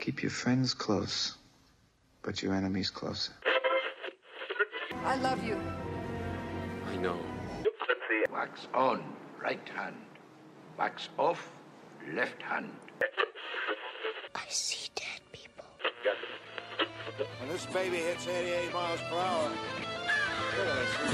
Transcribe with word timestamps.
Keep 0.00 0.22
your 0.22 0.30
friends 0.30 0.72
close, 0.72 1.36
but 2.22 2.42
your 2.42 2.54
enemies 2.54 2.90
closer. 2.90 3.32
I 5.04 5.16
love 5.16 5.42
you. 5.42 5.60
I 6.86 6.96
know. 6.96 7.18
Wax 8.30 8.68
on, 8.72 9.02
right 9.42 9.68
hand. 9.68 9.96
Wax 10.78 11.08
off, 11.18 11.50
left 12.14 12.40
hand. 12.40 12.70
I 14.34 14.42
see 14.48 14.90
dead 14.94 15.20
people. 15.32 15.64
When 17.40 17.48
this 17.48 17.66
baby 17.66 17.96
hits 17.96 18.26
88 18.26 18.72
miles 18.72 19.00
per 19.00 19.16
hour, 19.16 19.50
Avengers! 20.62 21.10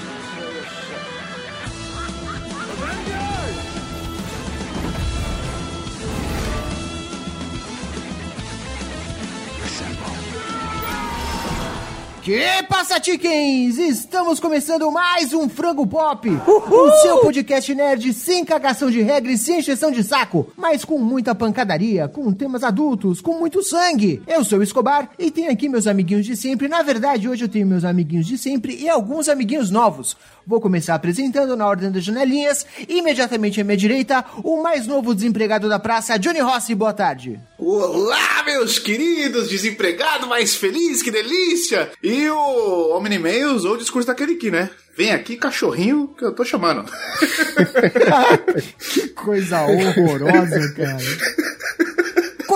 Que 12.27 12.61
passa, 12.65 13.01
chickens? 13.01 13.79
Estamos 13.79 14.41
começando 14.41 14.91
mais 14.91 15.33
um 15.33 15.49
Frango 15.49 15.87
Pop, 15.87 16.29
o 16.29 16.91
seu 17.01 17.19
podcast 17.19 17.73
nerd 17.73 18.13
sem 18.13 18.45
cagação 18.45 18.91
de 18.91 19.01
regra 19.01 19.31
e 19.31 19.39
sem 19.39 19.61
encheção 19.61 19.93
de 19.93 20.03
saco, 20.03 20.53
mas 20.57 20.85
com 20.85 20.99
muita 20.99 21.37
pancadaria, 21.37 22.09
com 22.09 22.33
temas 22.33 22.65
adultos, 22.65 23.21
com 23.21 23.39
muito 23.39 23.63
sangue. 23.63 24.21
Eu 24.27 24.45
sou 24.45 24.59
o 24.59 24.63
Escobar 24.65 25.09
e 25.17 25.31
tenho 25.31 25.53
aqui 25.53 25.69
meus 25.69 25.87
amiguinhos 25.87 26.27
de 26.27 26.37
sempre. 26.37 26.67
Na 26.67 26.83
verdade, 26.83 27.29
hoje 27.29 27.45
eu 27.45 27.49
tenho 27.49 27.65
meus 27.65 27.85
amiguinhos 27.85 28.27
de 28.27 28.37
sempre 28.37 28.75
e 28.75 28.89
alguns 28.89 29.29
amiguinhos 29.29 29.71
novos. 29.71 30.17
Vou 30.47 30.61
começar 30.61 30.95
apresentando 30.95 31.57
na 31.57 31.67
ordem 31.67 31.91
das 31.91 32.05
janelinhas. 32.05 32.65
Imediatamente 32.89 33.61
à 33.61 33.65
minha 33.65 33.77
direita, 33.77 34.25
o 34.45 34.63
mais 34.63 34.87
novo 34.87 35.13
desempregado 35.13 35.69
da 35.69 35.77
praça, 35.77 36.17
Johnny 36.17 36.39
Rossi. 36.39 36.73
Boa 36.73 36.93
tarde. 36.93 37.41
Olá, 37.59 38.45
meus 38.45 38.79
queridos, 38.79 39.49
desempregado 39.49 40.29
mais 40.29 40.55
feliz, 40.55 41.03
que 41.03 41.11
delícia! 41.11 41.91
E 42.01 42.31
o 42.31 42.91
Homem 42.91 43.15
e-mails 43.15 43.65
ou 43.65 43.75
o 43.75 43.77
discurso 43.77 44.07
daquele 44.07 44.35
aqui, 44.35 44.49
né? 44.49 44.71
Vem 44.97 45.11
aqui, 45.11 45.37
cachorrinho, 45.37 46.15
que 46.17 46.25
eu 46.25 46.33
tô 46.33 46.45
chamando. 46.45 46.85
que 48.79 49.09
coisa 49.09 49.63
horrorosa, 49.63 50.75
cara. 50.75 51.56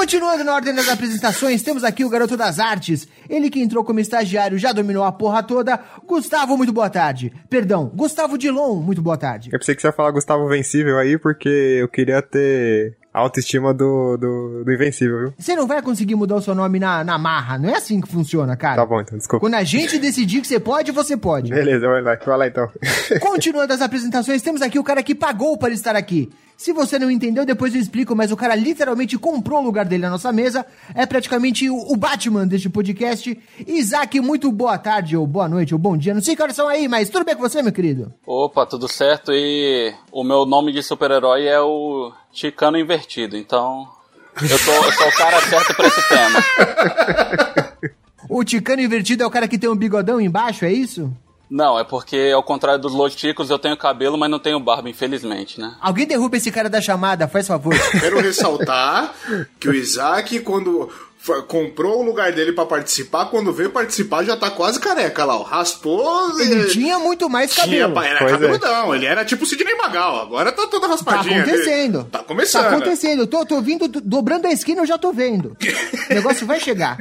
Continuando 0.00 0.42
na 0.44 0.54
ordem 0.54 0.74
das 0.74 0.88
apresentações, 0.88 1.60
temos 1.60 1.84
aqui 1.84 2.06
o 2.06 2.08
garoto 2.08 2.34
das 2.34 2.58
artes. 2.58 3.06
Ele 3.28 3.50
que 3.50 3.60
entrou 3.60 3.84
como 3.84 4.00
estagiário 4.00 4.56
já 4.56 4.72
dominou 4.72 5.04
a 5.04 5.12
porra 5.12 5.42
toda. 5.42 5.78
Gustavo, 6.06 6.56
muito 6.56 6.72
boa 6.72 6.88
tarde. 6.88 7.30
Perdão, 7.50 7.92
Gustavo 7.94 8.38
Dilon, 8.38 8.76
muito 8.76 9.02
boa 9.02 9.18
tarde. 9.18 9.50
Eu 9.52 9.58
pensei 9.58 9.74
que 9.74 9.82
você 9.82 9.88
ia 9.88 9.92
falar 9.92 10.10
Gustavo 10.12 10.48
Vencível 10.48 10.98
aí, 10.98 11.18
porque 11.18 11.50
eu 11.50 11.86
queria 11.86 12.22
ter 12.22 12.96
a 13.12 13.20
autoestima 13.20 13.75
do, 13.75 14.16
do, 14.16 14.64
do 14.64 14.72
Invencível, 14.72 15.19
viu? 15.19 15.34
Você 15.36 15.56
não 15.56 15.66
vai 15.66 15.83
conseguir 15.83 16.14
mudar 16.14 16.36
o 16.36 16.41
seu 16.41 16.55
nome 16.55 16.78
na, 16.78 17.03
na 17.03 17.19
marra. 17.19 17.58
Não 17.58 17.69
é 17.69 17.77
assim 17.77 18.00
que 18.00 18.08
funciona, 18.08 18.56
cara. 18.56 18.77
Tá 18.77 18.86
bom, 18.86 19.00
então, 19.00 19.19
desculpa. 19.19 19.44
Quando 19.44 19.55
a 19.55 19.64
gente 19.64 19.98
decidir 19.98 20.41
que 20.41 20.47
você 20.47 20.61
pode, 20.61 20.92
você 20.92 21.16
pode. 21.16 21.50
Beleza, 21.50 21.88
vai 21.88 22.03
lá, 22.03 22.14
vai 22.14 22.38
lá 22.38 22.47
então. 22.47 22.69
Continuando 23.20 23.72
as 23.72 23.81
apresentações, 23.81 24.42
temos 24.42 24.62
aqui 24.62 24.78
o 24.78 24.84
cara 24.84 25.03
que 25.03 25.14
pagou 25.14 25.58
para 25.58 25.75
estar 25.75 25.97
aqui. 25.97 26.31
Se 26.56 26.75
você 26.75 26.98
não 26.98 27.11
entendeu, 27.11 27.47
depois 27.47 27.75
eu 27.75 27.81
explico, 27.81 28.14
mas 28.14 28.31
o 28.31 28.36
cara 28.36 28.55
literalmente 28.55 29.16
comprou 29.16 29.61
o 29.61 29.64
lugar 29.64 29.86
dele 29.86 30.03
na 30.03 30.11
nossa 30.11 30.31
mesa. 30.31 30.64
É 30.94 31.06
praticamente 31.06 31.70
o, 31.70 31.75
o 31.75 31.97
Batman 31.97 32.47
deste 32.47 32.69
podcast. 32.69 33.36
Isaac, 33.66 34.20
muito 34.20 34.53
boa 34.53 34.77
tarde, 34.77 35.16
ou 35.16 35.27
boa 35.27 35.48
noite, 35.48 35.75
ou 35.75 35.78
bom 35.78 35.97
dia. 35.97 36.12
Não 36.12 36.20
sei 36.20 36.36
que 36.36 36.42
horas 36.42 36.55
são 36.55 36.69
aí, 36.69 36.86
mas 36.86 37.08
tudo 37.08 37.25
bem 37.25 37.34
com 37.34 37.41
você, 37.41 37.62
meu 37.62 37.72
querido? 37.72 38.12
Opa, 38.27 38.66
tudo 38.66 38.86
certo. 38.88 39.33
E 39.33 39.91
o 40.12 40.22
meu 40.22 40.44
nome 40.44 40.70
de 40.70 40.83
super-herói 40.83 41.47
é 41.47 41.58
o 41.58 42.12
Chicano 42.32 42.78
Invertido, 42.78 43.36
então 43.36 43.88
eu, 44.40 44.58
tô, 44.64 44.72
eu 44.72 44.92
sou 44.92 45.08
o 45.08 45.12
cara 45.12 45.40
certo 45.40 45.74
pra 45.74 45.86
esse 45.86 46.08
tema. 46.08 46.44
O 48.28 48.44
Ticano 48.44 48.80
Invertido 48.80 49.24
é 49.24 49.26
o 49.26 49.30
cara 49.30 49.48
que 49.48 49.58
tem 49.58 49.68
um 49.68 49.74
bigodão 49.74 50.20
embaixo, 50.20 50.64
é 50.64 50.72
isso? 50.72 51.12
Não, 51.50 51.76
é 51.76 51.82
porque 51.82 52.30
ao 52.32 52.44
contrário 52.44 52.80
dos 52.80 52.92
loticos 52.92 53.50
eu 53.50 53.58
tenho 53.58 53.76
cabelo, 53.76 54.16
mas 54.16 54.30
não 54.30 54.38
tenho 54.38 54.60
barba, 54.60 54.88
infelizmente, 54.88 55.60
né? 55.60 55.74
Alguém 55.80 56.06
derruba 56.06 56.36
esse 56.36 56.52
cara 56.52 56.70
da 56.70 56.80
chamada, 56.80 57.26
faz 57.26 57.48
favor. 57.48 57.74
Quero 57.98 58.20
ressaltar 58.20 59.12
que 59.58 59.69
o 59.69 59.74
Isaac, 59.74 60.38
quando 60.40 60.88
comprou 61.47 62.00
o 62.00 62.03
lugar 62.03 62.32
dele 62.32 62.53
pra 62.53 62.64
participar, 62.66 63.26
quando 63.26 63.53
veio 63.53 63.70
participar 63.70 64.25
já 64.25 64.36
tá 64.36 64.50
quase 64.50 64.81
careca 64.81 65.25
lá, 65.25 65.36
ó. 65.36 65.42
Raspou. 65.42 66.41
Ele 66.41 66.66
tinha 66.69 66.98
muito 66.98 67.28
mais 67.28 67.53
tinha, 67.53 67.64
cabelo. 67.66 67.94
pa- 67.94 68.06
era 68.06 68.19
Pois 68.19 68.31
é. 68.31 68.34
cabeludão, 68.34 68.94
ele 68.94 69.06
era 69.06 69.25
tipo 69.25 69.44
o 69.44 69.47
Sidney 69.47 69.75
Magal, 69.76 70.20
agora 70.22 70.50
tá 70.53 70.66
toda 70.66 70.86
Tá 70.86 70.92
raspadinha. 70.92 71.42
acontecendo. 71.42 72.04
Tá 72.04 72.19
começando. 72.20 72.62
Tá 72.62 72.69
acontecendo. 72.70 73.20
Eu 73.22 73.26
tô, 73.26 73.44
tô 73.44 73.60
vindo, 73.60 73.86
do- 73.86 74.00
dobrando 74.00 74.47
a 74.48 74.53
esquina, 74.53 74.81
eu 74.82 74.86
já 74.86 74.97
tô 74.98 75.12
vendo. 75.12 75.56
O 76.10 76.14
negócio 76.14 76.44
vai 76.47 76.58
chegar. 76.58 76.98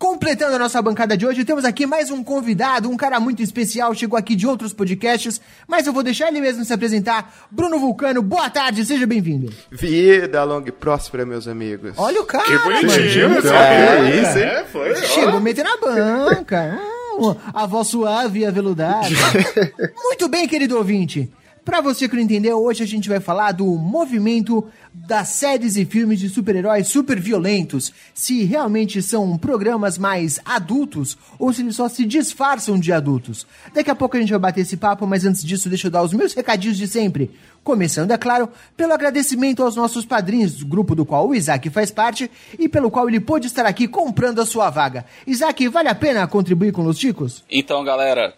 Completando 0.00 0.56
a 0.56 0.58
nossa 0.58 0.80
bancada 0.80 1.14
de 1.14 1.26
hoje, 1.26 1.44
temos 1.44 1.62
aqui 1.62 1.84
mais 1.84 2.10
um 2.10 2.24
convidado, 2.24 2.88
um 2.88 2.96
cara 2.96 3.20
muito 3.20 3.42
especial, 3.42 3.94
chegou 3.94 4.18
aqui 4.18 4.34
de 4.34 4.46
outros 4.46 4.72
podcasts, 4.72 5.38
mas 5.68 5.86
eu 5.86 5.92
vou 5.92 6.02
deixar 6.02 6.28
ele 6.28 6.40
mesmo 6.40 6.64
se 6.64 6.72
apresentar. 6.72 7.30
Bruno 7.50 7.78
Vulcano, 7.78 8.22
boa 8.22 8.48
tarde, 8.48 8.82
seja 8.82 9.06
bem-vindo. 9.06 9.52
Vida 9.70 10.42
longa 10.42 10.70
e 10.70 10.72
próspera, 10.72 11.26
meus 11.26 11.46
amigos. 11.46 11.92
Olha 11.98 12.22
o 12.22 12.24
cara, 12.24 12.44
Que 12.44 12.58
bonitinho, 12.60 13.28
mano. 13.28 13.42
né? 13.42 13.98
É, 13.98 14.22
isso, 14.22 14.38
hein? 14.38 14.44
É, 14.44 14.64
foi. 14.64 14.96
Chegou 14.96 15.38
metendo 15.38 15.68
na 15.68 15.76
banca. 15.76 16.80
Ah, 17.22 17.64
a 17.64 17.66
voz 17.66 17.88
suave 17.88 18.38
e 18.38 18.46
aveludada. 18.46 19.06
Muito 20.02 20.26
bem, 20.26 20.48
querido 20.48 20.78
ouvinte. 20.78 21.30
Pra 21.64 21.82
você 21.82 22.08
que 22.08 22.16
não 22.16 22.22
entendeu, 22.22 22.58
hoje 22.58 22.82
a 22.82 22.86
gente 22.86 23.08
vai 23.08 23.20
falar 23.20 23.52
do 23.52 23.66
movimento 23.66 24.66
das 24.94 25.28
séries 25.28 25.76
e 25.76 25.84
filmes 25.84 26.18
de 26.18 26.28
super-heróis 26.28 26.88
super 26.88 27.20
violentos. 27.20 27.92
Se 28.14 28.44
realmente 28.44 29.02
são 29.02 29.36
programas 29.36 29.98
mais 29.98 30.40
adultos 30.44 31.18
ou 31.38 31.52
se 31.52 31.60
eles 31.60 31.76
só 31.76 31.86
se 31.88 32.06
disfarçam 32.06 32.78
de 32.78 32.92
adultos. 32.92 33.46
Daqui 33.74 33.90
a 33.90 33.94
pouco 33.94 34.16
a 34.16 34.20
gente 34.20 34.30
vai 34.30 34.38
bater 34.38 34.62
esse 34.62 34.76
papo, 34.76 35.06
mas 35.06 35.26
antes 35.26 35.44
disso 35.44 35.68
deixa 35.68 35.88
eu 35.88 35.90
dar 35.90 36.02
os 36.02 36.14
meus 36.14 36.32
recadinhos 36.32 36.78
de 36.78 36.88
sempre. 36.88 37.30
Começando, 37.62 38.10
é 38.10 38.16
claro, 38.18 38.48
pelo 38.76 38.92
agradecimento 38.94 39.62
aos 39.62 39.76
nossos 39.76 40.04
padrinhos, 40.06 40.62
grupo 40.62 40.94
do 40.94 41.04
qual 41.04 41.28
o 41.28 41.34
Isaac 41.34 41.68
faz 41.70 41.90
parte 41.90 42.30
e 42.58 42.68
pelo 42.68 42.90
qual 42.90 43.08
ele 43.08 43.20
pôde 43.20 43.46
estar 43.46 43.66
aqui 43.66 43.86
comprando 43.86 44.40
a 44.40 44.46
sua 44.46 44.70
vaga. 44.70 45.04
Isaac, 45.26 45.68
vale 45.68 45.88
a 45.88 45.94
pena 45.94 46.26
contribuir 46.26 46.72
com 46.72 46.84
os 46.86 46.98
Ticos? 46.98 47.44
Então, 47.50 47.84
galera. 47.84 48.34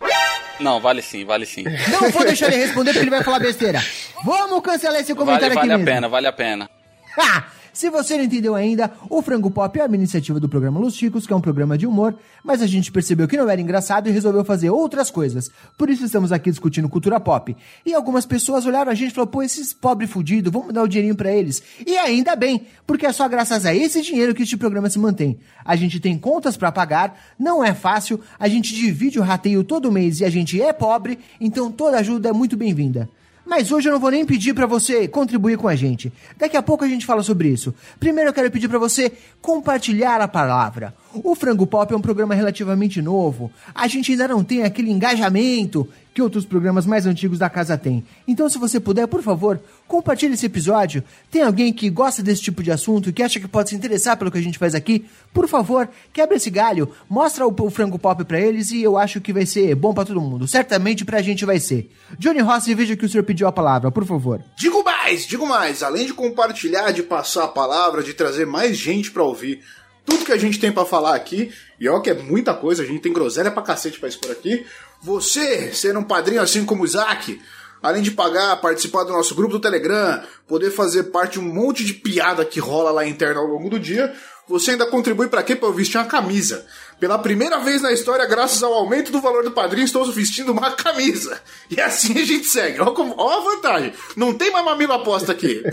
Não, 0.61 0.81
vale 0.81 1.01
sim, 1.03 1.25
vale 1.25 1.47
sim. 1.47 1.65
Não 1.91 2.11
vou 2.11 2.25
deixar 2.25 2.47
ele 2.49 2.57
responder 2.57 2.91
porque 2.93 3.05
ele 3.05 3.11
vai 3.11 3.23
falar 3.23 3.39
besteira. 3.39 3.81
Vamos 4.25 4.61
cancelar 4.61 5.01
esse 5.01 5.13
Vale, 5.15 5.19
comentário 5.27 5.55
vale 5.55 5.61
aqui 5.73 5.73
a 5.75 5.79
mesmo. 5.79 5.93
pena, 5.95 6.09
vale 6.09 6.27
a 6.27 6.33
pena. 6.33 6.71
Ha! 7.19 7.45
Se 7.73 7.89
você 7.89 8.19
não 8.19 8.25
entendeu 8.25 8.55
ainda, 8.55 8.93
o 9.09 9.23
Frango 9.23 9.51
Pop 9.51 9.81
é 9.81 9.87
uma 9.87 9.97
iniciativa 9.97 10.39
do 10.39 10.47
programa 10.47 10.79
Los 10.79 10.95
Chicos, 10.95 11.27
que 11.27 11.33
é 11.33 11.37
um 11.37 11.41
programa 11.41 11.79
de 11.79 11.87
humor, 11.87 12.15
mas 12.45 12.61
a 12.61 12.67
gente 12.67 12.93
percebeu 12.93 13.27
que 13.27 13.37
não 13.37 13.49
era 13.49 13.61
engraçado 13.61 14.09
e 14.09 14.13
resolveu 14.13 14.45
fazer 14.45 14.69
outras 14.69 15.11
coisas. 15.11 15.51
Por 15.79 15.89
isso 15.89 16.05
estamos 16.05 16.33
aqui 16.33 16.51
discutindo 16.51 16.87
cultura 16.87 17.19
pop. 17.19 17.57
E 17.87 17.95
algumas 17.95 18.27
pessoas 18.27 18.67
olharam 18.67 18.93
a 18.93 18.95
gente 18.95 19.13
e 19.13 19.15
falaram, 19.15 19.33
pô, 19.33 19.43
esses 19.43 19.73
pobres 19.73 20.11
fudidos, 20.11 20.53
vamos 20.53 20.75
dar 20.75 20.83
o 20.83 20.89
dinheirinho 20.89 21.17
pra 21.17 21.33
eles. 21.33 21.63
E 21.87 21.97
ainda 21.97 22.37
bem, 22.37 22.67
porque 22.87 23.07
é 23.07 23.13
só 23.13 23.27
graças 23.27 23.65
a 23.65 23.75
esse 23.75 24.03
dinheiro 24.03 24.35
que 24.35 24.43
este 24.43 24.57
programa 24.57 24.91
se 24.91 24.99
mantém. 24.99 25.39
A 25.65 25.75
gente 25.75 25.99
tem 25.99 26.19
contas 26.19 26.59
pra 26.59 26.71
pagar, 26.71 27.19
não 27.39 27.65
é 27.65 27.73
fácil, 27.73 28.21
a 28.39 28.49
gente 28.49 28.75
divide 28.75 29.19
o 29.19 29.23
rateio 29.23 29.65
todo 29.65 29.91
mês 29.91 30.21
e 30.21 30.27
a 30.27 30.31
gente 30.31 30.61
é 30.61 30.75
pobre, 30.75 31.19
então 31.41 31.73
toda 31.73 31.97
ajuda 31.97 32.29
é 32.29 32.33
muito 32.33 32.55
bem-vinda. 32.55 33.09
Mas 33.45 33.73
hoje 33.73 33.89
eu 33.89 33.93
não 33.93 34.01
vou 34.01 34.11
nem 34.11 34.25
pedir 34.25 34.55
pra 34.55 34.67
você 34.67 35.09
contribuir 35.09 35.59
com 35.59 35.69
a 35.69 35.75
gente. 35.75 36.13
Daqui 36.37 36.57
a 36.57 36.63
pouco 36.63 36.85
a 36.85 36.89
gente 36.89 37.05
fala 37.05 37.23
sobre 37.23 37.49
isso. 37.49 37.75
Primeiro 37.99 38.31
eu 38.31 38.35
quero 38.35 38.51
pedir 38.51 38.69
pra 38.69 38.79
você 38.79 39.13
compartilhar 39.41 40.21
a 40.21 40.29
palavra. 40.29 40.95
O 41.15 41.35
Frango 41.35 41.67
Pop 41.67 41.93
é 41.93 41.97
um 41.97 42.01
programa 42.01 42.35
relativamente 42.35 43.03
novo. 43.03 43.51
A 43.75 43.87
gente 43.87 44.13
ainda 44.13 44.29
não 44.29 44.43
tem 44.43 44.63
aquele 44.63 44.91
engajamento 44.91 45.89
que 46.15 46.23
outros 46.23 46.45
programas 46.45 46.87
mais 46.87 47.07
antigos 47.07 47.39
da 47.39 47.49
casa 47.49 47.77
têm. 47.77 48.05
Então, 48.27 48.49
se 48.49 48.59
você 48.59 48.79
puder, 48.79 49.07
por 49.07 49.23
favor, 49.23 49.61
compartilhe 49.87 50.35
esse 50.35 50.47
episódio. 50.47 51.03
Tem 51.31 51.43
alguém 51.43 51.73
que 51.73 51.89
gosta 51.89 52.23
desse 52.23 52.43
tipo 52.43 52.63
de 52.63 52.71
assunto 52.71 53.09
e 53.09 53.13
que 53.13 53.23
acha 53.23 53.41
que 53.41 53.49
pode 53.49 53.71
se 53.71 53.77
interessar 53.77 54.17
pelo 54.17 54.31
que 54.31 54.39
a 54.39 54.43
gente 54.43 54.59
faz 54.59 54.75
aqui? 54.75 55.07
Por 55.33 55.49
favor, 55.49 55.89
quebra 56.13 56.37
esse 56.37 56.51
galho, 56.51 56.91
mostra 57.09 57.47
o, 57.47 57.55
o 57.59 57.71
Frango 57.71 57.99
Pop 57.99 58.25
pra 58.25 58.41
eles 58.41 58.71
e 58.71 58.83
eu 58.83 58.97
acho 58.99 59.21
que 59.21 59.33
vai 59.33 59.47
ser 59.47 59.75
bom 59.75 59.95
pra 59.95 60.05
todo 60.05 60.21
mundo. 60.21 60.47
Certamente 60.47 61.05
pra 61.05 61.23
gente 61.23 61.45
vai 61.45 61.59
ser. 61.59 61.91
Johnny 62.19 62.41
Rossi, 62.41 62.75
veja 62.75 62.97
que 62.97 63.07
o 63.07 63.09
senhor 63.09 63.25
pediu 63.25 63.47
a 63.47 63.53
palavra, 63.53 63.91
por 63.91 64.05
favor. 64.05 64.43
Digo 64.57 64.85
mais, 64.85 65.27
digo 65.27 65.47
mais. 65.47 65.83
Além 65.83 66.07
de 66.07 66.15
compartilhar, 66.15 66.91
de 66.91 67.03
passar 67.03 67.45
a 67.45 67.49
palavra, 67.49 68.03
de 68.03 68.13
trazer 68.13 68.47
mais 68.47 68.77
gente 68.77 69.11
pra 69.11 69.23
ouvir 69.23 69.61
tudo 70.05 70.25
que 70.25 70.33
a 70.33 70.39
gente 70.39 70.59
tem 70.59 70.73
pra 70.73 70.85
falar 70.85 71.15
aqui, 71.15 71.53
e 71.79 71.89
ó 71.89 72.01
que 72.01 72.11
é 72.11 72.15
muita 72.15 72.55
coisa, 72.55 72.83
a 72.83 72.87
gente 72.87 73.01
tem 73.01 73.13
groselha 73.13 73.51
pra 73.51 73.63
cacete 73.63 73.99
pra 73.99 74.09
expor 74.09 74.31
aqui. 74.31 74.65
Você, 75.03 75.73
ser 75.73 75.97
um 75.97 76.05
padrinho 76.05 76.41
assim 76.41 76.65
como 76.65 76.83
o 76.83 76.87
Isaac, 76.87 77.41
além 77.83 78.03
de 78.03 78.11
pagar, 78.11 78.61
participar 78.61 79.05
do 79.05 79.13
nosso 79.13 79.35
grupo 79.35 79.55
do 79.55 79.61
Telegram, 79.61 80.23
poder 80.47 80.71
fazer 80.71 81.05
parte 81.05 81.33
de 81.33 81.41
um 81.41 81.53
monte 81.53 81.85
de 81.85 81.95
piada 81.95 82.45
que 82.45 82.61
rola 82.61 82.91
lá 82.91 83.07
interna 83.07 83.41
ao 83.41 83.47
longo 83.47 83.69
do 83.69 83.81
dia, 83.81 84.15
você 84.49 84.73
ainda 84.73 84.87
contribui 84.87 85.29
para 85.29 85.43
quê? 85.43 85.57
Pra 85.57 85.69
eu 85.69 85.73
vestir 85.73 85.99
uma 85.99 86.07
camisa. 86.07 86.67
Pela 87.03 87.19
primeira 87.19 87.59
vez 87.59 87.83
na 87.83 87.91
história, 87.91 88.25
graças 88.27 88.63
ao 88.63 88.73
aumento 88.73 89.11
do 89.11 89.21
valor 89.21 89.43
do 89.43 89.51
padrinho, 89.51 89.85
estou 89.85 90.05
vestindo 90.13 90.53
uma 90.53 90.71
camisa. 90.71 91.41
E 91.69 91.81
assim 91.81 92.17
a 92.17 92.25
gente 92.25 92.45
segue. 92.45 92.79
Olha, 92.81 92.93
a 92.93 93.41
vantagem. 93.41 93.93
Não 94.17 94.33
tem 94.33 94.53
mais 94.53 94.65
mamilo 94.65 94.93
aposta 94.93 95.33
aqui. 95.33 95.65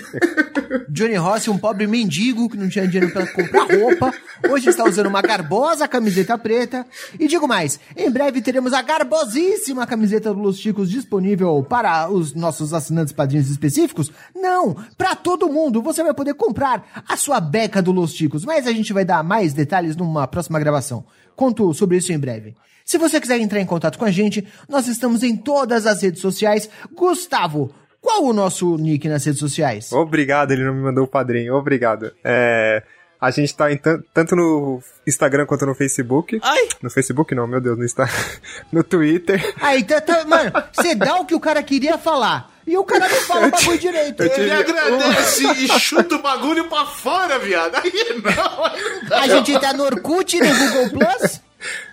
Johnny 0.90 1.14
Rossi, 1.14 1.52
um 1.52 1.58
pobre 1.60 1.86
mendigo 1.86 2.50
que 2.50 2.58
não 2.58 2.68
tinha 2.68 2.88
dinheiro 2.88 3.14
para 3.14 3.28
comprar 3.28 3.68
roupa, 3.68 4.12
hoje 4.50 4.70
está 4.70 4.84
usando 4.84 5.06
uma 5.06 5.22
garbosa 5.22 5.88
camiseta 5.88 6.36
preta. 6.36 6.84
E 7.20 7.28
digo 7.28 7.48
mais, 7.48 7.80
em 7.96 8.10
breve 8.10 8.42
teremos 8.42 8.74
a 8.74 8.82
garbosíssima 8.82 9.86
camiseta 9.86 10.34
do 10.34 10.40
Los 10.40 10.58
Chicos 10.58 10.90
disponível 10.90 11.64
para 11.64 12.10
os 12.10 12.34
nossos 12.34 12.74
assinantes 12.74 13.14
padrinhos 13.14 13.52
específicos? 13.52 14.12
Não, 14.34 14.76
para 14.98 15.16
todo 15.16 15.48
mundo. 15.48 15.80
Você 15.84 16.02
vai 16.02 16.16
poder 16.16 16.34
comprar 16.34 17.04
a 17.08 17.16
sua 17.16 17.40
beca 17.40 17.84
do 17.84 17.92
Los 17.92 18.14
Chicos, 18.14 18.44
mas 18.44 18.66
a 18.66 18.74
gente 18.74 18.92
vai 18.94 19.06
dar 19.06 19.24
mais 19.24 19.54
detalhes 19.54 19.96
numa 19.96 20.26
próxima 20.26 20.60
gravação. 20.60 21.06
Conto 21.40 21.74
sobre 21.74 21.96
isso 21.96 22.12
em 22.12 22.20
breve. 22.20 22.54
Se 22.84 22.98
você 22.98 23.18
quiser 23.18 23.40
entrar 23.40 23.62
em 23.62 23.66
contato 23.66 23.98
com 23.98 24.04
a 24.04 24.12
gente, 24.12 24.46
nós 24.68 24.90
estamos 24.90 25.24
em 25.24 25.38
todas 25.38 25.88
as 25.88 26.04
redes 26.04 26.20
sociais. 26.20 26.70
Gustavo, 26.94 27.74
qual 28.02 28.26
o 28.26 28.34
nosso 28.34 28.76
nick 28.76 29.08
nas 29.08 29.24
redes 29.24 29.40
sociais? 29.40 29.90
Obrigado, 29.94 30.52
ele 30.52 30.66
não 30.66 30.74
me 30.74 30.82
mandou 30.82 31.06
o 31.06 31.08
padrinho. 31.08 31.56
Obrigado. 31.56 32.12
É, 32.26 32.84
a 33.22 33.32
gente 33.32 33.56
tá 33.56 33.68
tanto 34.14 34.36
no 34.36 34.84
Instagram 35.08 35.46
quanto 35.46 35.66
no 35.66 35.74
Facebook. 35.74 36.42
Ai! 36.44 36.68
No 36.82 36.90
Facebook 36.90 37.34
não, 37.34 37.48
meu 37.48 37.62
Deus, 37.62 37.78
no 37.78 37.86
Insta... 37.86 38.04
no 38.70 38.84
Twitter. 38.84 39.42
Aí, 39.62 39.82
tá, 39.82 40.02
tá, 40.02 40.26
mano, 40.26 40.52
você 40.74 40.94
dá 40.94 41.16
o 41.22 41.26
que 41.26 41.36
o 41.36 41.40
cara 41.40 41.64
queria 41.64 41.98
falar. 41.98 42.52
E 42.70 42.78
o 42.78 42.84
cara 42.84 43.10
não 43.10 43.22
fala 43.22 43.48
o 43.48 43.50
bagulho 43.50 43.80
direito. 43.80 44.22
Ele 44.22 44.52
agradece 44.52 45.44
e 45.44 45.80
chuta 45.80 46.18
o 46.18 46.22
bagulho 46.22 46.70
pra 46.70 46.86
fora, 46.86 47.40
viado. 47.40 47.74
Aí 47.78 47.92
não, 48.24 48.66
aí 48.66 48.82
não 48.84 49.10
dá. 49.10 49.22
A 49.22 49.28
gente 49.28 49.60
tá 49.60 49.74
no 49.74 49.86
Orkut, 49.86 50.40
no 50.40 50.46
Google 50.46 50.90
Plus? 50.92 51.42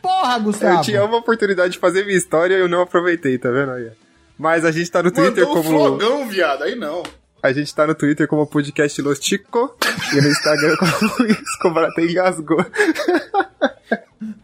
Porra, 0.02 0.38
Gustavo. 0.38 0.76
Eu 0.76 0.82
tinha 0.82 1.02
uma 1.02 1.16
oportunidade 1.16 1.72
de 1.72 1.78
fazer 1.78 2.04
minha 2.04 2.18
história 2.18 2.56
e 2.56 2.60
eu 2.60 2.68
não 2.68 2.82
aproveitei, 2.82 3.38
tá 3.38 3.50
vendo 3.50 3.72
aí? 3.72 3.90
Mas 4.38 4.66
a 4.66 4.70
gente 4.70 4.90
tá 4.90 5.02
no 5.02 5.10
Twitter 5.10 5.48
Mandou 5.48 5.62
como. 5.62 5.78
flogão, 5.78 6.28
viado. 6.28 6.64
Aí 6.64 6.74
não. 6.74 7.02
A 7.42 7.54
gente 7.54 7.74
tá 7.74 7.86
no 7.86 7.94
Twitter 7.94 8.28
como 8.28 8.46
podcast 8.46 9.00
Los 9.00 9.18
Chico 9.18 9.74
e 10.12 10.20
no 10.20 10.28
Instagram 10.28 10.76
como 10.76 11.14
Luiz 11.20 11.56
Cobra 11.62 11.88
até 11.88 12.02
engasgou. 12.02 12.62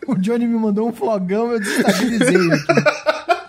O 0.07 0.15
Johnny 0.15 0.47
me 0.47 0.59
mandou 0.59 0.89
um 0.89 0.95
flogão, 0.95 1.53
eu 1.53 1.61
desestabilizei 1.61 2.37
aqui. 2.37 3.33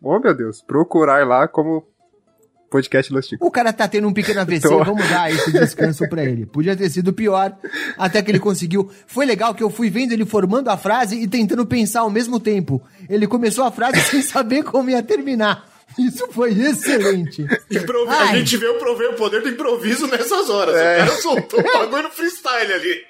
Oh, 0.00 0.20
meu 0.20 0.36
Deus. 0.36 0.62
Procurar 0.62 1.26
lá 1.26 1.48
como 1.48 1.84
podcast 2.68 3.12
Chicos. 3.22 3.46
O 3.46 3.50
cara 3.50 3.72
tá 3.72 3.88
tendo 3.88 4.06
um 4.08 4.12
pequeno 4.12 4.40
AVC, 4.40 4.68
Tô. 4.68 4.84
vamos 4.84 5.08
dar 5.08 5.30
esse 5.30 5.50
descanso 5.52 6.08
pra 6.08 6.24
ele. 6.24 6.46
Podia 6.46 6.76
ter 6.76 6.88
sido 6.90 7.12
pior, 7.12 7.56
até 7.96 8.22
que 8.22 8.30
ele 8.30 8.38
conseguiu. 8.38 8.90
Foi 9.06 9.24
legal 9.24 9.54
que 9.54 9.62
eu 9.62 9.70
fui 9.70 9.90
vendo 9.90 10.12
ele 10.12 10.24
formando 10.24 10.68
a 10.68 10.76
frase 10.76 11.16
e 11.20 11.26
tentando 11.26 11.64
pensar 11.66 12.00
ao 12.00 12.10
mesmo 12.10 12.38
tempo. 12.38 12.82
Ele 13.08 13.26
começou 13.26 13.64
a 13.64 13.70
frase 13.72 14.00
sem 14.10 14.22
saber 14.22 14.62
como 14.64 14.90
ia 14.90 15.02
terminar. 15.02 15.77
Isso 15.98 16.28
foi 16.30 16.52
excelente. 16.52 17.44
Improvi- 17.70 18.10
A 18.12 18.26
gente 18.36 18.56
vê 18.56 18.66
o, 18.66 18.76
o 18.76 19.14
poder 19.14 19.42
do 19.42 19.48
improviso 19.48 20.06
nessas 20.06 20.48
horas. 20.50 20.76
É. 20.76 20.94
O 20.96 21.06
cara 21.06 21.16
soltou 21.20 21.60
o 21.60 21.62
bagulho 21.62 22.02
no 22.04 22.10
freestyle 22.10 22.72
ali. 22.72 23.00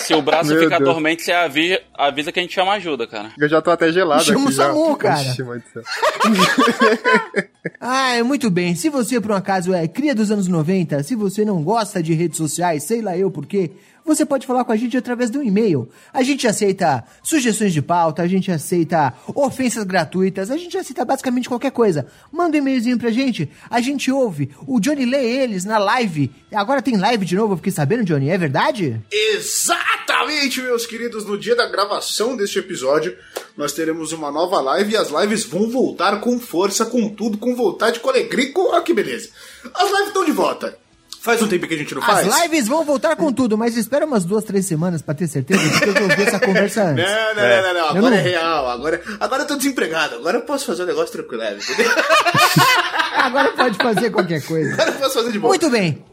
Se 0.00 0.12
o 0.14 0.20
braço 0.20 0.50
Meu 0.52 0.62
ficar 0.64 0.78
Deus. 0.78 0.90
dormente, 0.90 1.22
você 1.22 1.32
avi- 1.32 1.80
avisa 1.94 2.30
que 2.32 2.38
a 2.38 2.42
gente 2.42 2.54
chama 2.54 2.72
ajuda, 2.74 3.06
cara. 3.06 3.30
Eu 3.38 3.48
já 3.48 3.62
tô 3.62 3.70
até 3.70 3.90
gelado 3.90 4.22
Chama 4.24 4.40
aqui 4.40 4.48
o 4.48 4.52
já. 4.52 4.66
SAMU, 4.66 4.96
cara. 4.96 5.22
Ixi, 5.22 5.42
mãe 5.44 5.58
do 5.60 5.64
céu. 5.72 5.82
Ah, 7.80 8.12
é 8.14 8.22
muito 8.22 8.48
bem. 8.50 8.74
Se 8.74 8.88
você, 8.88 9.20
por 9.20 9.32
um 9.32 9.34
acaso, 9.34 9.74
é 9.74 9.86
cria 9.88 10.14
dos 10.14 10.30
anos 10.30 10.46
90, 10.48 11.02
se 11.02 11.14
você 11.14 11.44
não 11.44 11.62
gosta 11.62 12.02
de 12.02 12.14
redes 12.14 12.36
sociais, 12.36 12.84
sei 12.84 13.02
lá 13.02 13.16
eu 13.18 13.30
por 13.30 13.44
quê, 13.46 13.72
você 14.06 14.24
pode 14.24 14.46
falar 14.46 14.64
com 14.64 14.72
a 14.72 14.76
gente 14.76 14.96
através 14.96 15.30
do 15.30 15.42
e-mail. 15.42 15.88
A 16.12 16.22
gente 16.22 16.46
aceita 16.46 17.04
sugestões 17.22 17.72
de 17.72 17.82
pauta, 17.82 18.22
a 18.22 18.28
gente 18.28 18.50
aceita 18.50 19.12
ofensas 19.34 19.84
gratuitas, 19.84 20.50
a 20.50 20.56
gente 20.56 20.78
aceita 20.78 21.04
basicamente 21.04 21.48
qualquer 21.48 21.72
coisa. 21.72 22.06
Manda 22.30 22.56
um 22.56 22.60
e-mailzinho 22.60 22.98
pra 22.98 23.10
gente, 23.10 23.50
a 23.68 23.80
gente 23.80 24.10
ouve. 24.10 24.50
O 24.66 24.78
Johnny 24.78 25.04
lê 25.04 25.42
eles 25.42 25.64
na 25.64 25.78
live. 25.78 26.30
Agora 26.54 26.80
tem 26.80 26.96
live 26.96 27.24
de 27.24 27.34
novo, 27.34 27.54
eu 27.54 27.56
fiquei 27.56 27.72
sabendo, 27.72 28.04
Johnny, 28.04 28.30
é 28.30 28.38
verdade? 28.38 29.00
Exatamente, 29.10 30.62
meus 30.62 30.86
queridos. 30.86 31.26
No 31.26 31.36
dia 31.36 31.56
da 31.56 31.68
gravação 31.68 32.36
deste 32.36 32.58
episódio, 32.58 33.16
nós 33.56 33.72
teremos 33.72 34.12
uma 34.12 34.30
nova 34.30 34.60
live 34.60 34.92
e 34.92 34.96
as 34.96 35.10
lives 35.10 35.44
vão 35.44 35.68
voltar 35.68 36.20
com 36.20 36.38
força, 36.38 36.86
com 36.86 37.08
tudo, 37.08 37.38
com 37.38 37.56
vontade, 37.56 38.00
com 38.00 38.08
alegria. 38.08 38.52
Com... 38.52 38.70
Olha 38.70 38.82
que 38.82 38.94
beleza. 38.94 39.30
As 39.74 39.90
lives 39.90 40.08
estão 40.08 40.24
de 40.24 40.32
volta. 40.32 40.85
Faz 41.26 41.42
um 41.42 41.48
tempo 41.48 41.66
que 41.66 41.74
a 41.74 41.76
gente 41.76 41.92
não 41.94 42.00
As 42.02 42.06
faz. 42.06 42.42
lives 42.42 42.68
vão 42.68 42.84
voltar 42.84 43.16
com 43.16 43.32
tudo, 43.32 43.58
mas 43.58 43.76
espera 43.76 44.06
umas 44.06 44.24
duas, 44.24 44.44
três 44.44 44.64
semanas 44.64 45.02
pra 45.02 45.12
ter 45.12 45.26
certeza, 45.26 45.60
porque 45.70 45.88
eu 45.88 45.92
já 45.94 46.00
ouvi 46.02 46.22
essa 46.22 46.38
conversa 46.40 46.84
antes. 46.88 47.04
Não, 47.04 47.34
não, 47.34 47.42
não, 47.42 47.62
não, 47.62 47.74
não. 47.74 47.80
Eu 47.80 47.86
Agora 47.88 48.10
não- 48.10 48.16
é 48.16 48.20
real. 48.22 48.70
Agora, 48.70 49.02
agora 49.20 49.42
eu 49.42 49.46
tô 49.46 49.56
desempregado. 49.56 50.14
Agora 50.14 50.38
eu 50.38 50.42
posso 50.42 50.64
fazer 50.66 50.84
um 50.84 50.86
negócio 50.86 51.10
tranquilo, 51.12 51.42
entendeu? 51.42 51.90
Agora 53.16 53.52
pode 53.52 53.76
fazer 53.76 54.10
qualquer 54.10 54.42
coisa. 54.44 54.72
Agora 54.74 54.90
eu 54.90 54.94
posso 54.94 55.14
fazer 55.14 55.32
de 55.32 55.38
boa. 55.38 55.50
Muito 55.50 55.68
bem. 55.68 56.04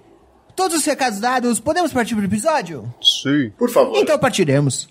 Todos 0.56 0.77
os 0.77 0.86
recados 0.86 1.19
dados, 1.19 1.60
podemos 1.60 1.92
partir 1.94 2.15
pro 2.15 2.24
episódio? 2.25 2.92
Sim. 3.01 3.51
Por 3.57 3.69
favor. 3.69 3.98
Então 3.98 4.18
partiremos. 4.19 4.88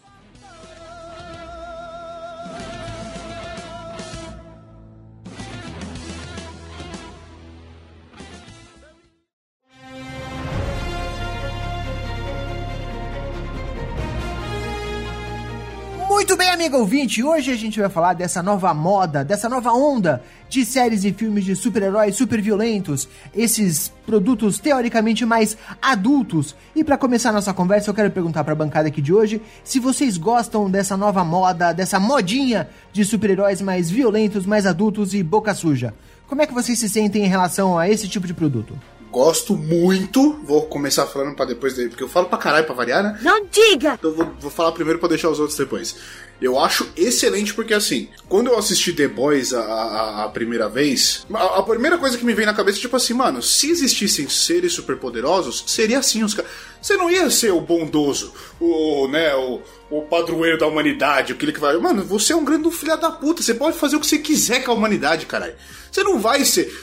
Muito 16.22 16.36
bem, 16.36 16.50
amigo 16.50 16.76
ouvinte, 16.76 17.20
hoje 17.20 17.50
a 17.50 17.56
gente 17.56 17.80
vai 17.80 17.88
falar 17.88 18.12
dessa 18.12 18.40
nova 18.44 18.72
moda, 18.72 19.24
dessa 19.24 19.48
nova 19.48 19.72
onda 19.72 20.22
de 20.48 20.64
séries 20.64 21.04
e 21.04 21.12
filmes 21.12 21.44
de 21.44 21.56
super-heróis 21.56 22.14
super 22.14 22.40
violentos, 22.40 23.08
esses 23.34 23.92
produtos 24.06 24.60
teoricamente 24.60 25.26
mais 25.26 25.58
adultos. 25.82 26.54
E 26.76 26.84
pra 26.84 26.96
começar 26.96 27.30
a 27.30 27.32
nossa 27.32 27.52
conversa, 27.52 27.90
eu 27.90 27.94
quero 27.94 28.08
perguntar 28.12 28.44
pra 28.44 28.54
bancada 28.54 28.86
aqui 28.86 29.02
de 29.02 29.12
hoje 29.12 29.42
se 29.64 29.80
vocês 29.80 30.16
gostam 30.16 30.70
dessa 30.70 30.96
nova 30.96 31.24
moda, 31.24 31.72
dessa 31.72 31.98
modinha 31.98 32.68
de 32.92 33.04
super-heróis 33.04 33.60
mais 33.60 33.90
violentos, 33.90 34.46
mais 34.46 34.64
adultos 34.64 35.14
e 35.14 35.24
boca 35.24 35.52
suja. 35.54 35.92
Como 36.28 36.40
é 36.40 36.46
que 36.46 36.54
vocês 36.54 36.78
se 36.78 36.88
sentem 36.88 37.24
em 37.24 37.28
relação 37.28 37.76
a 37.76 37.88
esse 37.90 38.06
tipo 38.06 38.28
de 38.28 38.32
produto? 38.32 38.78
Gosto 39.12 39.54
muito. 39.54 40.40
Vou 40.42 40.62
começar 40.62 41.06
falando 41.06 41.36
pra 41.36 41.44
depois 41.44 41.74
dele, 41.74 41.90
porque 41.90 42.02
eu 42.02 42.08
falo 42.08 42.26
pra 42.26 42.38
caralho 42.38 42.64
pra 42.64 42.74
variar, 42.74 43.02
né? 43.02 43.20
Não 43.20 43.44
diga! 43.44 43.94
Então 43.94 44.10
eu 44.10 44.16
vou, 44.16 44.32
vou 44.40 44.50
falar 44.50 44.72
primeiro 44.72 44.98
pra 44.98 45.10
deixar 45.10 45.28
os 45.28 45.38
outros 45.38 45.58
depois. 45.58 45.94
Eu 46.42 46.58
acho 46.58 46.88
excelente 46.96 47.54
porque, 47.54 47.72
assim, 47.72 48.08
quando 48.28 48.48
eu 48.48 48.58
assisti 48.58 48.92
The 48.92 49.06
Boys 49.08 49.54
a, 49.54 49.60
a- 49.62 50.24
a 50.24 50.28
primeira 50.28 50.68
vez, 50.68 51.24
a, 51.32 51.58
a 51.58 51.62
primeira 51.62 51.96
coisa 51.98 52.18
que 52.18 52.24
me 52.24 52.34
veio 52.34 52.46
na 52.46 52.54
cabeça 52.54 52.78
é 52.78 52.80
tipo 52.82 52.96
assim, 52.96 53.14
mano, 53.14 53.40
se 53.42 53.70
existissem 53.70 54.28
seres 54.28 54.72
superpoderosos, 54.72 55.64
seria 55.66 55.98
assim 56.00 56.22
os 56.24 56.34
caras. 56.34 56.50
Você 56.80 56.96
não 56.96 57.08
ia 57.10 57.30
ser 57.30 57.52
o 57.52 57.60
bondoso, 57.60 58.32
o, 58.60 59.06
né, 59.06 59.32
o, 59.36 59.60
o 59.88 60.02
padroeiro 60.02 60.58
da 60.58 60.66
humanidade, 60.66 61.32
aquele 61.32 61.52
que 61.52 61.60
vai. 61.60 61.76
Mano, 61.78 62.02
você 62.04 62.32
é 62.32 62.36
um 62.36 62.44
grande 62.44 62.68
filho 62.72 62.96
da 62.96 63.10
puta, 63.10 63.40
você 63.42 63.54
pode 63.54 63.78
fazer 63.78 63.94
o 63.96 64.00
que 64.00 64.06
você 64.06 64.18
quiser 64.18 64.64
com 64.64 64.72
a 64.72 64.74
humanidade, 64.74 65.26
caralho. 65.26 65.54
Você 65.92 66.02
não 66.02 66.18
vai 66.18 66.44
ser. 66.44 66.74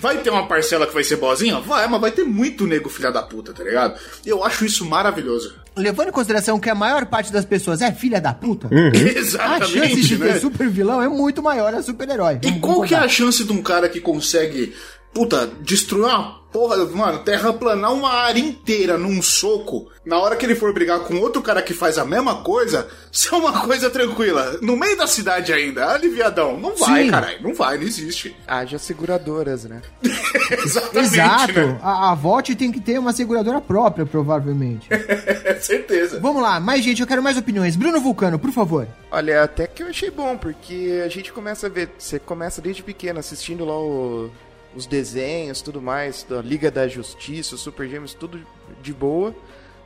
Vai 0.00 0.18
ter 0.18 0.28
uma 0.30 0.46
parcela 0.46 0.86
que 0.86 0.92
vai 0.94 1.02
ser 1.02 1.16
boazinha? 1.16 1.58
Vai, 1.60 1.88
mas 1.88 2.00
vai 2.00 2.12
ter 2.12 2.24
muito 2.24 2.66
nego 2.66 2.90
filha 2.90 3.10
da 3.10 3.22
puta, 3.22 3.52
tá 3.54 3.64
ligado? 3.64 3.98
Eu 4.24 4.44
acho 4.44 4.64
isso 4.66 4.84
maravilhoso. 4.84 5.54
Levando 5.76 6.08
em 6.08 6.12
consideração 6.12 6.58
que 6.58 6.68
a 6.68 6.74
maior 6.74 7.06
parte 7.06 7.32
das 7.32 7.44
pessoas 7.44 7.80
é 7.80 7.92
filha 7.92 8.20
da 8.20 8.34
puta, 8.34 8.68
a 9.38 9.60
chance 9.64 10.00
de 10.02 10.18
ter 10.18 10.24
né? 10.24 10.38
super 10.40 10.68
vilão 10.68 11.00
é 11.00 11.08
muito 11.08 11.42
maior 11.42 11.72
a 11.74 11.82
super-herói. 11.82 12.40
E 12.42 12.52
qual 12.58 12.82
que 12.82 12.94
é 12.94 12.98
a 12.98 13.08
chance 13.08 13.44
de 13.44 13.52
um 13.52 13.62
cara 13.62 13.88
que 13.88 14.00
consegue, 14.00 14.74
puta, 15.12 15.48
destruir 15.62 16.04
uma 16.04 16.39
porra, 16.52 16.84
mano, 16.86 17.20
terraplanar 17.20 17.92
uma 17.92 18.10
área 18.10 18.40
inteira 18.40 18.98
num 18.98 19.22
soco, 19.22 19.88
na 20.04 20.18
hora 20.18 20.36
que 20.36 20.44
ele 20.44 20.54
for 20.54 20.72
brigar 20.72 21.00
com 21.00 21.16
outro 21.18 21.42
cara 21.42 21.62
que 21.62 21.72
faz 21.74 21.98
a 21.98 22.04
mesma 22.04 22.42
coisa, 22.42 22.88
ser 23.10 23.34
uma 23.34 23.60
coisa 23.60 23.90
tranquila, 23.90 24.58
no 24.60 24.76
meio 24.76 24.96
da 24.96 25.06
cidade 25.06 25.52
ainda, 25.52 25.86
aliviadão, 25.86 26.58
não 26.58 26.76
vai, 26.76 27.08
caralho, 27.08 27.42
não 27.42 27.54
vai, 27.54 27.76
não 27.76 27.84
existe. 27.84 28.36
Haja 28.46 28.78
seguradoras, 28.78 29.64
né? 29.64 29.80
Exatamente, 30.64 31.14
Exato. 31.14 31.52
né? 31.52 31.80
A, 31.82 32.10
a 32.10 32.14
VOT 32.14 32.54
tem 32.54 32.72
que 32.72 32.80
ter 32.80 32.98
uma 32.98 33.12
seguradora 33.12 33.60
própria, 33.60 34.04
provavelmente. 34.04 34.86
É 34.90 35.54
certeza. 35.60 36.20
Vamos 36.20 36.42
lá, 36.42 36.58
mais 36.58 36.84
gente, 36.84 37.00
eu 37.00 37.06
quero 37.06 37.22
mais 37.22 37.36
opiniões. 37.36 37.76
Bruno 37.76 38.00
Vulcano, 38.00 38.38
por 38.38 38.50
favor. 38.52 38.86
Olha, 39.10 39.42
até 39.42 39.66
que 39.66 39.82
eu 39.82 39.88
achei 39.88 40.10
bom, 40.10 40.36
porque 40.36 41.02
a 41.04 41.08
gente 41.08 41.32
começa 41.32 41.66
a 41.66 41.70
ver, 41.70 41.90
você 41.98 42.18
começa 42.18 42.60
desde 42.60 42.82
pequeno 42.82 43.18
assistindo 43.18 43.64
lá 43.64 43.78
o 43.78 44.30
os 44.74 44.86
desenhos, 44.86 45.60
tudo 45.62 45.82
mais, 45.82 46.24
da 46.28 46.40
Liga 46.40 46.70
da 46.70 46.86
Justiça, 46.86 47.54
os 47.54 47.60
Super 47.60 47.88
Gêmeos, 47.88 48.14
tudo 48.14 48.40
de 48.82 48.92
boa. 48.92 49.34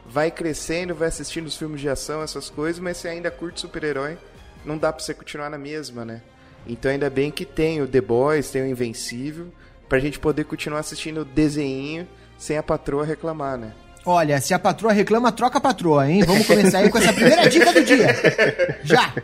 Vai 0.07 0.31
crescendo, 0.31 0.95
vai 0.95 1.09
assistindo 1.09 1.47
os 1.47 1.57
filmes 1.57 1.81
de 1.81 1.89
ação, 1.89 2.23
essas 2.23 2.51
coisas, 2.51 2.79
mas 2.79 2.99
você 2.99 3.09
ainda 3.09 3.31
curte 3.31 3.61
super-herói, 3.61 4.19
não 4.65 4.77
dá 4.77 4.93
pra 4.93 5.03
você 5.03 5.15
continuar 5.15 5.49
na 5.49 5.57
mesma, 5.57 6.05
né? 6.05 6.21
Então 6.67 6.91
ainda 6.91 7.09
bem 7.09 7.31
que 7.31 7.47
tem 7.47 7.81
o 7.81 7.89
The 7.89 8.03
Boys, 8.03 8.51
tem 8.51 8.63
o 8.63 8.67
Invencível, 8.67 9.49
pra 9.89 9.99
gente 9.99 10.19
poder 10.19 10.45
continuar 10.45 10.81
assistindo 10.81 11.23
o 11.23 11.25
desenho 11.25 12.07
sem 12.37 12.59
a 12.59 12.63
patroa 12.63 13.05
reclamar, 13.05 13.57
né? 13.57 13.73
Olha, 14.05 14.39
se 14.39 14.53
a 14.53 14.59
patroa 14.59 14.93
reclama, 14.93 15.33
troca 15.33 15.57
a 15.57 15.61
patroa, 15.61 16.11
hein? 16.11 16.23
Vamos 16.25 16.47
começar 16.47 16.81
aí 16.81 16.91
com 16.91 16.99
essa 16.99 17.13
primeira 17.13 17.49
dica 17.49 17.73
do 17.73 17.83
dia. 17.83 18.81
Já! 18.85 19.15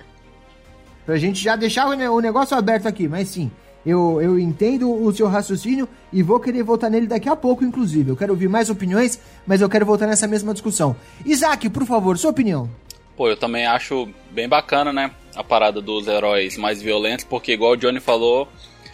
Pra 1.04 1.16
gente 1.18 1.42
já 1.42 1.56
deixar 1.56 1.86
o 1.86 2.20
negócio 2.20 2.56
aberto 2.56 2.86
aqui, 2.86 3.06
mas 3.06 3.28
sim. 3.28 3.50
Eu, 3.84 4.20
eu 4.20 4.38
entendo 4.38 4.90
o 4.90 5.12
seu 5.12 5.26
raciocínio 5.26 5.88
e 6.12 6.22
vou 6.22 6.38
querer 6.38 6.62
voltar 6.62 6.90
nele 6.90 7.06
daqui 7.06 7.28
a 7.28 7.36
pouco, 7.36 7.64
inclusive. 7.64 8.10
Eu 8.10 8.16
quero 8.16 8.32
ouvir 8.32 8.48
mais 8.48 8.68
opiniões, 8.68 9.18
mas 9.46 9.60
eu 9.60 9.68
quero 9.68 9.86
voltar 9.86 10.06
nessa 10.06 10.26
mesma 10.26 10.52
discussão. 10.52 10.94
Isaac, 11.24 11.68
por 11.70 11.86
favor, 11.86 12.18
sua 12.18 12.30
opinião. 12.30 12.68
Pô, 13.16 13.28
eu 13.28 13.36
também 13.36 13.66
acho 13.66 14.08
bem 14.30 14.48
bacana, 14.48 14.92
né? 14.92 15.10
A 15.34 15.44
parada 15.44 15.80
dos 15.80 16.08
heróis 16.08 16.56
mais 16.56 16.82
violentos, 16.82 17.24
porque, 17.24 17.52
igual 17.52 17.72
o 17.72 17.76
Johnny 17.76 18.00
falou, 18.00 18.48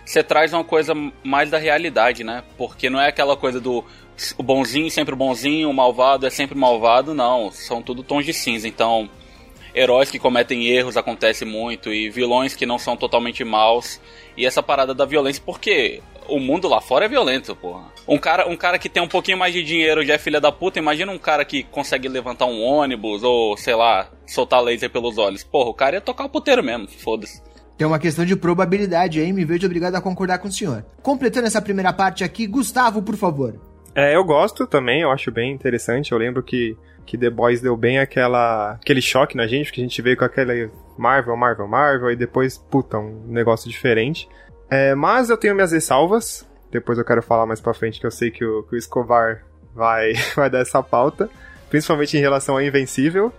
você 0.04 0.22
traz 0.22 0.52
uma 0.52 0.64
coisa 0.64 0.94
mais 1.24 1.50
da 1.50 1.58
realidade, 1.58 2.22
né? 2.22 2.42
Porque 2.56 2.88
não 2.88 3.00
é 3.00 3.08
aquela 3.08 3.36
coisa 3.36 3.60
do 3.60 3.84
o 4.38 4.42
bonzinho 4.42 4.90
sempre 4.90 5.14
bonzinho, 5.14 5.68
o 5.68 5.74
malvado 5.74 6.26
é 6.26 6.30
sempre 6.30 6.56
malvado, 6.56 7.14
não. 7.14 7.50
São 7.50 7.82
tudo 7.82 8.02
tons 8.02 8.24
de 8.24 8.32
cinza. 8.32 8.66
Então, 8.66 9.08
heróis 9.76 10.10
que 10.10 10.18
cometem 10.18 10.66
erros 10.66 10.96
acontece 10.96 11.44
muito 11.44 11.92
e 11.92 12.08
vilões 12.08 12.54
que 12.54 12.64
não 12.64 12.78
são 12.78 12.96
totalmente 12.96 13.44
maus. 13.44 14.00
E 14.36 14.46
essa 14.46 14.62
parada 14.62 14.94
da 14.94 15.04
violência, 15.04 15.42
porque 15.44 16.00
o 16.28 16.40
mundo 16.40 16.66
lá 16.66 16.80
fora 16.80 17.04
é 17.04 17.08
violento, 17.08 17.54
porra. 17.54 17.84
Um 18.08 18.18
cara, 18.18 18.48
um 18.48 18.56
cara 18.56 18.78
que 18.78 18.88
tem 18.88 19.02
um 19.02 19.08
pouquinho 19.08 19.38
mais 19.38 19.52
de 19.52 19.62
dinheiro 19.62 20.04
já 20.04 20.14
é 20.14 20.18
filha 20.18 20.40
da 20.40 20.50
puta. 20.50 20.78
Imagina 20.78 21.12
um 21.12 21.18
cara 21.18 21.44
que 21.44 21.62
consegue 21.64 22.08
levantar 22.08 22.46
um 22.46 22.62
ônibus 22.62 23.22
ou, 23.22 23.56
sei 23.56 23.74
lá, 23.74 24.08
soltar 24.26 24.62
laser 24.62 24.90
pelos 24.90 25.18
olhos. 25.18 25.44
Porra, 25.44 25.70
o 25.70 25.74
cara 25.74 25.96
ia 25.96 26.00
tocar 26.00 26.24
o 26.24 26.30
puteiro 26.30 26.64
mesmo, 26.64 26.88
foda-se. 26.88 27.42
Tem 27.76 27.86
uma 27.86 27.98
questão 27.98 28.24
de 28.24 28.34
probabilidade 28.34 29.20
aí, 29.20 29.30
me 29.32 29.44
vejo 29.44 29.66
obrigado 29.66 29.96
a 29.96 30.00
concordar 30.00 30.38
com 30.38 30.48
o 30.48 30.52
senhor. 30.52 30.84
Completando 31.02 31.46
essa 31.46 31.60
primeira 31.60 31.92
parte 31.92 32.24
aqui, 32.24 32.46
Gustavo, 32.46 33.02
por 33.02 33.16
favor. 33.16 33.60
É, 33.94 34.16
eu 34.16 34.24
gosto 34.24 34.66
também, 34.66 35.02
eu 35.02 35.10
acho 35.10 35.30
bem 35.30 35.52
interessante. 35.52 36.12
Eu 36.12 36.18
lembro 36.18 36.42
que, 36.42 36.76
que 37.06 37.16
The 37.16 37.30
Boys 37.30 37.60
deu 37.60 37.76
bem 37.76 37.98
aquela, 37.98 38.72
aquele 38.72 39.00
choque 39.00 39.36
na 39.36 39.46
gente, 39.46 39.66
porque 39.66 39.80
a 39.80 39.84
gente 39.84 40.02
veio 40.02 40.16
com 40.16 40.24
aquele 40.24 40.68
Marvel, 40.98 41.36
Marvel, 41.36 41.68
Marvel, 41.68 42.10
e 42.10 42.16
depois, 42.16 42.58
puta, 42.58 42.98
um 42.98 43.24
negócio 43.28 43.70
diferente. 43.70 44.28
É, 44.68 44.94
mas 44.94 45.30
eu 45.30 45.36
tenho 45.36 45.54
minhas 45.54 45.72
ressalvas, 45.72 46.44
depois 46.70 46.98
eu 46.98 47.04
quero 47.04 47.22
falar 47.22 47.46
mais 47.46 47.60
pra 47.60 47.72
frente, 47.72 48.00
que 48.00 48.06
eu 48.06 48.10
sei 48.10 48.30
que 48.30 48.44
o, 48.44 48.64
que 48.64 48.74
o 48.74 48.78
Escobar 48.78 49.44
vai, 49.74 50.14
vai 50.34 50.50
dar 50.50 50.58
essa 50.58 50.82
pauta, 50.82 51.30
principalmente 51.70 52.16
em 52.16 52.20
relação 52.20 52.56
ao 52.56 52.62
Invencível. 52.62 53.32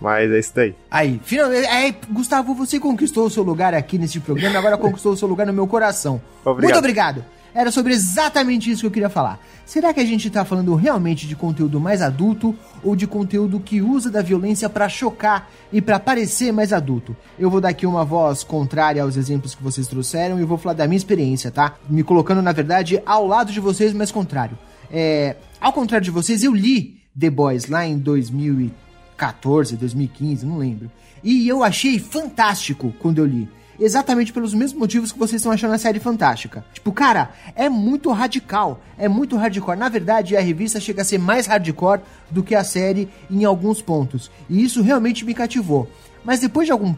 Mas 0.00 0.30
é 0.30 0.38
isso 0.38 0.52
daí. 0.54 0.74
Aí, 0.90 1.20
finalmente, 1.24 1.66
aí, 1.68 1.96
Gustavo, 2.10 2.54
você 2.54 2.80
conquistou 2.80 3.26
o 3.26 3.30
seu 3.30 3.42
lugar 3.42 3.74
aqui 3.74 3.96
nesse 3.96 4.18
programa, 4.20 4.58
agora 4.58 4.76
conquistou 4.76 5.12
o 5.12 5.16
seu 5.16 5.28
lugar 5.28 5.46
no 5.46 5.52
meu 5.52 5.66
coração. 5.66 6.20
Obrigado. 6.44 6.62
Muito 6.62 6.78
obrigado. 6.78 7.24
Era 7.54 7.70
sobre 7.70 7.92
exatamente 7.92 8.68
isso 8.68 8.80
que 8.80 8.86
eu 8.86 8.90
queria 8.90 9.08
falar. 9.08 9.38
Será 9.64 9.94
que 9.94 10.00
a 10.00 10.04
gente 10.04 10.28
tá 10.28 10.44
falando 10.44 10.74
realmente 10.74 11.26
de 11.26 11.36
conteúdo 11.36 11.80
mais 11.80 12.02
adulto 12.02 12.54
ou 12.82 12.96
de 12.96 13.06
conteúdo 13.06 13.60
que 13.60 13.80
usa 13.80 14.10
da 14.10 14.20
violência 14.20 14.68
pra 14.68 14.88
chocar 14.88 15.48
e 15.72 15.80
pra 15.80 16.00
parecer 16.00 16.52
mais 16.52 16.72
adulto? 16.72 17.16
Eu 17.38 17.48
vou 17.48 17.60
dar 17.60 17.68
aqui 17.68 17.86
uma 17.86 18.04
voz 18.04 18.42
contrária 18.42 19.02
aos 19.02 19.16
exemplos 19.16 19.54
que 19.54 19.62
vocês 19.62 19.86
trouxeram 19.86 20.40
e 20.40 20.44
vou 20.44 20.58
falar 20.58 20.74
da 20.74 20.86
minha 20.88 20.96
experiência, 20.96 21.50
tá? 21.50 21.76
Me 21.88 22.02
colocando, 22.02 22.42
na 22.42 22.52
verdade, 22.52 23.00
ao 23.06 23.26
lado 23.26 23.52
de 23.52 23.60
vocês, 23.60 23.92
mas 23.92 24.10
contrário. 24.10 24.58
É, 24.90 25.36
ao 25.60 25.72
contrário 25.72 26.04
de 26.04 26.10
vocês, 26.10 26.42
eu 26.42 26.52
li 26.52 27.00
The 27.18 27.30
Boys 27.30 27.68
lá 27.68 27.86
em 27.86 27.96
2014, 27.96 29.76
2015, 29.76 30.44
não 30.44 30.58
lembro. 30.58 30.90
E 31.22 31.48
eu 31.48 31.62
achei 31.62 31.98
fantástico 31.98 32.92
quando 32.98 33.18
eu 33.18 33.24
li. 33.24 33.48
Exatamente 33.78 34.32
pelos 34.32 34.54
mesmos 34.54 34.78
motivos 34.78 35.12
que 35.12 35.18
vocês 35.18 35.40
estão 35.40 35.52
achando 35.52 35.74
a 35.74 35.78
série 35.78 35.98
fantástica. 35.98 36.64
Tipo, 36.72 36.92
cara, 36.92 37.30
é 37.54 37.68
muito 37.68 38.10
radical, 38.12 38.80
é 38.96 39.08
muito 39.08 39.36
hardcore. 39.36 39.78
Na 39.78 39.88
verdade, 39.88 40.36
a 40.36 40.40
revista 40.40 40.80
chega 40.80 41.02
a 41.02 41.04
ser 41.04 41.18
mais 41.18 41.46
hardcore 41.46 42.00
do 42.30 42.42
que 42.42 42.54
a 42.54 42.64
série 42.64 43.08
em 43.30 43.44
alguns 43.44 43.82
pontos. 43.82 44.30
E 44.48 44.62
isso 44.62 44.82
realmente 44.82 45.24
me 45.24 45.34
cativou. 45.34 45.88
Mas 46.24 46.40
depois 46.40 46.66
de 46.66 46.72
algum 46.72 46.94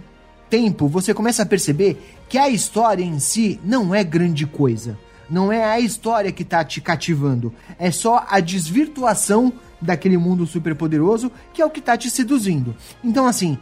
tempo, 0.48 0.86
você 0.88 1.12
começa 1.12 1.42
a 1.42 1.46
perceber 1.46 2.00
que 2.28 2.38
a 2.38 2.48
história 2.48 3.02
em 3.02 3.18
si 3.18 3.60
não 3.64 3.94
é 3.94 4.04
grande 4.04 4.46
coisa. 4.46 4.98
Não 5.28 5.50
é 5.50 5.64
a 5.64 5.80
história 5.80 6.30
que 6.30 6.44
tá 6.44 6.64
te 6.64 6.80
cativando. 6.80 7.52
É 7.78 7.90
só 7.90 8.24
a 8.28 8.38
desvirtuação 8.38 9.52
daquele 9.80 10.16
mundo 10.16 10.46
superpoderoso 10.46 11.30
que 11.52 11.60
é 11.60 11.66
o 11.66 11.70
que 11.70 11.80
tá 11.80 11.96
te 11.96 12.08
seduzindo. 12.08 12.74
Então, 13.02 13.26
assim, 13.26 13.58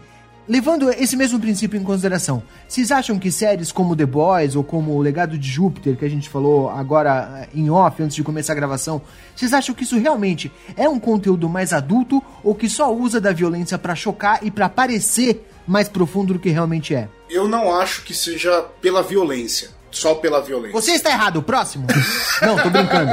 Levando 0.46 0.90
esse 0.90 1.16
mesmo 1.16 1.40
princípio 1.40 1.80
em 1.80 1.82
consideração, 1.82 2.42
vocês 2.68 2.90
acham 2.92 3.18
que 3.18 3.32
séries 3.32 3.72
como 3.72 3.96
The 3.96 4.04
Boys 4.04 4.54
ou 4.54 4.62
como 4.62 4.92
O 4.92 5.00
Legado 5.00 5.38
de 5.38 5.48
Júpiter, 5.48 5.96
que 5.96 6.04
a 6.04 6.08
gente 6.10 6.28
falou 6.28 6.68
agora 6.68 7.40
eh, 7.44 7.48
em 7.54 7.70
off, 7.70 8.02
antes 8.02 8.14
de 8.14 8.22
começar 8.22 8.52
a 8.52 8.56
gravação, 8.56 9.00
vocês 9.34 9.54
acham 9.54 9.74
que 9.74 9.84
isso 9.84 9.98
realmente 9.98 10.52
é 10.76 10.86
um 10.88 11.00
conteúdo 11.00 11.48
mais 11.48 11.72
adulto 11.72 12.22
ou 12.42 12.54
que 12.54 12.68
só 12.68 12.94
usa 12.94 13.18
da 13.20 13.32
violência 13.32 13.78
pra 13.78 13.94
chocar 13.94 14.40
e 14.44 14.50
pra 14.50 14.68
parecer 14.68 15.48
mais 15.66 15.88
profundo 15.88 16.34
do 16.34 16.38
que 16.38 16.50
realmente 16.50 16.94
é? 16.94 17.08
Eu 17.30 17.48
não 17.48 17.74
acho 17.74 18.02
que 18.04 18.12
seja 18.12 18.62
pela 18.82 19.02
violência. 19.02 19.70
Só 19.90 20.12
pela 20.16 20.42
violência. 20.42 20.72
Você 20.72 20.90
está 20.90 21.08
errado, 21.10 21.40
próximo? 21.40 21.86
não, 22.42 22.56
tô 22.58 22.68
brincando. 22.68 23.12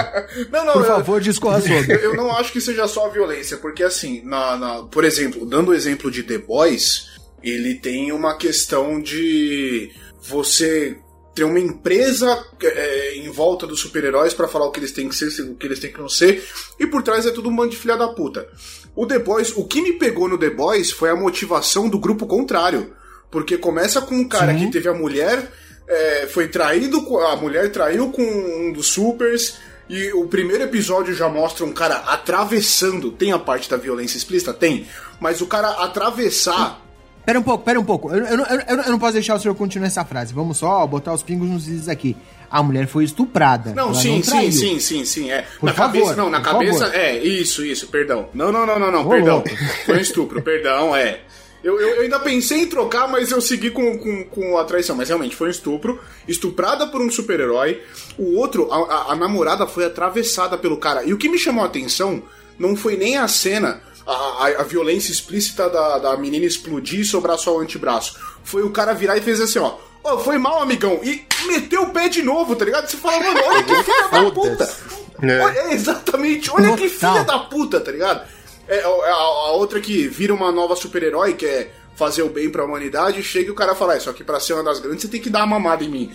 Não, 0.51 0.65
não, 0.65 0.73
Por 0.73 0.81
eu- 0.81 0.87
favor, 0.87 1.21
discorra 1.21 1.61
sobre. 1.61 1.93
Eu, 1.93 1.99
eu 1.99 2.15
não 2.17 2.35
acho 2.35 2.51
que 2.51 2.59
seja 2.59 2.87
só 2.87 3.05
a 3.05 3.09
violência, 3.09 3.55
porque 3.57 3.83
assim, 3.83 4.21
na, 4.25 4.57
na- 4.57 4.83
por 4.83 5.03
exemplo, 5.05 5.45
dando 5.45 5.69
o 5.69 5.73
exemplo 5.75 6.09
de 6.09 6.23
The 6.23 6.39
Boys, 6.39 7.20
ele 7.43 7.75
tem 7.75 8.11
uma 8.11 8.35
questão 8.35 9.01
de 9.01 9.91
você 10.21 10.97
ter 11.33 11.43
uma 11.43 11.59
empresa 11.59 12.45
é, 12.61 13.15
em 13.15 13.29
volta 13.29 13.65
dos 13.65 13.79
super-heróis 13.79 14.33
pra 14.33 14.47
falar 14.47 14.65
o 14.65 14.71
que 14.71 14.79
eles 14.79 14.91
têm 14.91 15.07
que 15.07 15.15
ser, 15.15 15.27
o 15.43 15.55
que 15.55 15.65
eles 15.65 15.79
têm 15.79 15.91
que 15.91 15.99
não 15.99 16.09
ser, 16.09 16.43
e 16.79 16.85
por 16.85 17.01
trás 17.01 17.25
é 17.25 17.31
tudo 17.31 17.49
um 17.49 17.55
bando 17.55 17.69
de 17.69 17.77
filha 17.77 17.95
da 17.95 18.09
puta. 18.09 18.47
O 18.95 19.05
The 19.05 19.19
Boys, 19.19 19.55
o 19.55 19.65
que 19.65 19.81
me 19.81 19.93
pegou 19.93 20.27
no 20.27 20.37
The 20.37 20.49
Boys 20.49 20.91
foi 20.91 21.09
a 21.09 21.15
motivação 21.15 21.87
do 21.87 21.97
grupo 21.97 22.27
contrário. 22.27 22.93
Porque 23.29 23.57
começa 23.57 24.01
com 24.01 24.15
um 24.15 24.27
cara 24.27 24.53
que 24.53 24.69
teve 24.69 24.89
a 24.89 24.93
mulher, 24.93 25.49
é, 25.87 26.27
foi 26.27 26.49
traído, 26.49 26.97
a 27.19 27.37
mulher 27.37 27.71
traiu 27.71 28.11
com 28.11 28.21
um 28.21 28.73
dos 28.73 28.87
supers, 28.87 29.55
e 29.87 30.11
o 30.11 30.27
primeiro 30.27 30.63
episódio 30.63 31.13
já 31.13 31.29
mostra 31.29 31.65
um 31.65 31.71
cara 31.71 31.95
atravessando. 31.95 33.11
Tem 33.11 33.31
a 33.31 33.39
parte 33.39 33.69
da 33.69 33.77
violência 33.77 34.17
explícita? 34.17 34.53
Tem. 34.53 34.85
Mas 35.19 35.39
o 35.39 35.47
cara 35.47 35.69
atravessar. 35.69 36.81
Pera 37.25 37.39
um 37.39 37.43
pouco, 37.43 37.63
pera 37.63 37.79
um 37.79 37.83
pouco. 37.83 38.11
Eu, 38.11 38.25
eu, 38.25 38.37
não- 38.37 38.45
eu, 38.45 38.59
eu 38.83 38.91
não- 38.91 38.99
posso 38.99 39.13
deixar 39.13 39.35
o 39.35 39.39
senhor 39.39 39.53
continuar 39.55 39.87
essa 39.87 40.03
frase. 40.03 40.33
Vamos 40.33 40.57
só 40.57 40.85
botar 40.87 41.13
os 41.13 41.21
pingos 41.23 41.47
nos 41.49 41.67
is 41.67 41.87
aqui. 41.87 42.17
A 42.49 42.61
mulher 42.63 42.87
foi 42.87 43.03
estuprada. 43.05 43.73
Não, 43.73 43.93
sim, 43.93 44.17
não 44.17 44.23
sim, 44.23 44.51
sim, 44.51 44.79
sim, 44.79 45.05
sim. 45.05 45.31
É. 45.31 45.45
Por 45.59 45.67
na 45.67 45.73
favor, 45.73 45.99
cabeça, 46.01 46.15
não, 46.15 46.29
na 46.29 46.41
cabeça. 46.41 46.79
favor. 46.85 46.95
É, 46.95 47.17
isso, 47.17 47.63
isso, 47.65 47.87
perdão. 47.87 48.27
Não, 48.33 48.51
não, 48.51 48.65
não, 48.65 48.77
não, 48.79 48.91
não, 48.91 49.05
Ô, 49.05 49.09
perdão. 49.09 49.35
louco. 49.35 49.49
Foi 49.85 49.97
um 49.97 50.01
estupro, 50.01 50.41
perdão, 50.41 50.95
é. 50.95 51.19
Eu, 51.63 51.79
eu, 51.79 51.89
eu 51.97 52.01
ainda 52.01 52.19
pensei 52.19 52.63
em 52.63 52.65
trocar, 52.67 53.07
mas 53.07 53.29
eu 53.29 53.39
segui 53.39 53.69
com, 53.69 53.95
com, 53.99 54.23
com 54.25 54.57
a 54.57 54.63
traição. 54.63 54.95
Mas 54.95 55.09
realmente, 55.09 55.35
foi 55.35 55.47
um 55.47 55.51
estupro. 55.51 55.99
Estuprada 56.27 56.87
por 56.87 56.99
um 57.01 57.09
super-herói. 57.11 57.79
O 58.17 58.35
outro, 58.39 58.67
a, 58.71 58.77
a- 58.77 59.11
a 59.11 59.15
namorada 59.15 59.67
foi 59.67 59.85
atravessada 59.85 60.57
pelo 60.57 60.75
cara. 60.77 61.03
E 61.03 61.13
o 61.13 61.17
que 61.19 61.29
me 61.29 61.37
chamou 61.37 61.63
a 61.63 61.67
atenção 61.67 62.23
não 62.57 62.75
foi 62.75 62.97
nem 62.97 63.15
a 63.15 63.27
cena, 63.27 63.79
a, 64.05 64.11
a, 64.13 64.47
a 64.61 64.63
violência 64.63 65.11
explícita 65.11 65.69
da, 65.69 65.97
da 65.99 66.17
menina 66.17 66.45
explodir 66.45 66.99
e 67.01 67.05
sobrar 67.05 67.37
só 67.37 67.55
o 67.55 67.59
antebraço. 67.59 68.15
Foi 68.43 68.63
o 68.63 68.71
cara 68.71 68.93
virar 68.93 69.17
e 69.17 69.21
fez 69.21 69.39
assim, 69.41 69.59
ó. 69.59 69.75
Ó, 70.03 70.17
foi 70.17 70.37
mal, 70.37 70.61
amigão. 70.61 70.99
E 71.03 71.25
meteu 71.47 71.83
o 71.83 71.89
pé 71.91 72.09
de 72.09 72.21
novo, 72.23 72.55
tá 72.55 72.65
ligado? 72.65 72.87
Você 72.87 72.97
fala, 72.97 73.19
mano, 73.19 73.39
olha 73.45 73.63
que 73.63 73.83
filha 73.83 74.07
da 74.09 74.31
puta. 74.31 74.75
É. 75.21 75.39
Olha, 75.41 75.59
é, 75.59 75.73
exatamente, 75.73 76.49
olha 76.51 76.75
que 76.75 76.89
filha 76.89 77.23
da 77.23 77.37
puta, 77.39 77.79
tá 77.79 77.91
ligado? 77.91 78.27
É, 78.67 78.81
a, 78.81 78.87
a- 78.87 79.49
a 79.49 79.51
outra 79.51 79.79
que 79.79 80.07
vira 80.07 80.33
uma 80.33 80.51
nova 80.51 80.75
super-herói, 80.75 81.33
que 81.33 81.45
é 81.45 81.71
fazer 81.95 82.23
o 82.23 82.29
bem 82.29 82.49
pra 82.49 82.65
humanidade, 82.65 83.21
chega 83.21 83.49
e 83.49 83.51
o 83.51 83.55
cara 83.55 83.75
fala, 83.75 83.95
é, 83.95 83.99
só 83.99 84.11
que 84.11 84.23
pra 84.23 84.39
ser 84.39 84.53
uma 84.53 84.63
das 84.63 84.79
grandes 84.79 85.03
você 85.03 85.07
tem 85.07 85.21
que 85.21 85.29
dar 85.29 85.39
uma 85.45 85.59
mamada 85.59 85.83
em 85.83 85.89
mim. 85.89 86.11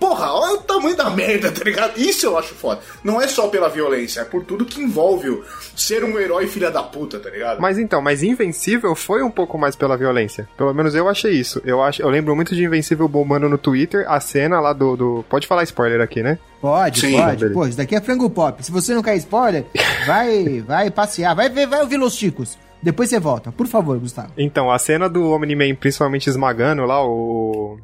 Porra, 0.00 0.32
olha 0.32 0.54
o 0.54 0.62
tamanho 0.62 0.96
da 0.96 1.10
merda, 1.10 1.52
tá 1.52 1.62
ligado? 1.62 1.98
Isso 2.00 2.24
eu 2.26 2.36
acho 2.38 2.54
foda. 2.54 2.80
Não 3.04 3.20
é 3.20 3.28
só 3.28 3.48
pela 3.48 3.68
violência, 3.68 4.22
é 4.22 4.24
por 4.24 4.42
tudo 4.44 4.64
que 4.64 4.80
envolve 4.80 5.28
o 5.28 5.44
ser 5.76 6.02
um 6.02 6.18
herói 6.18 6.46
filha 6.46 6.70
da 6.70 6.82
puta, 6.82 7.18
tá 7.20 7.28
ligado? 7.28 7.60
Mas 7.60 7.78
então, 7.78 8.00
mas 8.00 8.22
Invencível 8.22 8.94
foi 8.94 9.22
um 9.22 9.30
pouco 9.30 9.58
mais 9.58 9.76
pela 9.76 9.96
violência. 9.98 10.48
Pelo 10.56 10.72
menos 10.72 10.94
eu 10.94 11.06
achei 11.08 11.32
isso. 11.32 11.60
Eu, 11.64 11.82
acho, 11.82 12.00
eu 12.02 12.08
lembro 12.08 12.34
muito 12.34 12.54
de 12.54 12.64
Invencível 12.64 13.06
bombando 13.06 13.48
no 13.48 13.58
Twitter, 13.58 14.04
a 14.10 14.18
cena 14.20 14.58
lá 14.58 14.72
do. 14.72 14.96
do- 14.96 15.24
Pode 15.28 15.46
falar 15.46 15.62
spoiler 15.64 16.00
aqui, 16.00 16.22
né? 16.22 16.38
Pode, 16.62 17.00
Sim, 17.00 17.16
pode. 17.20 17.50
Pô, 17.50 17.66
isso 17.66 17.76
daqui 17.76 17.94
é 17.94 18.00
frango 18.00 18.28
pop. 18.30 18.64
Se 18.64 18.72
você 18.72 18.94
não 18.94 19.02
quer 19.02 19.16
spoiler, 19.16 19.64
vai, 20.06 20.60
vai 20.66 20.90
passear, 20.90 21.34
vai 21.34 21.48
ver, 21.50 21.66
vai 21.66 21.80
ouvir 21.82 21.98
Los 21.98 22.14
Chicos. 22.16 22.58
Depois 22.82 23.10
você 23.10 23.20
volta. 23.20 23.52
Por 23.52 23.66
favor, 23.66 23.98
Gustavo. 23.98 24.32
Então, 24.38 24.70
a 24.70 24.78
cena 24.78 25.08
do 25.10 25.30
Omni-Man 25.30 25.74
principalmente 25.74 26.28
esmagando 26.30 26.86
lá 26.86 27.04
o. 27.06 27.78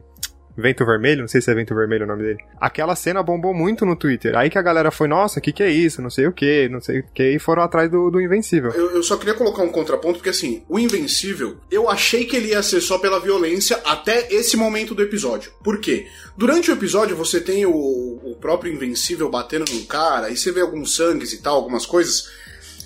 Vento 0.56 0.86
Vermelho, 0.86 1.20
não 1.20 1.28
sei 1.28 1.40
se 1.40 1.50
é 1.50 1.54
Vento 1.54 1.74
Vermelho 1.74 2.04
o 2.04 2.08
nome 2.08 2.22
dele. 2.22 2.38
Aquela 2.58 2.96
cena 2.96 3.22
bombou 3.22 3.52
muito 3.52 3.84
no 3.84 3.94
Twitter. 3.94 4.36
Aí 4.36 4.48
que 4.48 4.58
a 4.58 4.62
galera 4.62 4.90
foi, 4.90 5.06
nossa, 5.06 5.38
o 5.38 5.42
que, 5.42 5.52
que 5.52 5.62
é 5.62 5.70
isso? 5.70 6.00
Não 6.00 6.08
sei 6.08 6.26
o 6.26 6.32
que, 6.32 6.68
não 6.68 6.80
sei 6.80 7.00
o 7.00 7.04
que, 7.12 7.34
e 7.34 7.38
foram 7.38 7.62
atrás 7.62 7.90
do, 7.90 8.10
do 8.10 8.20
Invencível. 8.20 8.70
Eu, 8.70 8.92
eu 8.92 9.02
só 9.02 9.16
queria 9.16 9.34
colocar 9.34 9.62
um 9.62 9.68
contraponto, 9.68 10.14
porque 10.14 10.30
assim, 10.30 10.62
o 10.68 10.78
Invencível, 10.78 11.58
eu 11.70 11.90
achei 11.90 12.24
que 12.24 12.36
ele 12.36 12.48
ia 12.48 12.62
ser 12.62 12.80
só 12.80 12.98
pela 12.98 13.20
violência 13.20 13.78
até 13.84 14.32
esse 14.32 14.56
momento 14.56 14.94
do 14.94 15.02
episódio. 15.02 15.52
Por 15.62 15.78
quê? 15.78 16.06
Durante 16.36 16.70
o 16.70 16.74
episódio 16.74 17.16
você 17.16 17.40
tem 17.40 17.66
o, 17.66 17.72
o 17.72 18.36
próprio 18.40 18.72
Invencível 18.72 19.28
batendo 19.28 19.70
num 19.70 19.84
cara, 19.84 20.28
aí 20.28 20.36
você 20.36 20.50
vê 20.50 20.62
alguns 20.62 20.94
sangues 20.96 21.32
e 21.32 21.42
tal, 21.42 21.56
algumas 21.56 21.84
coisas. 21.84 22.30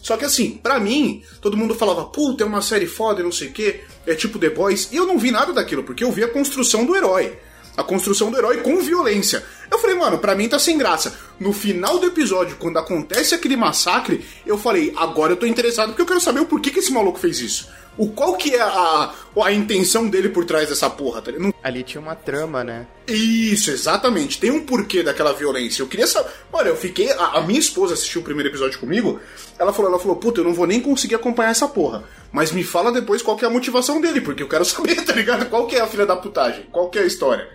Só 0.02 0.16
que 0.16 0.24
assim, 0.24 0.58
pra 0.62 0.80
mim, 0.80 1.22
todo 1.40 1.56
mundo 1.56 1.74
falava, 1.74 2.06
puta, 2.06 2.42
é 2.42 2.46
uma 2.46 2.62
série 2.62 2.86
foda 2.86 3.20
e 3.20 3.24
não 3.24 3.30
sei 3.30 3.48
o 3.48 3.52
que, 3.52 3.80
é 4.06 4.14
tipo 4.14 4.38
The 4.38 4.50
Boys, 4.50 4.88
e 4.90 4.96
eu 4.96 5.06
não 5.06 5.18
vi 5.18 5.30
nada 5.30 5.52
daquilo, 5.52 5.84
porque 5.84 6.02
eu 6.02 6.10
vi 6.10 6.24
a 6.24 6.28
construção 6.28 6.84
do 6.84 6.96
herói. 6.96 7.38
A 7.80 7.84
construção 7.84 8.30
do 8.30 8.36
herói 8.36 8.58
com 8.58 8.76
violência. 8.82 9.42
Eu 9.70 9.78
falei, 9.78 9.96
mano, 9.96 10.18
pra 10.18 10.34
mim 10.34 10.48
tá 10.48 10.58
sem 10.58 10.76
graça. 10.76 11.18
No 11.38 11.50
final 11.50 11.98
do 11.98 12.08
episódio, 12.08 12.56
quando 12.58 12.78
acontece 12.78 13.34
aquele 13.34 13.56
massacre, 13.56 14.22
eu 14.44 14.58
falei, 14.58 14.92
agora 14.96 15.32
eu 15.32 15.36
tô 15.36 15.46
interessado 15.46 15.88
porque 15.88 16.02
eu 16.02 16.06
quero 16.06 16.20
saber 16.20 16.40
o 16.40 16.46
porquê 16.46 16.70
que 16.70 16.80
esse 16.80 16.92
maluco 16.92 17.18
fez 17.18 17.40
isso. 17.40 17.68
O 17.96 18.08
qual 18.08 18.34
que 18.34 18.54
é 18.54 18.60
a, 18.60 19.14
a 19.42 19.52
intenção 19.52 20.08
dele 20.08 20.28
por 20.28 20.44
trás 20.44 20.68
dessa 20.68 20.88
porra, 20.88 21.22
tá 21.22 21.30
ligado? 21.30 21.54
Ali 21.62 21.82
tinha 21.82 22.00
uma 22.00 22.14
trama, 22.14 22.62
né? 22.62 22.86
Isso, 23.06 23.70
exatamente. 23.70 24.38
Tem 24.38 24.50
um 24.50 24.64
porquê 24.64 25.02
daquela 25.02 25.32
violência. 25.32 25.82
Eu 25.82 25.86
queria 25.86 26.06
saber. 26.06 26.30
Olha, 26.52 26.68
eu 26.68 26.76
fiquei. 26.76 27.10
A, 27.10 27.38
a 27.38 27.40
minha 27.42 27.58
esposa 27.58 27.94
assistiu 27.94 28.20
o 28.20 28.24
primeiro 28.24 28.48
episódio 28.48 28.78
comigo. 28.78 29.20
Ela 29.58 29.72
falou, 29.72 29.90
ela 29.90 30.00
falou, 30.00 30.16
puta, 30.16 30.40
eu 30.40 30.44
não 30.44 30.54
vou 30.54 30.66
nem 30.66 30.80
conseguir 30.80 31.16
acompanhar 31.16 31.50
essa 31.50 31.68
porra. 31.68 32.04
Mas 32.32 32.52
me 32.52 32.62
fala 32.62 32.92
depois 32.92 33.22
qual 33.22 33.36
que 33.36 33.44
é 33.44 33.48
a 33.48 33.50
motivação 33.50 34.00
dele, 34.00 34.20
porque 34.20 34.42
eu 34.42 34.48
quero 34.48 34.64
saber, 34.66 35.04
tá 35.04 35.12
ligado? 35.12 35.50
Qual 35.50 35.66
que 35.66 35.76
é 35.76 35.80
a 35.80 35.86
filha 35.86 36.06
da 36.06 36.16
putagem? 36.16 36.66
Qual 36.70 36.88
que 36.88 36.98
é 36.98 37.02
a 37.02 37.06
história? 37.06 37.48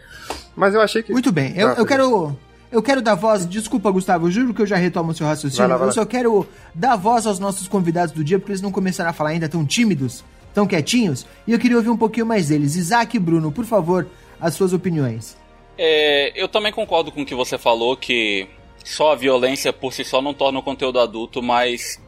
Mas 0.55 0.73
eu 0.73 0.81
achei 0.81 1.03
que. 1.03 1.11
Muito 1.11 1.31
bem, 1.31 1.53
eu, 1.57 1.69
Ah, 1.69 1.75
eu 1.77 1.85
quero. 1.85 2.37
Eu 2.71 2.81
quero 2.81 3.01
dar 3.01 3.15
voz, 3.15 3.45
desculpa, 3.45 3.89
Gustavo, 3.91 4.27
eu 4.27 4.31
juro 4.31 4.53
que 4.53 4.61
eu 4.61 4.65
já 4.65 4.75
retomo 4.75 5.11
o 5.11 5.13
seu 5.15 5.25
raciocínio. 5.25 5.59
Vai 5.59 5.67
lá, 5.69 5.77
vai 5.77 5.85
eu 5.85 5.87
lá. 5.87 5.93
só 5.93 6.05
quero 6.05 6.45
dar 6.73 6.95
voz 6.97 7.25
aos 7.25 7.39
nossos 7.39 7.67
convidados 7.67 8.13
do 8.13 8.23
dia, 8.23 8.37
porque 8.37 8.51
eles 8.51 8.61
não 8.61 8.71
começaram 8.71 9.09
a 9.11 9.13
falar 9.13 9.29
ainda 9.29 9.47
tão 9.47 9.65
tímidos, 9.65 10.25
tão 10.53 10.67
quietinhos, 10.67 11.25
e 11.47 11.53
eu 11.53 11.59
queria 11.59 11.77
ouvir 11.77 11.89
um 11.89 11.95
pouquinho 11.95 12.25
mais 12.25 12.49
deles. 12.49 12.75
Isaac 12.75 13.15
e 13.15 13.19
Bruno, 13.19 13.49
por 13.51 13.63
favor, 13.65 14.07
as 14.41 14.55
suas 14.55 14.73
opiniões. 14.73 15.37
É, 15.77 16.33
eu 16.35 16.49
também 16.49 16.71
concordo 16.73 17.11
com 17.13 17.21
o 17.21 17.25
que 17.25 17.35
você 17.35 17.57
falou, 17.57 17.95
que 17.95 18.47
só 18.83 19.13
a 19.13 19.15
violência 19.15 19.71
por 19.71 19.93
si 19.93 20.03
só 20.03 20.21
não 20.21 20.33
torna 20.33 20.59
o 20.59 20.63
conteúdo 20.63 20.99
adulto, 20.99 21.41
mas 21.41 22.01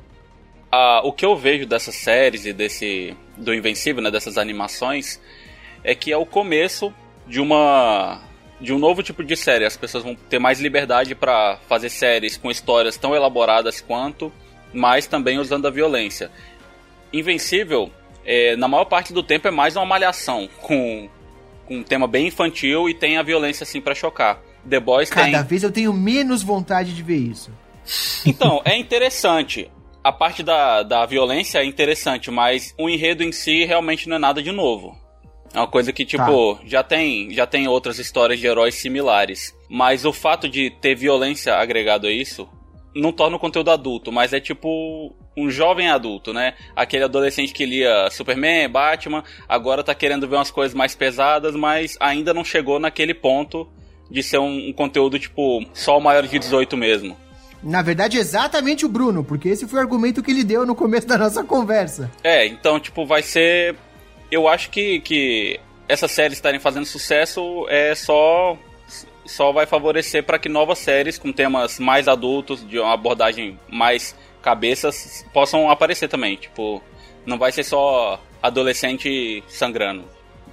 a- 0.71 1.01
o 1.05 1.13
que 1.13 1.25
eu 1.25 1.37
vejo 1.37 1.65
dessas 1.65 1.95
séries 1.95 2.45
e 2.45 2.51
desse 2.51 3.15
do 3.37 3.53
Invencível, 3.53 4.01
né, 4.01 4.11
dessas 4.11 4.37
animações, 4.37 5.19
é 5.83 5.95
que 5.95 6.11
é 6.11 6.17
o 6.17 6.25
começo 6.25 6.91
de 7.25 7.39
uma 7.39 8.21
de 8.59 8.73
um 8.73 8.79
novo 8.79 9.03
tipo 9.03 9.23
de 9.23 9.35
série. 9.35 9.65
As 9.65 9.77
pessoas 9.77 10.03
vão 10.03 10.15
ter 10.15 10.39
mais 10.39 10.59
liberdade 10.59 11.15
para 11.15 11.57
fazer 11.67 11.89
séries 11.89 12.37
com 12.37 12.49
histórias 12.49 12.97
tão 12.97 13.15
elaboradas 13.15 13.81
quanto, 13.81 14.31
mas 14.73 15.07
também 15.07 15.39
usando 15.39 15.67
a 15.67 15.71
violência. 15.71 16.31
Invencível, 17.13 17.91
é, 18.25 18.55
na 18.55 18.67
maior 18.67 18.85
parte 18.85 19.13
do 19.13 19.23
tempo 19.23 19.47
é 19.47 19.51
mais 19.51 19.75
uma 19.75 19.85
malhação 19.85 20.49
com 20.61 21.09
com 21.67 21.77
um 21.79 21.83
tema 21.83 22.07
bem 22.07 22.27
infantil 22.27 22.89
e 22.89 22.93
tem 22.93 23.17
a 23.17 23.23
violência 23.23 23.63
assim 23.63 23.81
pra 23.81 23.93
chocar. 23.93 24.39
The 24.67 24.79
Boys 24.79 25.09
tem 25.09 25.31
Cada 25.31 25.43
vez 25.43 25.63
eu 25.63 25.71
tenho 25.71 25.93
menos 25.93 26.41
vontade 26.41 26.95
de 26.95 27.03
ver 27.03 27.17
isso. 27.17 27.51
então, 28.25 28.61
é 28.65 28.77
interessante. 28.77 29.69
A 30.03 30.11
parte 30.11 30.41
da, 30.41 30.83
da 30.83 31.05
violência 31.05 31.59
é 31.59 31.65
interessante, 31.65 32.31
mas 32.31 32.73
o 32.77 32.89
enredo 32.89 33.23
em 33.23 33.31
si 33.31 33.65
realmente 33.65 34.07
não 34.07 34.15
é 34.15 34.19
nada 34.19 34.41
de 34.41 34.51
novo. 34.51 34.97
É 35.57 35.59
uma 35.59 35.67
coisa 35.67 35.91
que, 35.91 36.05
tipo, 36.05 36.59
já 36.65 36.83
tem 36.83 37.33
já 37.33 37.47
tem 37.47 37.67
outras 37.67 37.97
histórias 37.97 38.39
de 38.39 38.45
heróis 38.45 38.75
similares. 38.75 39.55
Mas 39.67 40.05
o 40.05 40.13
fato 40.13 40.47
de 40.47 40.69
ter 40.69 40.95
violência 40.95 41.55
agregado 41.55 42.05
a 42.05 42.11
isso 42.11 42.47
não 42.95 43.11
torna 43.11 43.37
o 43.37 43.39
conteúdo 43.39 43.71
adulto, 43.71 44.11
mas 44.11 44.33
é 44.33 44.39
tipo 44.39 45.15
um 45.35 45.49
jovem 45.49 45.89
adulto, 45.89 46.31
né? 46.31 46.53
Aquele 46.75 47.05
adolescente 47.05 47.53
que 47.53 47.65
lia 47.65 48.07
Superman, 48.11 48.69
Batman, 48.69 49.23
agora 49.49 49.83
tá 49.83 49.95
querendo 49.95 50.27
ver 50.27 50.35
umas 50.35 50.51
coisas 50.51 50.75
mais 50.75 50.93
pesadas, 50.93 51.55
mas 51.55 51.97
ainda 51.99 52.35
não 52.35 52.43
chegou 52.43 52.79
naquele 52.79 53.15
ponto 53.15 53.67
de 54.11 54.21
ser 54.21 54.37
um, 54.37 54.69
um 54.69 54.73
conteúdo, 54.73 55.17
tipo, 55.17 55.65
só 55.73 55.97
o 55.97 56.01
maior 56.01 56.27
de 56.27 56.37
18 56.37 56.77
mesmo. 56.77 57.17
Na 57.61 57.81
verdade, 57.81 58.17
exatamente 58.17 58.85
o 58.85 58.89
Bruno, 58.89 59.23
porque 59.23 59.49
esse 59.49 59.67
foi 59.67 59.79
o 59.79 59.81
argumento 59.81 60.21
que 60.21 60.31
ele 60.31 60.43
deu 60.43 60.65
no 60.65 60.75
começo 60.75 61.07
da 61.07 61.17
nossa 61.17 61.43
conversa. 61.43 62.11
É, 62.23 62.45
então, 62.45 62.79
tipo, 62.79 63.05
vai 63.05 63.21
ser. 63.21 63.75
Eu 64.31 64.47
acho 64.47 64.69
que, 64.69 64.99
que 65.01 65.59
essas 65.87 66.11
séries 66.11 66.37
estarem 66.37 66.59
fazendo 66.59 66.85
sucesso 66.85 67.65
é 67.69 67.95
só. 67.95 68.57
Só 69.25 69.51
vai 69.51 69.65
favorecer 69.65 70.23
para 70.23 70.39
que 70.39 70.47
novas 70.47 70.77
séries 70.79 71.17
com 71.17 71.33
temas 71.33 71.79
mais 71.79 72.07
adultos, 72.07 72.65
de 72.65 72.79
uma 72.79 72.93
abordagem 72.93 73.59
mais 73.69 74.15
cabeças, 74.41 75.25
possam 75.33 75.69
aparecer 75.69 76.07
também. 76.07 76.37
Tipo, 76.37 76.81
não 77.25 77.37
vai 77.37 77.51
ser 77.51 77.63
só 77.63 78.21
adolescente 78.41 79.43
sangrando. 79.49 80.05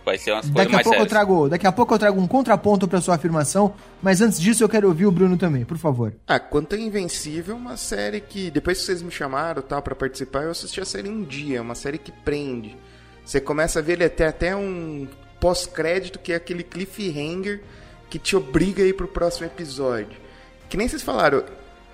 Vai 0.05 0.19
ser 0.19 0.33
umas 0.33 0.51
coisas 0.51 0.55
Daqui 0.57 0.73
a 0.73 0.73
mais 0.73 0.85
pouco 0.85 0.97
eu 0.97 1.01
sérias. 1.03 1.09
trago, 1.09 1.49
daqui 1.49 1.67
a 1.67 1.73
pouco 1.73 1.95
eu 1.95 1.99
trago 1.99 2.21
um 2.21 2.27
contraponto 2.27 2.87
pra 2.87 3.01
sua 3.01 3.15
afirmação, 3.15 3.75
mas 4.03 4.21
antes 4.21 4.39
disso 4.41 4.63
eu 4.63 4.69
quero 4.69 4.89
ouvir 4.89 5.07
o 5.07 5.11
Bruno 5.11 5.37
também, 5.39 5.65
por 5.65 5.79
favor. 5.79 6.13
Ah, 6.27 6.39
quanto 6.41 6.75
a 6.75 6.79
Invencível, 6.79 7.57
uma 7.57 7.77
série 7.77 8.21
que, 8.21 8.51
depois 8.51 8.79
que 8.79 8.85
vocês 8.85 9.01
me 9.01 9.11
chamaram 9.11 9.63
tal 9.63 9.81
para 9.81 9.95
participar, 9.95 10.43
eu 10.43 10.51
assisti 10.51 10.81
a 10.81 10.85
série 10.85 11.09
um 11.09 11.23
dia, 11.23 11.63
uma 11.63 11.75
série 11.77 11.97
que 11.97 12.11
prende. 12.13 12.77
Você 13.25 13.41
começa 13.41 13.79
a 13.79 13.83
ver 13.83 13.95
ele 13.95 14.05
até 14.05 14.27
até 14.27 14.55
um 14.55 15.09
pós-crédito 15.41 16.19
que 16.19 16.33
é 16.33 16.37
aquele 16.37 16.63
cliffhanger 16.63 17.63
que 18.11 18.19
te 18.19 18.37
obriga 18.37 18.83
a 18.83 18.87
ir 18.87 18.95
pro 18.95 19.09
próximo 19.09 19.47
episódio. 19.47 20.17
Que 20.69 20.77
nem 20.77 20.89
vocês 20.89 21.03
falaram, 21.03 21.45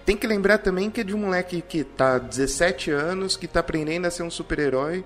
tem 0.04 0.16
que 0.16 0.26
lembrar 0.26 0.58
também 0.58 0.90
que 0.90 1.00
é 1.00 1.04
de 1.04 1.14
um 1.14 1.18
moleque 1.18 1.62
que 1.62 1.84
tá 1.84 2.18
17 2.18 2.90
anos, 2.90 3.36
que 3.36 3.46
tá 3.46 3.60
aprendendo 3.60 4.06
a 4.06 4.10
ser 4.10 4.22
um 4.22 4.30
super-herói, 4.30 5.04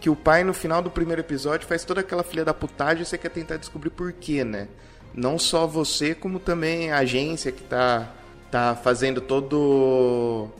que 0.00 0.10
o 0.10 0.14
pai 0.14 0.44
no 0.44 0.52
final 0.52 0.82
do 0.82 0.90
primeiro 0.90 1.22
episódio 1.22 1.66
faz 1.66 1.84
toda 1.84 2.02
aquela 2.02 2.22
filha 2.22 2.44
da 2.44 2.52
putagem 2.52 3.02
e 3.02 3.06
você 3.06 3.16
quer 3.16 3.30
tentar 3.30 3.56
descobrir 3.56 3.90
por 3.90 4.12
quê, 4.12 4.44
né? 4.44 4.68
Não 5.14 5.38
só 5.38 5.66
você, 5.66 6.14
como 6.14 6.38
também 6.38 6.92
a 6.92 6.98
agência 6.98 7.50
que 7.50 7.62
tá, 7.62 8.12
tá 8.50 8.76
fazendo 8.76 9.20
todo 9.20 10.50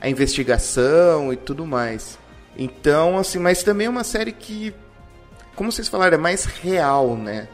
a 0.00 0.08
investigação 0.08 1.32
e 1.32 1.36
tudo 1.36 1.66
mais. 1.66 2.18
Então, 2.60 3.16
assim, 3.16 3.38
mas 3.38 3.62
também 3.62 3.86
é 3.86 3.90
uma 3.90 4.04
série 4.04 4.32
que, 4.32 4.74
como 5.56 5.72
vocês 5.72 5.88
falaram, 5.88 6.16
é 6.16 6.20
mais 6.20 6.44
real, 6.44 7.16
né? 7.16 7.48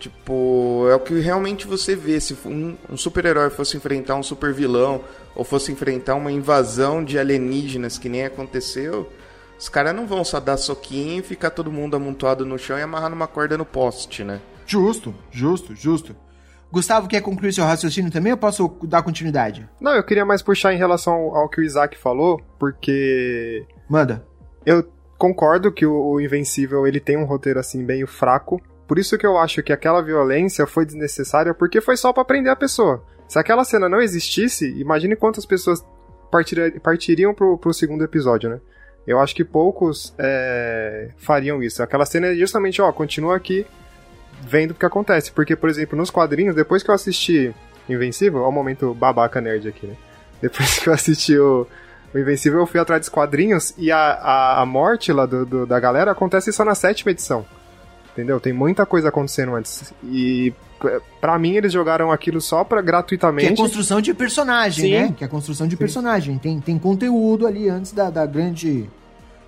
Tipo, 0.00 0.88
é 0.90 0.96
o 0.96 1.00
que 1.00 1.14
realmente 1.20 1.64
você 1.64 1.94
vê. 1.94 2.18
Se 2.18 2.36
um, 2.44 2.76
um 2.90 2.96
super-herói 2.96 3.50
fosse 3.50 3.76
enfrentar 3.76 4.16
um 4.16 4.24
super-vilão 4.24 5.04
ou 5.32 5.44
fosse 5.44 5.70
enfrentar 5.70 6.16
uma 6.16 6.32
invasão 6.32 7.04
de 7.04 7.20
alienígenas 7.20 7.98
que 7.98 8.08
nem 8.08 8.24
aconteceu, 8.24 9.08
os 9.56 9.68
caras 9.68 9.94
não 9.94 10.08
vão 10.08 10.24
só 10.24 10.40
dar 10.40 10.56
soquinho 10.56 11.20
e 11.20 11.22
ficar 11.22 11.50
todo 11.50 11.70
mundo 11.70 11.94
amontoado 11.94 12.44
no 12.44 12.58
chão 12.58 12.76
e 12.76 12.82
amarrar 12.82 13.10
numa 13.10 13.28
corda 13.28 13.56
no 13.56 13.64
poste, 13.64 14.24
né? 14.24 14.40
Justo, 14.66 15.14
justo, 15.30 15.72
justo. 15.76 16.16
Gustavo, 16.72 17.08
quer 17.08 17.20
concluir 17.22 17.52
seu 17.52 17.64
raciocínio 17.64 18.10
também 18.10 18.32
ou 18.32 18.38
posso 18.38 18.68
dar 18.82 19.02
continuidade? 19.02 19.68
Não, 19.80 19.92
eu 19.94 20.02
queria 20.04 20.24
mais 20.24 20.42
puxar 20.42 20.74
em 20.74 20.78
relação 20.78 21.14
ao, 21.14 21.48
que 21.48 21.60
o 21.60 21.64
Isaac 21.64 21.96
falou, 21.96 22.40
porque 22.58 23.64
Manda. 23.88 24.24
eu 24.64 24.84
concordo 25.16 25.72
que 25.72 25.86
o, 25.86 26.20
Invencível 26.20 26.86
ele 26.86 27.00
tem 27.00 27.16
um 27.16 27.24
roteiro 27.24 27.58
assim 27.60 27.82
meio 27.82 28.06
fraco. 28.06 28.60
Por 28.86 28.98
isso 28.98 29.16
que 29.16 29.26
eu 29.26 29.38
acho 29.38 29.62
que 29.62 29.72
aquela 29.72 30.02
violência 30.02 30.66
foi 30.66 30.84
desnecessária, 30.84 31.54
porque 31.54 31.80
foi 31.80 31.96
só 31.96 32.12
pra 32.12 32.24
prender 32.24 32.52
a 32.52 32.56
pessoa. 32.56 33.02
Se 33.28 33.38
aquela 33.38 33.64
cena 33.64 33.88
não 33.88 34.00
existisse, 34.00 34.68
imagine 34.78 35.16
quantas 35.16 35.44
pessoas 35.46 35.84
partira- 36.30 36.72
partiriam 36.82 37.32
pro, 37.34 37.56
pro 37.58 37.72
segundo 37.72 38.04
episódio, 38.04 38.50
né? 38.50 38.60
Eu 39.06 39.20
acho 39.20 39.34
que 39.34 39.44
poucos 39.44 40.14
é, 40.18 41.10
fariam 41.16 41.62
isso. 41.62 41.82
Aquela 41.82 42.04
cena 42.04 42.26
é 42.28 42.34
justamente, 42.34 42.82
ó, 42.82 42.92
continua 42.92 43.36
aqui 43.36 43.64
vendo 44.42 44.72
o 44.72 44.74
que 44.74 44.86
acontece. 44.86 45.30
Porque, 45.32 45.54
por 45.56 45.68
exemplo, 45.68 45.96
nos 45.96 46.10
quadrinhos, 46.10 46.54
depois 46.54 46.82
que 46.82 46.90
eu 46.90 46.94
assisti 46.94 47.54
Invencível, 47.88 48.42
ó 48.42 48.48
o 48.48 48.52
momento 48.52 48.92
babaca 48.94 49.40
nerd 49.40 49.68
aqui, 49.68 49.86
né? 49.86 49.94
Depois 50.42 50.78
que 50.80 50.88
eu 50.88 50.92
assisti 50.92 51.38
o, 51.38 51.66
o 52.14 52.18
Invencível, 52.18 52.58
eu 52.60 52.66
fui 52.66 52.80
atrás 52.80 53.00
dos 53.00 53.08
quadrinhos 53.08 53.72
e 53.78 53.92
a, 53.92 53.96
a, 53.98 54.60
a 54.62 54.66
morte 54.66 55.12
lá 55.12 55.24
do, 55.24 55.46
do- 55.46 55.66
da 55.66 55.78
galera 55.78 56.10
acontece 56.10 56.52
só 56.52 56.64
na 56.64 56.74
sétima 56.74 57.12
edição. 57.12 57.46
Entendeu? 58.12 58.40
Tem 58.40 58.52
muita 58.52 58.84
coisa 58.86 59.08
acontecendo 59.10 59.54
antes. 59.54 59.92
E 60.02 60.52
p- 60.80 61.00
pra 61.20 61.38
mim 61.38 61.54
eles 61.54 61.70
jogaram 61.72 62.10
aquilo 62.10 62.40
só 62.40 62.64
pra 62.64 62.78
Que 62.78 62.84
é 62.84 62.86
gratuitamente. 62.86 63.54
construção 63.60 64.00
de 64.00 64.14
personagem, 64.14 64.84
Sim. 64.84 64.90
né? 65.08 65.14
Que 65.16 65.24
é 65.24 65.28
construção 65.28 65.68
de 65.68 65.76
personagem. 65.76 66.38
Tem, 66.38 66.58
tem 66.58 66.78
conteúdo 66.78 67.46
ali 67.46 67.68
antes 67.68 67.92
da, 67.92 68.08
da 68.10 68.24
grande 68.24 68.88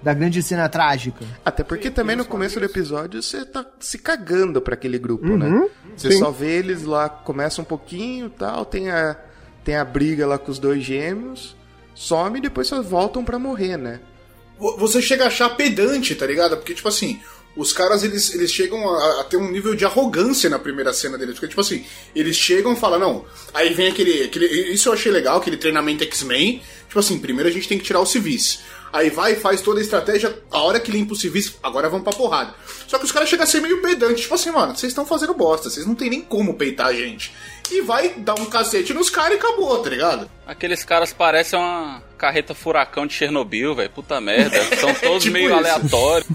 da 0.03 0.15
grande 0.15 0.43
cena 0.43 0.69
trágica. 0.69 1.25
Até 1.45 1.63
porque 1.65 1.91
também 1.91 2.15
no 2.17 2.25
começo 2.25 2.59
do 2.61 2.67
episódio 2.67 3.23
você 3.23 3.45
tá 3.45 3.67
se 3.81 3.99
cagando 3.99 4.61
pra 4.61 4.75
aquele 4.75 4.99
grupo, 4.99 5.27
Uhum, 5.27 5.37
né? 5.39 5.69
Você 5.97 6.13
sim. 6.13 6.19
só 6.19 6.31
vê 6.31 6.59
eles 6.59 6.85
lá, 6.85 7.09
começa 7.09 7.61
um 7.61 7.65
pouquinho 7.65 8.31
tal, 8.31 8.65
tem 8.65 8.91
a, 8.91 9.17
tem 9.65 9.77
a 9.77 9.85
briga 9.85 10.27
lá 10.27 10.39
com 10.39 10.51
os 10.51 10.59
dois 10.59 10.83
gêmeos, 10.85 11.57
some 11.95 12.39
e 12.39 12.43
depois 12.43 12.69
só 12.69 12.81
voltam 12.81 13.25
pra 13.25 13.39
morrer, 13.39 13.77
né? 13.77 14.01
Vo- 14.59 14.77
Você 14.79 15.03
chega 15.03 15.25
a 15.25 15.27
achar 15.29 15.51
pedante, 15.57 16.15
tá 16.15 16.27
ligado? 16.27 16.57
Porque, 16.57 16.75
tipo 16.75 16.89
assim, 16.89 17.21
os 17.57 17.73
caras 17.73 18.05
eles, 18.05 18.33
eles 18.35 18.53
chegam 18.53 18.89
a, 18.89 19.21
a, 19.21 19.25
ter 19.25 19.37
um 19.37 19.51
nível 19.51 19.75
de 19.75 19.85
arrogância 19.85 20.49
na 20.49 20.59
primeira 20.61 20.93
cena 20.93 21.19
deles. 21.19 21.35
Porque, 21.35 21.49
tipo 21.49 21.61
assim, 21.61 21.85
eles 22.15 22.37
chegam 22.37 22.73
e 22.73 22.77
falam, 22.77 22.99
não. 23.01 23.25
Aí 23.53 23.73
vem 23.75 23.89
aquele, 23.89 24.23
aquele. 24.25 24.47
Isso 24.73 24.89
eu 24.89 24.93
achei 24.93 25.11
legal, 25.11 25.39
aquele 25.39 25.57
treinamento 25.57 26.05
X-Men. 26.05 26.63
Tipo 26.87 27.01
assim, 27.01 27.19
primeiro 27.19 27.49
a 27.49 27.53
gente 27.53 27.69
tem 27.69 27.79
que 27.79 27.85
tirar 27.85 28.01
os 28.01 28.11
civis. 28.11 28.61
Aí 28.93 29.11
vai 29.11 29.33
e 29.33 29.37
faz 29.37 29.61
toda 29.61 29.81
a 29.81 29.83
estratégia, 29.83 30.37
a 30.51 30.63
hora 30.63 30.81
que 30.81 30.91
limpa 30.91 31.13
os 31.13 31.21
civis, 31.21 31.57
agora 31.63 31.89
vamos 31.89 32.05
pra 32.05 32.13
porrada. 32.13 32.55
Só 32.87 32.99
que 32.99 33.05
os 33.05 33.13
caras 33.13 33.29
chegam 33.29 33.45
a 33.45 33.47
ser 33.47 33.61
meio 33.61 33.83
pedantes, 33.83 34.23
tipo 34.23 34.35
assim, 34.35 34.51
mano, 34.51 34.75
vocês 34.75 34.91
estão 34.91 35.05
fazendo 35.05 35.35
bosta, 35.35 35.69
vocês 35.69 35.87
não 35.87 35.95
tem 35.95 36.09
nem 36.11 36.23
como 36.23 36.55
peitar 36.55 36.87
a 36.87 36.93
gente. 36.95 37.33
E 37.71 37.83
vai 37.83 38.09
dar 38.17 38.35
um 38.41 38.47
cacete 38.47 38.95
nos 38.95 39.11
caras 39.11 39.33
e 39.33 39.37
acabou, 39.37 39.79
tá 39.81 39.91
ligado? 39.91 40.31
Aqueles 40.47 40.85
caras 40.85 41.13
parecem 41.13 41.59
uma 41.59 42.03
carreta 42.17 42.55
furacão 42.55 43.07
de 43.07 43.13
Chernobyl, 43.13 43.75
velho. 43.75 43.91
Puta 43.91 44.19
merda. 44.23 44.59
São 44.77 44.95
todos 44.97 45.23
tipo 45.23 45.35
meio 45.35 45.49
isso. 45.49 45.57
aleatórios. 45.59 46.31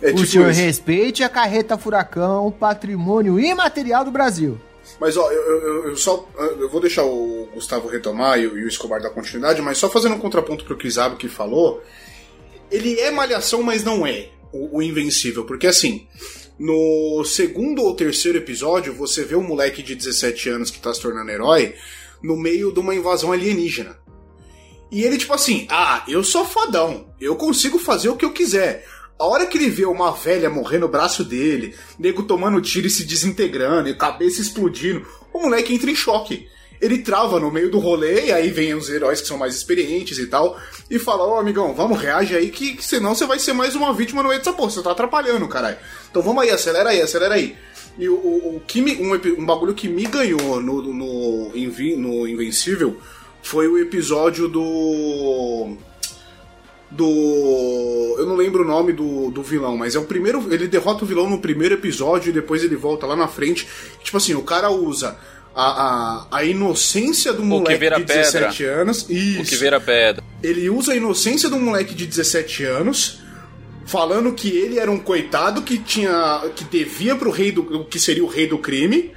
É 0.00 0.08
o 0.10 0.14
tipo 0.14 0.26
senhor 0.26 0.50
isso. 0.50 0.60
respeite 0.60 1.22
a 1.22 1.28
carreta 1.28 1.76
furacão, 1.76 2.50
patrimônio 2.50 3.38
imaterial 3.38 4.04
do 4.06 4.10
Brasil. 4.10 4.58
Mas 5.00 5.16
ó, 5.16 5.30
eu, 5.30 5.42
eu, 5.42 5.88
eu 5.88 5.96
só. 5.96 6.28
Eu 6.58 6.68
vou 6.70 6.80
deixar 6.80 7.04
o 7.04 7.48
Gustavo 7.52 7.88
retomar 7.88 8.38
e, 8.40 8.46
o- 8.46 8.68
Escobar 8.68 9.00
dar 9.02 9.10
continuidade, 9.10 9.60
mas 9.60 9.78
só 9.78 9.88
fazendo 9.90 10.14
um 10.14 10.18
contraponto 10.20 10.64
pro 10.64 10.76
que 10.76 10.86
o 10.86 10.88
Isabo 10.88 11.16
que 11.16 11.28
falou. 11.28 11.82
Ele 12.70 12.98
é 13.00 13.10
malhação, 13.10 13.62
mas 13.62 13.82
não 13.84 14.06
é 14.06 14.28
o, 14.52 14.78
o 14.78 14.82
Invencível. 14.82 15.44
Porque 15.44 15.66
assim, 15.66 16.06
no 16.58 17.24
segundo 17.24 17.82
ou 17.82 17.94
terceiro 17.94 18.38
episódio, 18.38 18.94
você 18.94 19.24
vê 19.24 19.34
um 19.36 19.42
moleque 19.42 19.82
de 19.82 19.94
17 19.94 20.48
anos 20.48 20.70
que 20.70 20.80
tá 20.80 20.92
se 20.94 21.00
tornando 21.00 21.30
herói 21.30 21.74
no 22.22 22.36
meio 22.36 22.72
de 22.72 22.80
uma 22.80 22.94
invasão 22.94 23.32
alienígena. 23.32 23.98
E 24.90 25.02
ele, 25.02 25.18
tipo 25.18 25.34
assim, 25.34 25.66
ah, 25.70 26.04
eu 26.06 26.22
sou 26.22 26.44
fodão, 26.44 27.12
eu 27.20 27.34
consigo 27.34 27.78
fazer 27.78 28.08
o 28.10 28.16
que 28.16 28.24
eu 28.24 28.32
quiser. 28.32 28.86
A 29.24 29.26
hora 29.26 29.46
que 29.46 29.56
ele 29.56 29.70
vê 29.70 29.86
uma 29.86 30.10
velha 30.10 30.50
morrer 30.50 30.78
no 30.78 30.86
braço 30.86 31.24
dele, 31.24 31.74
nego 31.98 32.24
tomando 32.24 32.60
tiro 32.60 32.86
e 32.86 32.90
se 32.90 33.04
desintegrando, 33.04 33.88
e 33.88 33.94
cabeça 33.94 34.42
explodindo, 34.42 35.02
o 35.32 35.40
moleque 35.40 35.74
entra 35.74 35.90
em 35.90 35.94
choque. 35.94 36.46
Ele 36.78 36.98
trava 36.98 37.40
no 37.40 37.50
meio 37.50 37.70
do 37.70 37.78
rolê, 37.78 38.26
e 38.26 38.32
aí 38.32 38.50
vem 38.50 38.74
os 38.74 38.90
heróis 38.90 39.22
que 39.22 39.26
são 39.26 39.38
mais 39.38 39.54
experientes 39.56 40.18
e 40.18 40.26
tal, 40.26 40.60
e 40.90 40.98
fala, 40.98 41.26
ô 41.26 41.38
amigão, 41.38 41.72
vamos, 41.72 41.98
reage 41.98 42.36
aí, 42.36 42.50
que, 42.50 42.74
que 42.74 42.84
senão 42.84 43.14
você 43.14 43.24
vai 43.24 43.38
ser 43.38 43.54
mais 43.54 43.74
uma 43.74 43.94
vítima 43.94 44.22
no 44.22 44.28
meio 44.28 44.40
dessa 44.40 44.52
porra, 44.52 44.70
você 44.70 44.82
tá 44.82 44.90
atrapalhando, 44.90 45.48
caralho. 45.48 45.78
Então 46.10 46.20
vamos 46.20 46.42
aí, 46.42 46.50
acelera 46.50 46.90
aí, 46.90 47.00
acelera 47.00 47.34
aí. 47.34 47.56
E 47.98 48.06
o, 48.06 48.14
o, 48.16 48.56
o 48.56 48.60
que 48.66 48.82
me, 48.82 48.94
um, 48.96 49.14
um 49.40 49.46
bagulho 49.46 49.72
que 49.72 49.88
me 49.88 50.04
ganhou 50.04 50.60
no, 50.60 50.82
no, 50.82 51.50
Invi- 51.54 51.96
no 51.96 52.28
Invencível 52.28 53.00
foi 53.42 53.68
o 53.68 53.78
episódio 53.78 54.48
do. 54.48 55.78
Do. 56.96 58.16
Eu 58.18 58.26
não 58.26 58.36
lembro 58.36 58.62
o 58.62 58.66
nome 58.66 58.92
do, 58.92 59.30
do 59.30 59.42
vilão, 59.42 59.76
mas 59.76 59.94
é 59.94 59.98
o 59.98 60.04
primeiro. 60.04 60.52
Ele 60.52 60.68
derrota 60.68 61.04
o 61.04 61.06
vilão 61.06 61.28
no 61.28 61.40
primeiro 61.40 61.74
episódio 61.74 62.30
e 62.30 62.32
depois 62.32 62.62
ele 62.62 62.76
volta 62.76 63.06
lá 63.06 63.16
na 63.16 63.26
frente. 63.26 63.66
Tipo 64.02 64.16
assim, 64.16 64.34
o 64.34 64.42
cara 64.42 64.70
usa 64.70 65.16
a, 65.54 66.26
a, 66.32 66.38
a 66.38 66.44
inocência 66.44 67.32
do 67.32 67.44
moleque 67.44 67.88
de 67.96 68.04
17 68.04 68.58
pedra. 68.58 68.80
anos. 68.80 69.06
Isso. 69.08 69.42
O 69.42 69.44
que 69.44 69.56
vira 69.56 69.80
pedra. 69.80 70.22
Ele 70.42 70.68
usa 70.68 70.92
a 70.92 70.96
inocência 70.96 71.48
um 71.48 71.60
moleque 71.60 71.94
de 71.94 72.06
17 72.06 72.64
anos, 72.64 73.20
falando 73.86 74.32
que 74.32 74.48
ele 74.48 74.78
era 74.78 74.90
um 74.90 74.98
coitado 74.98 75.62
que 75.62 75.78
tinha. 75.78 76.42
que 76.54 76.64
devia 76.64 77.16
pro 77.16 77.30
rei 77.30 77.52
do. 77.52 77.84
que 77.84 77.98
seria 77.98 78.24
o 78.24 78.28
rei 78.28 78.46
do 78.46 78.58
crime. 78.58 79.12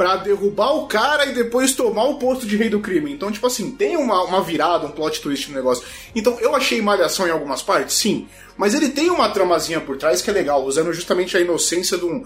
Pra 0.00 0.16
derrubar 0.16 0.72
o 0.76 0.86
cara 0.86 1.26
e 1.26 1.34
depois 1.34 1.74
tomar 1.74 2.04
o 2.04 2.14
posto 2.14 2.46
de 2.46 2.56
rei 2.56 2.70
do 2.70 2.80
crime. 2.80 3.12
Então, 3.12 3.30
tipo 3.30 3.46
assim, 3.46 3.70
tem 3.70 3.98
uma, 3.98 4.24
uma 4.24 4.42
virada, 4.42 4.86
um 4.86 4.90
plot 4.90 5.20
twist 5.20 5.50
no 5.50 5.54
negócio. 5.54 5.84
Então, 6.14 6.40
eu 6.40 6.56
achei 6.56 6.80
malhação 6.80 7.28
em 7.28 7.30
algumas 7.30 7.62
partes, 7.62 7.96
sim. 7.96 8.26
Mas 8.56 8.72
ele 8.72 8.88
tem 8.88 9.10
uma 9.10 9.28
tramazinha 9.28 9.78
por 9.78 9.98
trás 9.98 10.22
que 10.22 10.30
é 10.30 10.32
legal, 10.32 10.64
usando 10.64 10.90
justamente 10.94 11.36
a 11.36 11.40
inocência 11.40 11.98
de 11.98 12.06
um 12.06 12.24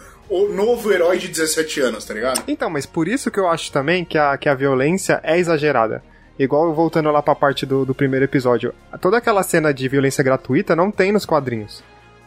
novo 0.54 0.92
herói 0.92 1.18
de 1.18 1.26
17 1.26 1.80
anos, 1.80 2.04
tá 2.04 2.14
ligado? 2.14 2.44
Então, 2.46 2.70
mas 2.70 2.86
por 2.86 3.08
isso 3.08 3.28
que 3.28 3.40
eu 3.40 3.48
acho 3.48 3.72
também 3.72 4.04
que 4.04 4.16
a, 4.16 4.38
que 4.38 4.48
a 4.48 4.54
violência 4.54 5.18
é 5.24 5.36
exagerada. 5.36 6.00
Igual 6.38 6.72
voltando 6.72 7.10
lá 7.10 7.20
pra 7.20 7.34
parte 7.34 7.66
do, 7.66 7.84
do 7.84 7.92
primeiro 7.92 8.24
episódio. 8.24 8.72
Toda 9.00 9.16
aquela 9.16 9.42
cena 9.42 9.74
de 9.74 9.88
violência 9.88 10.22
gratuita 10.22 10.76
não 10.76 10.92
tem 10.92 11.10
nos 11.10 11.26
quadrinhos. 11.26 11.82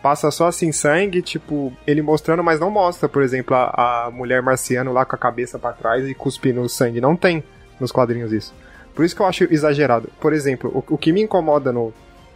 Passa 0.08 0.32
só 0.32 0.48
assim 0.48 0.72
sangue, 0.72 1.22
tipo, 1.22 1.74
ele 1.86 2.02
mostrando, 2.02 2.42
mas 2.42 2.62
não 2.62 2.72
mostra, 2.72 3.10
por 3.10 3.22
exemplo, 3.22 3.54
a, 3.54 4.06
a 4.06 4.10
mulher 4.10 4.42
marciano 4.42 4.94
lá 4.94 5.04
com 5.04 5.18
a 5.18 5.20
cabeça 5.20 5.60
pra 5.60 5.74
trás 5.74 6.08
e 6.08 6.14
cuspindo 6.14 6.70
sangue. 6.70 7.02
Não 7.02 7.14
tem 7.14 7.44
nos 7.78 7.92
quadrinhos 7.92 8.32
isso. 8.32 8.54
Por 8.96 9.04
isso 9.04 9.14
que 9.14 9.22
eu 9.22 9.26
acho 9.26 9.44
exagerado. 9.54 10.10
Por 10.22 10.32
exemplo, 10.32 10.72
o, 10.74 10.94
o 10.94 10.98
que 10.98 11.12
me 11.12 11.22
incomoda 11.22 11.74
no, 11.74 11.94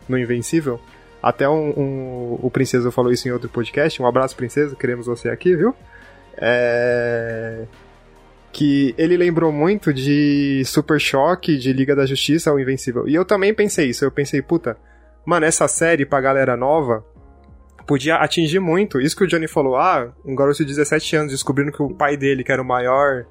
no 0.10 0.18
Invencível, 0.20 0.82
até 1.24 1.48
um, 1.48 1.70
um- 1.70 2.40
o 2.42 2.52
Princesa 2.52 2.92
falou 2.92 3.10
isso 3.10 3.26
em 3.26 3.32
outro 3.32 3.48
podcast. 3.48 4.02
Um 4.02 4.06
abraço, 4.06 4.36
Princesa, 4.36 4.76
queremos 4.76 5.06
você 5.06 5.30
aqui, 5.30 5.56
viu? 5.56 5.74
É. 6.38 7.64
Que 8.52 8.94
ele 8.98 9.16
lembrou 9.16 9.50
muito 9.50 9.94
de 9.94 10.62
Super 10.66 11.00
Choque, 11.00 11.58
de 11.58 11.72
Liga 11.72 11.96
da 11.96 12.06
Justiça, 12.06 12.52
o 12.52 12.60
Invencível. 12.60 13.08
E 13.08 13.16
eu 13.16 13.24
também 13.24 13.54
pensei 13.54 13.88
isso. 13.92 14.04
Eu 14.04 14.12
pensei, 14.12 14.42
puta, 14.42 14.76
mano, 15.26 15.46
essa 15.46 15.70
série 15.70 16.06
pra 16.06 16.20
galera 16.20 16.58
nova 16.58 17.06
podia 17.92 18.16
atingir 18.16 18.62
muito. 18.62 19.02
Isso 19.02 19.18
que 19.18 19.26
o 19.26 19.28
Johnny 19.28 19.50
falou, 19.50 19.76
ah, 19.76 20.14
um 20.24 20.34
garoto 20.34 20.60
de 20.60 20.72
17 20.72 21.14
anos 21.18 21.34
descobrindo 21.34 21.74
que 21.74 21.84
o 21.84 21.94
pai 21.94 22.16
dele, 22.16 22.42
que 22.42 22.50
era 22.50 22.62
o 22.62 22.66
maior 22.66 23.26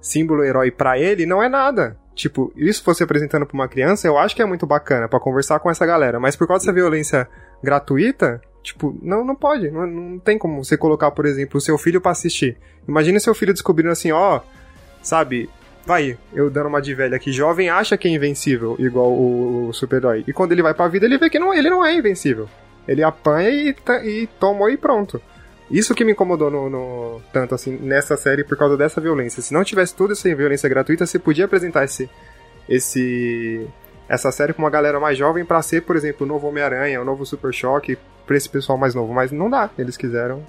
símbolo 0.00 0.42
herói 0.42 0.70
pra 0.70 0.98
ele, 0.98 1.26
não 1.26 1.42
é 1.42 1.48
nada. 1.48 1.94
Tipo, 2.14 2.50
isso 2.56 2.82
fosse 2.82 3.02
apresentando 3.02 3.44
pra 3.44 3.54
uma 3.54 3.68
criança, 3.68 4.08
eu 4.08 4.16
acho 4.16 4.34
que 4.34 4.40
é 4.40 4.46
muito 4.46 4.66
bacana 4.66 5.06
pra 5.08 5.20
conversar 5.20 5.60
com 5.60 5.70
essa 5.70 5.84
galera. 5.84 6.18
Mas 6.18 6.36
por 6.36 6.48
causa 6.48 6.64
dessa 6.64 6.72
violência 6.72 7.28
gratuita, 7.62 8.40
tipo, 8.62 8.98
não, 9.02 9.22
não 9.26 9.36
pode. 9.36 9.70
Não, 9.70 9.86
não 9.86 10.18
tem 10.18 10.38
como 10.38 10.64
você 10.64 10.74
colocar, 10.74 11.10
por 11.10 11.26
exemplo, 11.26 11.58
o 11.58 11.60
seu 11.60 11.76
filho 11.76 12.00
pra 12.00 12.12
assistir. 12.12 12.56
Imagina 12.88 13.20
seu 13.20 13.34
filho 13.34 13.52
descobrindo 13.52 13.92
assim, 13.92 14.10
ó, 14.10 14.40
sabe, 15.02 15.50
vai, 15.84 16.16
eu 16.32 16.48
dando 16.48 16.68
uma 16.68 16.80
de 16.80 16.94
velha 16.94 17.14
aqui, 17.14 17.30
jovem 17.30 17.68
acha 17.68 17.98
que 17.98 18.08
é 18.08 18.10
invencível, 18.10 18.74
igual 18.78 19.12
o, 19.12 19.68
o 19.68 19.72
super-herói. 19.74 20.24
E 20.26 20.32
quando 20.32 20.52
ele 20.52 20.62
vai 20.62 20.72
pra 20.72 20.88
vida, 20.88 21.04
ele 21.04 21.18
vê 21.18 21.28
que 21.28 21.38
não, 21.38 21.52
ele 21.52 21.68
não 21.68 21.84
é 21.84 21.94
invencível. 21.94 22.48
Ele 22.88 23.02
apanha 23.02 23.50
e, 23.50 23.76
e 24.04 24.26
tomou 24.40 24.68
e 24.70 24.76
pronto. 24.76 25.20
Isso 25.70 25.94
que 25.94 26.02
me 26.04 26.12
incomodou 26.12 26.50
no, 26.50 26.70
no- 26.70 27.20
tanto 27.30 27.54
assim 27.54 27.76
nessa 27.76 28.16
série 28.16 28.42
por 28.42 28.56
causa 28.56 28.74
dessa 28.76 29.00
violência. 29.02 29.42
Se 29.42 29.52
não 29.52 29.62
tivesse 29.62 29.94
toda 29.94 30.14
essa 30.14 30.34
violência 30.34 30.66
gratuita, 30.68 31.04
você 31.06 31.18
podia 31.18 31.44
apresentar 31.44 31.84
esse 31.84 32.08
esse 32.68 33.66
essa 34.08 34.32
série 34.32 34.54
pra 34.54 34.64
uma 34.64 34.70
galera 34.70 34.98
mais 34.98 35.18
jovem 35.18 35.44
pra 35.44 35.60
ser, 35.60 35.82
por 35.82 35.94
exemplo, 35.94 36.24
o 36.24 36.28
novo 36.28 36.46
Homem-Aranha, 36.48 37.00
o 37.00 37.04
novo 37.04 37.26
Super 37.26 37.52
Choque 37.52 37.98
pra 38.26 38.36
esse 38.36 38.48
pessoal 38.48 38.78
mais 38.78 38.94
novo, 38.94 39.12
mas 39.12 39.30
não 39.30 39.50
dá. 39.50 39.68
Eles 39.78 39.98
quiseram 39.98 40.42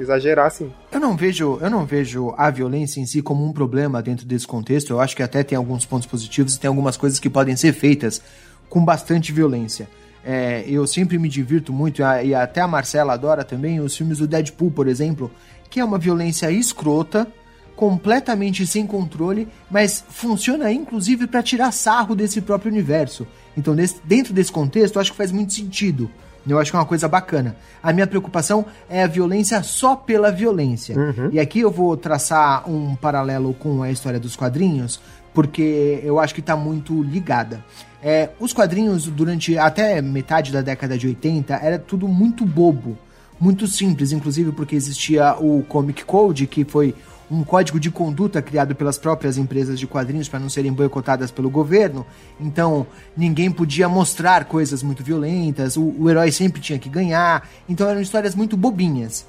exagerar 0.00 0.46
assim. 0.46 0.72
Eu 0.90 1.00
não 1.00 1.14
vejo, 1.16 1.58
eu 1.60 1.68
não 1.70 1.84
vejo 1.84 2.32
a 2.38 2.48
violência 2.50 2.98
em 3.00 3.04
si 3.06 3.20
como 3.20 3.44
um 3.44 3.52
problema 3.52 4.02
dentro 4.02 4.24
desse 4.26 4.46
contexto. 4.46 4.94
Eu 4.94 5.00
acho 5.00 5.14
que 5.14 5.22
até 5.22 5.42
tem 5.42 5.56
alguns 5.58 5.84
pontos 5.84 6.06
positivos 6.06 6.54
e 6.54 6.60
tem 6.60 6.68
algumas 6.68 6.96
coisas 6.96 7.18
que 7.18 7.28
podem 7.28 7.54
ser 7.56 7.74
feitas 7.74 8.22
com 8.68 8.82
bastante 8.82 9.30
violência. 9.32 9.86
É, 10.28 10.64
eu 10.66 10.84
sempre 10.88 11.18
me 11.20 11.28
divirto 11.28 11.72
muito, 11.72 12.02
e 12.02 12.34
até 12.34 12.60
a 12.60 12.66
Marcela 12.66 13.12
adora 13.12 13.44
também, 13.44 13.78
os 13.78 13.96
filmes 13.96 14.18
do 14.18 14.26
Deadpool, 14.26 14.72
por 14.72 14.88
exemplo, 14.88 15.30
que 15.70 15.78
é 15.78 15.84
uma 15.84 15.98
violência 15.98 16.50
escrota, 16.50 17.28
completamente 17.76 18.66
sem 18.66 18.86
controle, 18.86 19.46
mas 19.70 20.04
funciona 20.08 20.72
inclusive 20.72 21.26
para 21.26 21.42
tirar 21.42 21.70
sarro 21.72 22.14
desse 22.16 22.40
próprio 22.40 22.72
universo. 22.72 23.26
Então, 23.56 23.74
nesse- 23.74 24.00
dentro 24.02 24.32
desse 24.34 24.50
contexto, 24.50 24.96
eu 24.96 25.00
acho 25.00 25.10
que 25.12 25.16
faz 25.16 25.30
muito 25.30 25.52
sentido. 25.52 26.10
Eu 26.48 26.58
acho 26.58 26.70
que 26.70 26.76
é 26.76 26.80
uma 26.80 26.86
coisa 26.86 27.06
bacana. 27.08 27.56
A 27.82 27.92
minha 27.92 28.06
preocupação 28.06 28.64
é 28.88 29.02
a 29.02 29.06
violência 29.06 29.62
só 29.62 29.94
pela 29.96 30.30
violência. 30.32 30.94
E 31.32 31.38
aqui 31.40 31.60
eu 31.60 31.70
vou 31.70 31.96
traçar 31.96 32.68
um 32.70 32.94
paralelo 32.96 33.52
com 33.54 33.82
a 33.82 33.90
história 33.90 34.18
dos 34.20 34.36
quadrinhos, 34.36 35.00
porque 35.36 36.00
eu 36.02 36.18
acho 36.18 36.32
que 36.32 36.40
está 36.40 36.56
muito 36.56 37.02
ligada. 37.02 37.62
É, 38.02 38.30
os 38.40 38.54
quadrinhos, 38.54 39.04
durante 39.04 39.58
até 39.58 40.00
metade 40.00 40.50
da 40.50 40.62
década 40.62 40.96
de 40.96 41.06
80, 41.08 41.56
era 41.56 41.78
tudo 41.78 42.08
muito 42.08 42.46
bobo, 42.46 42.96
muito 43.38 43.66
simples, 43.66 44.12
inclusive 44.12 44.50
porque 44.50 44.74
existia 44.74 45.36
o 45.38 45.62
Comic 45.64 46.06
Code, 46.06 46.46
que 46.46 46.64
foi 46.64 46.94
um 47.30 47.44
código 47.44 47.78
de 47.78 47.90
conduta 47.90 48.40
criado 48.40 48.74
pelas 48.74 48.96
próprias 48.96 49.36
empresas 49.36 49.78
de 49.78 49.86
quadrinhos 49.86 50.26
para 50.26 50.40
não 50.40 50.48
serem 50.48 50.72
boicotadas 50.72 51.30
pelo 51.30 51.50
governo. 51.50 52.06
Então, 52.40 52.86
ninguém 53.14 53.50
podia 53.50 53.90
mostrar 53.90 54.46
coisas 54.46 54.82
muito 54.82 55.04
violentas, 55.04 55.76
o, 55.76 55.94
o 55.98 56.08
herói 56.08 56.32
sempre 56.32 56.62
tinha 56.62 56.78
que 56.78 56.88
ganhar. 56.88 57.46
Então, 57.68 57.86
eram 57.86 58.00
histórias 58.00 58.34
muito 58.34 58.56
bobinhas. 58.56 59.26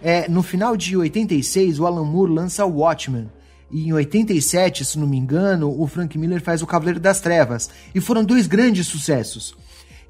É, 0.00 0.28
no 0.28 0.44
final 0.44 0.76
de 0.76 0.96
86, 0.96 1.80
o 1.80 1.86
Alan 1.86 2.04
Moore 2.04 2.32
lança 2.32 2.64
o 2.64 2.76
Watchmen. 2.76 3.28
E 3.70 3.88
em 3.88 3.92
87, 3.92 4.84
se 4.84 4.98
não 4.98 5.06
me 5.06 5.18
engano, 5.18 5.74
o 5.78 5.86
Frank 5.86 6.16
Miller 6.16 6.42
faz 6.42 6.62
o 6.62 6.66
Cavaleiro 6.66 7.00
das 7.00 7.20
Trevas. 7.20 7.68
E 7.94 8.00
foram 8.00 8.24
dois 8.24 8.46
grandes 8.46 8.86
sucessos. 8.86 9.54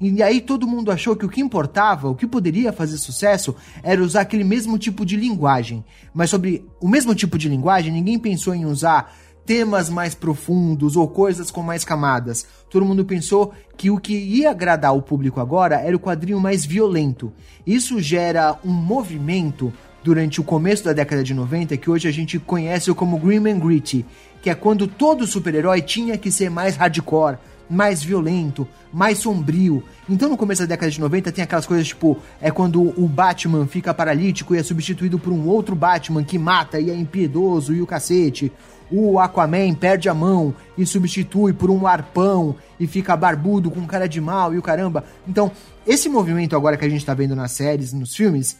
E 0.01 0.23
aí 0.23 0.39
todo 0.39 0.67
mundo 0.67 0.91
achou 0.91 1.13
que 1.13 1.25
o 1.25 1.29
que 1.29 1.41
importava, 1.41 2.07
o 2.07 2.15
que 2.15 2.25
poderia 2.25 2.71
fazer 2.71 2.97
sucesso, 2.97 3.53
era 3.83 4.01
usar 4.01 4.21
aquele 4.21 4.45
mesmo 4.45 4.77
tipo 4.77 5.05
de 5.05 5.17
linguagem. 5.17 5.83
Mas 6.13 6.29
sobre 6.29 6.65
o 6.79 6.87
mesmo 6.87 7.13
tipo 7.13 7.37
de 7.37 7.49
linguagem, 7.49 7.91
ninguém 7.91 8.17
pensou 8.17 8.55
em 8.55 8.65
usar 8.65 9.13
temas 9.45 9.89
mais 9.89 10.15
profundos 10.15 10.95
ou 10.95 11.07
coisas 11.07 11.51
com 11.51 11.61
mais 11.61 11.83
camadas. 11.83 12.45
Todo 12.69 12.85
mundo 12.85 13.03
pensou 13.03 13.51
que 13.75 13.89
o 13.89 13.99
que 13.99 14.13
ia 14.13 14.51
agradar 14.51 14.95
o 14.95 15.01
público 15.01 15.41
agora 15.41 15.81
era 15.81 15.95
o 15.95 15.99
quadrinho 15.99 16.39
mais 16.39 16.65
violento. 16.65 17.33
Isso 17.65 17.99
gera 17.99 18.57
um 18.63 18.71
movimento 18.71 19.73
durante 20.03 20.39
o 20.39 20.43
começo 20.43 20.83
da 20.83 20.93
década 20.93 21.23
de 21.23 21.33
90 21.33 21.75
que 21.77 21.89
hoje 21.89 22.07
a 22.07 22.11
gente 22.11 22.39
conhece 22.39 22.93
como 22.93 23.17
Grim 23.17 23.49
and 23.49 23.59
Gritty, 23.59 24.05
que 24.41 24.49
é 24.49 24.55
quando 24.55 24.87
todo 24.87 25.27
super-herói 25.27 25.81
tinha 25.81 26.17
que 26.17 26.31
ser 26.31 26.49
mais 26.49 26.75
hardcore, 26.75 27.37
mais 27.69 28.01
violento, 28.01 28.67
mais 28.91 29.19
sombrio. 29.19 29.83
Então 30.09 30.29
no 30.29 30.37
começo 30.37 30.61
da 30.61 30.67
década 30.67 30.91
de 30.91 30.99
90 30.99 31.31
tem 31.31 31.43
aquelas 31.43 31.67
coisas 31.67 31.87
tipo, 31.87 32.17
é 32.41 32.49
quando 32.49 32.81
o 32.81 33.07
Batman 33.07 33.67
fica 33.67 33.93
paralítico 33.93 34.55
e 34.55 34.57
é 34.57 34.63
substituído 34.63 35.19
por 35.19 35.31
um 35.31 35.47
outro 35.47 35.75
Batman 35.75 36.23
que 36.23 36.39
mata 36.39 36.79
e 36.79 36.89
é 36.89 36.95
impiedoso 36.95 37.73
e 37.73 37.81
o 37.81 37.87
cacete. 37.87 38.51
O 38.91 39.19
Aquaman 39.19 39.75
perde 39.75 40.09
a 40.09 40.15
mão 40.15 40.53
e 40.75 40.83
substitui 40.83 41.53
por 41.53 41.69
um 41.69 41.85
arpão 41.85 42.55
e 42.79 42.87
fica 42.87 43.15
barbudo 43.15 43.69
com 43.69 43.85
cara 43.85 44.09
de 44.09 44.19
mal 44.19 44.51
e 44.51 44.57
o 44.57 44.63
caramba. 44.63 45.03
Então, 45.27 45.51
esse 45.85 46.09
movimento 46.09 46.55
agora 46.55 46.75
que 46.75 46.85
a 46.85 46.89
gente 46.89 47.05
tá 47.05 47.13
vendo 47.13 47.35
nas 47.35 47.51
séries, 47.51 47.93
nos 47.93 48.15
filmes, 48.15 48.57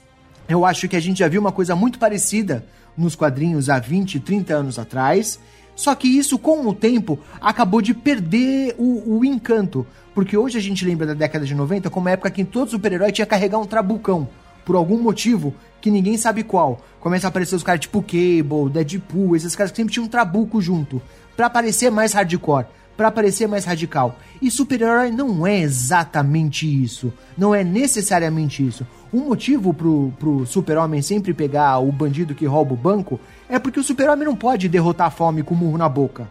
eu 0.50 0.66
acho 0.66 0.88
que 0.88 0.96
a 0.96 1.00
gente 1.00 1.20
já 1.20 1.28
viu 1.28 1.40
uma 1.40 1.52
coisa 1.52 1.76
muito 1.76 2.00
parecida 2.00 2.66
nos 2.98 3.16
quadrinhos 3.16 3.70
há 3.70 3.78
20, 3.78 4.20
30 4.20 4.54
anos 4.56 4.80
atrás. 4.80 5.40
Só 5.76 5.94
que 5.94 6.08
isso, 6.08 6.40
com 6.40 6.68
o 6.68 6.74
tempo, 6.74 7.20
acabou 7.40 7.82
de 7.82 7.94
perder 7.94 8.76
o, 8.78 9.20
o 9.20 9.24
encanto. 9.24 9.86
Porque 10.14 10.36
hoje 10.36 10.58
a 10.58 10.62
gente 10.62 10.84
lembra 10.84 11.06
da 11.06 11.14
década 11.14 11.46
de 11.46 11.54
90 11.54 11.90
como 11.92 12.10
a 12.10 12.12
época 12.12 12.32
que 12.32 12.44
todo 12.44 12.72
super-herói 12.72 13.12
tinha 13.12 13.26
que 13.26 13.30
carregar 13.30 13.60
um 13.60 13.66
trabucão. 13.66 14.28
Por 14.66 14.76
algum 14.76 15.00
motivo 15.00 15.54
que 15.80 15.92
ninguém 15.92 16.18
sabe 16.18 16.44
qual. 16.44 16.82
Começa 17.00 17.28
a 17.28 17.30
aparecer 17.30 17.56
os 17.56 17.64
caras 17.64 17.82
tipo 17.82 18.02
Cable, 18.02 18.72
Deadpool, 18.74 19.36
esses 19.36 19.56
caras 19.56 19.72
que 19.72 19.78
sempre 19.78 19.94
tinham 19.94 20.06
um 20.06 20.10
trabuco 20.10 20.60
junto. 20.60 21.00
Pra 21.38 21.50
parecer 21.50 21.92
mais 21.92 22.12
hardcore 22.12 22.66
para 23.00 23.10
parecer 23.10 23.48
mais 23.48 23.64
radical. 23.64 24.20
E 24.42 24.52
super-herói 24.52 25.10
não 25.10 25.48
é 25.48 25.62
exatamente 25.62 26.68
isso. 26.68 27.14
Não 27.38 27.56
é 27.56 27.64
necessariamente 27.64 28.68
isso. 28.68 28.86
Um 29.12 29.22
motivo 29.22 29.74
pro, 29.74 30.13
pro 30.19 30.45
super-homem 30.45 31.02
sempre 31.02 31.34
pegar 31.34 31.80
o 31.80 31.91
bandido 31.91 32.36
que 32.36 32.45
rouba 32.45 32.74
o 32.74 32.78
banco 32.78 33.19
é 33.50 33.58
porque 33.58 33.80
o 33.80 33.84
super-homem 33.84 34.26
não 34.26 34.36
pode 34.36 34.69
derrotar 34.69 35.08
a 35.08 35.12
fome 35.12 35.41
com 35.41 35.56
o 35.56 35.58
murro 35.58 35.78
na 35.78 35.89
boca. 35.89 36.30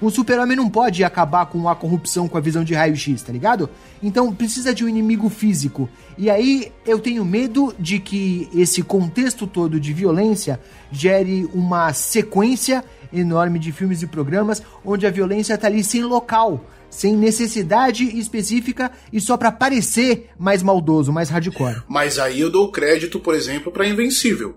O 0.00 0.10
super-homem 0.10 0.56
não 0.56 0.68
pode 0.68 1.04
acabar 1.04 1.46
com 1.46 1.68
a 1.68 1.74
corrupção 1.74 2.28
com 2.28 2.36
a 2.36 2.40
visão 2.40 2.64
de 2.64 2.74
raio-x, 2.74 3.22
tá 3.22 3.32
ligado? 3.32 3.70
Então 4.02 4.34
precisa 4.34 4.74
de 4.74 4.84
um 4.84 4.88
inimigo 4.88 5.28
físico. 5.28 5.88
E 6.18 6.28
aí 6.28 6.72
eu 6.84 6.98
tenho 6.98 7.24
medo 7.24 7.74
de 7.78 7.98
que 7.98 8.48
esse 8.54 8.82
contexto 8.82 9.46
todo 9.46 9.78
de 9.78 9.92
violência 9.92 10.60
gere 10.90 11.48
uma 11.54 11.92
sequência 11.92 12.84
enorme 13.12 13.58
de 13.58 13.72
filmes 13.72 14.02
e 14.02 14.06
programas 14.06 14.62
onde 14.84 15.06
a 15.06 15.10
violência 15.10 15.56
tá 15.56 15.68
ali 15.68 15.84
sem 15.84 16.02
local, 16.02 16.64
sem 16.94 17.16
necessidade 17.16 18.04
específica 18.18 18.92
e 19.12 19.20
só 19.20 19.36
para 19.36 19.50
parecer 19.50 20.30
mais 20.38 20.62
maldoso, 20.62 21.12
mais 21.12 21.28
hardcore. 21.28 21.82
Mas 21.88 22.18
aí 22.18 22.40
eu 22.40 22.50
dou 22.50 22.70
crédito, 22.70 23.18
por 23.18 23.34
exemplo, 23.34 23.72
para 23.72 23.86
Invencível. 23.86 24.56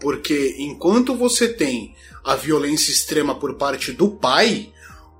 Porque 0.00 0.56
enquanto 0.58 1.14
você 1.14 1.46
tem 1.48 1.94
a 2.24 2.34
violência 2.34 2.90
extrema 2.90 3.34
por 3.34 3.54
parte 3.54 3.92
do 3.92 4.08
pai, 4.08 4.72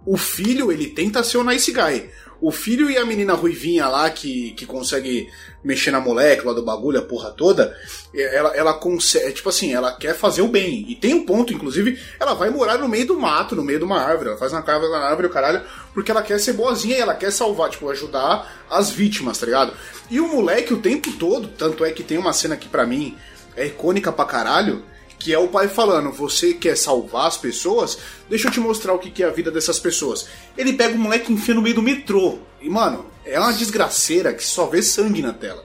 o 0.07 0.17
filho 0.17 0.73
ele 0.73 0.89
tenta 0.89 1.23
ser 1.23 1.37
o 1.39 1.45
nice 1.45 1.71
guy. 1.71 2.09
O 2.41 2.51
filho 2.51 2.91
e 2.91 2.97
a 2.97 3.05
menina 3.05 3.35
ruivinha 3.35 3.87
lá 3.89 4.11
que, 4.11 4.53
que 4.53 4.67
consegue 4.67 5.31
mexer 5.63 5.91
na 5.91 6.01
molécula 6.01 6.55
do 6.55 6.63
bagulho, 6.63 6.99
a 6.99 7.03
porra 7.03 7.31
toda, 7.31 7.75
ela, 8.15 8.55
ela 8.55 8.75
consegue, 8.75 9.33
tipo 9.33 9.49
assim, 9.49 9.73
ela 9.73 9.93
quer 9.93 10.15
fazer 10.15 10.43
o 10.43 10.49
bem. 10.49 10.85
E 10.89 10.95
tem 10.95 11.15
um 11.15 11.25
ponto, 11.25 11.53
inclusive, 11.53 11.99
ela 12.21 12.35
vai 12.35 12.51
morar 12.51 12.77
no 12.77 12.89
meio 12.89 13.07
do 13.07 13.19
mato, 13.19 13.57
no 13.57 13.65
meio 13.65 13.79
de 13.79 13.85
uma 13.85 14.01
árvore, 14.01 14.29
ela 14.29 14.39
faz 14.39 14.53
uma 14.53 14.63
casa 14.63 14.89
na 14.91 14.99
árvore, 14.99 15.29
o 15.29 15.31
caralho, 15.31 15.63
porque 15.95 16.11
ela 16.11 16.23
quer 16.23 16.39
ser 16.39 16.53
boazinha 16.53 16.97
e 16.97 17.01
ela 17.01 17.15
quer 17.15 17.33
salvar, 17.33 17.71
tipo, 17.71 17.89
ajudar 17.89 18.65
as 18.71 18.91
vítimas, 18.91 19.39
tá 19.39 19.47
ligado? 19.47 19.73
E 20.11 20.21
o 20.21 20.29
moleque 20.29 20.75
o 20.75 20.81
tempo 20.81 21.13
todo, 21.13 21.49
tanto 21.49 21.85
é 21.85 21.93
que 21.93 22.03
tem 22.03 22.19
uma 22.19 22.33
cena 22.33 22.57
que 22.57 22.69
para 22.69 22.87
mim 22.87 23.17
é 23.57 23.67
icônica 23.67 24.13
pra 24.13 24.25
caralho, 24.25 24.85
que 25.25 25.33
é 25.33 25.39
o 25.39 25.49
pai 25.49 25.69
falando: 25.69 26.13
Você 26.13 26.53
quer 26.53 26.77
salvar 26.77 27.27
as 27.27 27.39
pessoas? 27.39 27.97
Deixa 28.29 28.49
eu 28.49 28.53
te 28.53 28.61
mostrar 28.61 28.93
o 28.93 28.99
que 28.99 29.23
é 29.23 29.27
a 29.27 29.31
vida 29.31 29.51
dessas 29.51 29.79
pessoas. 29.79 30.29
Ele 30.57 30.75
pega 30.75 30.95
o 30.95 30.99
moleque 30.99 31.33
e 31.33 31.35
enfia 31.35 31.55
no 31.55 31.63
meio 31.63 31.75
do 31.75 31.83
metrô. 31.83 32.39
E, 32.61 32.69
mano, 32.69 33.07
é 33.25 33.41
uma 33.41 33.55
desgraceira 33.55 34.35
que 34.35 34.45
só 34.45 34.67
vê 34.67 34.83
sangue 34.83 35.23
na 35.23 35.33
tela. 35.33 35.65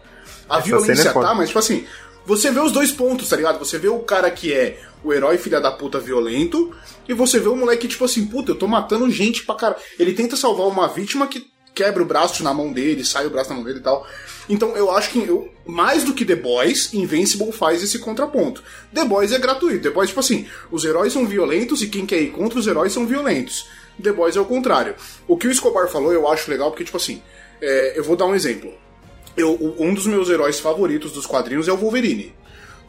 A 0.49 0.59
Essa 0.59 0.65
violência 0.65 1.09
é 1.09 1.13
tá, 1.13 1.35
mas, 1.35 1.49
tipo 1.49 1.59
assim, 1.59 1.85
você 2.25 2.49
vê 2.51 2.61
os 2.61 2.71
dois 2.71 2.89
pontos, 2.89 3.27
tá 3.27 3.35
ligado? 3.35 3.59
Você 3.59 3.77
vê 3.77 3.89
o 3.89 3.99
cara 3.99 4.31
que 4.31 4.53
é 4.53 4.79
o 5.03 5.11
herói 5.11 5.37
filha 5.37 5.59
da 5.59 5.71
puta 5.73 5.99
violento, 5.99 6.73
e 7.07 7.13
você 7.13 7.37
vê 7.37 7.49
o 7.49 7.55
moleque, 7.55 7.87
tipo 7.87 8.05
assim, 8.05 8.25
puta, 8.27 8.51
eu 8.51 8.55
tô 8.55 8.65
matando 8.65 9.11
gente 9.11 9.43
pra 9.43 9.55
caralho. 9.55 9.81
Ele 9.99 10.13
tenta 10.13 10.37
salvar 10.37 10.67
uma 10.67 10.87
vítima 10.87 11.27
que 11.27 11.48
quebra 11.79 12.03
o 12.03 12.05
braço 12.05 12.43
na 12.43 12.53
mão 12.53 12.73
dele, 12.73 13.05
sai 13.05 13.25
o 13.25 13.29
braço 13.29 13.49
na 13.49 13.55
mão 13.55 13.63
dele 13.63 13.79
e 13.79 13.81
tal. 13.81 14.05
Então 14.49 14.75
eu 14.75 14.91
acho 14.91 15.11
que 15.11 15.19
eu, 15.19 15.49
mais 15.65 16.03
do 16.03 16.13
que 16.13 16.25
The 16.25 16.35
Boys, 16.35 16.93
Invincible 16.93 17.53
faz 17.53 17.81
esse 17.81 17.99
contraponto. 17.99 18.61
The 18.93 19.05
Boys 19.05 19.31
é 19.31 19.39
gratuito. 19.39 19.83
The 19.83 19.89
Boys, 19.91 20.09
tipo 20.09 20.19
assim, 20.19 20.45
os 20.69 20.83
heróis 20.83 21.13
são 21.13 21.25
violentos 21.25 21.81
e 21.81 21.87
quem 21.87 22.05
quer 22.05 22.21
ir 22.21 22.31
contra 22.31 22.59
os 22.59 22.67
heróis 22.67 22.91
são 22.91 23.07
violentos. 23.07 23.65
The 24.03 24.11
Boys 24.11 24.35
é 24.35 24.41
o 24.41 24.45
contrário. 24.45 24.93
O 25.25 25.37
que 25.37 25.47
o 25.47 25.51
Escobar 25.51 25.87
falou 25.87 26.11
eu 26.11 26.27
acho 26.27 26.51
legal 26.51 26.69
porque, 26.69 26.83
tipo 26.83 26.97
assim, 26.97 27.21
é, 27.61 27.97
eu 27.97 28.03
vou 28.03 28.17
dar 28.17 28.25
um 28.25 28.35
exemplo. 28.35 28.73
Eu, 29.37 29.75
um 29.79 29.93
dos 29.93 30.05
meus 30.05 30.29
heróis 30.29 30.59
favoritos 30.59 31.13
dos 31.13 31.25
quadrinhos 31.25 31.69
é 31.69 31.71
o 31.71 31.77
Wolverine. 31.77 32.35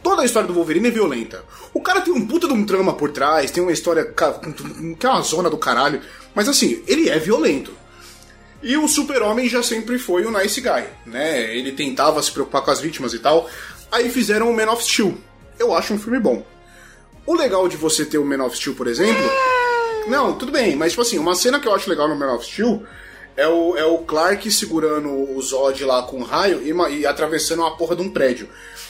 Toda 0.03 0.23
a 0.23 0.25
história 0.25 0.49
do 0.49 0.55
Wolverine 0.55 0.89
é 0.89 0.91
violenta. 0.91 1.45
O 1.73 1.81
cara 1.81 2.01
tem 2.01 2.13
um 2.13 2.27
puta 2.27 2.49
de 2.49 2.55
um 2.55 2.67
trama 2.67 2.95
por 2.95 3.13
trás, 3.13 3.53
tem 3.53 3.63
uma 3.63 3.71
história 3.71 4.05
que 4.05 5.07
é 5.07 5.09
uma 5.09 5.23
zona 5.23 5.49
do 5.49 5.59
caralho. 5.59 6.01
Mas 6.35 6.49
assim, 6.49 6.83
ele 6.89 7.09
é 7.09 7.19
violento. 7.21 7.79
E 8.63 8.77
o 8.77 8.87
Super-Homem 8.87 9.49
já 9.49 9.63
sempre 9.63 9.99
foi 9.99 10.25
o 10.25 10.31
nice 10.31 10.61
guy, 10.61 10.85
né? 11.07 11.57
Ele 11.57 11.73
tentava 11.73 12.23
se 12.23 12.31
preocupar 12.31 12.63
com 12.63 12.71
as 12.71 12.81
vítimas 12.81 13.15
e 13.15 13.19
tal. 13.19 13.49
Aí 13.91 14.11
fizeram 14.11 14.51
o 14.51 14.55
Man 14.55 14.71
of 14.71 14.85
Steel. 14.85 15.17
Eu 15.59 15.75
acho 15.75 15.95
um 15.95 15.99
filme 15.99 16.21
bom. 16.21 16.45
O 17.27 17.35
legal 17.35 17.69
de 17.69 17.77
você 17.77 18.05
ter 18.05 18.19
o 18.19 18.25
Man 18.25 18.45
of 18.45 18.57
Steel, 18.57 18.75
por 18.75 18.87
exemplo. 18.87 19.23
Não, 20.09 20.37
tudo 20.37 20.53
bem, 20.53 20.77
mas 20.77 20.93
tipo 20.93 21.03
assim, 21.03 21.19
uma 21.19 21.35
cena 21.35 21.59
que 21.59 21.69
eu 21.69 21.75
acho 21.75 21.89
legal 21.89 22.09
no 22.09 22.17
Man 22.17 22.35
of 22.35 22.45
Steel 22.45 22.83
é 23.37 23.47
o, 23.49 23.77
é 23.77 23.85
o 23.85 23.99
Clark 23.99 24.51
segurando 24.51 25.09
o 25.09 25.41
Zod 25.43 25.85
lá 25.85 26.03
com 26.03 26.19
um 26.19 26.23
raio 26.23 26.61
e, 26.63 26.99
e 27.01 27.07
atravessando 27.07 27.61
uma 27.61 27.77
porra 27.77 27.97
de 27.97 28.03
um 28.03 28.11
prédio. 28.11 28.49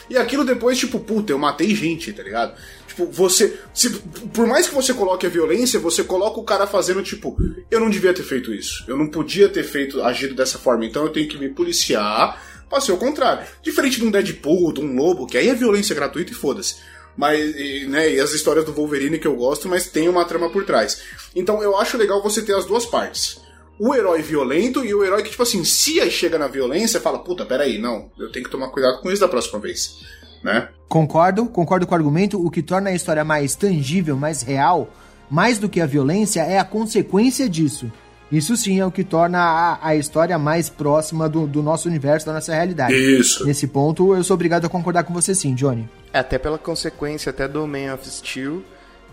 E 0.09 0.16
aquilo 0.16 0.44
depois, 0.44 0.76
tipo, 0.79 0.98
puta, 0.98 1.33
eu 1.33 1.38
matei 1.38 1.72
gente, 1.74 2.12
tá 2.12 2.22
ligado? 2.22 2.55
Tipo, 2.88 3.07
você. 3.07 3.57
se- 3.72 3.90
por 4.35 4.46
mais 4.46 4.66
que 4.66 4.74
você 4.74 4.92
coloque 4.92 5.24
a 5.24 5.29
violência, 5.31 5.79
você 5.79 6.03
coloca 6.03 6.40
o 6.40 6.44
cara 6.44 6.66
fazendo, 6.66 7.00
tipo, 7.03 7.37
eu 7.70 7.79
não 7.79 7.88
devia 7.88 8.12
ter 8.12 8.24
feito 8.24 8.53
isso. 8.53 8.85
Eu 8.88 8.96
não 8.96 9.07
podia 9.09 9.48
ter 9.48 9.62
feito, 9.62 10.03
agido 10.03 10.35
dessa 10.35 10.59
forma, 10.59 10.85
então 10.85 11.05
eu 11.05 11.11
tenho 11.11 11.29
que 11.29 11.38
me 11.38 11.48
policiar 11.48 12.42
pra 12.68 12.81
ser 12.81 12.90
o 12.92 12.96
contrário. 12.96 13.46
Diferente 13.62 13.98
de 14.00 14.05
um 14.05 14.11
Deadpool, 14.11 14.72
de 14.72 14.81
um 14.81 14.96
lobo, 14.96 15.26
que 15.26 15.38
aí 15.38 15.48
é 15.48 15.55
violência 15.55 15.94
gratuita 15.94 16.33
e 16.33 16.35
foda-se. 16.35 16.76
Mas, 17.16 17.55
e, 17.57 17.87
né, 17.87 18.12
e 18.14 18.20
as 18.20 18.33
histórias 18.33 18.64
do 18.64 18.72
Wolverine 18.72 19.18
que 19.18 19.26
eu 19.26 19.35
gosto, 19.35 19.68
mas 19.68 19.87
tem 19.87 20.09
uma 20.09 20.24
trama 20.24 20.48
por 20.50 20.64
trás. 20.64 21.03
Então 21.35 21.62
eu 21.62 21.76
acho 21.76 21.96
legal 21.96 22.22
você 22.22 22.42
ter 22.42 22.55
as 22.55 22.64
duas 22.64 22.87
partes. 22.87 23.40
O 23.81 23.95
herói 23.95 24.21
violento 24.21 24.85
e 24.85 24.93
o 24.93 25.03
herói 25.03 25.23
que, 25.23 25.31
tipo 25.31 25.43
assim, 25.43 25.64
se 25.64 25.99
aí 26.01 26.11
chega 26.11 26.38
na 26.38 26.47
violência, 26.47 27.01
fala, 27.01 27.19
puta, 27.19 27.47
peraí, 27.47 27.79
não, 27.79 28.11
eu 28.19 28.31
tenho 28.31 28.45
que 28.45 28.51
tomar 28.51 28.69
cuidado 28.69 29.01
com 29.01 29.11
isso 29.11 29.23
da 29.23 29.29
próxima 29.29 29.59
vez. 29.59 30.01
Né? 30.45 30.69
Concordo, 30.87 31.47
concordo 31.47 31.87
com 31.87 31.95
o 31.95 31.97
argumento. 31.97 32.45
O 32.45 32.51
que 32.51 32.62
torna 32.62 32.90
a 32.90 32.95
história 32.95 33.25
mais 33.25 33.55
tangível, 33.55 34.19
mais 34.19 34.43
real, 34.43 34.93
mais 35.31 35.59
do 35.59 35.66
que 35.66 35.81
a 35.81 35.87
violência, 35.87 36.43
é 36.43 36.59
a 36.59 36.64
consequência 36.64 37.49
disso. 37.49 37.90
Isso 38.31 38.55
sim 38.55 38.79
é 38.79 38.85
o 38.85 38.93
que 38.93 39.03
torna 39.03 39.38
a, 39.38 39.88
a 39.88 39.97
história 39.97 40.38
mais 40.38 40.69
próxima 40.69 41.27
do, 41.27 41.47
do 41.47 41.62
nosso 41.62 41.88
universo, 41.88 42.27
da 42.27 42.35
nossa 42.35 42.55
realidade. 42.55 42.95
Isso. 42.95 43.47
Nesse 43.47 43.66
ponto, 43.66 44.14
eu 44.14 44.23
sou 44.23 44.35
obrigado 44.35 44.66
a 44.66 44.69
concordar 44.69 45.05
com 45.05 45.14
você 45.14 45.35
sim, 45.35 45.55
Johnny. 45.55 45.88
Até 46.12 46.38
pela 46.38 46.59
consequência 46.59 47.31
até 47.31 47.49
do 47.49 47.66
Man 47.66 47.95
of 47.95 48.07
Steel 48.07 48.62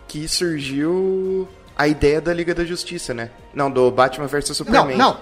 que 0.08 0.28
surgiu 0.28 1.48
a 1.78 1.88
ideia 1.88 2.20
da 2.20 2.34
Liga 2.34 2.56
da 2.56 2.66
Justiça, 2.66 3.14
né? 3.14 3.30
Não, 3.54 3.70
do 3.70 3.92
Batman 3.92 4.28
vs 4.28 4.50
Não, 4.50 4.56
Superman. 4.56 4.98
não. 4.98 5.18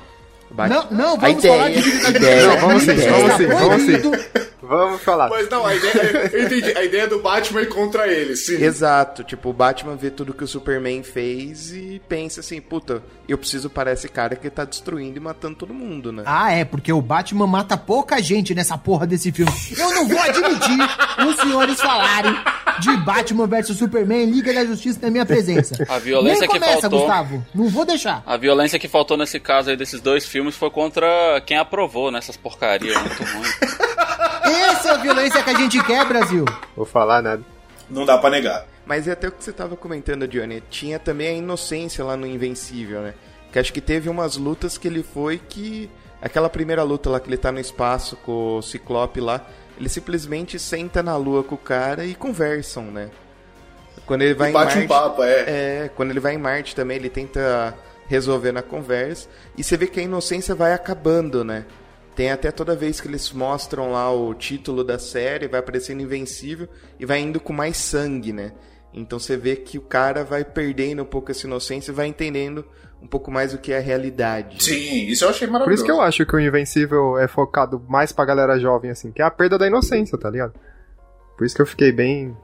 Não, 0.69 0.87
não, 0.91 1.13
a 1.13 1.17
vamos 1.17 1.43
ideia, 1.43 1.57
falar 1.57 1.69
de 1.69 1.81
Liga 1.81 2.19
da 2.19 2.19
Justiça. 2.19 2.47
Não, 2.47 2.57
vamos 2.57 2.83
sim, 2.83 2.91
ideia. 2.91 3.11
vamos 3.11 3.35
sim, 3.35 3.47
vamos 3.47 3.81
sim. 3.83 4.44
Vamos 4.67 5.01
falar. 5.01 5.29
Mas 5.29 5.49
não, 5.49 5.65
a 5.65 5.75
ideia, 5.75 6.29
eu 6.33 6.43
entendi, 6.43 6.77
a 6.77 6.83
ideia 6.83 7.07
do 7.07 7.19
Batman 7.19 7.61
é 7.61 7.65
contra 7.65 8.07
ele, 8.07 8.35
sim. 8.35 8.61
Exato, 8.61 9.23
tipo, 9.23 9.49
o 9.49 9.53
Batman 9.53 9.95
vê 9.95 10.09
tudo 10.09 10.33
que 10.33 10.43
o 10.43 10.47
Superman 10.47 11.03
fez 11.03 11.71
e 11.71 12.01
pensa 12.07 12.39
assim, 12.39 12.59
puta, 12.59 13.03
eu 13.27 13.37
preciso 13.37 13.69
parar 13.69 13.93
esse 13.93 14.07
cara 14.07 14.35
que 14.35 14.49
tá 14.49 14.65
destruindo 14.65 15.17
e 15.17 15.19
matando 15.19 15.55
todo 15.55 15.73
mundo, 15.73 16.11
né? 16.11 16.23
Ah, 16.25 16.51
é, 16.51 16.65
porque 16.65 16.91
o 16.91 17.01
Batman 17.01 17.47
mata 17.47 17.77
pouca 17.77 18.21
gente 18.21 18.53
nessa 18.53 18.77
porra 18.77 19.07
desse 19.07 19.31
filme. 19.31 19.51
Eu 19.77 19.89
não 19.91 20.07
vou 20.07 20.19
admitir 20.19 20.77
os 21.27 21.35
senhores 21.37 21.81
falarem 21.81 22.35
de 22.79 22.97
Batman 22.97 23.47
versus 23.47 23.77
Superman 23.77 24.25
Liga 24.25 24.53
da 24.53 24.65
Justiça 24.65 24.99
na 25.01 25.09
minha 25.09 25.25
presença. 25.25 25.75
A 25.87 25.97
violência 25.99 26.41
Nem 26.41 26.49
que 26.49 26.59
começa, 26.59 26.81
faltou. 26.81 26.99
Gustavo. 26.99 27.45
Não 27.53 27.67
vou 27.69 27.85
deixar. 27.85 28.23
A 28.25 28.37
violência 28.37 28.77
que 28.79 28.87
faltou 28.87 29.17
nesse 29.17 29.39
caso 29.39 29.69
aí 29.69 29.77
desses 29.77 30.01
dois 30.01 30.25
filmes 30.25 30.55
foi 30.55 30.69
contra 30.69 31.41
quem 31.45 31.57
aprovou 31.57 32.11
nessas 32.11 32.35
porcarias 32.35 32.97
muito 32.97 33.23
ruim. 33.23 33.49
Essa 34.55 34.89
é 34.89 34.91
a 34.91 34.97
violência 34.97 35.43
que 35.43 35.49
a 35.49 35.53
gente 35.53 35.83
quer, 35.83 36.05
Brasil. 36.05 36.45
Vou 36.75 36.85
falar 36.85 37.21
nada. 37.21 37.43
Não 37.89 38.05
dá 38.05 38.17
pra 38.17 38.29
negar. 38.29 38.65
Mas 38.85 39.07
é 39.07 39.11
até 39.11 39.27
o 39.27 39.31
que 39.31 39.43
você 39.43 39.51
tava 39.51 39.75
comentando, 39.75 40.27
Johnny. 40.27 40.61
Tinha 40.69 40.99
também 40.99 41.27
a 41.27 41.33
inocência 41.33 42.03
lá 42.03 42.15
no 42.15 42.25
Invencível, 42.25 43.01
né? 43.01 43.13
Que 43.51 43.59
acho 43.59 43.73
que 43.73 43.81
teve 43.81 44.09
umas 44.09 44.37
lutas 44.37 44.77
que 44.77 44.87
ele 44.87 45.03
foi 45.03 45.37
que. 45.37 45.89
Aquela 46.21 46.49
primeira 46.49 46.81
luta 46.81 47.09
lá 47.09 47.19
que 47.19 47.29
ele 47.29 47.37
tá 47.37 47.51
no 47.51 47.59
espaço 47.59 48.15
com 48.17 48.57
o 48.57 48.61
Ciclope 48.61 49.19
lá, 49.19 49.45
ele 49.77 49.89
simplesmente 49.89 50.57
senta 50.57 51.03
na 51.03 51.15
lua 51.17 51.43
com 51.43 51.53
o 51.55 51.57
cara 51.57 52.05
e 52.05 52.15
conversam, 52.15 52.85
né? 52.85 53.11
Quando 54.05 54.21
ele 54.23 54.33
vai 54.33 54.49
E 54.49 54.53
bate 54.53 54.79
em 54.79 54.85
um 54.85 54.87
Marte, 54.87 54.87
papo, 54.87 55.23
é. 55.23 55.43
É, 55.47 55.91
quando 55.95 56.11
ele 56.11 56.19
vai 56.19 56.33
em 56.33 56.37
Marte 56.37 56.75
também, 56.75 56.97
ele 56.97 57.09
tenta 57.09 57.75
resolver 58.07 58.51
na 58.51 58.61
conversa. 58.61 59.27
E 59.57 59.63
você 59.63 59.77
vê 59.77 59.87
que 59.87 59.99
a 59.99 60.03
inocência 60.03 60.55
vai 60.55 60.73
acabando, 60.73 61.43
né? 61.43 61.65
Tem 62.15 62.31
até 62.31 62.49
toda 62.49 62.75
vez 62.75 63.01
que 63.01 63.07
eles 63.07 63.31
mostram 63.31 63.91
lá 63.91 64.11
o 64.11 64.33
título 64.33 64.83
da 64.83 64.97
série, 64.97 65.47
vai 65.47 65.59
aparecendo 65.59 66.01
invencível 66.01 66.67
e 66.99 67.05
vai 67.05 67.19
indo 67.19 67.39
com 67.39 67.51
mais 67.51 67.75
sangue, 67.75 68.31
né? 68.31 68.53
Então 68.93 69.19
você 69.19 69.35
vê 69.35 69.57
que 69.57 69.77
o 69.77 69.81
cara 69.81 70.23
vai 70.23 70.45
perdendo 70.45 71.01
um 71.01 71.05
pouco 71.05 71.29
essa 71.29 71.45
inocência 71.45 71.91
e 71.91 71.93
vai 71.93 72.07
entendendo 72.07 72.65
um 73.01 73.07
pouco 73.07 73.29
mais 73.29 73.53
o 73.53 73.57
que 73.57 73.73
é 73.73 73.77
a 73.77 73.81
realidade. 73.81 74.63
Sim, 74.63 75.07
isso 75.07 75.25
eu 75.25 75.29
achei 75.29 75.45
Por 75.45 75.53
maravilhoso. 75.53 75.83
isso 75.83 75.85
que 75.85 75.91
eu 75.91 76.01
acho 76.01 76.25
que 76.25 76.35
o 76.35 76.39
Invencível 76.39 77.17
é 77.17 77.27
focado 77.27 77.83
mais 77.89 78.13
pra 78.13 78.23
galera 78.23 78.57
jovem, 78.57 78.89
assim, 78.89 79.11
que 79.11 79.21
é 79.21 79.25
a 79.25 79.29
perda 79.29 79.57
da 79.57 79.67
inocência, 79.67 80.17
tá 80.17 80.29
ligado? 80.29 80.53
Por 81.37 81.45
isso 81.45 81.53
que 81.53 81.61
eu 81.61 81.65
fiquei 81.65 81.91
bem 81.91 82.35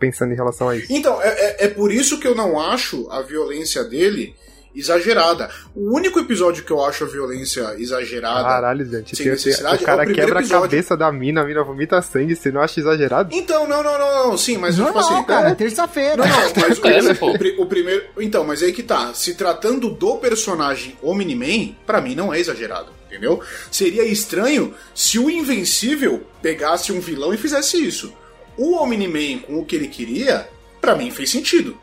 pensando 0.00 0.32
em 0.32 0.36
relação 0.36 0.68
a 0.68 0.76
isso. 0.76 0.92
Então, 0.92 1.22
é, 1.22 1.28
é, 1.28 1.64
é 1.66 1.68
por 1.68 1.92
isso 1.92 2.18
que 2.18 2.26
eu 2.26 2.34
não 2.34 2.60
acho 2.60 3.08
a 3.08 3.22
violência 3.22 3.84
dele 3.84 4.34
exagerada. 4.74 5.50
O 5.74 5.94
único 5.94 6.18
episódio 6.18 6.64
que 6.64 6.70
eu 6.70 6.84
acho 6.84 7.04
a 7.04 7.06
violência 7.06 7.74
exagerada. 7.78 8.42
Caralho, 8.44 8.84
gente. 8.84 9.14
sem 9.16 9.24
tem- 9.24 9.32
necessidade, 9.32 9.82
o 9.82 9.86
cara 9.86 10.04
é 10.04 10.06
o 10.06 10.14
quebra 10.14 10.40
episódio. 10.40 10.56
a 10.64 10.68
cabeça 10.68 10.96
da 10.96 11.10
mina, 11.12 11.42
a 11.42 11.44
mina 11.44 11.62
vomita 11.62 12.00
sangue, 12.02 12.34
você 12.36 12.50
não 12.50 12.60
acha 12.60 12.80
exagerado? 12.80 13.34
Então, 13.34 13.66
não, 13.68 13.82
não, 13.82 13.98
não, 13.98 14.28
não, 14.28 14.38
sim, 14.38 14.56
mas 14.58 14.74
tipo 14.74 14.86
Normal, 14.86 15.04
assim. 15.14 15.24
cara, 15.24 15.48
não, 15.50 15.54
terça-feira. 15.56 16.16
Não, 16.16 16.26
não, 16.26 16.52
mas 16.56 16.78
o, 16.82 16.86
É, 16.88 17.30
o 17.32 17.38
pri- 17.38 17.56
o 17.58 17.66
primeiro. 17.66 18.04
Então, 18.18 18.44
mas 18.44 18.62
aí 18.62 18.72
que 18.72 18.82
tá. 18.82 19.12
Se 19.14 19.34
tratando 19.34 19.90
do 19.90 20.16
personagem 20.16 20.96
Omni-Man, 21.02 21.74
pra 21.86 22.00
mim 22.00 22.14
não 22.14 22.32
é 22.32 22.40
exagerado, 22.40 22.90
entendeu? 23.06 23.40
Seria 23.70 24.04
estranho 24.04 24.74
se 24.94 25.18
o 25.18 25.30
Invencível 25.30 26.22
pegasse 26.40 26.92
um 26.92 27.00
vilão 27.00 27.32
e 27.32 27.36
fizesse 27.36 27.76
isso. 27.84 28.12
O 28.56 28.74
Omni-Man, 28.76 29.40
com 29.46 29.58
o 29.58 29.64
que 29.64 29.76
ele 29.76 29.88
queria, 29.88 30.48
pra 30.80 30.94
mim 30.94 31.10
fez 31.10 31.30
sentido. 31.30 31.76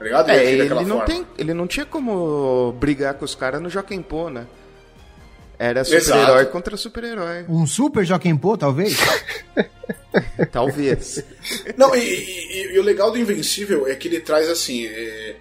Tá 0.00 0.04
ligado? 0.04 0.30
É, 0.30 0.44
ele 0.50 0.68
não, 0.70 0.84
forma. 0.86 1.04
tem, 1.04 1.26
ele 1.36 1.52
não 1.54 1.66
tinha 1.66 1.84
como 1.84 2.72
brigar 2.80 3.12
com 3.14 3.24
os 3.24 3.34
caras 3.34 3.60
no 3.60 3.68
Joaquim 3.68 4.00
Pô, 4.00 4.30
né? 4.30 4.46
Era 5.58 5.84
super-herói 5.84 6.46
contra 6.46 6.74
super-herói. 6.74 7.44
Um 7.46 7.66
super 7.66 8.02
Joaquim 8.04 8.34
Pô, 8.34 8.56
talvez? 8.56 8.96
Talvez. 10.50 11.22
Não, 11.76 11.94
e, 11.94 12.00
e- 12.00 12.72
e 12.74 12.78
o 12.78 12.82
legal 12.82 13.10
do 13.10 13.18
Invencível 13.18 13.86
é 13.86 13.94
que 13.94 14.08
ele 14.08 14.20
traz 14.20 14.48
assim. 14.48 14.86
é, 14.86 15.36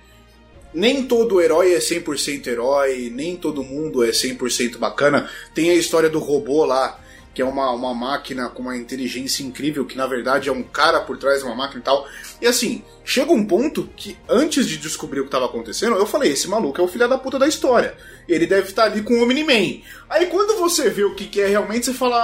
Nem 0.74 1.06
todo 1.08 1.42
herói 1.42 1.74
é 1.74 1.80
100% 1.80 2.46
herói, 2.48 3.10
nem 3.14 3.36
todo 3.36 3.64
mundo 3.64 4.04
é 4.04 4.10
100% 4.10 4.78
bacana. 4.78 5.30
Tem 5.56 5.70
a 5.72 5.76
história 5.76 6.10
do 6.10 6.20
robô 6.20 6.66
lá, 6.66 7.00
que 7.40 7.44
é 7.44 7.46
uma, 7.46 7.72
uma 7.72 7.94
máquina 7.94 8.50
com 8.50 8.64
uma 8.64 8.76
inteligência 8.76 9.44
incrível, 9.44 9.86
que 9.86 9.96
na 9.96 10.06
verdade 10.06 10.50
é 10.50 10.52
um 10.52 10.62
cara 10.62 11.00
por 11.00 11.18
trás 11.18 11.40
de 11.40 11.46
uma 11.46 11.56
máquina 11.56 11.80
e 11.80 11.84
tal. 11.84 12.06
E 12.42 12.46
assim, 12.46 12.84
chega 13.06 13.32
um 13.32 13.46
ponto 13.46 13.90
que 13.96 14.18
antes 14.28 14.68
de 14.68 14.76
descobrir 14.78 15.22
o 15.22 15.24
que 15.24 15.30
estava 15.30 15.46
acontecendo, 15.46 15.96
eu 15.96 16.06
falei: 16.06 16.34
esse 16.34 16.50
maluco 16.50 16.82
é 16.82 16.84
o 16.84 16.88
filho 16.90 17.08
da 17.08 17.18
puta 17.18 17.40
da 17.40 17.48
história. 17.48 17.96
Ele 18.28 18.46
deve 18.46 18.68
estar 18.68 18.84
ali 18.84 19.02
com 19.02 19.14
o 19.14 19.24
Omni-Man. 19.24 19.80
Aí 20.10 20.26
quando 20.26 20.58
você 20.60 20.90
vê 20.90 21.06
o 21.06 21.16
que, 21.16 21.28
que 21.28 21.40
é 21.40 21.48
realmente, 21.48 21.86
você 21.86 21.94
fala: 21.94 22.18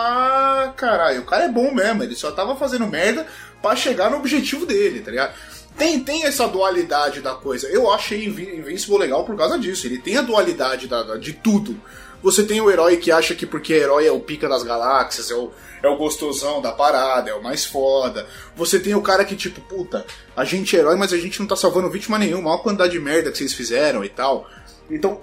ah, 0.65 0.73
caralho, 0.75 1.21
o 1.21 1.25
cara 1.25 1.45
é 1.45 1.49
bom 1.49 1.73
mesmo, 1.73 2.04
ele 2.04 2.13
só 2.13 2.30
tava 2.32 2.58
fazendo 2.58 2.86
merda 2.86 3.25
pra 3.62 3.73
chegar 3.73 4.12
no 4.12 4.17
objetivo 4.17 4.65
dele, 4.65 4.99
tá 4.99 5.12
ligado? 5.12 5.34
Tem, 5.78 5.97
tem 6.01 6.25
essa 6.25 6.45
dualidade 6.45 7.21
da 7.21 7.36
coisa. 7.36 7.67
Eu 7.69 7.89
achei 7.89 8.25
Invi- 8.25 8.54
Invincible 8.58 8.97
legal 8.97 9.23
por 9.23 9.38
causa 9.38 9.58
disso. 9.58 9.88
Ele 9.88 9.97
tem 9.97 10.17
a 10.17 10.21
dualidade 10.21 10.88
da- 10.89 11.04
da- 11.04 11.17
de 11.17 11.32
tudo. 11.32 11.80
Você 12.25 12.43
tem 12.43 12.59
o 12.59 12.71
herói 12.71 12.97
que 12.97 13.11
acha 13.11 13.35
que 13.35 13.45
porque 13.45 13.71
herói 13.71 14.07
é 14.07 14.11
o 14.11 14.19
pica 14.19 14.49
das 14.49 14.63
galáxias, 14.63 15.29
é 15.29 15.35
o, 15.35 15.51
é 15.83 15.88
o 15.88 15.95
gostosão 15.95 16.59
da 16.59 16.71
parada, 16.71 17.29
é 17.29 17.35
o 17.35 17.43
mais 17.43 17.65
foda. 17.65 18.25
Você 18.55 18.79
tem 18.79 18.95
o 18.95 19.01
cara 19.03 19.23
que, 19.23 19.35
tipo, 19.35 19.61
puta, 19.61 20.03
a 20.35 20.43
gente 20.43 20.75
é 20.75 20.79
herói, 20.79 20.95
mas 20.95 21.13
a 21.13 21.17
gente 21.19 21.39
não 21.39 21.45
tá 21.45 21.55
salvando 21.55 21.88
vítima 21.88 22.17
nenhuma. 22.17 22.49
Olha 22.49 22.59
a 22.59 22.63
quantidade 22.63 22.93
de 22.93 22.99
merda 22.99 23.31
que 23.31 23.38
vocês 23.38 23.53
fizeram 23.53 24.03
e 24.03 24.09
tal. 24.09 24.49
Então, 24.89 25.21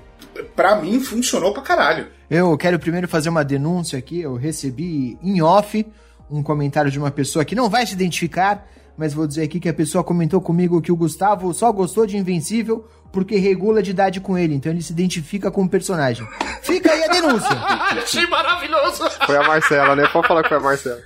pra 0.55 0.77
mim, 0.77 1.01
funcionou 1.01 1.53
pra 1.53 1.61
caralho. 1.61 2.07
Eu 2.31 2.57
quero 2.57 2.79
primeiro 2.79 3.09
fazer 3.09 3.31
uma 3.31 3.45
denúncia 3.45 3.99
aqui. 3.99 4.21
Eu 4.21 4.37
recebi 4.37 5.19
em 5.21 5.43
off 5.43 5.85
um 6.31 6.41
comentário 6.41 6.89
de 6.89 7.01
uma 7.01 7.11
pessoa 7.11 7.45
que 7.45 7.57
não 7.57 7.69
vai 7.69 7.85
se 7.85 7.95
identificar, 7.95 8.65
mas 8.97 9.13
vou 9.13 9.27
dizer 9.27 9.43
aqui 9.43 9.59
que 9.59 9.69
a 9.69 9.75
pessoa 9.75 10.05
comentou 10.05 10.41
comigo 10.41 10.81
que 10.81 10.93
o 10.93 10.97
Gustavo 10.97 11.53
só 11.53 11.73
gostou 11.73 12.07
de 12.07 12.17
Invencível 12.17 12.87
porque 13.13 13.37
regula 13.37 13.83
de 13.83 13.91
idade 13.91 14.21
com 14.21 14.37
ele, 14.39 14.55
então 14.55 14.73
ele 14.73 14.83
se 14.83 14.93
identifica 14.93 15.51
com 15.51 15.63
o 15.65 15.69
personagem. 15.69 16.27
Fica 16.63 16.91
aí 16.91 17.05
a 17.05 17.09
denúncia. 17.09 17.51
Achei 18.03 18.27
maravilhoso! 18.27 19.09
Foi 19.27 19.37
a 19.37 19.43
Marcela, 19.43 19.95
né? 19.95 20.09
Pode 20.13 20.27
falar 20.27 20.43
que 20.43 20.49
foi 20.49 20.59
a 20.59 20.61
Marcela. 20.61 21.01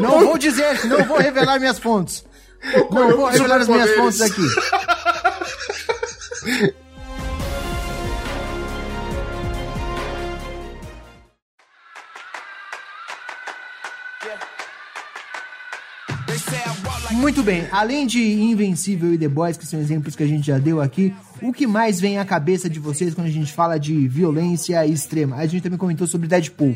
Não 0.00 0.20
vou 0.20 0.38
dizer, 0.38 0.84
não 0.86 1.04
vou 1.04 1.18
revelar 1.18 1.58
minhas 1.58 1.78
fontes. 1.78 2.24
Não 2.90 3.16
vou 3.16 3.26
revelar 3.26 3.60
as 3.60 3.68
minhas 3.68 3.90
fontes 3.94 4.20
aqui. 4.20 4.42
Muito 17.28 17.42
bem, 17.42 17.68
além 17.70 18.06
de 18.06 18.22
Invencível 18.22 19.12
e 19.12 19.18
The 19.18 19.28
Boys, 19.28 19.58
que 19.58 19.66
são 19.66 19.78
exemplos 19.78 20.16
que 20.16 20.22
a 20.22 20.26
gente 20.26 20.46
já 20.46 20.56
deu 20.56 20.80
aqui, 20.80 21.14
o 21.42 21.52
que 21.52 21.66
mais 21.66 22.00
vem 22.00 22.18
à 22.18 22.24
cabeça 22.24 22.70
de 22.70 22.80
vocês 22.80 23.12
quando 23.12 23.26
a 23.26 23.30
gente 23.30 23.52
fala 23.52 23.78
de 23.78 24.08
violência 24.08 24.86
extrema? 24.86 25.36
A 25.36 25.44
gente 25.44 25.62
também 25.62 25.78
comentou 25.78 26.06
sobre 26.06 26.26
Deadpool. 26.26 26.74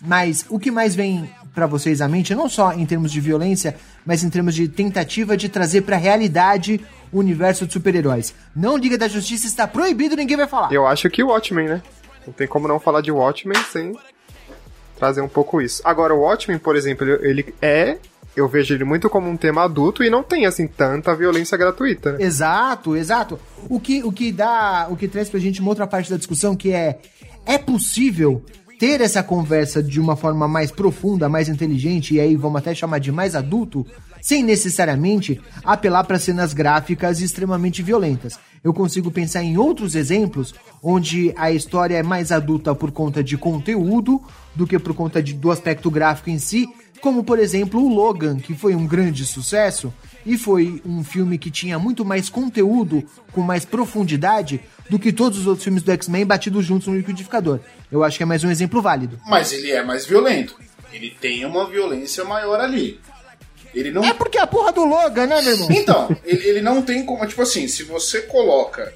Mas 0.00 0.46
o 0.48 0.56
que 0.56 0.70
mais 0.70 0.94
vem 0.94 1.28
pra 1.52 1.66
vocês 1.66 2.00
à 2.00 2.06
mente, 2.06 2.32
não 2.32 2.48
só 2.48 2.72
em 2.74 2.86
termos 2.86 3.10
de 3.10 3.20
violência, 3.20 3.74
mas 4.06 4.22
em 4.22 4.30
termos 4.30 4.54
de 4.54 4.68
tentativa 4.68 5.36
de 5.36 5.48
trazer 5.48 5.80
pra 5.80 5.96
realidade 5.96 6.80
o 7.10 7.18
universo 7.18 7.66
de 7.66 7.72
super-heróis? 7.72 8.32
Não 8.54 8.76
Liga 8.76 8.96
da 8.96 9.08
Justiça 9.08 9.48
está 9.48 9.66
proibido, 9.66 10.14
ninguém 10.14 10.36
vai 10.36 10.46
falar. 10.46 10.72
Eu 10.72 10.86
acho 10.86 11.10
que 11.10 11.24
o 11.24 11.26
Watchmen, 11.26 11.66
né? 11.66 11.82
Não 12.24 12.32
tem 12.32 12.46
como 12.46 12.68
não 12.68 12.78
falar 12.78 13.00
de 13.00 13.10
Watchmen 13.10 13.60
sem 13.72 13.98
trazer 14.96 15.22
um 15.22 15.28
pouco 15.28 15.60
isso. 15.60 15.82
Agora, 15.84 16.14
o 16.14 16.20
Watchmen, 16.20 16.60
por 16.60 16.76
exemplo, 16.76 17.04
ele 17.20 17.52
é. 17.60 17.98
Eu 18.38 18.48
vejo 18.48 18.72
ele 18.72 18.84
muito 18.84 19.10
como 19.10 19.28
um 19.28 19.36
tema 19.36 19.64
adulto 19.64 20.04
e 20.04 20.08
não 20.08 20.22
tem, 20.22 20.46
assim, 20.46 20.66
tanta 20.66 21.14
violência 21.14 21.58
gratuita, 21.58 22.12
né? 22.12 22.24
Exato, 22.24 22.96
exato. 22.96 23.38
O 23.68 23.80
que, 23.80 24.02
o 24.04 24.12
que 24.12 24.30
dá, 24.30 24.86
o 24.88 24.96
que 24.96 25.08
traz 25.08 25.28
pra 25.28 25.40
gente 25.40 25.60
uma 25.60 25.70
outra 25.70 25.88
parte 25.88 26.08
da 26.08 26.16
discussão 26.16 26.54
que 26.54 26.72
é 26.72 27.00
é 27.44 27.58
possível 27.58 28.44
ter 28.78 29.00
essa 29.00 29.22
conversa 29.22 29.82
de 29.82 29.98
uma 29.98 30.14
forma 30.14 30.46
mais 30.46 30.70
profunda, 30.70 31.28
mais 31.28 31.48
inteligente 31.48 32.14
e 32.14 32.20
aí 32.20 32.36
vamos 32.36 32.60
até 32.60 32.74
chamar 32.74 32.98
de 33.00 33.10
mais 33.10 33.34
adulto, 33.34 33.84
sem 34.20 34.42
necessariamente 34.44 35.40
apelar 35.64 36.04
para 36.04 36.18
cenas 36.18 36.52
gráficas 36.52 37.20
extremamente 37.20 37.82
violentas. 37.82 38.38
Eu 38.62 38.72
consigo 38.72 39.10
pensar 39.10 39.42
em 39.42 39.56
outros 39.56 39.94
exemplos 39.94 40.54
onde 40.82 41.32
a 41.36 41.50
história 41.50 41.96
é 41.96 42.02
mais 42.02 42.30
adulta 42.30 42.74
por 42.74 42.92
conta 42.92 43.24
de 43.24 43.36
conteúdo 43.36 44.22
do 44.54 44.66
que 44.66 44.78
por 44.78 44.94
conta 44.94 45.22
de, 45.22 45.32
do 45.32 45.50
aspecto 45.50 45.90
gráfico 45.90 46.30
em 46.30 46.38
si, 46.38 46.68
como 47.00 47.22
por 47.24 47.38
exemplo 47.38 47.80
o 47.82 47.88
Logan, 47.88 48.38
que 48.38 48.54
foi 48.54 48.74
um 48.74 48.86
grande 48.86 49.24
sucesso 49.24 49.92
e 50.26 50.36
foi 50.36 50.82
um 50.84 51.02
filme 51.04 51.38
que 51.38 51.50
tinha 51.50 51.78
muito 51.78 52.04
mais 52.04 52.28
conteúdo, 52.28 53.02
com 53.32 53.40
mais 53.40 53.64
profundidade 53.64 54.60
do 54.90 54.98
que 54.98 55.12
todos 55.12 55.38
os 55.38 55.46
outros 55.46 55.64
filmes 55.64 55.82
do 55.82 55.92
X-Men 55.92 56.26
batidos 56.26 56.64
juntos 56.64 56.88
no 56.88 56.96
liquidificador. 56.96 57.60
Eu 57.90 58.02
acho 58.04 58.16
que 58.16 58.22
é 58.22 58.26
mais 58.26 58.44
um 58.44 58.50
exemplo 58.50 58.82
válido. 58.82 59.18
Mas 59.26 59.52
ele 59.52 59.70
é 59.70 59.82
mais 59.82 60.04
violento. 60.06 60.56
Ele 60.92 61.10
tem 61.20 61.44
uma 61.44 61.66
violência 61.68 62.24
maior 62.24 62.60
ali. 62.60 63.00
Ele 63.74 63.90
não. 63.90 64.02
É 64.02 64.12
porque 64.14 64.38
a 64.38 64.46
porra 64.46 64.72
do 64.72 64.84
Logan, 64.84 65.26
né, 65.26 65.40
meu 65.42 65.52
irmão? 65.52 65.68
Então, 65.70 66.16
ele, 66.24 66.46
ele 66.48 66.60
não 66.62 66.80
tem 66.82 67.04
como. 67.04 67.26
Tipo 67.26 67.42
assim, 67.42 67.68
se 67.68 67.82
você 67.84 68.22
coloca 68.22 68.92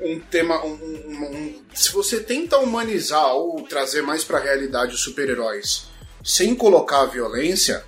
um 0.00 0.18
tema. 0.30 0.62
um- 0.64 0.72
um- 0.74 1.24
um- 1.24 1.54
se 1.72 1.90
você 1.92 2.20
tenta 2.20 2.58
humanizar 2.58 3.32
ou 3.34 3.62
trazer 3.62 4.02
mais 4.02 4.22
pra 4.24 4.38
realidade 4.38 4.94
os 4.94 5.00
super-heróis 5.00 5.86
sem 6.24 6.54
colocar 6.54 7.02
a 7.02 7.06
violência, 7.06 7.84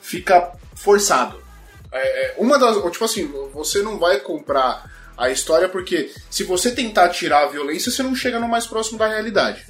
fica 0.00 0.52
forçado. 0.74 1.42
É, 1.92 2.26
é, 2.26 2.34
uma 2.38 2.58
das. 2.58 2.76
Tipo 2.92 3.04
assim, 3.04 3.32
você 3.52 3.82
não 3.82 3.98
vai 3.98 4.20
comprar 4.20 4.90
a 5.16 5.30
história 5.30 5.68
porque 5.68 6.10
se 6.28 6.42
você 6.42 6.72
tentar 6.72 7.08
tirar 7.10 7.44
a 7.44 7.48
violência, 7.48 7.90
você 7.90 8.02
não 8.02 8.14
chega 8.16 8.40
no 8.40 8.48
mais 8.48 8.66
próximo 8.66 8.98
da 8.98 9.08
realidade. 9.08 9.64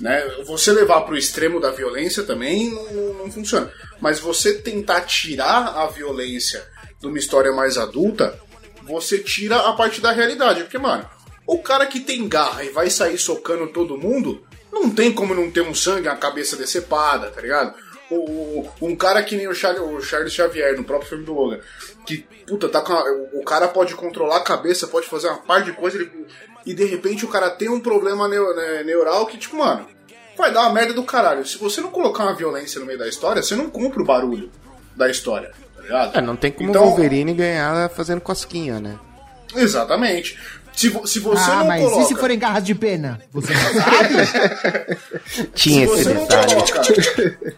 Né? 0.00 0.22
Você 0.46 0.72
levar 0.72 1.02
pro 1.02 1.16
extremo 1.16 1.60
da 1.60 1.70
violência 1.70 2.22
também 2.22 2.70
não- 2.70 3.14
não 3.14 3.30
funciona. 3.32 3.70
Mas 4.00 4.18
você 4.18 4.54
tentar 4.54 5.02
tirar 5.02 5.68
a 5.68 5.86
violência 5.86 6.66
de 7.00 7.06
uma 7.06 7.18
história 7.18 7.52
mais 7.52 7.78
adulta, 7.78 8.38
você 8.82 9.18
tira 9.18 9.56
a 9.56 9.72
parte 9.72 10.00
da 10.00 10.12
realidade. 10.12 10.62
Porque, 10.62 10.78
mano, 10.78 11.08
o 11.46 11.58
cara 11.58 11.86
que 11.86 12.00
tem 12.00 12.28
garra 12.28 12.64
e 12.64 12.70
vai 12.70 12.90
sair 12.90 13.18
socando 13.18 13.68
todo 13.68 13.96
mundo, 13.96 14.46
não 14.82 14.90
tem 14.90 15.12
como 15.12 15.34
não 15.34 15.50
ter 15.50 15.60
um 15.62 15.74
sangue, 15.74 16.08
a 16.08 16.16
cabeça 16.16 16.56
decepada, 16.56 17.30
tá 17.30 17.40
ligado? 17.40 17.74
o- 18.08 18.64
um 18.82 18.94
cara 18.94 19.20
que 19.20 19.36
nem 19.36 19.48
o 19.48 19.52
Charles, 19.52 20.04
Xavier, 20.32 20.76
no 20.76 20.84
próprio 20.84 21.08
filme 21.08 21.24
do 21.24 21.34
Logan, 21.34 21.58
que, 22.06 22.18
puta, 22.46 22.68
tá 22.68 22.80
com 22.80 22.92
a- 22.92 23.02
o, 23.04 23.40
o 23.40 23.44
cara 23.44 23.66
pode 23.66 23.96
controlar 23.96 24.36
a 24.36 24.40
cabeça, 24.44 24.86
pode 24.86 25.08
fazer 25.08 25.26
uma 25.26 25.38
par 25.38 25.64
de 25.64 25.72
coisa, 25.72 25.96
ele- 25.98 26.26
e 26.64 26.72
de 26.72 26.84
repente 26.84 27.24
o 27.24 27.28
cara 27.28 27.50
tem 27.50 27.68
um 27.68 27.80
problema 27.80 28.28
neu- 28.28 28.54
né, 28.54 28.84
neural 28.84 29.26
que, 29.26 29.36
tipo, 29.36 29.56
mano, 29.56 29.88
vai 30.38 30.52
dar 30.52 30.60
uma 30.60 30.72
merda 30.72 30.92
do 30.94 31.02
caralho. 31.02 31.44
Se 31.44 31.58
você 31.58 31.80
não 31.80 31.90
colocar 31.90 32.22
uma 32.22 32.34
violência 32.34 32.78
no 32.78 32.86
meio 32.86 32.98
da 32.98 33.08
história, 33.08 33.42
você 33.42 33.56
não 33.56 33.68
cumpre 33.68 34.00
o 34.00 34.04
barulho 34.06 34.52
da 34.94 35.10
história, 35.10 35.50
tá 35.74 35.82
ligado? 35.82 36.16
É, 36.16 36.20
não 36.22 36.36
tem 36.36 36.52
como 36.52 36.70
Então- 36.70 36.84
o 36.84 36.86
Wolverine 36.90 37.34
ganhar 37.34 37.90
fazendo 37.90 38.20
cosquinha, 38.20 38.78
né? 38.78 38.96
Exatamente. 39.52 40.38
Se, 40.76 40.88
vo- 40.90 41.06
se 41.06 41.18
você 41.20 41.50
ah, 41.50 41.56
não 41.56 41.66
mas 41.66 41.82
coloca... 41.82 42.02
e 42.02 42.06
se 42.06 42.14
forem 42.14 42.38
garras 42.38 42.62
de 42.62 42.74
pena? 42.74 43.20
Você 43.32 43.52
não 43.54 43.60
sabe? 43.82 45.48
Tinha 45.54 45.86
se 45.88 45.92
esse 45.94 46.04
você 46.04 46.14
detalhe. 46.14 46.54
coloca, 46.54 46.84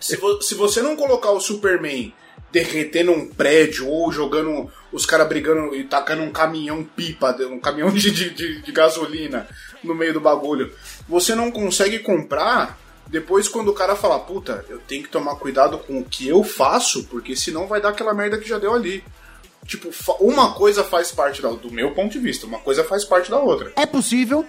se, 0.01 0.17
vo- 0.17 0.41
se 0.43 0.55
você 0.55 0.81
não 0.83 0.97
colocar 0.97 1.33
o 1.33 1.41
Superman 1.41 2.15
derretendo 2.53 3.13
um 3.13 3.27
prédio 3.29 3.89
ou 3.89 4.11
jogando 4.13 4.71
os 4.93 5.05
caras 5.05 5.29
brigando 5.29 5.75
e 5.75 5.85
tacando 5.85 6.23
um 6.23 6.31
caminhão 6.31 6.83
pipa, 6.85 7.37
um 7.51 7.61
caminhão 7.61 7.91
de, 7.91 8.11
de, 8.11 8.31
de- 8.31 8.63
de 8.63 8.73
gasolina 8.73 9.47
no 9.85 9.95
meio 9.95 10.13
do 10.15 10.21
bagulho, 10.21 10.73
você 11.09 11.35
não 11.35 11.51
consegue 11.51 11.99
comprar. 11.99 12.79
Depois, 13.07 13.49
quando 13.49 13.69
o 13.69 13.75
cara 13.75 13.97
fala, 13.97 14.19
puta, 14.19 14.65
eu 14.69 14.79
tenho 14.81 15.03
que 15.03 15.09
tomar 15.09 15.35
cuidado 15.37 15.79
com 15.79 15.99
o 16.01 16.05
que 16.05 16.29
eu 16.29 16.45
faço, 16.45 17.05
porque 17.05 17.35
senão 17.35 17.67
vai 17.67 17.81
dar 17.81 17.89
aquela 17.89 18.13
merda 18.13 18.37
que 18.39 18.47
já 18.49 18.59
deu 18.59 18.75
ali. 18.75 19.03
Tipo, 19.67 19.91
uma 20.21 20.55
coisa 20.55 20.83
faz 20.83 21.11
parte 21.11 21.43
da, 21.43 21.51
do 21.51 21.71
meu 21.71 21.93
ponto 21.93 22.13
de 22.13 22.19
vista, 22.19 22.47
uma 22.47 22.59
coisa 22.59 22.85
faz 22.85 23.05
parte 23.05 23.31
da 23.31 23.39
outra. 23.39 23.73
É 23.77 23.85
possível, 23.85 24.45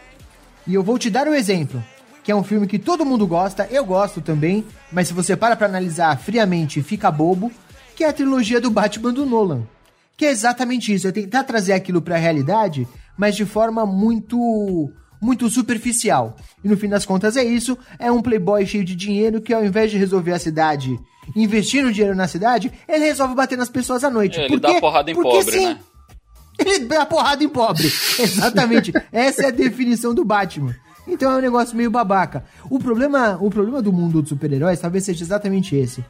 e 0.65 0.73
eu 0.73 0.83
vou 0.83 0.97
te 0.97 1.09
dar 1.09 1.27
um 1.27 1.33
exemplo, 1.33 1.83
que 2.23 2.31
é 2.31 2.35
um 2.35 2.43
filme 2.43 2.67
que 2.67 2.79
todo 2.79 3.05
mundo 3.05 3.27
gosta, 3.27 3.67
eu 3.71 3.83
gosto 3.83 4.21
também, 4.21 4.65
mas 4.91 5.07
se 5.07 5.13
você 5.13 5.35
para 5.35 5.55
pra 5.55 5.67
analisar 5.67 6.17
friamente, 6.19 6.81
fica 6.81 7.11
bobo, 7.11 7.51
que 7.95 8.03
é 8.03 8.07
a 8.07 8.13
trilogia 8.13 8.61
do 8.61 8.69
Batman 8.69 9.11
do 9.11 9.25
Nolan. 9.25 9.63
Que 10.15 10.25
é 10.25 10.29
exatamente 10.29 10.93
isso, 10.93 11.07
é 11.07 11.11
tentar 11.11 11.43
trazer 11.43 11.73
aquilo 11.73 12.01
pra 12.01 12.17
realidade, 12.17 12.87
mas 13.17 13.35
de 13.35 13.45
forma 13.45 13.85
muito 13.85 14.91
muito 15.21 15.49
superficial. 15.49 16.37
E 16.63 16.69
no 16.69 16.77
fim 16.77 16.87
das 16.87 17.05
contas 17.05 17.35
é 17.35 17.43
isso, 17.43 17.77
é 17.97 18.09
um 18.11 18.21
playboy 18.21 18.65
cheio 18.65 18.85
de 18.85 18.95
dinheiro 18.95 19.41
que 19.41 19.53
ao 19.53 19.65
invés 19.65 19.91
de 19.91 19.97
resolver 19.97 20.31
a 20.31 20.39
cidade, 20.39 20.97
investindo 21.35 21.91
dinheiro 21.91 22.15
na 22.15 22.27
cidade, 22.27 22.71
ele 22.87 23.05
resolve 23.05 23.35
bater 23.35 23.57
nas 23.57 23.69
pessoas 23.69 24.03
à 24.03 24.09
noite. 24.09 24.39
É, 24.39 24.47
Por 24.47 24.53
ele 24.53 24.61
dá 24.61 24.79
porrada 24.79 25.11
em 25.11 25.15
Porque 25.15 25.29
pobre, 25.37 25.51
sim. 25.51 25.65
né? 25.65 25.79
Ele 26.59 26.79
dá 26.79 27.05
porrada 27.05 27.41
em 27.41 27.47
pobre. 27.47 27.87
Exatamente. 28.19 28.91
Essa 29.13 29.43
é 29.43 29.47
a 29.47 29.51
definição 29.51 30.13
do 30.13 30.25
Batman. 30.25 30.75
Então 31.07 31.31
é 31.31 31.37
um 31.37 31.41
negócio 31.41 31.73
meio 31.75 31.89
babaca. 31.89 32.43
O 32.69 32.77
problema, 32.77 33.37
o 33.39 33.49
problema 33.49 33.81
do 33.81 33.93
mundo 33.93 34.19
dos 34.21 34.27
super-heróis 34.29 34.77
talvez 34.79 35.05
seja 35.05 35.23
exatamente 35.23 35.73
esse. 35.75 36.03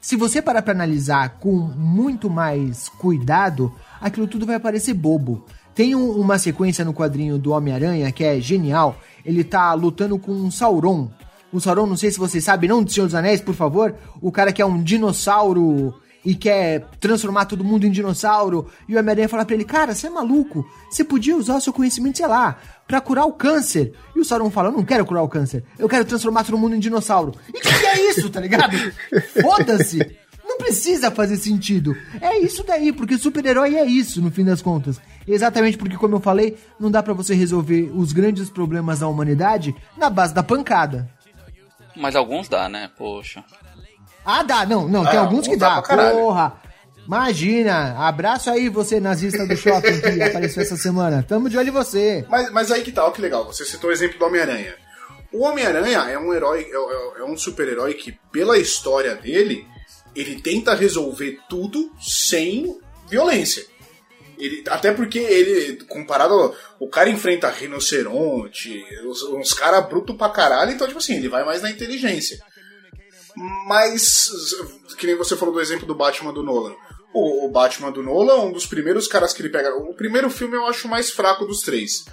Se 0.00 0.14
você 0.14 0.40
parar 0.40 0.62
pra 0.62 0.72
analisar 0.72 1.30
com 1.40 1.50
muito 1.50 2.30
mais 2.30 2.88
cuidado, 2.88 3.74
aquilo 4.00 4.28
tudo 4.28 4.46
vai 4.46 4.60
parecer 4.60 4.94
bobo. 4.94 5.44
Tem 5.74 5.96
um- 5.96 6.12
uma 6.12 6.38
sequência 6.38 6.84
no 6.84 6.94
quadrinho 6.94 7.36
do 7.36 7.50
Homem-Aranha 7.50 8.12
que 8.12 8.22
é 8.22 8.40
genial. 8.40 8.96
Ele 9.24 9.42
tá 9.42 9.74
lutando 9.74 10.16
com 10.16 10.30
um 10.30 10.48
Sauron. 10.50 11.10
O 11.52 11.60
Sauron, 11.60 11.86
não 11.86 11.96
sei 11.96 12.10
se 12.10 12.18
vocês 12.18 12.44
sabem, 12.44 12.68
não 12.68 12.82
do 12.82 12.90
Senhor 12.90 13.06
dos 13.06 13.14
Anéis, 13.14 13.40
por 13.40 13.54
favor. 13.54 13.94
O 14.20 14.30
cara 14.30 14.52
que 14.52 14.60
é 14.60 14.66
um 14.66 14.82
dinossauro 14.82 15.94
e 16.24 16.34
quer 16.34 16.84
transformar 17.00 17.46
todo 17.46 17.64
mundo 17.64 17.86
em 17.86 17.90
dinossauro. 17.90 18.66
E 18.88 18.94
o 18.94 18.98
Homem-Aranha 18.98 19.28
fala 19.28 19.44
pra 19.44 19.54
ele, 19.54 19.64
cara, 19.64 19.94
você 19.94 20.08
é 20.08 20.10
maluco. 20.10 20.66
Você 20.90 21.02
podia 21.02 21.36
usar 21.36 21.56
o 21.56 21.60
seu 21.60 21.72
conhecimento, 21.72 22.18
sei 22.18 22.26
lá, 22.26 22.58
pra 22.86 23.00
curar 23.00 23.24
o 23.24 23.32
câncer. 23.32 23.94
E 24.14 24.20
o 24.20 24.24
Sauron 24.24 24.50
fala, 24.50 24.68
eu 24.68 24.72
não 24.72 24.84
quero 24.84 25.06
curar 25.06 25.22
o 25.22 25.28
câncer. 25.28 25.64
Eu 25.78 25.88
quero 25.88 26.04
transformar 26.04 26.44
todo 26.44 26.58
mundo 26.58 26.74
em 26.74 26.80
dinossauro. 26.80 27.34
E 27.48 27.58
o 27.58 27.60
que, 27.62 27.78
que 27.78 27.86
é 27.86 28.10
isso, 28.10 28.28
tá 28.28 28.40
ligado? 28.40 28.76
Foda-se. 29.40 29.98
Não 30.44 30.58
precisa 30.58 31.10
fazer 31.10 31.36
sentido. 31.36 31.96
É 32.20 32.38
isso 32.38 32.64
daí, 32.64 32.92
porque 32.92 33.16
super-herói 33.16 33.76
é 33.76 33.84
isso, 33.84 34.20
no 34.20 34.30
fim 34.30 34.44
das 34.44 34.60
contas. 34.60 35.00
Exatamente 35.26 35.76
porque, 35.76 35.96
como 35.96 36.16
eu 36.16 36.20
falei, 36.20 36.56
não 36.80 36.90
dá 36.90 37.02
pra 37.02 37.12
você 37.12 37.34
resolver 37.34 37.92
os 37.94 38.12
grandes 38.12 38.48
problemas 38.50 39.00
da 39.00 39.08
humanidade 39.08 39.74
na 39.96 40.08
base 40.08 40.34
da 40.34 40.42
pancada. 40.42 41.08
Mas 41.98 42.14
alguns 42.16 42.48
dá, 42.48 42.68
né? 42.68 42.90
Poxa. 42.96 43.44
Ah, 44.24 44.42
dá, 44.42 44.64
não, 44.66 44.86
não, 44.88 45.04
tem 45.06 45.16
Ah, 45.18 45.22
alguns 45.22 45.46
que 45.48 45.56
dá 45.56 45.80
dá. 45.80 46.10
Porra! 46.12 46.60
Imagina! 47.06 47.96
Abraço 47.98 48.50
aí 48.50 48.68
você, 48.68 49.00
nazista 49.00 49.46
do 49.46 49.56
shopping 49.56 50.00
que 50.00 50.20
apareceu 50.22 50.62
essa 50.62 50.76
semana. 50.76 51.24
Tamo 51.26 51.48
de 51.48 51.56
olho 51.56 51.68
em 51.68 51.72
você. 51.72 52.24
Mas, 52.28 52.50
mas 52.52 52.70
aí 52.70 52.82
que 52.82 52.92
tá, 52.92 53.04
ó, 53.06 53.10
que 53.10 53.20
legal. 53.22 53.44
Você 53.46 53.64
citou 53.64 53.88
o 53.90 53.92
exemplo 53.92 54.18
do 54.18 54.24
Homem-Aranha. 54.26 54.74
O 55.32 55.42
Homem-Aranha 55.44 55.98
é 56.10 56.18
um 56.18 56.32
herói, 56.34 56.66
é, 56.70 56.76
é- 56.76 57.20
é 57.20 57.24
um 57.24 57.36
super-herói 57.36 57.94
que, 57.94 58.12
pela 58.30 58.58
história 58.58 59.14
dele, 59.14 59.66
ele 60.14 60.40
tenta 60.40 60.74
resolver 60.74 61.38
tudo 61.48 61.90
sem 62.00 62.78
violência. 63.08 63.64
Ele, 64.38 64.62
até 64.68 64.92
porque 64.92 65.18
ele, 65.18 65.82
comparado. 65.84 66.34
ao- 66.34 66.56
O 66.78 66.88
cara 66.88 67.10
enfrenta 67.10 67.48
rinoceronte, 67.50 68.84
uns, 69.04 69.22
uns 69.24 69.52
caras 69.52 69.86
brutos 69.88 70.16
pra 70.16 70.28
caralho, 70.28 70.70
então, 70.72 70.86
tipo 70.86 70.98
assim, 70.98 71.16
ele 71.16 71.28
vai 71.28 71.44
mais 71.44 71.60
na 71.62 71.70
inteligência. 71.70 72.38
Mas, 73.66 74.30
que 74.98 75.06
nem 75.06 75.16
você 75.16 75.36
falou 75.36 75.54
do 75.54 75.60
exemplo 75.60 75.86
do 75.86 75.94
Batman 75.94 76.32
do 76.32 76.42
Nolan. 76.42 76.74
O, 77.12 77.46
o 77.46 77.50
Batman 77.50 77.90
do 77.90 78.02
Nolan, 78.02 78.36
um 78.46 78.52
dos 78.52 78.66
primeiros 78.66 79.06
caras 79.06 79.32
que 79.32 79.40
ele 79.42 79.48
pega. 79.48 79.74
O 79.76 79.94
primeiro 79.94 80.28
filme 80.30 80.56
eu 80.56 80.66
acho 80.66 80.88
mais 80.88 81.10
fraco 81.10 81.44
dos 81.46 81.60
três. 81.60 82.04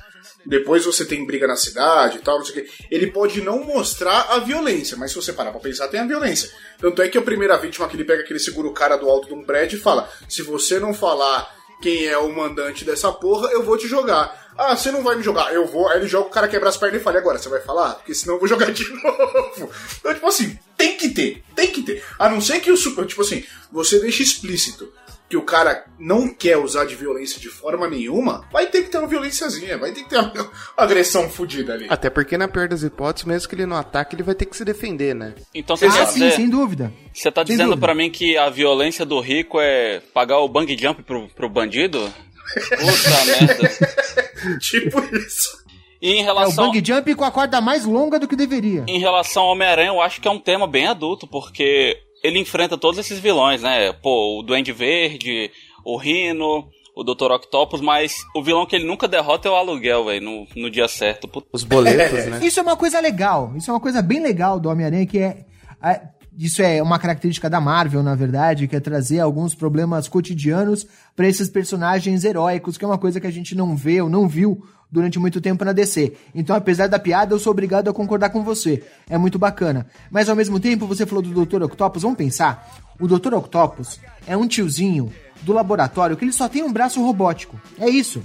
Depois 0.45 0.85
você 0.85 1.03
tem 1.03 1.25
briga 1.25 1.47
na 1.47 1.55
cidade 1.55 2.17
e 2.17 2.21
tal, 2.21 2.37
não 2.37 2.45
sei 2.45 2.61
o 2.61 2.63
quê. 2.65 2.71
Ele 2.91 3.07
pode 3.07 3.41
não 3.41 3.63
mostrar 3.63 4.27
a 4.29 4.39
violência, 4.39 4.95
mas 4.95 5.09
se 5.11 5.15
você 5.15 5.33
parar 5.33 5.49
pra 5.51 5.59
pensar, 5.59 5.87
tem 5.87 5.99
a 5.99 6.05
violência. 6.05 6.51
Tanto 6.77 7.01
é 7.01 7.07
que 7.09 7.17
a 7.17 7.21
primeira 7.21 7.57
vítima 7.57 7.87
que 7.87 7.95
ele 7.95 8.05
pega, 8.05 8.23
que 8.23 8.31
ele 8.31 8.39
segura 8.39 8.67
o 8.67 8.73
cara 8.73 8.95
do 8.95 9.09
alto 9.09 9.27
de 9.27 9.33
um 9.33 9.43
prédio 9.43 9.77
e 9.77 9.81
fala: 9.81 10.07
Se 10.29 10.43
você 10.43 10.79
não 10.79 10.93
falar 10.93 11.51
quem 11.85 12.07
é 12.07 12.17
o 12.17 12.35
mandante 12.35 12.83
dessa 12.83 13.11
porra, 13.11 13.51
eu 13.51 13.61
vou 13.61 13.77
te 13.77 13.87
jogar. 13.87 14.49
Ah, 14.57 14.75
você 14.75 14.89
não 14.89 15.03
vai 15.03 15.15
me 15.15 15.21
jogar, 15.21 15.53
eu 15.53 15.67
vou. 15.67 15.87
Aí 15.87 15.99
ele 15.99 16.07
joga, 16.07 16.25
o 16.25 16.31
cara 16.31 16.47
quebra 16.47 16.67
as 16.67 16.77
pernas 16.77 16.99
e 16.99 17.03
fala: 17.03 17.17
"E 17.17 17.19
agora, 17.19 17.37
você 17.37 17.47
vai 17.47 17.61
falar? 17.61 17.93
Porque 17.93 18.15
senão 18.15 18.33
eu 18.33 18.39
vou 18.39 18.49
jogar 18.49 18.71
de 18.71 18.89
novo. 18.89 19.69
Então, 19.99 20.11
tipo 20.11 20.25
assim, 20.25 20.57
tem 20.75 20.97
que 20.97 21.09
ter, 21.09 21.43
tem 21.55 21.67
que 21.71 21.83
ter. 21.83 22.03
A 22.17 22.27
não 22.27 22.41
ser 22.41 22.59
que 22.59 22.71
o 22.71 22.77
super. 22.77 23.05
Tipo 23.05 23.21
assim, 23.21 23.43
você 23.71 23.99
deixa 23.99 24.23
explícito 24.23 24.91
que 25.27 25.35
o 25.37 25.41
cara 25.41 25.85
não 25.97 26.27
quer 26.29 26.57
usar 26.57 26.85
de 26.85 26.95
violência 26.95 27.39
de 27.39 27.49
forma 27.49 27.87
nenhuma, 27.87 28.47
vai 28.51 28.67
ter 28.67 28.83
que 28.83 28.89
ter 28.89 28.99
uma 28.99 29.07
violênciazinha, 29.07 29.77
vai 29.77 29.91
ter 29.91 30.03
que 30.03 30.09
ter 30.09 30.19
uma 30.19 30.31
agressão 30.77 31.27
fodida 31.29 31.73
ali. 31.73 31.87
Até 31.89 32.09
porque, 32.09 32.37
na 32.37 32.47
pior 32.47 32.67
das 32.67 32.83
hipóteses, 32.83 33.25
mesmo 33.25 33.49
que 33.49 33.55
ele 33.55 33.65
não 33.65 33.75
ataque, 33.75 34.15
ele 34.15 34.21
vai 34.23 34.35
ter 34.35 34.45
que 34.45 34.55
se 34.55 34.63
defender, 34.63 35.15
né? 35.15 35.33
Então 35.53 35.75
você 35.75 35.87
Ah, 35.87 35.91
quer 35.91 36.05
sim, 36.07 36.19
dizer. 36.19 36.31
sem 36.35 36.49
dúvida. 36.49 36.93
Você 37.13 37.31
tá 37.31 37.41
Sem 37.45 37.55
dizendo 37.57 37.77
pra 37.77 37.95
mim 37.95 38.09
que 38.11 38.37
a 38.37 38.49
violência 38.49 39.03
do 39.05 39.19
rico 39.19 39.59
é 39.59 39.99
pagar 40.13 40.37
o 40.39 40.47
bang 40.47 40.77
jump 40.77 41.01
pro, 41.03 41.27
pro 41.29 41.49
bandido? 41.49 42.13
Puta 42.69 43.25
merda. 43.25 44.57
tipo 44.61 44.99
isso. 45.15 45.65
E 46.01 46.11
em 46.11 46.19
É 46.19 46.21
o 46.21 46.25
relação, 46.25 46.67
bang 46.71 46.83
jump 46.85 47.15
com 47.15 47.23
a 47.23 47.31
corda 47.31 47.59
mais 47.59 47.83
longa 47.85 48.19
do 48.19 48.27
que 48.27 48.35
deveria. 48.35 48.83
em 48.87 48.99
relação 48.99 49.43
ao 49.43 49.53
Homem-Aranha, 49.53 49.89
eu 49.89 50.01
acho 50.01 50.21
que 50.21 50.27
é 50.27 50.31
um 50.31 50.39
tema 50.39 50.67
bem 50.67 50.85
adulto, 50.87 51.25
porque 51.27 51.97
ele 52.25 52.39
enfrenta 52.39 52.77
todos 52.77 52.99
esses 52.99 53.19
vilões, 53.19 53.61
né? 53.61 53.93
Pô, 53.93 54.39
o 54.39 54.43
Duende 54.43 54.71
Verde, 54.71 55.51
o 55.83 55.97
Rino, 55.97 56.67
o 56.95 57.03
Dr. 57.03 57.31
Octopus, 57.31 57.81
mas 57.81 58.15
o 58.33 58.41
vilão 58.41 58.65
que 58.65 58.75
ele 58.75 58.85
nunca 58.85 59.07
derrota 59.07 59.47
é 59.47 59.51
o 59.51 59.55
aluguel, 59.55 60.05
velho, 60.05 60.21
no, 60.23 60.47
no 60.55 60.71
dia 60.71 60.87
certo. 60.87 61.27
Puta, 61.27 61.47
Os 61.51 61.63
boletos, 61.63 62.25
né? 62.25 62.39
Isso 62.41 62.59
é 62.59 62.63
uma 62.63 62.77
coisa 62.77 62.99
legal. 62.99 63.53
Isso 63.55 63.69
é 63.69 63.73
uma 63.73 63.79
coisa 63.79 64.01
bem 64.01 64.19
legal 64.19 64.59
do 64.59 64.69
Homem-Aranha, 64.69 65.05
que 65.05 65.19
é. 65.19 65.45
é, 65.83 66.01
Isso 66.37 66.61
é 66.61 66.83
uma 66.83 66.99
característica 66.99 67.49
da 67.49 67.61
Marvel, 67.61 68.03
na 68.03 68.13
verdade, 68.13 68.67
que 68.67 68.75
é 68.75 68.79
trazer 68.79 69.19
alguns 69.19 69.55
problemas 69.55 70.07
cotidianos 70.09 70.85
pra 71.15 71.27
esses 71.27 71.49
personagens 71.49 72.25
heróicos, 72.25 72.77
que 72.77 72.83
é 72.83 72.87
uma 72.87 72.97
coisa 72.97 73.21
que 73.21 73.27
a 73.27 73.31
gente 73.31 73.55
não 73.55 73.75
vê 73.75 74.01
ou 74.01 74.09
não 74.09 74.27
viu 74.27 74.61
durante 74.91 75.17
muito 75.17 75.39
tempo 75.39 75.63
na 75.63 75.71
DC. 75.71 76.13
Então, 76.33 76.55
apesar 76.55 76.87
da 76.87 76.99
piada, 76.99 77.33
eu 77.33 77.39
sou 77.39 77.51
obrigado 77.51 77.89
a 77.89 77.93
concordar 77.93 78.29
com 78.29 78.43
você. 78.43 78.83
É 79.09 79.17
muito 79.17 79.39
bacana. 79.39 79.87
Mas 80.11 80.29
ao 80.29 80.35
mesmo 80.35 80.59
tempo, 80.59 80.85
você 80.85 81.05
falou 81.05 81.21
do 81.21 81.45
Dr. 81.45 81.63
Octopus, 81.63 82.03
vamos 82.03 82.17
pensar. 82.17 82.83
O 82.99 83.07
Dr. 83.07 83.33
Octopus 83.33 83.99
é 84.27 84.35
um 84.35 84.47
tiozinho 84.47 85.11
do 85.41 85.53
laboratório 85.53 86.17
que 86.17 86.25
ele 86.25 86.31
só 86.31 86.49
tem 86.49 86.63
um 86.63 86.71
braço 86.71 87.03
robótico. 87.03 87.59
É 87.79 87.89
isso. 87.89 88.21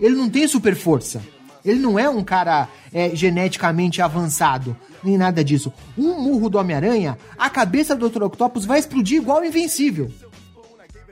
Ele 0.00 0.14
não 0.14 0.30
tem 0.30 0.48
super 0.48 0.74
força. 0.74 1.20
Ele 1.64 1.78
não 1.78 1.98
é 1.98 2.08
um 2.08 2.22
cara 2.24 2.68
é, 2.92 3.14
geneticamente 3.14 4.00
avançado, 4.02 4.76
nem 5.02 5.16
nada 5.18 5.42
disso. 5.44 5.72
Um 5.96 6.14
murro 6.20 6.48
do 6.50 6.58
Homem-Aranha, 6.58 7.18
a 7.38 7.48
cabeça 7.50 7.94
do 7.94 8.08
Dr. 8.08 8.22
Octopus 8.24 8.64
vai 8.64 8.78
explodir 8.78 9.18
igual 9.20 9.40
o 9.40 9.44
Invencível. 9.44 10.10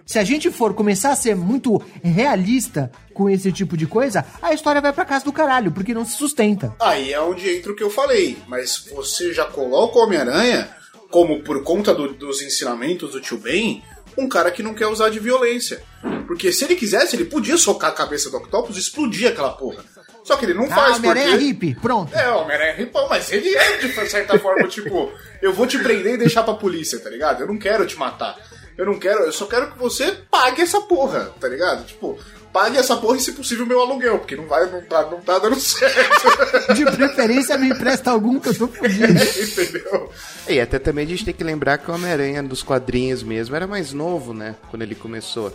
Se 0.07 0.18
a 0.18 0.24
gente 0.24 0.51
for 0.51 0.72
começar 0.72 1.12
a 1.12 1.16
ser 1.16 1.36
muito 1.36 1.82
realista 2.03 2.90
com 3.12 3.28
esse 3.28 3.53
tipo 3.53 3.76
de 3.76 3.86
coisa, 3.86 4.24
a 4.40 4.55
história 4.55 4.80
vai 4.80 4.92
pra 4.92 5.05
casa 5.05 5.24
do 5.24 5.32
caralho, 5.32 5.70
porque 5.70 5.92
não 5.92 6.05
se 6.05 6.16
sustenta. 6.16 6.74
Aí 6.80 7.12
é 7.12 7.20
onde 7.20 7.49
entra 7.57 7.72
o 7.72 7.76
que 7.76 7.82
eu 7.82 7.90
falei. 7.90 8.38
Mas 8.49 8.86
você 8.94 9.34
já 9.34 9.44
coloca 9.44 9.99
o 9.99 10.03
Homem-Aranha 10.03 10.68
como, 11.11 11.42
por 11.42 11.62
conta 11.62 11.94
do- 11.94 12.14
dos 12.14 12.40
ensinamentos 12.40 13.12
do 13.12 13.20
tio 13.20 13.36
Ben, 13.38 13.82
um 14.16 14.28
cara 14.28 14.51
que 14.51 14.62
não 14.62 14.72
quer 14.74 14.86
usar 14.86 15.11
de 15.11 15.18
violência. 15.20 15.82
Porque 16.26 16.53
se 16.53 16.64
ele 16.64 16.74
quisesse, 16.74 17.14
ele 17.14 17.24
podia 17.26 17.57
socar 17.59 17.90
a 17.90 17.94
cabeça 17.94 18.30
do 18.30 18.36
Octopus 18.38 18.76
e 18.76 18.80
explodir 18.80 19.28
aquela 19.28 19.51
porra. 19.51 19.84
Só 20.29 20.37
que 20.37 20.45
ele 20.45 20.53
não 20.53 20.66
Ah, 20.66 20.74
faz 20.74 20.97
Homem-Aranha 20.99 21.31
porque... 21.31 21.45
hippie, 21.47 21.74
pronto. 21.81 22.14
É, 22.14 22.29
o 22.31 22.41
Homem-Aranha 22.43 22.74
é 22.76 22.83
hipão, 22.83 23.09
mas 23.09 23.33
ele 23.33 23.49
é, 23.57 23.79
de 23.79 23.89
certa 24.11 24.37
forma, 24.39 24.68
tipo, 24.68 25.11
eu 25.41 25.55
vou 25.55 25.66
te 25.66 25.79
prender 25.79 26.14
e 26.14 26.18
deixar 26.18 26.43
pra 26.43 26.53
polícia, 26.53 27.01
tá 27.01 27.09
ligado? 27.09 27.41
Eu 27.41 27.47
não 27.47 27.57
quero 27.59 27.87
te 27.87 27.99
matar. 27.99 28.37
Eu 28.76 28.85
não 28.85 28.99
quero, 28.99 29.20
eu 29.24 29.33
só 29.33 29.47
quero 29.47 29.72
que 29.72 29.79
você 29.79 30.12
pague 30.31 30.61
essa 30.61 30.83
porra, 30.83 31.33
tá 31.41 31.49
ligado? 31.49 31.87
Tipo, 31.87 32.18
pague 32.53 32.76
essa 32.76 32.95
porra 32.99 33.16
e, 33.16 33.20
se 33.20 33.33
possível, 33.33 33.64
meu 33.64 33.81
aluguel, 33.81 34.18
porque 34.18 34.37
não 34.37 34.47
vai, 34.47 34.70
não 34.70 34.83
tá, 34.83 35.03
não 35.11 35.18
tá 35.22 35.39
dando 35.39 35.59
certo. 35.59 36.29
De 36.76 36.85
preferência, 36.85 37.57
me 37.57 37.70
empresta 37.70 38.11
algum 38.11 38.39
que 38.39 38.51
eu 38.51 38.55
tô 38.55 38.68
fudido. 38.68 39.07
Entendeu? 39.43 40.12
E 40.47 40.61
até 40.61 40.79
também 40.79 41.07
a 41.07 41.09
gente 41.09 41.24
tem 41.24 41.33
que 41.33 41.43
lembrar 41.43 41.79
que 41.79 41.91
o 41.91 41.95
Homem-Aranha 41.95 42.43
dos 42.43 42.62
quadrinhos 42.62 43.22
mesmo 43.22 43.57
era 43.57 43.66
mais 43.66 43.95
novo, 43.95 44.35
né? 44.35 44.55
Quando 44.70 44.83
ele 44.83 44.95
começou. 44.95 45.51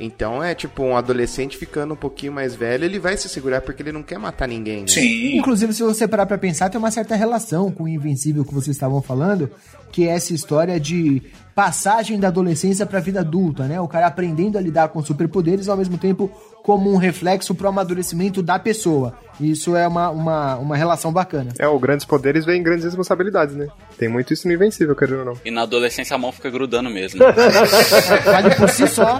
Então 0.00 0.42
é 0.42 0.54
tipo 0.54 0.82
um 0.82 0.96
adolescente 0.96 1.56
ficando 1.56 1.94
um 1.94 1.96
pouquinho 1.96 2.32
mais 2.32 2.54
velho, 2.54 2.84
ele 2.84 2.98
vai 2.98 3.16
se 3.16 3.28
segurar 3.28 3.60
porque 3.60 3.82
ele 3.82 3.92
não 3.92 4.02
quer 4.02 4.18
matar 4.18 4.48
ninguém, 4.48 4.82
né? 4.82 4.88
Sim. 4.88 5.36
Inclusive, 5.36 5.72
se 5.72 5.82
você 5.82 6.08
parar 6.08 6.26
pra 6.26 6.38
pensar, 6.38 6.70
tem 6.70 6.78
uma 6.78 6.90
certa 6.90 7.14
relação 7.14 7.70
com 7.70 7.84
o 7.84 7.88
Invencível 7.88 8.44
que 8.44 8.54
vocês 8.54 8.76
estavam 8.76 9.00
falando, 9.00 9.50
que 9.90 10.08
é 10.08 10.12
essa 10.12 10.32
história 10.32 10.80
de 10.80 11.22
passagem 11.54 12.18
da 12.18 12.28
adolescência 12.28 12.86
pra 12.86 13.00
vida 13.00 13.20
adulta, 13.20 13.64
né? 13.64 13.80
O 13.80 13.86
cara 13.86 14.06
aprendendo 14.06 14.56
a 14.56 14.60
lidar 14.60 14.88
com 14.88 15.04
superpoderes 15.04 15.68
ao 15.68 15.76
mesmo 15.76 15.98
tempo 15.98 16.30
como 16.62 16.90
um 16.90 16.96
reflexo 16.96 17.54
pro 17.54 17.68
amadurecimento 17.68 18.42
da 18.42 18.58
pessoa. 18.58 19.14
Isso 19.40 19.76
é 19.76 19.86
uma, 19.86 20.10
uma, 20.10 20.56
uma 20.56 20.76
relação 20.76 21.12
bacana. 21.12 21.52
É, 21.58 21.66
o 21.66 21.78
grandes 21.78 22.06
poderes 22.06 22.44
vem 22.44 22.62
grandes 22.62 22.84
responsabilidades, 22.84 23.54
né? 23.54 23.68
Tem 23.98 24.08
muito 24.08 24.32
isso 24.32 24.46
no 24.46 24.54
Invencível, 24.54 24.94
querendo 24.94 25.20
ou 25.20 25.24
não. 25.24 25.34
E 25.44 25.50
na 25.50 25.62
adolescência 25.62 26.14
a 26.14 26.18
mão 26.18 26.32
fica 26.32 26.48
grudando 26.48 26.88
mesmo. 26.88 27.20
Vale 28.24 28.54
por 28.54 28.68
si 28.68 28.86
só. 28.86 29.18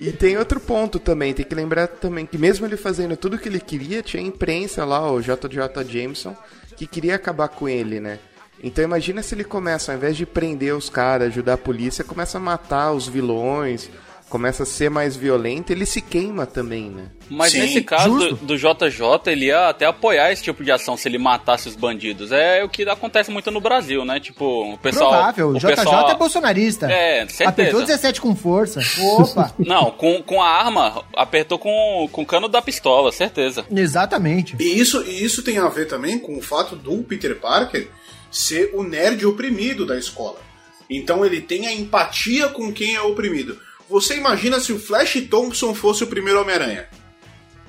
E 0.00 0.12
tem 0.12 0.36
outro 0.36 0.60
ponto 0.60 0.98
também, 0.98 1.32
tem 1.32 1.44
que 1.44 1.54
lembrar 1.54 1.86
também 1.86 2.26
que 2.26 2.38
mesmo 2.38 2.66
ele 2.66 2.76
fazendo 2.76 3.16
tudo 3.16 3.36
o 3.36 3.38
que 3.38 3.48
ele 3.48 3.60
queria, 3.60 4.02
tinha 4.02 4.22
a 4.22 4.26
imprensa 4.26 4.84
lá, 4.84 5.10
o 5.10 5.20
JJ 5.20 5.84
Jameson, 5.88 6.36
que 6.76 6.86
queria 6.86 7.16
acabar 7.16 7.48
com 7.48 7.68
ele, 7.68 8.00
né? 8.00 8.18
Então 8.62 8.84
imagina 8.84 9.22
se 9.22 9.34
ele 9.34 9.44
começa, 9.44 9.90
ao 9.90 9.98
invés 9.98 10.16
de 10.16 10.24
prender 10.24 10.74
os 10.74 10.88
caras, 10.88 11.28
ajudar 11.28 11.54
a 11.54 11.58
polícia, 11.58 12.04
começa 12.04 12.38
a 12.38 12.40
matar 12.40 12.92
os 12.92 13.08
vilões, 13.08 13.90
começa 14.32 14.62
a 14.62 14.66
ser 14.66 14.88
mais 14.88 15.14
violento, 15.14 15.72
ele 15.72 15.84
se 15.84 16.00
queima 16.00 16.46
também, 16.46 16.88
né? 16.88 17.10
Mas 17.28 17.52
Sim, 17.52 17.60
nesse 17.60 17.82
caso 17.82 18.30
do, 18.30 18.36
do 18.36 18.56
JJ, 18.56 19.26
ele 19.26 19.46
ia 19.46 19.68
até 19.68 19.84
apoiar 19.84 20.32
esse 20.32 20.42
tipo 20.42 20.64
de 20.64 20.72
ação 20.72 20.96
se 20.96 21.06
ele 21.06 21.18
matasse 21.18 21.68
os 21.68 21.76
bandidos. 21.76 22.32
É 22.32 22.64
o 22.64 22.68
que 22.68 22.82
acontece 22.88 23.30
muito 23.30 23.50
no 23.50 23.60
Brasil, 23.60 24.06
né? 24.06 24.18
Tipo, 24.18 24.72
o 24.72 24.78
pessoal. 24.78 25.10
Provável. 25.10 25.48
O 25.48 25.50
o 25.50 25.58
JJ 25.58 25.76
pessoal, 25.76 26.08
é 26.08 26.14
bolsonarista. 26.14 26.90
É, 26.90 27.26
certeza. 27.28 27.48
Apertou 27.50 27.80
17 27.82 28.22
com 28.22 28.34
força. 28.34 28.80
Opa. 28.98 29.52
Não, 29.60 29.90
com, 29.90 30.22
com 30.22 30.40
a 30.40 30.48
arma, 30.48 31.04
apertou 31.14 31.58
com, 31.58 32.08
com 32.10 32.22
o 32.22 32.26
cano 32.26 32.48
da 32.48 32.62
pistola, 32.62 33.12
certeza. 33.12 33.66
Exatamente. 33.70 34.56
E 34.58 34.80
isso, 34.80 35.02
e 35.02 35.22
isso 35.22 35.42
tem 35.42 35.58
a 35.58 35.68
ver 35.68 35.84
também 35.84 36.18
com 36.18 36.38
o 36.38 36.40
fato 36.40 36.74
do 36.74 37.02
Peter 37.02 37.38
Parker 37.38 37.86
ser 38.30 38.70
o 38.72 38.82
nerd 38.82 39.26
oprimido 39.26 39.84
da 39.84 39.98
escola. 39.98 40.40
Então 40.88 41.22
ele 41.22 41.42
tem 41.42 41.66
a 41.66 41.72
empatia 41.72 42.48
com 42.48 42.72
quem 42.72 42.94
é 42.94 43.02
oprimido. 43.02 43.58
Você 43.92 44.16
imagina 44.16 44.58
se 44.58 44.72
o 44.72 44.78
Flash 44.78 45.20
Thompson 45.28 45.74
fosse 45.74 46.02
o 46.02 46.06
primeiro 46.06 46.40
Homem-Aranha? 46.40 46.86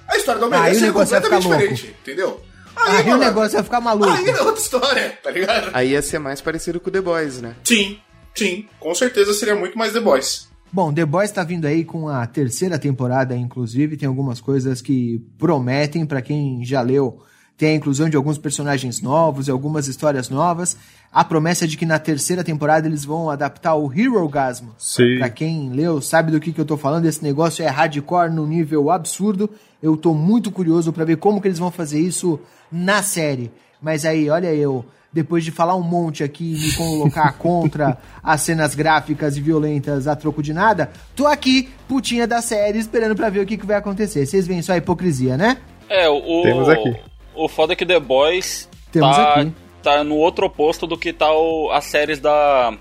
A 0.08 0.16
história 0.16 0.40
do 0.40 0.46
Homem-Aranha 0.46 0.72
Aí 0.72 0.78
o 0.78 0.80
seria 0.80 0.88
ia 0.88 0.94
completamente 0.94 1.44
louco. 1.48 1.60
diferente, 1.60 1.96
entendeu? 2.02 2.42
Aí 2.78 3.04
o 3.04 3.08
mano, 3.08 3.24
negócio 3.26 3.52
vai 3.56 3.64
ficar 3.64 3.82
maluco. 3.82 4.10
Aí 4.10 4.30
é 4.30 4.42
outra 4.42 4.62
história, 4.62 5.20
tá 5.22 5.30
ligado? 5.30 5.70
Aí 5.74 5.90
ia 5.90 6.02
ser 6.02 6.20
mais 6.20 6.40
parecido 6.40 6.80
com 6.80 6.88
o 6.90 6.94
The 6.94 7.02
Boys, 7.02 7.42
né? 7.42 7.56
Sim, 7.66 8.00
sim, 8.34 8.70
com 8.80 8.96
certeza 8.96 9.34
seria 9.34 9.54
muito 9.54 9.78
mais 9.78 9.92
The 9.92 10.00
Boys. 10.00 10.48
Bom, 10.72 10.94
The 10.94 11.06
Boys 11.06 11.30
tá 11.30 11.44
vindo 11.44 11.66
aí 11.66 11.84
com 11.84 12.08
a 12.08 12.26
terceira 12.26 12.80
temporada, 12.80 13.36
inclusive. 13.36 13.98
Tem 13.98 14.08
algumas 14.08 14.40
coisas 14.40 14.82
que 14.82 15.22
prometem 15.38 16.06
pra 16.06 16.22
quem 16.22 16.64
já 16.64 16.82
leu. 16.82 17.22
Tem 17.58 17.70
a 17.70 17.76
inclusão 17.76 18.10
de 18.10 18.18
alguns 18.18 18.38
personagens 18.38 19.02
novos 19.02 19.48
e 19.48 19.52
algumas 19.52 19.88
histórias 19.88 20.30
novas. 20.30 20.76
A 21.12 21.24
promessa 21.24 21.66
é 21.66 21.68
de 21.68 21.78
que 21.78 21.86
na 21.86 22.00
terceira 22.00 22.44
temporada 22.44 22.88
eles 22.88 23.06
vão 23.06 23.30
adaptar 23.30 23.76
o 23.76 23.92
Hero 23.94 24.28
Gasmo. 24.28 24.74
Sim. 24.78 25.20
Pra 25.20 25.30
quem 25.30 25.70
leu, 25.70 26.02
sabe 26.02 26.32
do 26.32 26.40
que, 26.40 26.52
que 26.52 26.60
eu 26.60 26.66
tô 26.66 26.76
falando. 26.76 27.06
Esse 27.06 27.24
negócio 27.24 27.64
é 27.64 27.68
hardcore 27.68 28.32
no 28.32 28.48
nível 28.48 28.90
absurdo. 28.90 29.50
Eu 29.82 29.96
tô 29.96 30.14
muito 30.14 30.52
curioso 30.52 30.92
pra 30.92 31.06
ver 31.06 31.18
como 31.18 31.40
que 31.40 31.48
eles 31.48 31.60
vão 31.60 31.70
fazer 31.70 32.00
isso 32.00 32.40
na 32.72 33.04
série. 33.04 33.52
Mas 33.80 34.06
aí, 34.06 34.30
olha 34.30 34.52
eu, 34.54 34.84
depois 35.12 35.44
de 35.44 35.52
falar 35.52 35.76
um 35.76 35.84
monte 35.84 36.24
aqui 36.24 36.56
e 36.56 36.58
me 36.58 36.72
colocar 36.74 37.34
contra 37.38 37.98
as 38.24 38.42
cenas 38.42 38.74
gráficas 38.74 39.38
e 39.38 39.42
violentas 39.42 40.08
a 40.08 40.16
troco 40.16 40.42
de 40.42 40.54
nada, 40.54 40.90
tô 41.16 41.28
aqui, 41.28 41.70
putinha 41.88 42.26
da 42.26 42.42
série, 42.42 42.80
esperando 42.80 43.16
pra 43.16 43.30
ver 43.30 43.42
o 43.42 43.46
que, 43.46 43.58
que 43.58 43.66
vai 43.66 43.76
acontecer. 43.76 44.26
Vocês 44.26 44.48
veem 44.48 44.64
só 44.64 44.74
a 44.74 44.78
hipocrisia, 44.78 45.38
né? 45.38 45.58
É, 45.88 46.10
o. 46.10 46.42
Temos 46.42 46.68
aqui. 46.68 47.13
O 47.36 47.48
foda 47.48 47.74
é 47.74 47.76
que 47.76 47.86
The 47.86 48.00
Boys 48.00 48.70
Temos 48.92 49.16
tá, 49.16 49.34
aqui. 49.34 49.52
tá 49.82 50.04
no 50.04 50.16
outro 50.18 50.46
oposto 50.46 50.86
do 50.88 50.98
que 50.98 51.12
tá 51.14 51.32
o, 51.34 51.72
as 51.72 51.86
séries 51.86 52.20
da, 52.20 52.78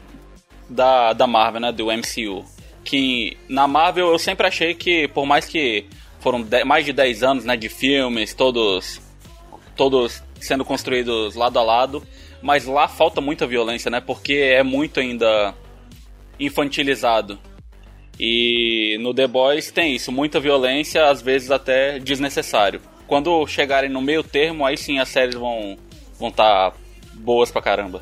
da, 0.68 1.12
da 1.12 1.26
Marvel, 1.26 1.60
né? 1.60 1.72
Do 1.72 1.86
MCU. 1.86 2.44
Que 2.84 3.36
na 3.48 3.66
Marvel 3.68 4.08
eu 4.08 4.18
sempre 4.18 4.46
achei 4.46 4.74
que, 4.74 5.08
por 5.08 5.24
mais 5.24 5.46
que 5.46 5.86
foram 6.20 6.42
de- 6.42 6.64
mais 6.64 6.84
de 6.84 6.92
10 6.92 7.22
anos 7.22 7.44
né, 7.44 7.56
de 7.56 7.68
filmes, 7.68 8.34
todos, 8.34 9.00
todos 9.76 10.22
sendo 10.40 10.64
construídos 10.64 11.34
lado 11.34 11.58
a 11.58 11.62
lado, 11.62 12.02
mas 12.42 12.64
lá 12.66 12.88
falta 12.88 13.20
muita 13.20 13.46
violência, 13.46 13.90
né? 13.90 14.00
Porque 14.00 14.34
é 14.34 14.62
muito 14.62 14.98
ainda 15.00 15.54
infantilizado. 16.38 17.38
E 18.18 18.98
no 19.00 19.14
The 19.14 19.26
Boys 19.26 19.70
tem 19.70 19.94
isso, 19.94 20.12
muita 20.12 20.38
violência, 20.38 21.08
às 21.08 21.22
vezes 21.22 21.50
até 21.50 21.98
desnecessário. 21.98 22.80
Quando 23.12 23.46
chegarem 23.46 23.90
no 23.90 24.00
meio 24.00 24.24
termo, 24.24 24.64
aí 24.64 24.74
sim 24.74 24.98
as 24.98 25.10
séries 25.10 25.34
vão 25.34 25.76
vão 26.18 26.30
estar 26.30 26.72
boas 27.12 27.50
pra 27.50 27.60
caramba. 27.60 28.00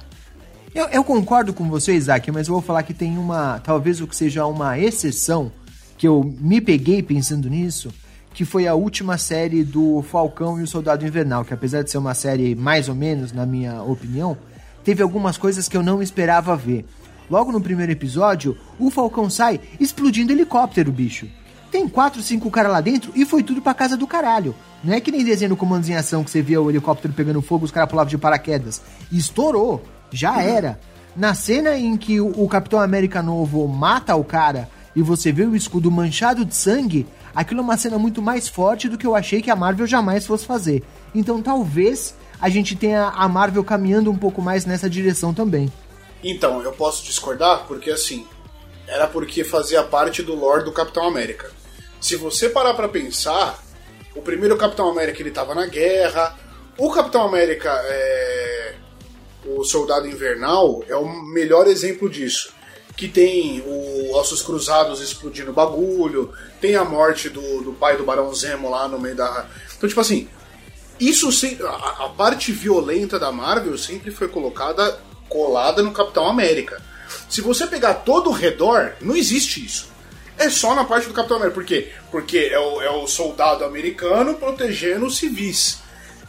Eu, 0.72 0.86
eu 0.86 1.02
concordo 1.02 1.52
com 1.52 1.68
você, 1.68 1.94
Isaac, 1.94 2.30
mas 2.30 2.46
eu 2.46 2.54
vou 2.54 2.62
falar 2.62 2.84
que 2.84 2.94
tem 2.94 3.18
uma. 3.18 3.58
Talvez 3.58 4.00
o 4.00 4.06
que 4.06 4.14
seja 4.14 4.46
uma 4.46 4.78
exceção, 4.78 5.50
que 5.98 6.06
eu 6.06 6.22
me 6.38 6.60
peguei 6.60 7.02
pensando 7.02 7.50
nisso, 7.50 7.92
que 8.32 8.44
foi 8.44 8.68
a 8.68 8.74
última 8.74 9.18
série 9.18 9.64
do 9.64 10.00
Falcão 10.02 10.60
e 10.60 10.62
o 10.62 10.66
Soldado 10.68 11.04
Invernal, 11.04 11.44
que 11.44 11.52
apesar 11.52 11.82
de 11.82 11.90
ser 11.90 11.98
uma 11.98 12.14
série 12.14 12.54
mais 12.54 12.88
ou 12.88 12.94
menos, 12.94 13.32
na 13.32 13.44
minha 13.44 13.82
opinião, 13.82 14.38
teve 14.84 15.02
algumas 15.02 15.36
coisas 15.36 15.68
que 15.68 15.76
eu 15.76 15.82
não 15.82 16.00
esperava 16.00 16.54
ver. 16.54 16.86
Logo 17.28 17.50
no 17.50 17.60
primeiro 17.60 17.90
episódio, 17.90 18.56
o 18.78 18.90
Falcão 18.92 19.28
sai 19.28 19.58
explodindo 19.80 20.30
helicóptero, 20.30 20.92
bicho. 20.92 21.26
Tem 21.70 21.88
quatro, 21.88 22.20
cinco 22.22 22.50
caras 22.50 22.72
lá 22.72 22.80
dentro 22.80 23.12
e 23.14 23.24
foi 23.24 23.42
tudo 23.42 23.62
pra 23.62 23.74
casa 23.74 23.96
do 23.96 24.06
caralho. 24.06 24.54
Não 24.82 24.94
é 24.94 25.00
que 25.00 25.12
nem 25.12 25.24
desenho 25.24 25.50
no 25.50 25.56
comandos 25.56 25.88
em 25.88 25.94
ação 25.94 26.24
que 26.24 26.30
você 26.30 26.42
via 26.42 26.60
o 26.60 26.70
helicóptero 26.70 27.14
pegando 27.14 27.42
fogo, 27.42 27.64
os 27.64 27.70
caras 27.70 27.88
pulavam 27.88 28.10
de 28.10 28.18
paraquedas. 28.18 28.82
Estourou. 29.12 29.82
Já 30.10 30.42
era. 30.42 30.80
Na 31.14 31.34
cena 31.34 31.76
em 31.76 31.96
que 31.96 32.20
o, 32.20 32.28
o 32.42 32.48
Capitão 32.48 32.80
América 32.80 33.22
Novo 33.22 33.66
mata 33.68 34.16
o 34.16 34.24
cara 34.24 34.68
e 34.94 35.02
você 35.02 35.30
vê 35.30 35.44
o 35.44 35.54
escudo 35.54 35.90
manchado 35.90 36.44
de 36.44 36.54
sangue, 36.54 37.06
aquilo 37.34 37.60
é 37.60 37.62
uma 37.62 37.76
cena 37.76 37.98
muito 37.98 38.20
mais 38.20 38.48
forte 38.48 38.88
do 38.88 38.98
que 38.98 39.06
eu 39.06 39.14
achei 39.14 39.40
que 39.40 39.50
a 39.50 39.56
Marvel 39.56 39.86
jamais 39.86 40.26
fosse 40.26 40.46
fazer. 40.46 40.82
Então 41.14 41.40
talvez 41.40 42.14
a 42.40 42.48
gente 42.48 42.74
tenha 42.74 43.08
a 43.08 43.28
Marvel 43.28 43.62
caminhando 43.62 44.10
um 44.10 44.16
pouco 44.16 44.40
mais 44.40 44.64
nessa 44.64 44.88
direção 44.88 45.34
também. 45.34 45.70
Então, 46.22 46.62
eu 46.62 46.72
posso 46.72 47.04
discordar 47.04 47.64
porque 47.66 47.90
assim, 47.90 48.26
era 48.86 49.06
porque 49.06 49.44
fazia 49.44 49.82
parte 49.82 50.22
do 50.22 50.34
lore 50.34 50.64
do 50.64 50.72
Capitão 50.72 51.06
América. 51.06 51.50
Se 52.00 52.16
você 52.16 52.48
parar 52.48 52.74
pra 52.74 52.88
pensar, 52.88 53.62
o 54.14 54.22
primeiro 54.22 54.56
Capitão 54.56 54.88
América 54.88 55.20
ele 55.20 55.30
tava 55.30 55.54
na 55.54 55.66
guerra, 55.66 56.36
o 56.78 56.90
Capitão 56.90 57.22
América 57.22 57.70
é 57.84 58.74
o 59.44 59.64
Soldado 59.64 60.06
Invernal 60.06 60.82
é 60.88 60.96
o 60.96 61.06
melhor 61.06 61.66
exemplo 61.66 62.08
disso. 62.08 62.52
Que 62.96 63.08
tem 63.08 63.62
o 63.66 64.14
Ossos 64.14 64.42
Cruzados 64.42 65.00
explodindo 65.00 65.52
bagulho, 65.52 66.32
tem 66.60 66.74
a 66.74 66.84
morte 66.84 67.28
do, 67.30 67.62
do 67.62 67.72
pai 67.72 67.96
do 67.96 68.04
Barão 68.04 68.32
Zemo 68.34 68.68
lá 68.68 68.86
no 68.88 68.98
meio 68.98 69.16
da. 69.16 69.46
Então, 69.76 69.88
tipo 69.88 70.00
assim, 70.00 70.28
isso 70.98 71.30
a, 71.64 72.04
a 72.04 72.08
parte 72.10 72.52
violenta 72.52 73.18
da 73.18 73.32
Marvel 73.32 73.78
sempre 73.78 74.10
foi 74.10 74.28
colocada 74.28 75.00
colada 75.28 75.82
no 75.82 75.92
Capitão 75.92 76.26
América. 76.28 76.82
Se 77.28 77.40
você 77.40 77.66
pegar 77.66 77.94
todo 77.94 78.28
o 78.28 78.34
redor, 78.34 78.92
não 79.00 79.16
existe 79.16 79.64
isso. 79.64 79.88
É 80.40 80.48
só 80.48 80.74
na 80.74 80.84
parte 80.84 81.06
do 81.06 81.12
Capitão 81.12 81.36
América. 81.36 81.54
Por 81.54 81.66
quê? 81.66 81.92
Porque 82.10 82.38
é 82.50 82.58
o, 82.58 82.80
é 82.80 82.90
o 82.90 83.06
soldado 83.06 83.62
americano 83.62 84.36
protegendo 84.36 85.04
os 85.04 85.18
civis. 85.18 85.80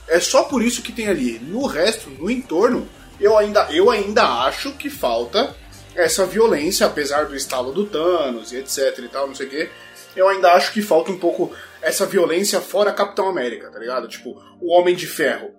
É 0.05 0.19
só 0.19 0.43
por 0.43 0.61
isso 0.61 0.81
que 0.81 0.91
tem 0.91 1.07
ali. 1.07 1.39
No 1.39 1.65
resto, 1.65 2.09
no 2.09 2.29
entorno, 2.29 2.89
eu 3.21 3.37
ainda, 3.37 3.69
eu 3.71 3.89
ainda 3.89 4.23
acho 4.43 4.73
que 4.73 4.89
falta 4.89 5.55
essa 5.95 6.25
violência, 6.25 6.85
apesar 6.85 7.25
do 7.25 7.37
estalo 7.37 7.71
do 7.71 7.85
Thanos 7.85 8.51
e 8.51 8.57
etc 8.57 8.99
e 8.99 9.07
tal, 9.07 9.27
não 9.27 9.33
sei 9.33 9.47
o 9.47 9.49
quê. 9.49 9.69
Eu 10.13 10.27
ainda 10.27 10.51
acho 10.51 10.73
que 10.73 10.81
falta 10.81 11.09
um 11.09 11.17
pouco 11.17 11.49
essa 11.81 12.05
violência 12.05 12.59
fora 12.59 12.91
Capitão 12.91 13.29
América, 13.29 13.71
tá 13.71 13.79
ligado? 13.79 14.09
Tipo, 14.09 14.31
o 14.59 14.73
Homem 14.73 14.93
de 14.93 15.07
Ferro. 15.07 15.51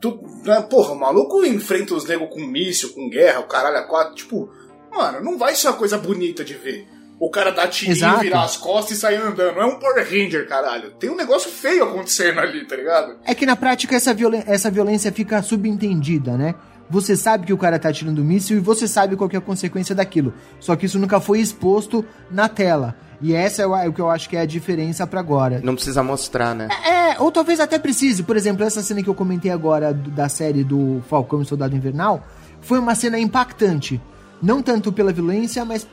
Tu, 0.00 0.20
né, 0.44 0.60
porra, 0.68 0.90
o 0.90 0.98
maluco 0.98 1.44
enfrenta 1.44 1.94
os 1.94 2.04
negros 2.04 2.30
com 2.30 2.40
míssil, 2.40 2.92
com 2.94 3.08
guerra, 3.08 3.38
o 3.38 3.46
caralho 3.46 3.76
a 3.76 3.84
quatro. 3.84 4.16
Tipo, 4.16 4.52
mano, 4.90 5.22
não 5.22 5.38
vai 5.38 5.54
ser 5.54 5.68
uma 5.68 5.76
coisa 5.76 5.96
bonita 5.96 6.44
de 6.44 6.54
ver. 6.54 6.88
O 7.24 7.30
cara 7.30 7.50
dá 7.52 7.68
tirinho, 7.68 7.94
Exato. 7.96 8.20
virar 8.20 8.42
as 8.42 8.56
costas 8.56 8.98
e 8.98 9.00
sair 9.00 9.16
andando. 9.16 9.54
Não 9.54 9.62
é 9.62 9.66
um 9.66 9.78
Power 9.78 10.04
Ranger, 10.04 10.48
caralho. 10.48 10.90
Tem 10.98 11.08
um 11.08 11.14
negócio 11.16 11.48
feio 11.50 11.84
acontecendo 11.84 12.40
ali, 12.40 12.66
tá 12.66 12.74
ligado? 12.74 13.14
É 13.24 13.32
que 13.34 13.46
na 13.46 13.54
prática 13.54 13.94
essa, 13.94 14.12
violen- 14.12 14.42
essa 14.46 14.70
violência 14.70 15.12
fica 15.12 15.40
subentendida, 15.42 16.36
né? 16.36 16.54
Você 16.90 17.16
sabe 17.16 17.46
que 17.46 17.52
o 17.52 17.56
cara 17.56 17.78
tá 17.78 17.88
atirando 17.88 18.22
míssil 18.24 18.56
e 18.58 18.60
você 18.60 18.86
sabe 18.88 19.16
qual 19.16 19.30
que 19.30 19.36
é 19.36 19.38
a 19.38 19.42
consequência 19.42 19.94
daquilo. 19.94 20.34
Só 20.60 20.74
que 20.76 20.84
isso 20.86 20.98
nunca 20.98 21.20
foi 21.20 21.38
exposto 21.40 22.04
na 22.30 22.48
tela. 22.48 22.94
E 23.20 23.32
essa 23.34 23.62
é 23.62 23.66
o- 23.66 23.76
é 23.76 23.88
o 23.88 23.92
que 23.92 24.00
eu 24.00 24.10
acho 24.10 24.28
que 24.28 24.36
é 24.36 24.40
a 24.40 24.44
diferença 24.44 25.06
pra 25.06 25.20
agora. 25.20 25.60
Não 25.62 25.74
precisa 25.76 26.02
mostrar, 26.02 26.54
né? 26.56 26.68
É, 26.84 27.20
ou 27.20 27.30
talvez 27.30 27.60
até 27.60 27.78
precise. 27.78 28.24
Por 28.24 28.36
exemplo, 28.36 28.64
essa 28.64 28.82
cena 28.82 29.00
que 29.02 29.08
eu 29.08 29.14
comentei 29.14 29.50
agora 29.52 29.94
da 29.94 30.28
série 30.28 30.64
do 30.64 31.00
Falcão 31.08 31.40
e 31.40 31.46
Soldado 31.46 31.74
Invernal 31.76 32.26
foi 32.60 32.78
uma 32.80 32.94
cena 32.96 33.16
impactante. 33.18 34.00
Não 34.42 34.60
tanto 34.60 34.92
pela 34.92 35.12
violência, 35.12 35.64
mas 35.64 35.86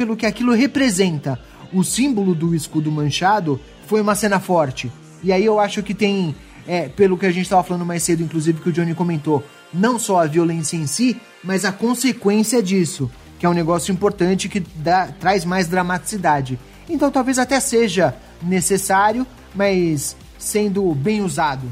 pelo 0.00 0.16
que 0.16 0.24
aquilo 0.24 0.54
representa. 0.54 1.38
O 1.74 1.84
símbolo 1.84 2.34
do 2.34 2.54
escudo 2.54 2.90
manchado 2.90 3.60
foi 3.86 4.00
uma 4.00 4.14
cena 4.14 4.40
forte. 4.40 4.90
E 5.22 5.30
aí 5.30 5.44
eu 5.44 5.60
acho 5.60 5.82
que 5.82 5.92
tem, 5.92 6.34
é, 6.66 6.88
pelo 6.88 7.18
que 7.18 7.26
a 7.26 7.30
gente 7.30 7.42
estava 7.42 7.62
falando 7.62 7.84
mais 7.84 8.02
cedo, 8.02 8.22
inclusive 8.22 8.62
que 8.62 8.70
o 8.70 8.72
Johnny 8.72 8.94
comentou, 8.94 9.44
não 9.74 9.98
só 9.98 10.22
a 10.22 10.26
violência 10.26 10.74
em 10.78 10.86
si, 10.86 11.20
mas 11.44 11.66
a 11.66 11.70
consequência 11.70 12.62
disso, 12.62 13.10
que 13.38 13.44
é 13.44 13.48
um 13.48 13.52
negócio 13.52 13.92
importante 13.92 14.48
que 14.48 14.60
dá, 14.60 15.08
traz 15.08 15.44
mais 15.44 15.68
dramaticidade. 15.68 16.58
Então 16.88 17.10
talvez 17.10 17.38
até 17.38 17.60
seja 17.60 18.14
necessário, 18.42 19.26
mas 19.54 20.16
sendo 20.38 20.94
bem 20.94 21.20
usado. 21.20 21.70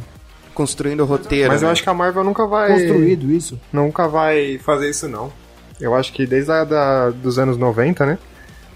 Construindo 0.53 1.01
o 1.01 1.07
roteiro. 1.07 1.49
Mas 1.49 1.63
eu 1.63 1.69
né? 1.69 1.73
acho 1.73 1.83
que 1.83 1.89
a 1.89 1.95
Marvel 1.95 2.25
nunca 2.25 2.47
vai. 2.47 2.75
Construído 2.75 3.33
isso. 3.33 3.59
Nunca 3.73 4.07
vai 4.07 4.59
fazer 4.59 4.91
isso, 4.91 5.09
não. 5.09 5.33
Eu 5.81 5.95
acho 5.95 6.13
que 6.13 6.27
desde 6.27 6.51
a 6.51 6.65
da, 6.65 7.11
dos 7.11 7.39
anos 7.39 7.57
90, 7.57 8.05
né? 8.05 8.19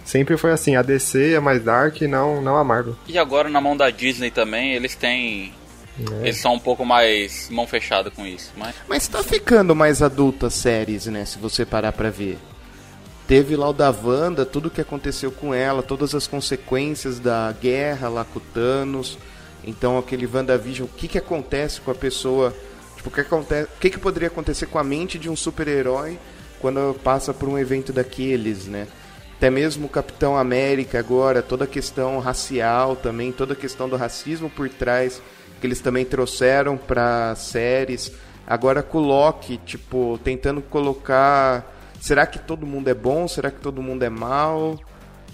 Sempre 0.04 0.36
foi 0.36 0.50
assim, 0.50 0.76
a 0.76 0.82
DC 0.82 1.34
é 1.34 1.40
mais 1.40 1.62
dark, 1.62 2.00
não, 2.02 2.40
não 2.42 2.56
a 2.56 2.64
Marvel. 2.64 2.96
E 3.06 3.18
agora 3.18 3.48
na 3.48 3.60
mão 3.60 3.76
da 3.76 3.90
Disney 3.90 4.30
também, 4.30 4.72
eles 4.72 4.94
têm. 4.94 5.52
Eles 6.22 6.38
são 6.38 6.54
um 6.54 6.58
pouco 6.58 6.84
mais 6.86 7.48
mão 7.50 7.66
fechada 7.66 8.10
com 8.10 8.26
isso. 8.26 8.50
Mas 8.56 8.74
Mas 8.88 9.08
tá 9.08 9.22
ficando 9.22 9.76
mais 9.76 10.02
adulta 10.02 10.46
as 10.46 10.54
séries, 10.54 11.06
né? 11.06 11.24
Se 11.24 11.38
você 11.38 11.64
parar 11.64 11.92
pra 11.92 12.10
ver. 12.10 12.38
Teve 13.28 13.54
lá 13.56 13.68
o 13.68 13.72
da 13.72 13.90
Wanda, 13.90 14.44
tudo 14.44 14.70
que 14.70 14.80
aconteceu 14.80 15.30
com 15.30 15.54
ela, 15.54 15.82
todas 15.82 16.14
as 16.14 16.26
consequências 16.26 17.20
da 17.20 17.52
guerra 17.52 18.08
lá 18.08 18.24
com 18.24 18.38
o 18.38 18.42
Thanos. 18.42 19.16
Então 19.64 19.96
aquele 19.96 20.26
WandaVision, 20.26 20.86
o 20.86 20.96
que 20.96 21.06
que 21.06 21.18
acontece 21.18 21.80
com 21.80 21.90
a 21.90 21.94
pessoa? 21.94 22.54
Tipo, 22.96 23.08
o 23.08 23.12
que, 23.12 23.20
acontece, 23.20 23.68
o 23.76 23.80
que, 23.80 23.90
que 23.90 23.98
poderia 23.98 24.28
acontecer 24.28 24.66
com 24.66 24.78
a 24.78 24.84
mente 24.84 25.18
de 25.18 25.30
um 25.30 25.36
super-herói 25.36 26.18
quando 26.62 26.94
passa 27.02 27.34
por 27.34 27.48
um 27.48 27.58
evento 27.58 27.92
daqueles, 27.92 28.66
né? 28.66 28.86
Até 29.36 29.50
mesmo 29.50 29.86
o 29.86 29.90
Capitão 29.90 30.38
América 30.38 31.00
agora, 31.00 31.42
toda 31.42 31.64
a 31.64 31.66
questão 31.66 32.20
racial 32.20 32.94
também, 32.94 33.32
toda 33.32 33.54
a 33.54 33.56
questão 33.56 33.88
do 33.88 33.96
racismo 33.96 34.48
por 34.48 34.68
trás, 34.68 35.20
que 35.60 35.66
eles 35.66 35.80
também 35.80 36.04
trouxeram 36.04 36.76
para 36.78 37.34
séries. 37.34 38.12
Agora 38.46 38.86
Loki, 38.94 39.58
tipo, 39.58 40.18
tentando 40.22 40.62
colocar. 40.62 41.74
Será 42.00 42.24
que 42.24 42.38
todo 42.38 42.64
mundo 42.64 42.88
é 42.88 42.94
bom? 42.94 43.26
Será 43.26 43.50
que 43.50 43.60
todo 43.60 43.82
mundo 43.82 44.04
é 44.04 44.08
mal? 44.08 44.78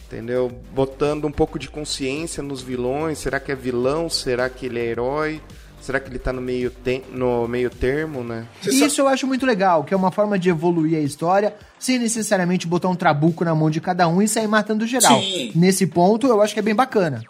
Entendeu? 0.07 0.51
Botando 0.72 1.26
um 1.26 1.33
pouco 1.33 1.59
de 1.59 1.68
consciência 1.68 2.43
nos 2.43 2.62
vilões. 2.62 3.18
Será 3.18 3.39
que 3.39 3.53
é 3.53 3.55
vilão? 3.55 4.09
Será 4.09 4.49
que 4.49 4.64
ele 4.64 4.79
é 4.79 4.87
herói? 4.87 5.41
Será 5.89 5.99
que 5.99 6.11
ele 6.11 6.18
tá 6.18 6.34
no 6.34 6.43
meio, 6.43 6.68
te 6.68 7.03
no 7.12 7.49
meio 7.49 7.70
termo, 7.70 8.22
né? 8.22 8.47
Isso 8.62 9.01
eu 9.01 9.09
acho 9.09 9.26
muito 9.26 9.47
legal, 9.47 9.84
que 9.84 9.95
é 9.95 9.97
uma 9.97 10.12
forma 10.12 10.39
de 10.39 10.51
evoluir 10.51 10.99
a 10.99 11.01
história 11.01 11.57
sem 11.78 11.99
necessariamente 11.99 12.66
botar 12.66 12.91
um 12.91 12.95
trabuco 12.95 13.43
na 13.43 13.55
mão 13.55 13.70
de 13.70 13.80
cada 13.80 14.07
um 14.07 14.20
e 14.20 14.28
sair 14.28 14.47
matando 14.47 14.86
geral. 14.86 15.18
Sim. 15.18 15.51
Nesse 15.55 15.86
ponto, 15.86 16.26
eu 16.26 16.43
acho 16.43 16.53
que 16.53 16.61
é 16.61 16.62
bem 16.62 16.74
bacana. 16.74 17.24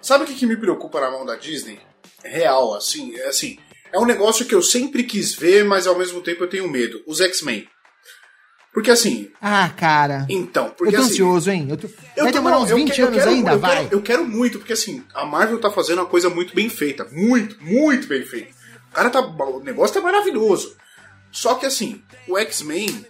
Sabe 0.00 0.22
o 0.22 0.26
que, 0.28 0.34
que 0.34 0.46
me 0.46 0.56
preocupa 0.56 1.00
na 1.00 1.10
mão 1.10 1.26
da 1.26 1.34
Disney? 1.34 1.80
Real, 2.22 2.72
assim, 2.76 3.16
é 3.16 3.26
assim. 3.26 3.58
É 3.92 3.98
um 3.98 4.06
negócio 4.06 4.46
que 4.46 4.54
eu 4.54 4.62
sempre 4.62 5.02
quis 5.02 5.34
ver, 5.34 5.64
mas 5.64 5.88
ao 5.88 5.98
mesmo 5.98 6.20
tempo 6.20 6.44
eu 6.44 6.48
tenho 6.48 6.70
medo. 6.70 7.02
Os 7.04 7.20
X-Men. 7.20 7.66
Porque 8.72 8.90
assim. 8.90 9.30
Ah, 9.40 9.68
cara. 9.76 10.26
Então, 10.28 10.70
porque 10.70 10.94
eu 10.94 11.00
tô 11.00 11.04
assim. 11.04 11.12
ansioso, 11.14 11.50
hein? 11.50 11.66
Eu 11.70 11.76
tô... 11.76 11.86
Eu 12.16 12.24
Vai 12.24 12.32
tô- 12.32 12.38
demorar 12.38 12.58
uns 12.60 12.70
eu 12.70 12.76
20 12.76 12.92
que- 12.92 13.00
eu 13.00 13.06
anos 13.06 13.18
quero- 13.18 13.30
ainda, 13.30 13.50
eu 13.52 13.58
vai. 13.58 13.76
Quero, 13.84 13.88
eu 13.96 14.02
quero 14.02 14.24
muito, 14.24 14.58
porque 14.58 14.72
assim, 14.72 15.02
a 15.14 15.24
Marvel 15.24 15.58
tá 15.58 15.70
fazendo 15.70 15.98
uma 16.00 16.06
coisa 16.06 16.28
muito 16.30 16.54
bem 16.54 16.68
feita. 16.68 17.06
Muito, 17.10 17.56
muito 17.62 18.06
bem 18.06 18.22
feita. 18.24 18.50
O 18.90 18.94
cara 18.94 19.10
tá. 19.10 19.20
O 19.20 19.60
negócio 19.60 19.94
tá 19.94 20.00
maravilhoso. 20.00 20.76
Só 21.32 21.54
que 21.54 21.66
assim, 21.66 22.02
o 22.28 22.38
X-Men. 22.38 23.04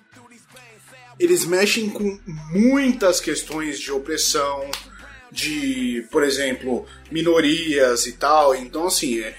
Eles 1.18 1.44
mexem 1.44 1.90
com 1.90 2.18
muitas 2.52 3.20
questões 3.20 3.80
de 3.80 3.90
opressão, 3.90 4.70
de, 5.32 6.06
por 6.12 6.22
exemplo, 6.22 6.86
minorias 7.10 8.06
e 8.06 8.12
tal. 8.12 8.54
Então, 8.54 8.86
assim, 8.86 9.18
é, 9.20 9.34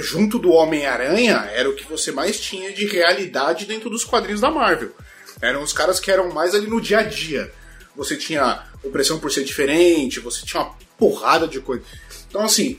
junto 0.00 0.38
do 0.38 0.50
Homem-Aranha, 0.50 1.48
era 1.54 1.68
o 1.70 1.74
que 1.74 1.84
você 1.88 2.12
mais 2.12 2.38
tinha 2.38 2.72
de 2.74 2.84
realidade 2.86 3.64
dentro 3.64 3.88
dos 3.88 4.04
quadrinhos 4.04 4.40
da 4.42 4.50
Marvel. 4.50 4.92
Eram 5.40 5.62
os 5.62 5.72
caras 5.72 6.00
que 6.00 6.10
eram 6.10 6.32
mais 6.32 6.54
ali 6.54 6.66
no 6.66 6.80
dia 6.80 6.98
a 6.98 7.02
dia. 7.02 7.52
Você 7.96 8.16
tinha 8.16 8.64
opressão 8.82 9.18
por 9.18 9.30
ser 9.30 9.44
diferente, 9.44 10.20
você 10.20 10.44
tinha 10.44 10.62
uma 10.62 10.74
porrada 10.98 11.46
de 11.46 11.60
coisa. 11.60 11.82
Então, 12.28 12.42
assim, 12.42 12.78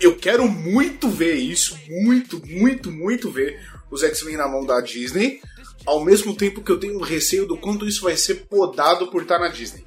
eu- 0.00 0.16
quero 0.16 0.48
muito 0.48 1.08
ver 1.10 1.34
isso, 1.34 1.78
muito, 1.88 2.40
muito, 2.46 2.90
muito 2.90 3.30
ver 3.30 3.60
os 3.90 4.02
X-Men 4.02 4.36
na 4.36 4.48
mão 4.48 4.64
da 4.64 4.80
Disney, 4.80 5.40
ao 5.84 6.02
mesmo 6.04 6.34
tempo 6.34 6.62
que 6.62 6.70
eu 6.72 6.78
tenho 6.80 6.98
receio 7.00 7.46
do 7.46 7.56
quanto 7.58 7.86
isso 7.86 8.02
vai 8.04 8.16
ser 8.16 8.46
podado 8.46 9.08
por 9.08 9.22
estar 9.22 9.38
na 9.38 9.48
Disney. 9.48 9.84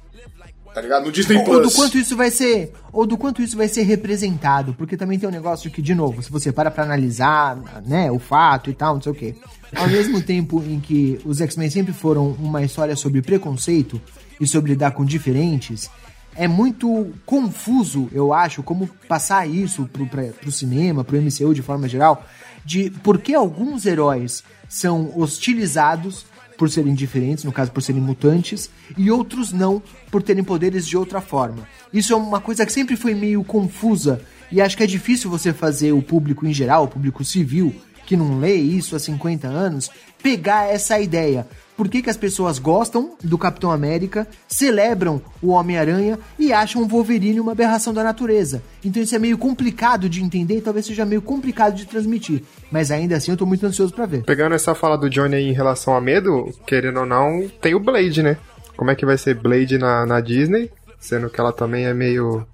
Tá 0.74 0.80
ligado? 0.80 1.06
No 1.06 1.12
Disney 1.12 1.38
Ou 1.38 1.44
Plus. 1.44 1.62
do 1.62 1.74
quanto 1.74 1.98
isso 1.98 2.16
vai 2.16 2.30
ser, 2.30 2.72
ou 2.92 3.06
do 3.06 3.16
quanto 3.16 3.40
isso 3.40 3.56
vai 3.56 3.68
ser 3.68 3.82
representado, 3.82 4.74
porque 4.74 4.96
também 4.96 5.18
tem 5.18 5.28
um 5.28 5.32
negócio 5.32 5.70
que 5.70 5.80
de 5.80 5.94
novo, 5.94 6.22
se 6.22 6.30
você 6.30 6.52
para 6.52 6.70
pra 6.70 6.84
analisar, 6.84 7.56
né, 7.86 8.10
o 8.10 8.18
fato 8.18 8.68
e 8.70 8.74
tal, 8.74 8.94
não 8.94 9.02
sei 9.02 9.12
o 9.12 9.14
quê. 9.14 9.34
Ao 9.74 9.88
mesmo 9.88 10.20
tempo 10.20 10.62
em 10.62 10.78
que 10.78 11.18
os 11.24 11.40
X-Men 11.40 11.70
sempre 11.70 11.92
foram 11.92 12.30
uma 12.38 12.62
história 12.62 12.94
sobre 12.94 13.22
preconceito 13.22 14.00
e 14.40 14.46
sobre 14.46 14.72
lidar 14.72 14.90
com 14.92 15.04
diferentes, 15.04 15.90
é 16.34 16.46
muito 16.46 17.12
confuso, 17.24 18.08
eu 18.12 18.32
acho, 18.32 18.62
como 18.62 18.86
passar 19.08 19.48
isso 19.48 19.88
pro, 19.90 20.06
pra, 20.06 20.24
pro 20.24 20.52
cinema, 20.52 21.02
pro 21.02 21.20
MCU 21.20 21.54
de 21.54 21.62
forma 21.62 21.88
geral, 21.88 22.24
de 22.64 22.90
por 23.02 23.18
que 23.18 23.34
alguns 23.34 23.86
heróis 23.86 24.44
são 24.68 25.12
hostilizados 25.18 26.26
por 26.56 26.70
serem 26.70 26.94
diferentes, 26.94 27.44
no 27.44 27.52
caso 27.52 27.70
por 27.70 27.82
serem 27.82 28.00
mutantes, 28.00 28.70
e 28.96 29.10
outros 29.10 29.52
não 29.52 29.82
por 30.10 30.22
terem 30.22 30.42
poderes 30.42 30.86
de 30.86 30.96
outra 30.96 31.20
forma. 31.20 31.68
Isso 31.92 32.12
é 32.12 32.16
uma 32.16 32.40
coisa 32.40 32.64
que 32.64 32.72
sempre 32.72 32.96
foi 32.96 33.14
meio 33.14 33.44
confusa 33.44 34.20
e 34.50 34.60
acho 34.60 34.76
que 34.76 34.82
é 34.82 34.86
difícil 34.86 35.28
você 35.28 35.52
fazer 35.52 35.92
o 35.92 36.02
público 36.02 36.46
em 36.46 36.52
geral, 36.52 36.84
o 36.84 36.88
público 36.88 37.24
civil, 37.24 37.74
que 38.06 38.16
não 38.16 38.38
lê 38.38 38.54
isso 38.54 38.94
há 38.94 38.98
50 38.98 39.48
anos, 39.48 39.90
pegar 40.22 40.72
essa 40.72 41.00
ideia. 41.00 41.46
Por 41.76 41.88
que, 41.88 42.00
que 42.00 42.10
as 42.10 42.16
pessoas 42.16 42.58
gostam 42.58 43.12
do 43.22 43.36
Capitão 43.36 43.70
América, 43.70 44.26
celebram 44.48 45.20
o 45.42 45.48
Homem-Aranha 45.48 46.18
e 46.38 46.52
acham 46.52 46.82
o 46.82 46.86
Wolverine 46.86 47.38
uma 47.38 47.52
aberração 47.52 47.92
da 47.92 48.02
natureza? 48.02 48.62
Então 48.84 49.02
isso 49.02 49.14
é 49.14 49.18
meio 49.18 49.36
complicado 49.36 50.08
de 50.08 50.22
entender 50.22 50.56
e 50.56 50.60
talvez 50.62 50.86
seja 50.86 51.04
meio 51.04 51.20
complicado 51.20 51.74
de 51.74 51.86
transmitir. 51.86 52.42
Mas 52.70 52.90
ainda 52.90 53.16
assim 53.16 53.30
eu 53.30 53.36
tô 53.36 53.44
muito 53.44 53.66
ansioso 53.66 53.92
pra 53.92 54.06
ver. 54.06 54.24
Pegando 54.24 54.54
essa 54.54 54.74
fala 54.74 54.96
do 54.96 55.10
Johnny 55.10 55.36
aí 55.36 55.48
em 55.48 55.52
relação 55.52 55.94
a 55.94 56.00
medo, 56.00 56.50
querendo 56.66 57.00
ou 57.00 57.06
não, 57.06 57.46
tem 57.60 57.74
o 57.74 57.80
Blade, 57.80 58.22
né? 58.22 58.38
Como 58.76 58.90
é 58.90 58.94
que 58.94 59.06
vai 59.06 59.18
ser 59.18 59.34
Blade 59.34 59.78
na, 59.78 60.06
na 60.06 60.20
Disney? 60.20 60.70
Sendo 60.98 61.30
que 61.30 61.40
ela 61.40 61.52
também 61.52 61.86
é 61.86 61.94
meio. 61.94 62.46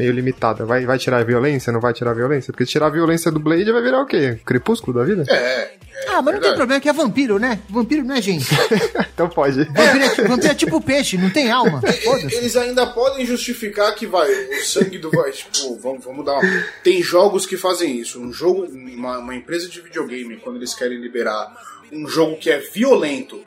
Meio 0.00 0.12
limitada. 0.12 0.64
Vai, 0.64 0.86
vai 0.86 0.98
tirar 0.98 1.18
a 1.18 1.24
violência? 1.24 1.70
Não 1.70 1.80
vai 1.80 1.92
tirar 1.92 2.12
a 2.12 2.14
violência? 2.14 2.52
Porque 2.52 2.64
se 2.64 2.72
tirar 2.72 2.86
a 2.86 2.90
violência 2.90 3.30
do 3.30 3.38
Blade 3.38 3.70
vai 3.70 3.82
virar 3.82 4.00
o 4.00 4.06
quê? 4.06 4.38
Crepúsculo 4.46 4.98
da 4.98 5.04
vida? 5.04 5.24
É. 5.30 5.72
Ah, 6.08 6.22
mas 6.22 6.34
não 6.34 6.40
tem 6.40 6.54
problema 6.54 6.80
que 6.80 6.88
é 6.88 6.92
vampiro, 6.92 7.38
né? 7.38 7.60
Vampiro 7.68 8.02
não 8.02 8.14
é 8.14 8.22
gente. 8.22 8.46
então 9.12 9.28
pode. 9.28 9.64
Vampiro 9.64 10.04
é, 10.04 10.28
vampiro 10.28 10.52
é 10.52 10.54
tipo 10.54 10.80
peixe, 10.80 11.18
não 11.18 11.28
tem 11.28 11.50
alma. 11.50 11.82
Eles 12.32 12.56
ainda 12.56 12.86
podem 12.86 13.26
justificar 13.26 13.94
que 13.94 14.06
vai, 14.06 14.30
o 14.30 14.64
sangue 14.64 14.98
do 14.98 15.10
vai, 15.10 15.30
tipo, 15.30 15.76
vamos, 15.78 16.02
vamos 16.02 16.24
dar 16.24 16.38
uma... 16.38 16.64
Tem 16.82 17.02
jogos 17.02 17.44
que 17.44 17.58
fazem 17.58 17.98
isso. 17.98 18.18
Um 18.18 18.32
jogo, 18.32 18.64
uma, 18.64 19.18
uma 19.18 19.34
empresa 19.34 19.68
de 19.68 19.78
videogame, 19.82 20.38
quando 20.38 20.56
eles 20.56 20.74
querem 20.74 20.98
liberar 20.98 21.54
um 21.92 22.08
jogo 22.08 22.38
que 22.38 22.50
é 22.50 22.58
violento 22.58 23.42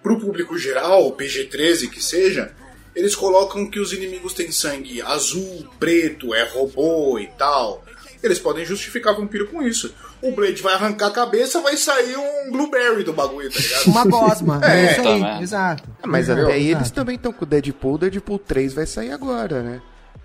pro 0.00 0.20
público 0.20 0.56
geral, 0.56 1.10
PG-13 1.16 1.90
que 1.90 2.02
seja, 2.02 2.54
eles 3.00 3.16
colocam 3.16 3.64
que 3.68 3.80
os 3.80 3.94
inimigos 3.94 4.34
têm 4.34 4.52
sangue 4.52 5.00
azul, 5.00 5.66
preto, 5.78 6.34
é 6.34 6.44
robô 6.44 7.18
e 7.18 7.26
tal. 7.28 7.82
Eles 8.22 8.38
podem 8.38 8.62
justificar 8.62 9.16
vampiro 9.16 9.46
com 9.46 9.62
isso. 9.62 9.94
O 10.20 10.32
Blade 10.32 10.60
vai 10.60 10.74
arrancar 10.74 11.06
a 11.06 11.10
cabeça, 11.10 11.62
vai 11.62 11.78
sair 11.78 12.14
um 12.14 12.52
blueberry 12.52 13.02
do 13.02 13.14
bagulho, 13.14 13.50
tá 13.50 13.58
ligado? 13.58 13.86
Uma 13.86 14.04
gosma. 14.04 14.60
É, 14.62 14.84
É, 14.84 14.92
isso 14.92 15.02
tá, 15.02 15.08
aí, 15.14 15.20
né? 15.22 15.38
exato. 15.40 15.88
Ah, 16.02 16.06
mas 16.06 16.28
até 16.28 16.52
aí 16.52 16.70
eles 16.70 16.90
também 16.90 17.16
estão 17.16 17.32
com 17.32 17.46
o 17.46 17.48
Deadpool. 17.48 17.96
Deadpool 17.96 18.38
3 18.38 18.74
vai 18.74 18.84
sair 18.84 19.12
agora, 19.12 19.62
né? 19.62 19.80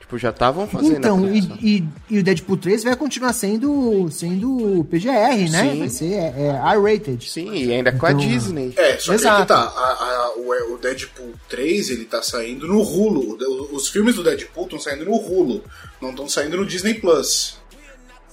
Tipo, 0.06 0.20
já 0.20 0.30
estavam 0.30 0.68
fazendo 0.68 0.98
Então, 0.98 1.34
e, 1.34 1.40
e, 1.64 1.84
e 2.12 2.20
o 2.20 2.24
Deadpool 2.24 2.58
3 2.58 2.84
vai 2.84 2.96
continuar 2.96 3.34
sendo, 3.34 4.08
sendo 4.12 4.86
PGR, 4.88 5.50
né? 5.50 5.72
Sim. 5.72 5.80
Vai 5.80 5.90
ser 5.90 6.14
é, 6.14 6.34
é 6.38 6.50
R-rated. 6.78 7.28
Sim, 7.28 7.52
e 7.52 7.74
ainda 7.74 7.92
com 7.92 8.06
a 8.06 8.12
Então, 8.12 8.22
Disney. 8.24 8.72
É, 8.78 8.98
só 9.00 9.14
que 9.14 9.16
Exato. 9.20 9.42
que 9.42 9.48
tá. 9.48 9.62
A- 9.62 9.64
a- 9.66 10.34
o, 10.38 10.74
o 10.76 10.78
Deadpool 10.78 11.32
3, 11.50 11.90
ele 11.90 12.06
tá 12.06 12.22
saindo 12.22 12.68
no 12.68 12.82
Hulu. 12.84 13.36
Os 13.74 13.88
filmes 13.90 14.14
do 14.16 14.24
Deadpool 14.24 14.66
estão 14.66 14.80
saindo 14.80 15.06
no 15.06 15.16
Hulu, 15.16 15.64
não 16.00 16.12
estão 16.12 16.30
saindo 16.30 16.56
no 16.58 16.66
Disney 16.68 16.94
Plus. 16.94 17.58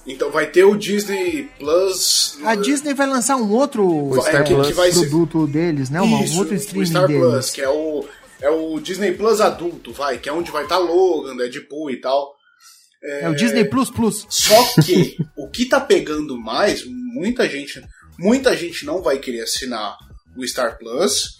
Então 0.05 0.29
vai 0.29 0.45
ter 0.45 0.65
o 0.65 0.75
Disney 0.75 1.49
Plus. 1.57 2.37
A 2.43 2.53
Disney 2.53 2.93
vai 2.93 3.07
lançar 3.07 3.35
um 3.37 3.49
outro 3.51 3.83
O 3.83 4.21
Star 4.21 4.41
é, 4.41 4.43
Plus. 4.43 4.67
que 4.67 4.73
vai 4.73 4.91
ser- 4.91 4.99
produto 5.09 5.47
deles, 5.47 5.89
né? 5.89 5.99
Um, 6.01 6.05
um 6.17 6.23
Isso, 6.23 6.37
outro 6.37 6.53
o 6.53 6.57
streaming 6.57 6.85
Star 6.85 7.07
deles. 7.07 7.23
Plus, 7.23 7.49
que 7.49 7.61
é 7.61 7.69
o, 7.69 8.05
é 8.43 8.49
o 8.49 8.79
Disney 8.79 9.13
Plus 9.13 9.39
adulto, 9.41 9.91
vai, 9.93 10.17
que 10.19 10.27
é 10.29 10.33
onde 10.33 10.51
vai 10.51 10.63
estar 10.63 10.77
Logan, 10.77 11.35
Deadpool 11.35 11.89
e 11.91 11.97
tal. 12.01 12.35
É 13.01 13.29
o 13.29 13.35
Disney 13.35 13.65
Plus 13.65 13.89
Plus. 13.89 14.25
Só 14.29 14.81
que 14.83 15.17
o 15.37 15.49
que 15.49 15.65
tá 15.65 15.79
pegando 15.79 16.37
mais, 16.39 16.83
muita 16.85 17.47
gente, 17.49 17.81
muita 18.17 18.55
gente 18.55 18.85
não 18.85 19.01
vai 19.01 19.17
querer 19.19 19.41
assinar 19.41 19.97
o 20.37 20.47
Star 20.47 20.77
Plus 20.77 21.37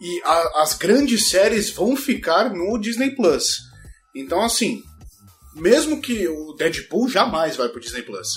e 0.00 0.20
a- 0.24 0.62
as 0.62 0.74
grandes 0.74 1.28
séries 1.28 1.70
vão 1.70 1.96
ficar 1.96 2.52
no 2.52 2.76
Disney 2.78 3.10
Plus. 3.14 3.60
Então 4.14 4.42
assim, 4.42 4.82
mesmo 5.54 6.00
que 6.02 6.26
o 6.28 6.52
Deadpool 6.54 7.08
jamais 7.08 7.56
vai 7.56 7.68
pro 7.68 7.80
Disney 7.80 8.02
Plus. 8.02 8.28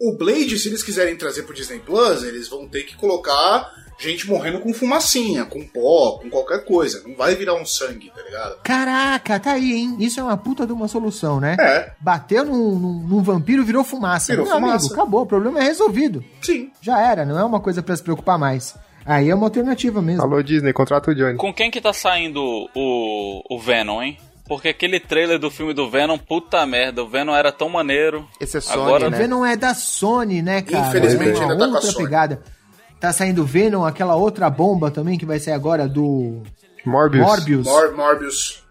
O 0.00 0.16
Blade, 0.16 0.58
se 0.58 0.68
eles 0.68 0.82
quiserem 0.82 1.16
trazer 1.16 1.44
pro 1.44 1.54
Disney 1.54 1.78
Plus, 1.78 2.24
eles 2.24 2.48
vão 2.48 2.68
ter 2.68 2.82
que 2.82 2.96
colocar 2.96 3.70
gente 3.98 4.26
morrendo 4.28 4.60
com 4.60 4.72
fumacinha, 4.74 5.44
com 5.44 5.62
pó, 5.66 6.18
com 6.20 6.28
qualquer 6.30 6.64
coisa. 6.64 7.02
Não 7.06 7.14
vai 7.16 7.34
virar 7.34 7.54
um 7.54 7.64
sangue, 7.64 8.10
tá 8.14 8.22
ligado? 8.22 8.56
Caraca, 8.62 9.38
tá 9.40 9.52
aí, 9.52 9.72
hein? 9.72 9.96
Isso 9.98 10.20
é 10.20 10.22
uma 10.22 10.36
puta 10.36 10.66
de 10.66 10.72
uma 10.72 10.88
solução, 10.88 11.40
né? 11.40 11.56
É. 11.58 11.92
Bateu 12.00 12.44
num, 12.44 12.74
num- 12.78 13.06
num 13.08 13.22
vampiro, 13.22 13.64
virou 13.64 13.84
fumaça. 13.84 14.32
Virou 14.32 14.46
Meu 14.46 14.54
fumaça. 14.56 14.76
amigo, 14.86 14.92
acabou, 14.94 15.22
o 15.22 15.26
problema 15.26 15.60
é 15.60 15.62
resolvido. 15.64 16.24
Sim. 16.42 16.70
Já 16.80 17.00
era, 17.00 17.24
não 17.24 17.38
é 17.38 17.44
uma 17.44 17.60
coisa 17.60 17.82
pra 17.82 17.96
se 17.96 18.02
preocupar 18.02 18.38
mais. 18.38 18.74
Aí 19.06 19.28
é 19.28 19.34
uma 19.34 19.46
alternativa 19.46 20.00
mesmo. 20.00 20.22
Alô, 20.22 20.42
Disney, 20.42 20.72
contrata 20.72 21.10
o 21.10 21.14
Johnny. 21.14 21.36
Com 21.36 21.52
quem 21.52 21.70
que 21.70 21.80
tá 21.80 21.92
saindo 21.92 22.40
o, 22.74 23.42
o 23.54 23.58
Venom, 23.60 24.02
hein? 24.02 24.18
Porque 24.46 24.68
aquele 24.68 25.00
trailer 25.00 25.38
do 25.38 25.50
filme 25.50 25.72
do 25.72 25.88
Venom, 25.90 26.18
puta 26.18 26.66
merda, 26.66 27.02
o 27.02 27.08
Venom 27.08 27.34
era 27.34 27.50
tão 27.50 27.68
maneiro. 27.70 28.28
Esse 28.38 28.58
é 28.58 28.60
Sony, 28.60 28.82
Agora, 28.82 29.06
O 29.06 29.10
né? 29.10 29.16
Venom 29.16 29.44
é 29.44 29.56
da 29.56 29.72
Sony, 29.74 30.42
né, 30.42 30.60
cara? 30.60 30.88
Infelizmente, 30.88 31.38
é 31.38 31.42
ainda 31.42 31.56
tá 31.56 31.64
com 31.66 31.72
a 31.72 31.74
outra 31.76 31.90
Sony. 31.92 32.04
pegada. 32.04 32.42
Tá 33.04 33.12
saindo 33.12 33.44
Venom, 33.44 33.84
aquela 33.84 34.14
outra 34.16 34.48
bomba 34.48 34.90
também 34.90 35.18
que 35.18 35.26
vai 35.26 35.38
sair 35.38 35.52
agora 35.52 35.86
do 35.86 36.42
Morbius. 36.86 37.22
Morbius. 37.26 37.66
Mor 37.66 37.94
Morbius. 37.94 38.64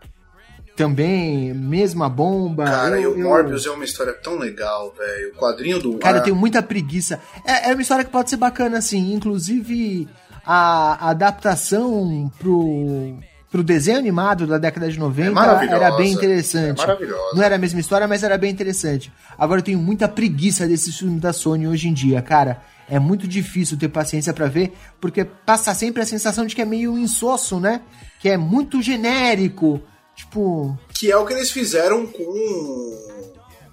Também, 0.75 1.53
mesma 1.53 2.09
bomba. 2.09 2.63
Cara, 2.65 2.99
e 2.99 3.03
Eu- 3.03 3.11
o 3.13 3.19
eu- 3.19 3.27
Morbius 3.29 3.63
é 3.67 3.69
uma 3.69 3.83
história 3.85 4.11
tão 4.11 4.39
legal, 4.39 4.91
velho. 4.97 5.33
O 5.35 5.37
quadrinho 5.37 5.79
do. 5.79 5.99
Cara, 5.99 6.17
eu 6.17 6.23
tenho 6.23 6.35
muita 6.35 6.63
preguiça. 6.63 7.19
É, 7.45 7.69
é 7.69 7.73
uma 7.73 7.81
história 7.83 8.03
que 8.03 8.09
pode 8.09 8.31
ser 8.31 8.37
bacana, 8.37 8.79
assim. 8.79 9.13
Inclusive, 9.13 10.07
a 10.43 11.09
adaptação 11.11 12.31
pro, 12.39 13.15
pro 13.51 13.63
desenho 13.63 13.99
animado 13.99 14.47
da 14.47 14.57
década 14.57 14.89
de 14.89 14.97
90 14.97 15.27
É 15.27 15.31
maravilhosa. 15.31 15.75
era 15.85 15.95
bem 15.95 16.11
interessante. 16.11 16.81
É 16.81 16.87
maravilhosa. 16.87 17.35
Não 17.35 17.43
era 17.43 17.53
a 17.53 17.59
mesma 17.59 17.79
história, 17.79 18.07
mas 18.07 18.23
era 18.23 18.35
bem 18.35 18.49
interessante. 18.51 19.13
Agora 19.37 19.59
eu 19.59 19.63
tenho 19.63 19.77
muita 19.77 20.07
preguiça 20.07 20.65
desses 20.67 20.97
filmes 20.97 21.21
da 21.21 21.31
Sony 21.31 21.67
hoje 21.67 21.87
em 21.87 21.93
dia, 21.93 22.19
cara. 22.19 22.63
É 22.89 22.99
muito 22.99 23.27
difícil 23.27 23.77
ter 23.77 23.89
paciência 23.89 24.33
pra 24.33 24.47
ver, 24.47 24.73
porque 24.99 25.23
passa 25.23 25.73
sempre 25.73 26.01
a 26.01 26.05
sensação 26.05 26.45
de 26.45 26.55
que 26.55 26.61
é 26.61 26.65
meio 26.65 26.97
insosso, 26.97 27.59
né? 27.59 27.81
Que 28.19 28.29
é 28.29 28.37
muito 28.37 28.81
genérico. 28.81 29.81
Tipo, 30.15 30.77
Que 30.93 31.11
é 31.11 31.17
o 31.17 31.25
que 31.25 31.33
eles 31.33 31.51
fizeram 31.51 32.05
com. 32.05 32.97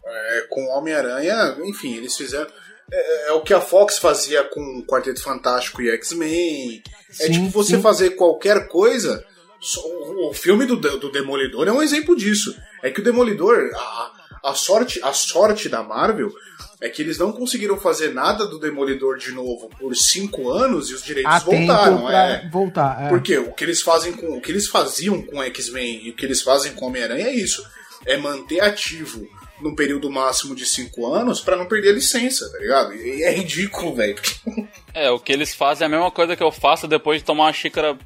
é, 0.07 0.47
com 0.49 0.67
Homem-Aranha. 0.69 1.57
Enfim, 1.65 1.97
eles 1.97 2.17
fizeram. 2.17 2.51
É, 2.93 3.29
é 3.29 3.33
o 3.33 3.43
que 3.43 3.55
a 3.55 3.61
Fox 3.61 3.99
fazia 3.99 4.43
com 4.45 4.61
o 4.79 4.85
Quarteto 4.85 5.23
Fantástico 5.23 5.83
e 5.83 5.91
X-Men. 5.91 6.83
É 7.21 7.29
tipo 7.29 7.51
você 7.51 7.77
sim. 7.77 7.83
fazer 7.83 8.11
qualquer 8.11 8.69
coisa. 8.69 9.25
o 10.29 10.33
filme 10.33 10.67
do, 10.67 10.77
do 10.77 11.13
Demolidor 11.13 11.69
é 11.69 11.73
um 11.73 11.83
exemplo 11.83 12.17
disso. 12.17 12.57
É 12.83 12.91
que 12.91 13.01
o 13.01 13.05
Demolidor. 13.05 13.71
A, 13.75 14.13
a, 14.45 14.55
sorte, 14.55 15.01
a 15.03 15.13
sorte 15.13 15.69
da 15.69 15.83
Marvel. 15.83 16.33
É 16.81 16.89
que 16.89 17.03
eles 17.03 17.19
não 17.19 17.31
conseguiram 17.31 17.79
fazer 17.79 18.15
nada 18.15 18.47
do 18.47 18.59
Demolidor 18.59 19.19
de 19.19 19.33
novo 19.33 19.69
por 19.79 19.95
cinco 19.95 20.51
anos 20.51 20.89
e 20.89 20.95
os 20.95 21.03
direitos 21.03 21.43
voltaram. 21.43 22.07
pra 22.07 22.31
é. 22.31 22.49
voltar. 22.49 23.05
é. 23.05 23.09
Porque 23.09 23.37
o 23.37 23.53
que 23.53 23.65
eles 23.65 23.83
fazem 23.83 24.13
com 24.13 24.39
o 24.39 24.41
que 24.41 24.51
eles 24.51 24.67
faziam 24.67 25.21
com 25.21 25.43
X-Men 25.43 26.07
e 26.07 26.11
o 26.11 26.15
que 26.15 26.25
eles 26.25 26.41
fazem 26.41 26.73
com 26.73 26.87
Homem-Aranha 26.87 27.27
é 27.27 27.35
isso, 27.35 27.63
é 28.07 28.17
manter 28.17 28.61
ativo 28.61 29.29
num 29.61 29.75
período 29.75 30.11
máximo 30.11 30.55
de 30.55 30.65
cinco 30.65 31.13
anos 31.13 31.41
pra 31.41 31.57
não 31.57 31.67
perder 31.67 31.91
a 31.91 31.95
licença, 31.95 32.51
tá 32.51 32.59
ligado? 32.59 32.95
E 32.95 33.23
é 33.23 33.33
ridículo, 33.33 33.95
velho. 33.95 34.17
É, 34.93 35.09
o 35.09 35.21
que 35.21 35.33
eles 35.33 35.55
fazem 35.55 35.85
é 35.85 35.87
a 35.87 35.89
mesma 35.89 36.11
coisa 36.11 36.35
que 36.35 36.43
eu 36.43 36.51
faço 36.51 36.89
depois 36.89 37.21
de 37.21 37.25
tomar 37.25 37.45
uma 37.45 37.53
xícara 37.53 37.97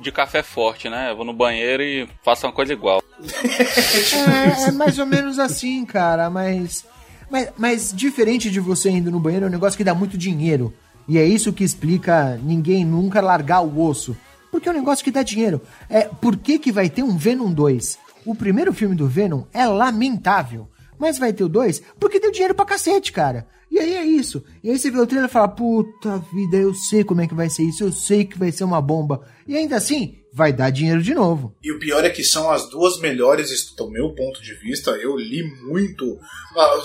de 0.00 0.10
café 0.10 0.42
forte, 0.42 0.88
né? 0.88 1.10
Eu 1.10 1.16
vou 1.16 1.24
no 1.24 1.34
banheiro 1.34 1.82
e 1.82 2.08
faço 2.24 2.46
uma 2.46 2.52
coisa 2.52 2.72
igual. 2.72 3.02
É, 3.22 4.68
é 4.68 4.72
mais 4.72 4.98
ou 4.98 5.04
menos 5.04 5.38
assim, 5.38 5.84
cara, 5.84 6.30
mas, 6.30 6.86
mas. 7.30 7.48
Mas 7.56 7.92
diferente 7.94 8.50
de 8.50 8.60
você 8.60 8.90
indo 8.90 9.10
no 9.10 9.20
banheiro, 9.20 9.46
é 9.46 9.48
um 9.48 9.52
negócio 9.52 9.76
que 9.76 9.84
dá 9.84 9.94
muito 9.94 10.18
dinheiro. 10.18 10.72
E 11.08 11.18
é 11.18 11.24
isso 11.24 11.52
que 11.52 11.64
explica 11.64 12.38
ninguém 12.42 12.84
nunca 12.84 13.20
largar 13.20 13.60
o 13.62 13.80
osso. 13.80 14.16
Porque 14.50 14.68
é 14.68 14.72
um 14.72 14.76
negócio 14.76 15.04
que 15.04 15.10
dá 15.10 15.22
dinheiro. 15.22 15.60
É, 15.88 16.02
por 16.02 16.36
que, 16.36 16.58
que 16.58 16.72
vai 16.72 16.90
ter 16.90 17.02
um 17.02 17.16
Venom 17.16 17.52
2? 17.52 17.98
O 18.26 18.34
primeiro 18.34 18.72
filme 18.72 18.94
do 18.94 19.08
Venom 19.08 19.44
é 19.52 19.66
lamentável. 19.66 20.68
Mas 20.98 21.18
vai 21.18 21.32
ter 21.32 21.44
o 21.44 21.48
2 21.48 21.82
porque 21.98 22.20
deu 22.20 22.30
dinheiro 22.30 22.54
pra 22.54 22.64
cacete, 22.64 23.12
cara. 23.12 23.46
E 23.70 23.78
aí 23.78 23.94
é 23.94 24.04
isso. 24.04 24.44
E 24.62 24.70
aí 24.70 24.78
você 24.78 24.90
vê 24.90 24.98
o 24.98 25.06
trailer 25.06 25.28
e 25.28 25.32
fala: 25.32 25.48
Puta 25.48 26.18
vida, 26.32 26.56
eu 26.56 26.74
sei 26.74 27.04
como 27.04 27.20
é 27.20 27.26
que 27.26 27.34
vai 27.34 27.48
ser 27.48 27.62
isso, 27.62 27.84
eu 27.84 27.92
sei 27.92 28.24
que 28.24 28.38
vai 28.38 28.50
ser 28.50 28.64
uma 28.64 28.82
bomba. 28.82 29.22
E 29.46 29.56
ainda 29.56 29.76
assim, 29.76 30.16
vai 30.32 30.52
dar 30.52 30.70
dinheiro 30.70 31.02
de 31.02 31.14
novo. 31.14 31.56
E 31.62 31.72
o 31.72 31.78
pior 31.78 32.04
é 32.04 32.10
que 32.10 32.22
são 32.24 32.50
as 32.50 32.68
duas 32.70 33.00
melhores, 33.00 33.50
do 33.74 33.90
meu 33.90 34.14
ponto 34.14 34.40
de 34.42 34.54
vista. 34.54 34.92
Eu 34.92 35.16
li 35.16 35.42
muito. 35.42 36.18
ah, 36.56 36.82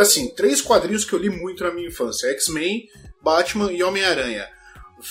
Assim, 0.00 0.34
três 0.34 0.60
quadrinhos 0.60 1.04
que 1.04 1.12
eu 1.12 1.18
li 1.18 1.30
muito 1.30 1.64
na 1.64 1.72
minha 1.72 1.88
infância: 1.88 2.28
X-Men, 2.30 2.88
Batman 3.22 3.72
e 3.72 3.82
Homem-Aranha. 3.82 4.48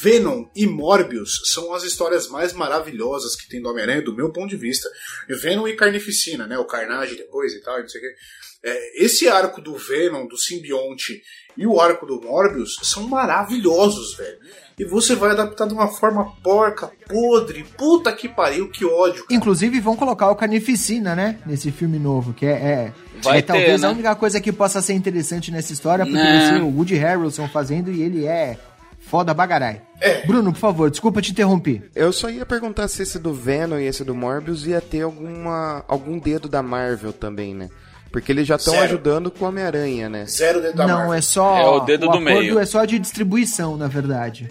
Venom 0.01 0.45
e 0.55 0.65
Morbius 0.65 1.41
são 1.53 1.71
as 1.71 1.83
histórias 1.83 2.27
mais 2.27 2.53
maravilhosas 2.53 3.35
que 3.35 3.47
tem 3.47 3.61
do 3.61 3.69
Homem-Aranha, 3.69 4.01
do 4.01 4.15
meu 4.15 4.31
ponto 4.31 4.49
de 4.49 4.57
vista. 4.57 4.89
Venom 5.29 5.67
e 5.67 5.75
Carnificina, 5.75 6.47
né? 6.47 6.57
O 6.57 6.65
Carnage 6.65 7.15
depois 7.15 7.53
e 7.53 7.61
tal, 7.61 7.79
não 7.79 7.87
sei 7.87 8.01
o 8.01 8.03
quê. 8.03 8.15
É, 8.63 9.05
esse 9.05 9.27
arco 9.27 9.61
do 9.61 9.77
Venom, 9.77 10.25
do 10.25 10.37
simbionte 10.37 11.21
e 11.57 11.65
o 11.65 11.79
arco 11.79 12.05
do 12.05 12.21
Morbius 12.21 12.77
são 12.83 13.07
maravilhosos, 13.07 14.15
velho. 14.15 14.37
E 14.77 14.83
você 14.83 15.15
vai 15.15 15.31
adaptar 15.31 15.67
de 15.67 15.73
uma 15.73 15.87
forma 15.87 16.33
porca, 16.43 16.91
podre, 17.07 17.63
puta 17.77 18.11
que 18.11 18.27
pariu, 18.27 18.69
que 18.69 18.83
ódio. 18.83 19.23
Inclusive 19.31 19.79
vão 19.79 19.95
colocar 19.95 20.29
o 20.29 20.35
Carnificina, 20.35 21.15
né? 21.15 21.39
Nesse 21.45 21.71
filme 21.71 21.97
novo, 21.97 22.33
que 22.33 22.45
é, 22.45 22.51
é, 22.51 22.93
Vai 23.23 23.37
é 23.37 23.41
ter, 23.41 23.47
talvez 23.47 23.81
né? 23.81 23.87
a 23.87 23.91
única 23.91 24.15
coisa 24.15 24.41
que 24.41 24.51
possa 24.51 24.81
ser 24.81 24.93
interessante 24.93 25.49
nessa 25.49 25.71
história, 25.71 26.05
porque 26.05 26.17
Né. 26.17 26.39
vai 26.39 26.57
ser 26.57 26.61
o 26.61 26.67
Woody 26.75 26.95
Harrelson 26.95 27.47
fazendo 27.47 27.89
e 27.89 28.01
ele 28.01 28.25
é 28.25 28.57
foda 28.99 29.33
bagarai. 29.33 29.81
Bruno, 30.25 30.51
por 30.51 30.59
favor, 30.59 30.89
desculpa 30.91 31.21
te 31.21 31.31
interromper. 31.31 31.89
Eu 31.95 32.11
só 32.11 32.29
ia 32.29 32.45
perguntar 32.45 32.87
se 32.89 33.01
esse 33.01 33.17
do 33.17 33.33
Venom 33.33 33.77
e 33.77 33.85
esse 33.85 34.03
do 34.03 34.13
Morbius 34.13 34.65
ia 34.65 34.81
ter 34.81 35.03
alguma, 35.03 35.85
algum 35.87 36.19
dedo 36.19 36.49
da 36.49 36.61
Marvel 36.61 37.13
também, 37.13 37.53
né? 37.53 37.69
Porque 38.15 38.31
eles 38.31 38.47
já 38.47 38.55
estão 38.55 38.79
ajudando 38.79 39.29
com 39.29 39.43
o 39.43 39.47
Homem-Aranha, 39.49 40.07
né? 40.07 40.25
Zero 40.25 40.61
dedo 40.61 40.77
da 40.77 40.87
Não, 40.87 40.95
Marvel. 40.99 41.13
é 41.15 41.21
só. 41.21 41.57
É 41.57 41.65
o 41.65 41.79
dedo 41.81 42.01
do 42.05 42.09
acordo 42.11 42.23
meio. 42.23 42.57
é 42.59 42.65
só 42.65 42.85
de 42.85 42.97
distribuição, 42.97 43.75
na 43.75 43.87
verdade. 43.89 44.49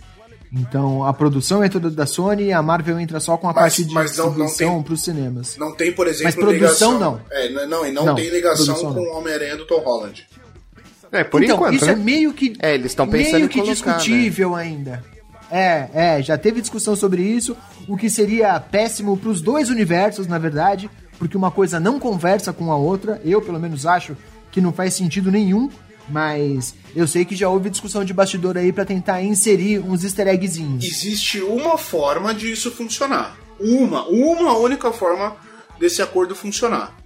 Então 0.52 1.02
a 1.02 1.14
produção 1.14 1.64
é 1.64 1.68
toda 1.70 1.88
da 1.90 2.04
Sony 2.04 2.44
e 2.44 2.52
a 2.52 2.60
Marvel 2.60 3.00
entra 3.00 3.18
só 3.20 3.38
com 3.38 3.48
a 3.48 3.54
Mas- 3.54 3.62
parte 3.62 3.84
de 3.86 3.94
mas 3.94 4.16
não- 4.18 4.26
distribuição 4.26 4.74
tem- 4.74 4.82
pros 4.82 5.02
cinemas. 5.02 5.56
Não 5.56 5.74
tem, 5.74 5.92
por 5.92 6.06
exemplo, 6.06 6.24
Mas 6.26 6.34
produção, 6.34 6.92
ligação. 6.92 6.98
não. 6.98 7.20
É, 7.30 7.48
não, 7.66 7.86
e 7.86 7.90
não, 7.90 8.04
Não, 8.04 8.14
tem 8.14 8.28
ligação 8.28 8.74
com 8.74 8.90
não. 8.90 9.02
o 9.02 9.16
Homem-Aranha 9.16 9.56
do 9.56 9.64
Tom 9.66 9.80
Holland. 9.80 10.26
É, 11.10 11.24
por 11.24 11.42
então, 11.42 11.56
enquanto, 11.56 11.76
isso 11.76 11.86
né? 11.86 11.92
é 11.92 11.96
meio 11.96 12.34
que. 12.34 12.52
É, 12.60 12.74
eles 12.74 12.92
estão 12.92 13.08
pensando 13.08 13.32
meio 13.36 13.48
que 13.48 13.60
colocar, 13.62 13.72
né? 13.92 13.96
discutível 13.96 14.54
ainda. 14.54 15.02
É, 15.50 15.88
é, 16.18 16.22
já 16.22 16.36
teve 16.36 16.60
discussão 16.60 16.94
sobre 16.94 17.22
isso, 17.22 17.56
o 17.88 17.96
que 17.96 18.10
seria 18.10 18.60
péssimo 18.60 19.16
pros 19.16 19.40
dois 19.40 19.70
universos, 19.70 20.26
na 20.26 20.36
verdade, 20.38 20.90
porque 21.18 21.36
uma 21.36 21.50
coisa 21.50 21.80
não 21.80 21.98
conversa 21.98 22.52
com 22.52 22.72
a 22.72 22.76
outra. 22.76 23.20
Eu, 23.24 23.40
pelo 23.40 23.60
menos, 23.60 23.86
acho 23.86 24.16
que 24.50 24.60
não 24.60 24.72
faz 24.72 24.94
sentido 24.94 25.30
nenhum, 25.30 25.70
mas 26.08 26.74
eu 26.94 27.06
sei 27.06 27.24
que 27.24 27.34
já 27.34 27.48
houve 27.48 27.70
discussão 27.70 28.04
de 28.04 28.12
bastidor 28.12 28.56
aí 28.56 28.72
pra 28.72 28.84
tentar 28.84 29.22
inserir 29.22 29.78
uns 29.78 30.04
easter 30.04 30.28
eggzinhos. 30.28 30.84
Existe 30.84 31.40
uma 31.40 31.78
forma 31.78 32.34
de 32.34 32.50
isso 32.52 32.70
funcionar. 32.70 33.36
Uma, 33.58 34.06
uma 34.06 34.56
única 34.56 34.92
forma 34.92 35.36
desse 35.78 36.02
acordo 36.02 36.34
funcionar. 36.34 36.96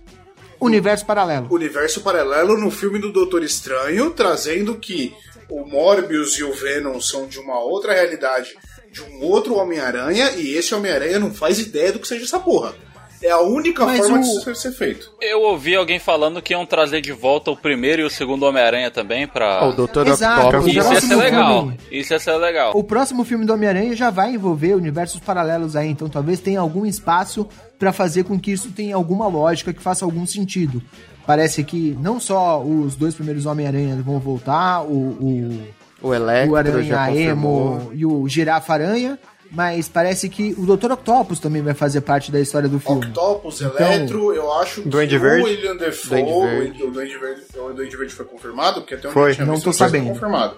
Universo 0.61 1.07
paralelo. 1.07 1.47
Universo 1.51 2.01
paralelo 2.01 2.59
no 2.59 2.71
filme 2.71 2.99
do 2.99 3.13
Doutor 3.13 3.45
Estranho, 3.45 4.11
trazendo 4.11 4.75
que 4.75 5.15
o 5.49 5.65
Morbius 5.65 6.37
e 6.37 6.43
o 6.43 6.53
Venom 6.53 7.01
são 7.01 7.27
de 7.27 7.39
uma 7.39 7.61
outra 7.61 7.93
realidade, 7.93 8.57
de 8.91 9.01
um 9.03 9.23
outro 9.23 9.55
Homem-Aranha, 9.55 10.33
e 10.33 10.55
esse 10.55 10.75
Homem-Aranha 10.75 11.19
não 11.19 11.33
faz 11.33 11.61
ideia 11.61 11.93
do 11.93 12.01
que 12.01 12.09
seja 12.09 12.25
essa 12.25 12.41
porra. 12.41 12.75
É 13.23 13.31
a 13.31 13.41
única 13.41 13.85
Mas 13.85 13.99
forma 13.99 14.19
o- 14.19 14.21
de 14.21 14.27
isso 14.29 14.45
deve 14.47 14.59
ser 14.59 14.73
feito. 14.73 15.11
Eu 15.21 15.43
ouvi 15.43 15.75
alguém 15.75 15.99
falando 15.99 16.41
que 16.41 16.53
iam 16.53 16.65
trazer 16.65 17.01
de 17.01 17.11
volta 17.13 17.51
o 17.51 17.57
primeiro 17.57 18.03
e 18.03 18.05
o 18.05 18.11
segundo 18.11 18.45
Homem-Aranha 18.45 18.91
também 18.91 19.27
pra. 19.27 19.69
O 19.69 19.73
Dr. 19.73 20.07
Exato, 20.09 20.57
o 20.59 20.69
Isso 20.69 20.77
ia 20.77 20.83
ser 20.83 20.89
próximo 20.91 21.17
legal. 21.19 21.59
filme- 21.63 21.79
Isso 21.91 22.13
ia 22.13 22.19
ser 22.21 22.33
legal. 22.37 22.73
O 22.77 22.85
próximo 22.85 23.25
filme 23.25 23.45
do 23.45 23.53
Homem-Aranha 23.53 23.97
já 23.97 24.11
vai 24.11 24.33
envolver 24.35 24.75
universos 24.75 25.19
paralelos 25.21 25.75
aí, 25.75 25.89
então 25.89 26.09
talvez 26.09 26.39
tenha 26.41 26.61
algum 26.61 26.87
espaço 26.87 27.49
pra 27.79 27.93
fazer 27.93 28.25
com 28.25 28.39
que 28.39 28.53
isso 28.53 28.71
tenha 28.71 28.95
alguma 28.95 29.27
lógica, 29.27 29.73
que 29.73 29.83
faça 29.83 30.05
algum 30.05 30.25
sentido. 30.27 30.81
Parece 31.27 31.63
que 31.65 31.97
não 32.01 32.19
só 32.19 32.63
os 32.63 32.95
dois 32.97 33.15
primeiros 33.15 33.45
Homem-Aranha 33.47 33.97
vão 34.03 34.19
voltar, 34.19 34.83
o, 34.83 34.93
o, 35.21 35.63
O 36.01 36.15
Electro 36.15 36.53
o 36.53 36.57
Aranha. 36.57 37.11
Emo 37.15 37.91
e 37.93 38.07
o 38.07 38.27
Girafa 38.29 38.73
Aranha, 38.73 39.19
mas 39.51 39.89
parece 39.89 40.29
que 40.29 40.55
o 40.59 40.77
Dr. 40.77 40.93
Octopus 40.93 41.39
também 41.41 41.63
vai 41.63 41.75
fazer 41.75 42.01
parte 42.03 42.31
da 42.31 42.41
história 42.41 42.69
do 42.69 42.79
filme. 42.79 43.07
Octopus, 43.07 43.61
Então- 43.63 43.87
Eletro, 43.93 44.33
eu 44.35 44.53
acho 44.55 44.83
que 44.83 44.89
Duende 44.89 45.17
o 45.17 45.21
Verde? 45.21 45.45
William 45.45 45.77
Defoe, 45.77 46.09
Duende 46.23 46.33
Verde. 46.57 46.83
o 46.83 46.91
Duende 46.91 47.19
Verde, 47.19 47.43
o 47.57 47.73
Duende 47.73 47.97
Verde 47.97 48.15
foi 48.15 48.25
confirmado, 48.27 48.81
porque 48.81 48.95
até 48.95 49.09
onde 49.09 49.15
Foi. 49.15 49.31
eu 49.31 49.35
tinha 49.35 49.47
Não 49.47 49.55
visto, 49.55 49.65
tô 49.65 49.71
não 49.71 49.77
foi 49.77 49.87
sabendo. 49.87 50.09
confirmado. 50.09 50.55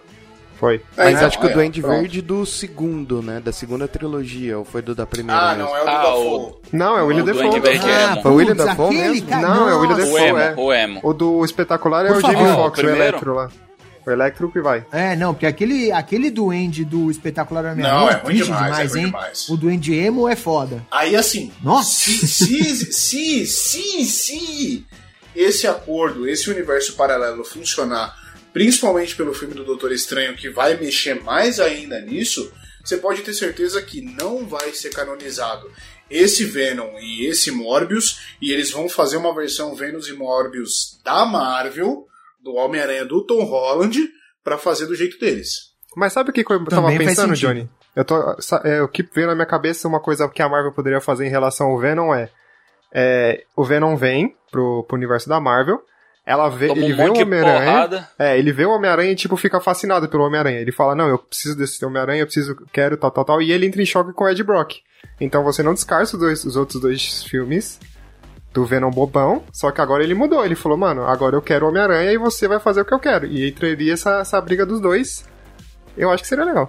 Foi. 0.58 0.74
É, 0.74 1.04
Mas 1.04 1.14
então, 1.14 1.26
acho 1.28 1.38
que 1.40 1.46
o 1.46 1.48
é, 1.48 1.52
Duende 1.54 1.80
pronto. 1.80 2.00
Verde 2.00 2.20
do 2.20 2.44
segundo, 2.44 3.22
né? 3.22 3.40
Da 3.42 3.50
segunda 3.50 3.88
trilogia, 3.88 4.58
ou 4.58 4.64
foi 4.66 4.82
do 4.82 4.94
da 4.94 5.06
primeira 5.06 5.40
Ah, 5.40 5.54
mesmo? 5.54 5.70
não, 5.70 5.76
é 5.76 5.80
o 5.80 5.84
do 5.84 5.90
Ah, 5.90 6.02
Dafoe. 6.02 6.52
Não, 6.70 6.98
é 6.98 7.02
o 7.02 7.06
William 7.06 7.22
O 7.22 7.24
Duende 7.26 7.42
Defoe. 7.48 7.60
Verde 7.60 7.88
é. 7.88 8.22
Foi 8.22 8.30
o 8.30 8.34
William 8.34 8.56
Dafoe 8.56 8.94
mesmo? 8.94 9.26
cara- 9.26 9.48
Não, 9.48 9.68
é 9.70 9.74
o 9.74 9.78
William 9.80 9.96
Nossa. 9.96 10.10
O 10.10 10.12
Defoe, 10.14 10.28
emo, 10.28 10.38
é. 10.38 10.54
o 10.58 10.72
emo. 10.74 11.00
O 11.02 11.14
do 11.14 11.42
espetacular 11.46 12.04
é 12.04 12.08
Por 12.08 12.18
o 12.18 12.20
favor. 12.20 12.36
Jamie 12.36 12.50
Ah, 12.50 12.54
o 12.54 12.56
Foxx, 12.64 12.82
o? 12.84 12.88
Electro 12.90 13.34
lá. 13.34 13.48
O 14.10 14.14
Electro 14.14 14.50
que 14.50 14.60
vai. 14.60 14.84
É, 14.90 15.14
não, 15.16 15.32
porque 15.32 15.46
aquele, 15.46 15.92
aquele 15.92 16.30
duende 16.30 16.84
do 16.84 17.10
espetacular 17.10 17.64
Homem-Aranha 17.64 18.00
Não, 18.00 18.10
é 18.10 18.12
é 18.12 18.16
ruim 18.16 18.34
demais, 18.34 18.64
demais, 18.64 18.78
é 18.78 18.92
ruim 18.92 19.00
hein? 19.00 19.06
demais. 19.06 19.48
O 19.48 19.56
duende 19.56 19.94
emo 19.94 20.28
é 20.28 20.36
foda. 20.36 20.84
Aí 20.90 21.14
assim, 21.16 21.52
Nossa! 21.62 21.90
se, 21.90 22.26
se, 22.26 22.92
se, 22.92 23.46
se, 23.46 24.04
se 24.04 24.86
esse 25.34 25.66
acordo, 25.66 26.28
esse 26.28 26.50
universo 26.50 26.94
paralelo 26.94 27.44
funcionar, 27.44 28.16
principalmente 28.52 29.14
pelo 29.14 29.32
filme 29.32 29.54
do 29.54 29.64
Doutor 29.64 29.92
Estranho, 29.92 30.36
que 30.36 30.50
vai 30.50 30.76
mexer 30.76 31.22
mais 31.22 31.60
ainda 31.60 32.00
nisso, 32.00 32.52
você 32.84 32.96
pode 32.96 33.22
ter 33.22 33.32
certeza 33.32 33.80
que 33.82 34.00
não 34.00 34.46
vai 34.46 34.72
ser 34.72 34.90
canonizado 34.90 35.70
esse 36.10 36.44
Venom 36.44 36.98
e 36.98 37.26
esse 37.26 37.52
Morbius, 37.52 38.18
e 38.42 38.50
eles 38.50 38.72
vão 38.72 38.88
fazer 38.88 39.16
uma 39.16 39.34
versão 39.34 39.76
Venom 39.76 40.00
e 40.00 40.12
Morbius 40.12 40.98
da 41.04 41.24
Marvel, 41.24 42.08
do 42.42 42.54
Homem-Aranha 42.54 43.04
do 43.04 43.24
Tom 43.26 43.44
Holland, 43.44 43.98
pra 44.42 44.56
fazer 44.58 44.86
do 44.86 44.94
jeito 44.94 45.18
deles. 45.18 45.70
Mas 45.96 46.12
sabe 46.12 46.30
o 46.30 46.32
que 46.32 46.44
que 46.44 46.52
eu 46.52 46.64
tava 46.66 46.82
Também 46.88 46.96
faz 46.98 47.08
pensando. 47.16 47.34
Johnny? 47.34 47.68
Eu 47.94 48.04
tô, 48.04 48.14
é, 48.64 48.80
o 48.82 48.88
que 48.88 49.02
veio 49.02 49.26
na 49.26 49.34
minha 49.34 49.46
cabeça, 49.46 49.88
uma 49.88 50.00
coisa 50.00 50.28
que 50.28 50.40
a 50.40 50.48
Marvel 50.48 50.72
poderia 50.72 51.00
fazer 51.00 51.26
em 51.26 51.30
relação 51.30 51.66
ao 51.68 51.78
Venom 51.78 52.14
é, 52.14 52.30
é, 52.94 53.44
o 53.56 53.64
Venom 53.64 53.96
vem 53.96 54.34
pro, 54.50 54.84
pro 54.84 54.96
universo 54.96 55.28
da 55.28 55.40
Marvel, 55.40 55.80
ela 56.24 56.48
vê, 56.48 56.68
Toma 56.68 56.80
ele 56.80 56.92
um 56.92 56.96
vê 56.96 57.08
o 57.08 57.14
Homem-Aranha, 57.22 58.08
é, 58.18 58.38
ele 58.38 58.52
vê 58.52 58.64
o 58.64 58.70
Homem-Aranha 58.70 59.10
e 59.12 59.16
tipo 59.16 59.36
fica 59.36 59.60
fascinado 59.60 60.08
pelo 60.08 60.24
Homem-Aranha. 60.24 60.60
Ele 60.60 60.70
fala: 60.70 60.94
"Não, 60.94 61.08
eu 61.08 61.18
preciso 61.18 61.56
desse 61.56 61.84
Homem-Aranha, 61.84 62.22
eu 62.22 62.26
preciso, 62.26 62.54
quero 62.72 62.96
tal, 62.96 63.10
tal, 63.10 63.24
tal", 63.24 63.42
e 63.42 63.50
ele 63.50 63.66
entra 63.66 63.82
em 63.82 63.86
choque 63.86 64.12
com 64.12 64.24
o 64.24 64.28
Ed 64.28 64.42
Brock. 64.44 64.74
Então 65.20 65.42
você 65.42 65.62
não 65.62 65.74
descarta 65.74 66.14
os, 66.14 66.20
dois- 66.20 66.44
os 66.44 66.56
outros 66.56 66.80
dois 66.80 67.24
filmes 67.24 67.80
do 68.52 68.64
Venom 68.66 68.90
bobão, 68.90 69.42
só 69.52 69.70
que 69.70 69.80
agora 69.80 70.02
ele 70.02 70.14
mudou. 70.14 70.44
Ele 70.44 70.54
falou: 70.56 70.76
"Mano, 70.76 71.04
agora 71.06 71.36
eu 71.36 71.42
quero 71.42 71.66
o 71.66 71.68
Homem-Aranha 71.68 72.12
e 72.12 72.18
você 72.18 72.48
vai 72.48 72.58
fazer 72.60 72.80
o 72.80 72.84
que 72.84 72.94
eu 72.94 72.98
quero". 72.98 73.26
E 73.26 73.48
entraria 73.48 73.92
essa, 73.92 74.20
essa 74.20 74.40
briga 74.40 74.64
dos 74.66 74.80
dois. 74.80 75.24
Eu 75.96 76.10
acho 76.10 76.22
que 76.22 76.28
seria 76.28 76.44
legal. 76.44 76.68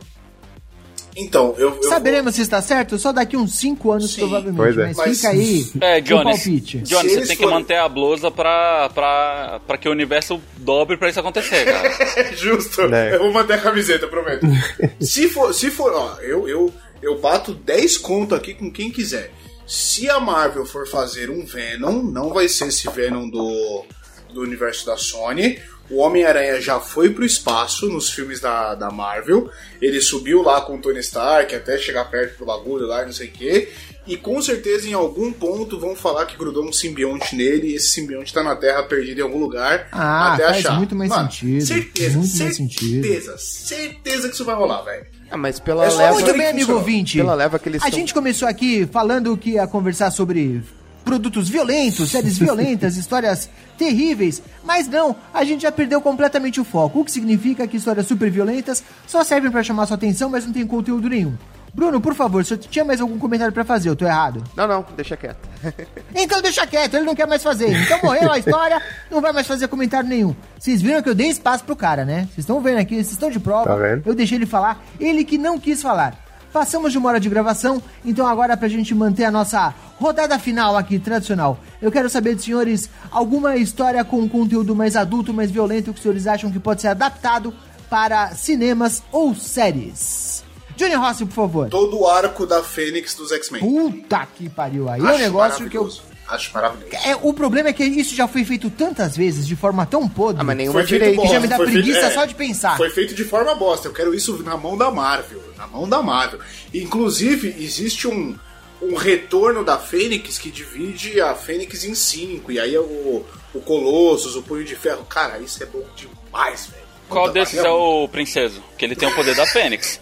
Então, 1.15 1.53
eu, 1.57 1.75
eu 1.75 1.83
Saberemos 1.89 2.35
se 2.35 2.41
está 2.41 2.61
certo 2.61 2.97
só 2.97 3.11
daqui 3.11 3.35
uns 3.35 3.55
5 3.59 3.91
anos, 3.91 4.13
Sim, 4.13 4.21
provavelmente. 4.21 4.55
pois 4.55 4.77
é. 4.77 4.85
Mas, 4.87 4.97
Mas- 4.97 5.17
fica 5.17 5.29
aí 5.29 5.65
É, 5.81 5.97
o 5.99 6.01
Johnny, 6.03 6.23
palpite. 6.23 6.77
Johnny, 6.79 7.09
Se 7.09 7.15
você 7.19 7.27
tem 7.27 7.35
que 7.35 7.43
forem- 7.43 7.57
manter 7.59 7.75
a 7.75 7.89
blusa 7.89 8.31
pra, 8.31 8.89
pra, 8.93 9.59
pra 9.67 9.77
que 9.77 9.89
o 9.89 9.91
universo 9.91 10.39
dobre 10.55 10.95
pra 10.95 11.09
isso 11.09 11.19
acontecer, 11.19 11.65
cara. 11.65 11.91
Justo. 12.33 12.87
Né? 12.87 13.13
Eu 13.15 13.19
vou 13.19 13.33
manter 13.33 13.53
a 13.55 13.57
camiseta, 13.57 14.07
prometo. 14.07 14.45
se 15.01 15.27
for, 15.27 15.53
se 15.53 15.69
for, 15.69 15.91
ó, 15.93 16.15
eu, 16.21 16.47
eu, 16.47 16.73
eu 17.01 17.19
bato 17.19 17.53
10 17.53 17.97
conto 17.97 18.33
aqui 18.33 18.53
com 18.53 18.71
quem 18.71 18.89
quiser. 18.89 19.31
Se 19.73 20.09
a 20.09 20.19
Marvel 20.19 20.65
for 20.65 20.85
fazer 20.85 21.29
um 21.29 21.45
Venom, 21.45 22.01
não 22.03 22.33
vai 22.33 22.49
ser 22.49 22.67
esse 22.67 22.89
Venom 22.89 23.29
do, 23.29 23.85
do 24.33 24.41
universo 24.41 24.85
da 24.85 24.97
Sony. 24.97 25.57
O 25.89 25.99
Homem-Aranha 25.99 26.59
já 26.59 26.77
foi 26.77 27.09
pro 27.11 27.23
espaço 27.23 27.87
nos 27.87 28.09
filmes 28.09 28.41
da, 28.41 28.75
da 28.75 28.91
Marvel. 28.91 29.49
Ele 29.81 30.01
subiu 30.01 30.41
lá 30.41 30.59
com 30.59 30.75
o 30.75 30.81
Tony 30.81 30.99
Stark 30.99 31.55
até 31.55 31.77
chegar 31.77 32.03
perto 32.11 32.39
do 32.39 32.45
bagulho 32.45 32.85
lá, 32.85 33.05
não 33.05 33.13
sei 33.13 33.27
o 33.27 33.31
quê. 33.31 33.71
E 34.05 34.17
com 34.17 34.41
certeza 34.41 34.89
em 34.89 34.93
algum 34.93 35.31
ponto 35.31 35.79
vão 35.79 35.95
falar 35.95 36.25
que 36.25 36.35
grudou 36.35 36.65
um 36.65 36.73
simbionte 36.73 37.33
nele 37.33 37.67
e 37.69 37.75
esse 37.75 37.91
simbionte 37.91 38.33
tá 38.33 38.43
na 38.43 38.57
Terra 38.57 38.83
perdido 38.83 39.19
em 39.19 39.23
algum 39.23 39.39
lugar 39.39 39.87
Ah, 39.91 40.33
até 40.33 40.43
faz 40.47 40.57
achar. 40.65 40.77
muito 40.77 40.95
mais 40.95 41.09
Mano, 41.09 41.31
sentido, 41.31 41.65
Certeza, 41.65 42.17
muito 42.17 42.37
mais 42.37 42.55
sentido. 42.57 43.03
certeza, 43.07 43.37
certeza 43.37 44.27
que 44.27 44.33
isso 44.33 44.43
vai 44.43 44.55
rolar, 44.55 44.81
velho. 44.81 45.05
Ah, 45.31 45.37
mas 45.37 45.59
pela 45.59 45.85
É 45.85 45.89
só 45.89 45.97
leva... 45.97 46.13
Muito 46.13 46.33
bem, 46.33 46.47
amigo 46.47 46.73
ouvinte. 46.73 47.17
Pela 47.17 47.33
leva 47.33 47.57
que 47.57 47.69
eles 47.69 47.83
A 47.83 47.89
gente 47.89 48.13
começou 48.13 48.47
aqui 48.47 48.85
falando 48.85 49.35
que 49.37 49.51
ia 49.51 49.65
conversar 49.65 50.11
sobre 50.11 50.61
produtos 51.05 51.49
violentos, 51.49 52.11
séries 52.11 52.37
violentas, 52.37 52.95
histórias 52.97 53.49
terríveis, 53.77 54.41
mas 54.63 54.87
não, 54.87 55.15
a 55.33 55.43
gente 55.43 55.61
já 55.61 55.71
perdeu 55.71 55.99
completamente 55.99 56.61
o 56.61 56.63
foco, 56.63 56.99
o 56.99 57.05
que 57.05 57.11
significa 57.11 57.65
que 57.65 57.77
histórias 57.77 58.05
super 58.05 58.29
violentas 58.29 58.83
só 59.07 59.23
servem 59.23 59.49
pra 59.49 59.63
chamar 59.63 59.87
sua 59.87 59.95
atenção, 59.95 60.29
mas 60.29 60.45
não 60.45 60.53
tem 60.53 60.67
conteúdo 60.67 61.09
nenhum. 61.09 61.35
Bruno, 61.73 62.01
por 62.01 62.13
favor, 62.13 62.43
se 62.43 62.53
eu 62.53 62.57
tinha 62.57 62.83
mais 62.83 62.99
algum 62.99 63.17
comentário 63.17 63.53
pra 63.53 63.63
fazer, 63.63 63.89
eu 63.89 63.95
tô 63.95 64.05
errado. 64.05 64.43
Não, 64.55 64.67
não, 64.67 64.85
deixa 64.95 65.15
quieto. 65.15 65.49
Então 66.13 66.41
deixa 66.41 66.67
quieto, 66.67 66.95
ele 66.95 67.05
não 67.05 67.15
quer 67.15 67.25
mais 67.25 67.41
fazer. 67.41 67.71
Então 67.71 67.99
morreu 68.03 68.31
a 68.31 68.37
história, 68.37 68.81
não 69.09 69.21
vai 69.21 69.31
mais 69.31 69.47
fazer 69.47 69.67
comentário 69.67 70.07
nenhum. 70.07 70.35
Vocês 70.59 70.81
viram 70.81 71.01
que 71.01 71.09
eu 71.09 71.15
dei 71.15 71.29
espaço 71.29 71.63
pro 71.63 71.75
cara, 71.75 72.03
né? 72.03 72.23
Vocês 72.25 72.39
estão 72.39 72.59
vendo 72.59 72.79
aqui, 72.79 72.95
vocês 72.95 73.11
estão 73.11 73.31
de 73.31 73.39
prova. 73.39 73.65
Tá 73.65 73.75
vendo? 73.75 74.03
Eu 74.05 74.13
deixei 74.13 74.37
ele 74.37 74.45
falar, 74.45 74.83
ele 74.99 75.23
que 75.23 75.37
não 75.37 75.57
quis 75.57 75.81
falar. 75.81 76.15
Passamos 76.51 76.91
de 76.91 76.97
uma 76.97 77.09
hora 77.09 77.19
de 77.19 77.29
gravação, 77.29 77.81
então 78.03 78.27
agora 78.27 78.57
pra 78.57 78.67
gente 78.67 78.93
manter 78.93 79.23
a 79.23 79.31
nossa 79.31 79.73
rodada 79.97 80.37
final 80.37 80.75
aqui, 80.75 80.99
tradicional. 80.99 81.57
Eu 81.81 81.91
quero 81.91 82.09
saber 82.09 82.35
dos 82.35 82.43
senhores 82.43 82.89
alguma 83.09 83.55
história 83.55 84.03
com 84.03 84.27
conteúdo 84.27 84.75
mais 84.75 84.97
adulto, 84.97 85.33
mais 85.33 85.49
violento 85.49 85.93
que 85.93 85.97
os 85.97 86.01
senhores 86.01 86.27
acham 86.27 86.51
que 86.51 86.59
pode 86.59 86.81
ser 86.81 86.89
adaptado 86.89 87.53
para 87.89 88.29
cinemas 88.35 89.01
ou 89.11 89.33
séries. 89.33 90.40
Johnny 90.85 90.95
Rossi, 90.95 91.25
por 91.25 91.33
favor. 91.33 91.69
Todo 91.69 91.99
o 91.99 92.07
arco 92.07 92.45
da 92.45 92.63
Fênix 92.63 93.13
dos 93.15 93.31
X-Men. 93.31 93.61
Puta 93.61 94.27
que 94.35 94.49
pariu. 94.49 94.89
Aí 94.89 94.99
é 94.99 95.03
um 95.03 95.07
Acho 95.07 95.19
negócio 95.19 95.69
que 95.69 95.77
eu 95.77 95.81
maravilhoso. 95.83 96.11
Acho 96.27 96.53
maravilhoso. 96.53 96.95
é, 97.05 97.15
o 97.21 97.33
problema 97.33 97.69
é 97.69 97.73
que 97.73 97.83
isso 97.83 98.15
já 98.15 98.25
foi 98.27 98.45
feito 98.45 98.69
tantas 98.69 99.17
vezes, 99.17 99.45
de 99.45 99.55
forma 99.55 99.85
tão 99.85 100.07
podre. 100.07 100.39
Ah, 100.41 100.43
mas 100.45 100.55
nenhuma 100.55 100.81
direita. 100.83 101.21
que 101.21 101.27
já 101.27 101.39
me 101.41 101.47
dá 101.47 101.57
foi 101.57 101.65
preguiça 101.65 101.99
feito- 101.99 102.11
é, 102.11 102.13
só 102.15 102.25
de 102.25 102.35
pensar. 102.35 102.77
Foi 102.77 102.89
feito 102.89 103.13
de 103.13 103.23
forma 103.25 103.53
bosta. 103.53 103.87
Eu 103.89 103.93
quero 103.93 104.13
isso 104.15 104.41
na 104.43 104.55
mão 104.55 104.77
da 104.77 104.89
Marvel. 104.89 105.41
Na 105.57 105.67
mão 105.67 105.89
da 105.89 106.01
Marvel. 106.01 106.39
Inclusive, 106.73 107.55
existe 107.59 108.07
um, 108.07 108.35
um 108.81 108.95
retorno 108.95 109.63
da 109.63 109.77
Fênix 109.77 110.37
que 110.37 110.49
divide 110.49 111.19
a 111.19 111.35
Fênix 111.35 111.83
em 111.83 111.93
cinco. 111.95 112.51
E 112.51 112.59
aí 112.59 112.73
é 112.75 112.79
o, 112.79 113.25
o 113.53 113.59
Colossus, 113.59 114.35
o 114.37 114.41
Punho 114.41 114.63
de 114.63 114.75
Ferro. 114.75 115.03
Cara, 115.05 115.37
isso 115.39 115.61
é 115.61 115.65
bom 115.65 115.83
demais, 115.95 116.67
velho. 116.67 116.80
Qual 117.11 117.25
Puta, 117.27 117.39
desses 117.39 117.59
é 117.63 117.69
o 117.69 118.07
princeso? 118.07 118.63
Que 118.77 118.85
ele 118.85 118.95
tem 118.95 119.07
o 119.09 119.13
poder 119.15 119.35
da 119.35 119.45
Fênix. 119.45 119.99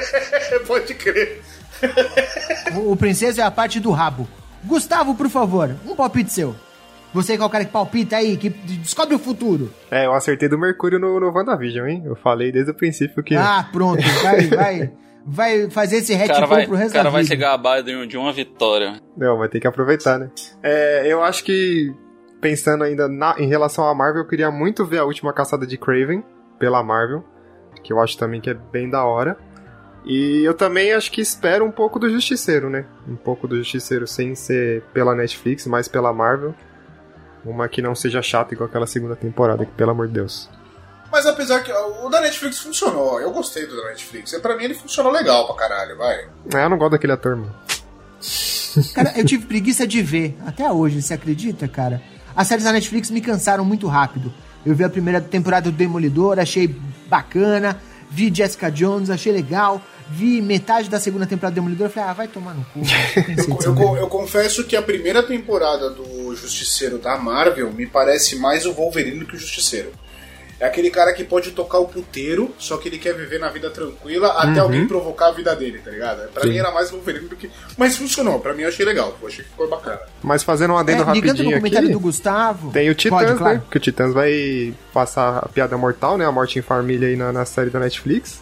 Pode 0.66 0.94
crer. 0.94 1.42
O, 2.74 2.92
o 2.92 2.96
princeso 2.96 3.40
é 3.40 3.44
a 3.44 3.50
parte 3.50 3.78
do 3.78 3.90
rabo. 3.90 4.26
Gustavo, 4.64 5.14
por 5.14 5.28
favor, 5.28 5.74
um 5.86 5.94
palpite 5.94 6.32
seu. 6.32 6.54
Você 7.14 7.36
que 7.36 7.42
é 7.42 7.46
o 7.46 7.48
cara 7.50 7.64
que 7.64 7.70
palpita 7.72 8.16
aí, 8.16 8.36
que 8.36 8.50
descobre 8.50 9.14
o 9.14 9.18
futuro. 9.18 9.72
É, 9.90 10.06
eu 10.06 10.12
acertei 10.12 10.48
do 10.48 10.58
Mercúrio 10.58 10.98
no, 10.98 11.18
no 11.18 11.32
WandaVision, 11.32 11.86
hein? 11.88 12.02
Eu 12.04 12.16
falei 12.16 12.52
desde 12.52 12.70
o 12.70 12.74
princípio 12.74 13.22
que. 13.22 13.34
Ah, 13.34 13.66
pronto, 13.72 14.02
vai, 14.22 14.46
vai, 14.48 14.92
vai 15.24 15.70
fazer 15.70 15.98
esse 15.98 16.12
retcon 16.14 16.46
pro 16.66 16.74
resto 16.76 16.90
o 16.90 16.94
cara 16.94 17.10
vai 17.10 17.22
vida. 17.22 17.34
se 17.34 17.40
gabar 17.40 17.82
de 17.82 17.96
um- 17.96 18.06
de 18.06 18.16
uma 18.18 18.32
vitória. 18.32 19.00
Não, 19.16 19.38
vai 19.38 19.48
ter 19.48 19.58
que 19.60 19.66
aproveitar, 19.66 20.18
né? 20.18 20.30
É, 20.62 21.04
eu 21.06 21.22
acho 21.22 21.44
que, 21.44 21.94
pensando 22.42 22.84
ainda 22.84 23.08
na- 23.08 23.36
em 23.38 23.48
relação 23.48 23.88
à 23.88 23.94
Marvel, 23.94 24.22
eu 24.22 24.28
queria 24.28 24.50
muito 24.50 24.84
ver 24.84 24.98
a 24.98 25.04
última 25.04 25.32
caçada 25.32 25.66
de 25.66 25.78
Craven 25.78 26.22
pela 26.58 26.82
Marvel, 26.82 27.24
que 27.82 27.92
eu 27.92 28.00
acho 28.00 28.16
também 28.18 28.40
que 28.40 28.50
é 28.50 28.54
bem 28.54 28.88
da 28.88 29.04
hora. 29.04 29.36
E 30.04 30.42
eu 30.44 30.54
também 30.54 30.92
acho 30.92 31.10
que 31.10 31.20
espero 31.20 31.64
um 31.64 31.70
pouco 31.70 31.98
do 31.98 32.08
Justiceiro, 32.08 32.70
né? 32.70 32.86
Um 33.06 33.16
pouco 33.16 33.46
do 33.46 33.56
Justiceiro 33.56 34.06
sem 34.06 34.34
ser 34.34 34.82
pela 34.92 35.14
Netflix, 35.14 35.66
mas 35.66 35.88
pela 35.88 36.12
Marvel. 36.12 36.54
Uma 37.44 37.68
que 37.68 37.82
não 37.82 37.94
seja 37.94 38.22
chata 38.22 38.54
igual 38.54 38.68
aquela 38.68 38.86
segunda 38.86 39.14
temporada, 39.14 39.64
que 39.64 39.72
pelo 39.72 39.90
amor 39.90 40.08
de 40.08 40.14
Deus. 40.14 40.48
Mas 41.10 41.26
apesar 41.26 41.62
que 41.62 41.72
o 41.72 42.08
da 42.08 42.20
Netflix 42.20 42.58
funcionou. 42.58 43.20
Eu 43.20 43.30
gostei 43.30 43.66
do 43.66 43.76
da 43.76 43.88
Netflix. 43.88 44.32
E 44.32 44.40
pra 44.40 44.56
mim 44.56 44.64
ele 44.64 44.74
funcionou 44.74 45.10
legal 45.12 45.46
pra 45.46 45.56
caralho, 45.56 45.96
vai. 45.96 46.28
Ah, 46.54 46.62
eu 46.62 46.70
não 46.70 46.78
gosto 46.78 46.92
daquele 46.92 47.12
ator, 47.12 47.36
mano. 47.36 47.54
Cara, 48.94 49.12
eu 49.16 49.24
tive 49.24 49.46
preguiça 49.46 49.86
de 49.86 50.02
ver, 50.02 50.36
até 50.46 50.70
hoje, 50.70 51.00
você 51.00 51.14
acredita, 51.14 51.66
cara? 51.66 52.02
As 52.36 52.46
séries 52.46 52.64
da 52.64 52.72
Netflix 52.72 53.10
me 53.10 53.20
cansaram 53.20 53.64
muito 53.64 53.86
rápido. 53.88 54.32
Eu 54.64 54.74
vi 54.74 54.84
a 54.84 54.88
primeira 54.88 55.20
temporada 55.20 55.70
do 55.70 55.76
Demolidor, 55.76 56.38
achei 56.38 56.74
bacana. 57.06 57.80
Vi 58.10 58.32
Jessica 58.34 58.70
Jones, 58.70 59.10
achei 59.10 59.32
legal. 59.32 59.82
vi 60.10 60.40
metade 60.40 60.88
da 60.88 60.98
segunda 60.98 61.26
temporada 61.26 61.52
do 61.52 61.56
Demolidor 61.56 61.90
falei, 61.90 62.08
ah, 62.08 62.12
vai 62.14 62.28
tomar 62.28 62.54
no 62.54 62.64
cu. 62.64 62.80
Eu, 63.64 63.76
eu, 63.76 63.96
eu, 63.96 64.06
confesso 64.08 64.64
que 64.64 64.74
a 64.76 64.82
primeira 64.82 65.22
temporada 65.22 65.90
do 65.90 66.34
Justiceiro 66.34 66.98
da 66.98 67.16
Marvel 67.18 67.72
me 67.72 67.86
parece 67.86 68.36
mais 68.36 68.64
o 68.64 68.72
Wolverine 68.72 69.24
que 69.26 69.36
o 69.36 69.38
Justiceiro. 69.38 69.92
É 70.60 70.66
aquele 70.66 70.90
cara 70.90 71.12
que 71.12 71.22
pode 71.22 71.52
tocar 71.52 71.78
o 71.78 71.86
puteiro, 71.86 72.52
só 72.58 72.76
que 72.78 72.88
ele 72.88 72.98
quer 72.98 73.14
viver 73.14 73.38
na 73.38 73.48
vida 73.48 73.70
tranquila 73.70 74.28
até 74.32 74.54
Uhum. 74.58 74.62
alguém 74.62 74.88
provocar 74.88 75.28
a 75.28 75.30
vida 75.32 75.54
dele, 75.54 75.78
tá 75.78 75.88
ligado? 75.90 76.28
Pra 76.32 76.42
Sim. 76.42 76.48
mim 76.48 76.56
era 76.58 76.72
mais 76.72 76.90
Wolverine 76.90 77.28
do 77.28 77.36
que. 77.36 77.48
Mas 77.76 77.96
funcionou, 77.96 78.40
pra 78.40 78.52
mim 78.54 78.62
eu 78.62 78.68
achei 78.68 78.84
legal, 78.84 79.16
eu 79.22 79.28
achei 79.28 79.44
que 79.44 79.50
ficou 79.50 79.68
bacana. 79.68 80.00
Mas 80.20 80.42
fazendo 80.42 80.72
um 80.74 80.76
adendo 80.76 81.02
É, 81.02 81.12
ligando 81.12 81.14
no 81.14 81.22
rapidinho 81.44 81.56
comentário 81.58 81.86
aqui, 81.88 81.92
do 81.92 82.00
Gustavo. 82.00 82.72
tem 82.72 82.90
o 82.90 82.94
Titãs, 82.94 83.20
Pode, 83.24 83.38
claro. 83.38 83.54
né? 83.58 83.62
Que 83.70 83.76
o 83.76 83.80
Titãs 83.80 84.12
vai 84.12 84.74
passar 84.92 85.38
a 85.38 85.48
piada 85.48 85.76
mortal, 85.78 86.18
né? 86.18 86.26
A 86.26 86.32
morte 86.32 86.58
em 86.58 86.62
família 86.62 87.06
aí 87.06 87.14
na, 87.16 87.32
na 87.32 87.44
série 87.44 87.70
da 87.70 87.78
Netflix. 87.78 88.40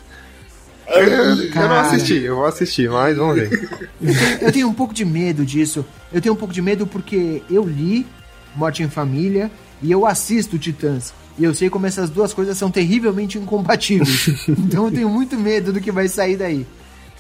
Eu, 0.89 1.03
eu 1.03 1.69
não 1.69 1.81
assisti, 1.81 2.23
eu 2.23 2.37
vou 2.37 2.47
assistir, 2.47 2.89
mas 2.89 3.17
vamos 3.17 3.35
ver. 3.37 3.69
Eu 4.41 4.53
tenho 4.53 4.69
um 4.69 4.73
pouco 4.73 4.95
de 4.95 5.05
medo 5.05 5.45
disso. 5.45 5.85
Eu 6.13 6.21
tenho 6.23 6.33
um 6.35 6.39
pouco 6.39 6.55
de 6.55 6.63
medo 6.63 6.87
porque 6.87 7.43
eu 7.51 7.65
li 7.65 8.07
Morte 8.55 8.83
em 8.85 8.89
Família 8.89 9.51
e 9.83 9.91
eu 9.91 10.07
assisto 10.07 10.57
Titãs. 10.59 11.13
E 11.39 11.45
eu 11.45 11.55
sei 11.55 11.69
como 11.69 11.87
essas 11.87 12.09
duas 12.09 12.33
coisas 12.33 12.57
são 12.57 12.71
terrivelmente 12.71 13.39
incompatíveis. 13.39 14.29
então 14.49 14.87
eu 14.87 14.93
tenho 14.93 15.09
muito 15.09 15.37
medo 15.39 15.73
do 15.73 15.81
que 15.81 15.93
vai 15.93 16.09
sair 16.09 16.37
daí. 16.37 16.67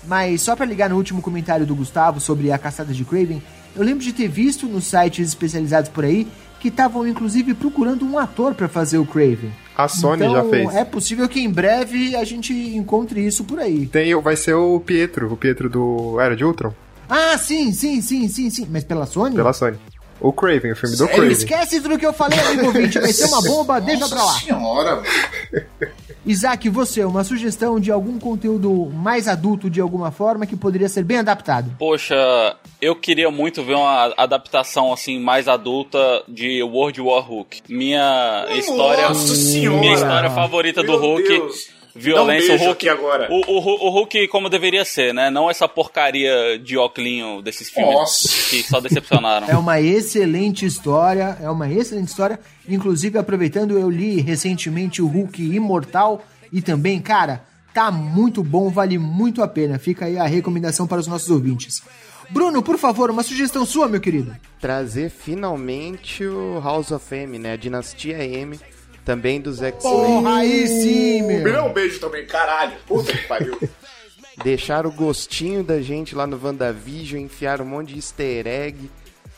Mas 0.07 0.43
só 0.43 0.55
pra 0.55 0.65
ligar 0.65 0.89
no 0.89 0.97
último 0.97 1.21
comentário 1.21 1.67
do 1.67 1.75
Gustavo 1.75 2.21
sobre 2.21 2.51
a 2.53 2.59
caçada 2.59 2.93
de 2.93 3.05
Craven, 3.05 3.43
eu 3.75 3.83
lembro 3.83 4.03
de 4.03 4.13
ter 4.13 4.29
visto 4.29 4.67
nos 4.67 4.87
sites 4.87 5.29
especializados 5.29 5.91
por 5.91 6.05
aí 6.05 6.27
que 6.61 6.69
estavam 6.69 7.07
inclusive 7.07 7.55
procurando 7.55 8.05
um 8.05 8.19
ator 8.19 8.55
pra 8.55 8.69
fazer 8.69 8.99
o 8.99 9.05
Craven. 9.05 9.53
A 9.77 9.89
Sony 9.89 10.25
então, 10.25 10.35
já 10.35 10.45
fez. 10.45 10.75
É 10.75 10.85
possível 10.85 11.29
que 11.29 11.41
em 11.41 11.51
breve 11.51 12.17
a 12.17 12.25
gente 12.25 12.53
encontre 12.53 13.25
isso 13.25 13.45
por 13.45 13.59
aí. 13.59 13.87
Tem, 13.87 14.15
vai 14.21 14.35
ser 14.35 14.55
o 14.55 14.81
Pietro, 14.81 15.31
o 15.31 15.37
Pietro 15.37 15.69
do 15.69 16.19
Era 16.19 16.35
de 16.35 16.45
Ultron, 16.45 16.73
Ah, 17.09 17.37
sim, 17.37 17.73
sim, 17.73 18.01
sim, 18.01 18.27
sim, 18.29 18.49
sim. 18.49 18.67
Mas 18.71 18.85
pela 18.85 19.05
Sony? 19.05 19.37
pela 19.37 19.53
Sony. 19.53 19.77
O 20.21 20.33
Craven, 20.33 20.73
o 20.73 20.77
filme 20.77 20.97
do 20.97 21.07
Craven. 21.09 21.31
esquece 21.31 21.81
tudo 21.81 21.99
que 21.99 22.07
eu 22.07 22.13
falei, 22.13 22.39
amigo 22.41 22.67
ouvinte. 22.67 22.99
Vai 22.99 23.13
ser 23.13 23.27
uma 23.27 23.43
bomba, 23.43 23.81
deixa 23.81 24.09
pra 24.09 24.25
lá. 24.25 24.33
senhora, 24.33 25.03
Isaac, 26.25 26.69
você, 26.69 27.05
uma 27.05 27.23
sugestão 27.23 27.79
de 27.79 27.93
algum 27.93 28.19
conteúdo 28.19 28.91
mais 28.93 29.29
adulto 29.29 29.71
de 29.71 29.81
alguma 29.81 30.11
forma 30.11 30.45
que 30.45 30.57
poderia 30.57 30.89
ser 30.89 31.05
bem 31.05 31.19
adaptado? 31.19 31.71
Poxa, 31.79 32.17
eu 32.83 32.97
queria 32.97 33.31
muito 33.31 33.63
ver 33.63 33.75
uma 33.75 34.13
adaptação 34.17 34.93
assim 34.93 35.21
mais 35.21 35.47
adulta 35.47 35.99
de 36.27 36.63
World 36.65 37.01
War 37.01 37.23
Hulk. 37.23 37.63
Minha 37.69 38.47
história, 38.57 39.15
Senhora! 39.15 39.79
minha 39.79 39.95
história 39.95 40.31
favorita 40.31 40.83
do 40.83 40.93
Meu 40.93 41.01
Hulk. 41.01 41.29
Deus. 41.29 41.76
Violência, 41.97 42.15
Dá 42.15 42.23
um 42.23 42.27
beijo 42.27 42.53
o 42.53 42.67
Hulk. 42.67 42.73
aqui 42.73 42.89
agora. 42.89 43.29
O, 43.31 43.41
o, 43.51 43.87
o 43.87 43.91
Hulk 43.91 44.29
como 44.29 44.49
deveria 44.49 44.85
ser, 44.85 45.13
né? 45.15 45.31
Não 45.31 45.51
essa 45.51 45.67
porcaria 45.69 46.59
de 46.59 46.77
óculinho 46.77 47.43
desses 47.43 47.69
filmes 47.71 47.95
Nossa. 47.95 48.29
que 48.51 48.63
só 48.63 48.81
decepcionaram. 48.81 49.47
É 49.51 49.57
uma 49.57 49.81
excelente 49.81 50.65
história, 50.67 51.37
é 51.41 51.49
uma 51.51 51.71
excelente 51.71 52.09
história. 52.09 52.39
Inclusive, 52.69 53.19
aproveitando, 53.19 53.79
eu 53.79 53.89
li 53.91 54.21
recentemente 54.21 55.01
o 55.01 55.07
Hulk 55.07 55.43
Imortal 55.43 56.25
e 56.53 56.61
também, 56.63 57.01
cara, 57.01 57.43
tá 57.73 57.91
muito 57.91 58.43
bom, 58.43 58.71
vale 58.71 58.99
muito 58.99 59.43
a 59.43 59.49
pena. 59.49 59.79
Fica 59.79 60.07
aí 60.07 60.19
a 60.19 60.27
recomendação 60.27 60.87
para 60.87 61.01
os 61.01 61.07
nossos 61.07 61.31
ouvintes. 61.31 61.83
Bruno, 62.31 62.63
por 62.63 62.77
favor, 62.77 63.11
uma 63.11 63.23
sugestão 63.23 63.65
sua, 63.65 63.87
meu 63.87 64.01
querido. 64.01 64.35
Trazer 64.61 65.11
finalmente 65.11 66.25
o 66.25 66.61
House 66.61 66.91
of 66.91 67.15
M, 67.15 67.39
né? 67.39 67.53
A 67.53 67.57
Dinastia 67.57 68.25
M, 68.25 68.59
também 69.07 69.41
dos 69.41 69.63
X-Men. 69.63 69.93
Porra, 69.93 70.39
aí 70.39 70.67
sim, 70.67 71.23
Me 71.23 71.39
meu. 71.39 71.53
dá 71.53 71.65
um 71.65 71.73
beijo 71.73 72.01
também, 72.01 72.27
caralho. 72.27 72.73
Puta 72.89 73.13
que 73.13 73.27
pariu. 73.29 73.57
Deixar 74.43 74.85
o 74.85 74.91
gostinho 74.91 75.63
da 75.63 75.81
gente 75.81 76.15
lá 76.15 76.27
no 76.27 76.39
WandaVision, 76.43 77.23
enfiar 77.23 77.63
um 77.63 77.65
monte 77.65 77.91
de 77.91 78.01
easter 78.01 78.47
egg. 78.49 78.91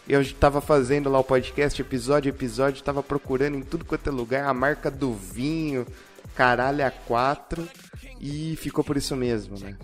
Eu 0.08 0.24
tava 0.32 0.62
fazendo 0.62 1.10
lá 1.10 1.20
o 1.20 1.24
podcast, 1.24 1.80
episódio 1.80 2.32
a 2.32 2.34
episódio, 2.34 2.82
tava 2.82 3.02
procurando 3.02 3.58
em 3.58 3.60
tudo 3.62 3.84
quanto 3.84 4.08
é 4.08 4.10
lugar 4.10 4.48
a 4.48 4.54
marca 4.54 4.90
do 4.90 5.12
vinho, 5.12 5.86
caralho 6.34 6.84
a 6.84 6.90
quatro, 6.90 7.68
e 8.18 8.56
ficou 8.56 8.82
por 8.82 8.96
isso 8.96 9.14
mesmo, 9.14 9.58
né? 9.58 9.76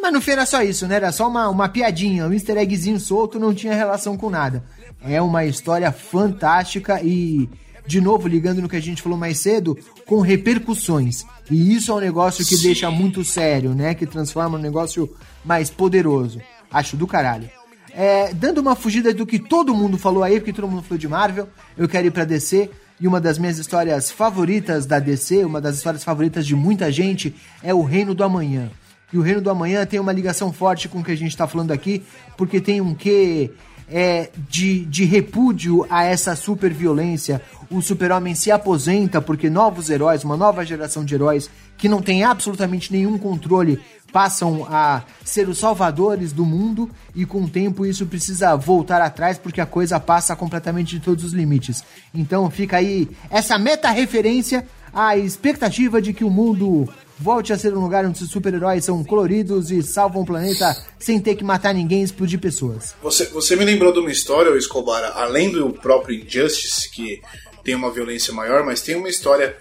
Mas 0.00 0.12
no 0.12 0.22
fim 0.22 0.30
era 0.30 0.46
só 0.46 0.62
isso, 0.62 0.86
né? 0.86 0.96
Era 0.96 1.12
só 1.12 1.28
uma, 1.28 1.48
uma 1.50 1.68
piadinha, 1.68 2.26
um 2.26 2.32
easter 2.32 2.56
eggzinho 2.56 2.98
solto, 2.98 3.38
não 3.38 3.54
tinha 3.54 3.74
relação 3.74 4.16
com 4.16 4.30
nada. 4.30 4.64
É 5.02 5.20
uma 5.20 5.44
história 5.44 5.92
fantástica 5.92 7.00
e, 7.02 7.48
de 7.86 8.00
novo, 8.00 8.26
ligando 8.26 8.60
no 8.60 8.68
que 8.68 8.76
a 8.76 8.80
gente 8.80 9.02
falou 9.02 9.18
mais 9.18 9.38
cedo, 9.38 9.78
com 10.04 10.20
repercussões. 10.20 11.24
E 11.50 11.74
isso 11.74 11.92
é 11.92 11.94
um 11.94 12.00
negócio 12.00 12.44
que 12.44 12.56
deixa 12.58 12.90
muito 12.90 13.24
sério, 13.24 13.74
né? 13.74 13.94
Que 13.94 14.06
transforma 14.06 14.58
um 14.58 14.60
negócio 14.60 15.08
mais 15.44 15.70
poderoso. 15.70 16.40
Acho 16.70 16.96
do 16.96 17.06
caralho. 17.06 17.48
É, 17.92 18.34
dando 18.34 18.58
uma 18.58 18.76
fugida 18.76 19.14
do 19.14 19.24
que 19.24 19.38
todo 19.38 19.74
mundo 19.74 19.96
falou 19.96 20.22
aí, 20.22 20.38
porque 20.38 20.52
todo 20.52 20.68
mundo 20.68 20.82
falou 20.82 20.98
de 20.98 21.08
Marvel, 21.08 21.48
eu 21.78 21.88
quero 21.88 22.06
ir 22.08 22.10
pra 22.10 22.24
DC. 22.24 22.68
E 22.98 23.06
uma 23.06 23.20
das 23.20 23.38
minhas 23.38 23.58
histórias 23.58 24.10
favoritas 24.10 24.86
da 24.86 24.98
DC, 24.98 25.44
uma 25.44 25.60
das 25.60 25.76
histórias 25.76 26.02
favoritas 26.02 26.46
de 26.46 26.54
muita 26.56 26.90
gente, 26.90 27.34
é 27.62 27.72
o 27.74 27.82
Reino 27.82 28.14
do 28.14 28.24
Amanhã. 28.24 28.70
E 29.12 29.18
o 29.18 29.22
Reino 29.22 29.40
do 29.40 29.50
Amanhã 29.50 29.84
tem 29.86 30.00
uma 30.00 30.12
ligação 30.12 30.52
forte 30.52 30.88
com 30.88 31.00
o 31.00 31.04
que 31.04 31.12
a 31.12 31.16
gente 31.16 31.30
está 31.30 31.46
falando 31.46 31.72
aqui, 31.72 32.02
porque 32.36 32.60
tem 32.60 32.80
um 32.80 32.94
quê 32.94 33.50
é, 33.88 34.30
de, 34.48 34.84
de 34.84 35.04
repúdio 35.04 35.86
a 35.88 36.04
essa 36.04 36.34
super 36.34 36.72
violência. 36.72 37.40
O 37.70 37.80
super-homem 37.80 38.34
se 38.34 38.50
aposenta 38.50 39.20
porque 39.20 39.50
novos 39.50 39.90
heróis, 39.90 40.24
uma 40.24 40.36
nova 40.36 40.64
geração 40.64 41.04
de 41.04 41.14
heróis 41.14 41.50
que 41.76 41.88
não 41.88 42.00
tem 42.00 42.24
absolutamente 42.24 42.92
nenhum 42.92 43.18
controle, 43.18 43.80
passam 44.12 44.66
a 44.70 45.02
ser 45.24 45.48
os 45.48 45.58
salvadores 45.58 46.32
do 46.32 46.44
mundo 46.44 46.90
e 47.14 47.26
com 47.26 47.42
o 47.42 47.48
tempo 47.48 47.84
isso 47.84 48.06
precisa 48.06 48.56
voltar 48.56 49.02
atrás 49.02 49.36
porque 49.36 49.60
a 49.60 49.66
coisa 49.66 50.00
passa 50.00 50.34
completamente 50.34 50.96
de 50.96 51.00
todos 51.00 51.24
os 51.24 51.32
limites. 51.32 51.84
Então 52.14 52.48
fica 52.50 52.78
aí 52.78 53.08
essa 53.30 53.58
meta-referência 53.58 54.66
à 54.92 55.16
expectativa 55.16 56.00
de 56.00 56.12
que 56.12 56.24
o 56.24 56.30
mundo 56.30 56.88
volte 57.18 57.52
a 57.52 57.58
ser 57.58 57.74
um 57.74 57.80
lugar 57.80 58.04
onde 58.04 58.22
os 58.22 58.30
super-heróis 58.30 58.84
são 58.84 59.02
coloridos 59.02 59.70
e 59.70 59.82
salvam 59.82 60.22
o 60.22 60.26
planeta 60.26 60.76
sem 60.98 61.20
ter 61.20 61.34
que 61.36 61.44
matar 61.44 61.74
ninguém 61.74 62.00
e 62.00 62.04
explodir 62.04 62.38
pessoas. 62.38 62.94
Você, 63.02 63.26
você 63.26 63.56
me 63.56 63.64
lembrou 63.64 63.92
de 63.92 63.98
uma 63.98 64.10
história, 64.10 64.56
Escobar, 64.56 65.12
além 65.16 65.50
do 65.50 65.70
próprio 65.70 66.20
Injustice, 66.20 66.90
que 66.90 67.22
tem 67.64 67.74
uma 67.74 67.90
violência 67.90 68.32
maior, 68.32 68.64
mas 68.64 68.80
tem 68.80 68.96
uma 68.96 69.08
história. 69.08 69.56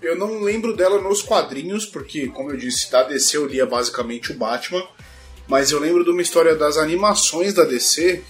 Eu 0.00 0.16
não 0.16 0.40
lembro 0.40 0.76
dela 0.76 1.00
nos 1.00 1.22
quadrinhos, 1.22 1.86
porque, 1.86 2.28
como 2.28 2.50
eu 2.50 2.56
disse, 2.56 2.90
da 2.90 3.02
DC 3.02 3.36
eu 3.36 3.46
lia 3.46 3.66
basicamente 3.66 4.32
o 4.32 4.34
Batman. 4.34 4.86
Mas 5.46 5.70
eu 5.70 5.78
lembro 5.78 6.04
de 6.04 6.10
uma 6.10 6.22
história 6.22 6.54
das 6.54 6.78
animações 6.78 7.52
da 7.52 7.64
DC, 7.64 8.22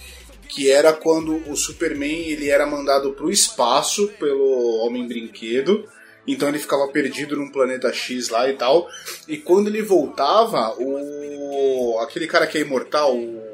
que 0.49 0.69
era 0.69 0.91
quando 0.91 1.37
o 1.49 1.55
Superman 1.55 2.29
ele 2.29 2.49
era 2.49 2.65
mandado 2.65 3.11
para 3.11 3.25
o 3.25 3.31
espaço 3.31 4.07
pelo 4.19 4.85
Homem 4.85 5.07
Brinquedo. 5.07 5.85
Então 6.27 6.49
ele 6.49 6.59
ficava 6.59 6.87
perdido 6.87 7.35
num 7.35 7.51
planeta 7.51 7.93
X 7.93 8.29
lá 8.29 8.49
e 8.49 8.53
tal. 8.53 8.87
E 9.27 9.37
quando 9.37 9.67
ele 9.67 9.81
voltava, 9.81 10.75
o 10.79 11.99
aquele 12.01 12.27
cara 12.27 12.47
que 12.47 12.57
é 12.57 12.61
imortal, 12.61 13.15
o 13.15 13.45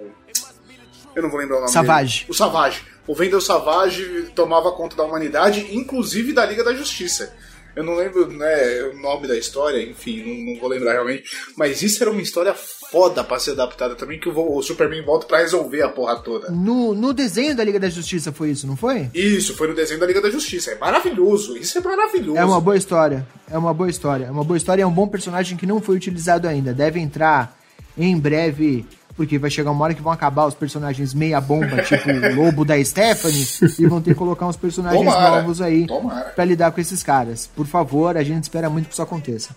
eu 1.15 1.21
não 1.21 1.29
vou 1.29 1.39
lembrar 1.39 1.57
o 1.57 1.61
nome 1.61 1.71
Savage. 1.71 2.19
dele. 2.21 2.31
O 2.31 2.33
Savage. 2.33 2.81
O 3.07 3.15
Vendel 3.15 3.41
Savage 3.41 4.31
tomava 4.35 4.71
conta 4.71 4.95
da 4.95 5.03
humanidade, 5.03 5.75
inclusive 5.75 6.33
da 6.33 6.45
Liga 6.45 6.63
da 6.63 6.73
Justiça. 6.73 7.35
Eu 7.75 7.83
não 7.83 7.95
lembro 7.95 8.27
né, 8.27 8.83
o 8.83 8.97
nome 8.97 9.27
da 9.27 9.37
história, 9.37 9.81
enfim, 9.81 10.23
não, 10.23 10.53
não 10.53 10.59
vou 10.59 10.69
lembrar 10.69 10.93
realmente. 10.93 11.23
Mas 11.55 11.81
isso 11.81 12.03
era 12.03 12.11
uma 12.11 12.21
história 12.21 12.53
foda 12.53 13.23
pra 13.23 13.39
ser 13.39 13.51
adaptada 13.51 13.95
também, 13.95 14.19
que 14.19 14.27
o, 14.27 14.55
o 14.57 14.61
Superman 14.61 15.01
volta 15.03 15.25
pra 15.25 15.37
resolver 15.37 15.81
a 15.81 15.89
porra 15.89 16.17
toda. 16.17 16.51
No, 16.51 16.93
no 16.93 17.13
desenho 17.13 17.55
da 17.55 17.63
Liga 17.63 17.79
da 17.79 17.89
Justiça 17.89 18.31
foi 18.33 18.49
isso, 18.49 18.67
não 18.67 18.75
foi? 18.75 19.09
Isso, 19.13 19.55
foi 19.55 19.69
no 19.69 19.75
desenho 19.75 19.99
da 19.99 20.05
Liga 20.05 20.21
da 20.21 20.29
Justiça. 20.29 20.71
É 20.71 20.77
maravilhoso, 20.77 21.57
isso 21.57 21.77
é 21.77 21.81
maravilhoso. 21.81 22.37
É 22.37 22.43
uma 22.43 22.59
boa 22.59 22.75
história. 22.75 23.25
É 23.49 23.57
uma 23.57 23.73
boa 23.73 23.89
história. 23.89 24.25
É 24.25 24.31
uma 24.31 24.43
boa 24.43 24.57
história 24.57 24.81
e 24.81 24.83
é 24.83 24.87
um 24.87 24.91
bom 24.91 25.07
personagem 25.07 25.57
que 25.57 25.65
não 25.65 25.81
foi 25.81 25.95
utilizado 25.95 26.47
ainda. 26.47 26.73
Deve 26.73 26.99
entrar 26.99 27.57
em 27.97 28.17
breve, 28.17 28.85
porque 29.15 29.37
vai 29.37 29.49
chegar 29.49 29.71
uma 29.71 29.83
hora 29.83 29.93
que 29.93 30.01
vão 30.01 30.11
acabar 30.11 30.45
os 30.45 30.53
personagens 30.53 31.13
meia 31.13 31.39
bomba, 31.39 31.81
tipo 31.83 32.09
o 32.09 32.35
lobo 32.35 32.65
da 32.65 32.83
Stephanie, 32.83 33.47
e 33.77 33.85
vão 33.85 34.01
ter 34.01 34.11
que 34.11 34.17
colocar 34.17 34.47
uns 34.47 34.57
personagens 34.57 35.03
Tomara, 35.03 35.41
novos 35.41 35.61
aí 35.61 35.87
pra 36.35 36.45
lidar 36.45 36.71
com 36.71 36.81
esses 36.81 37.03
caras. 37.03 37.49
Por 37.55 37.65
favor, 37.65 38.17
a 38.17 38.23
gente 38.23 38.43
espera 38.43 38.69
muito 38.69 38.87
que 38.87 38.93
isso 38.93 39.01
aconteça. 39.01 39.55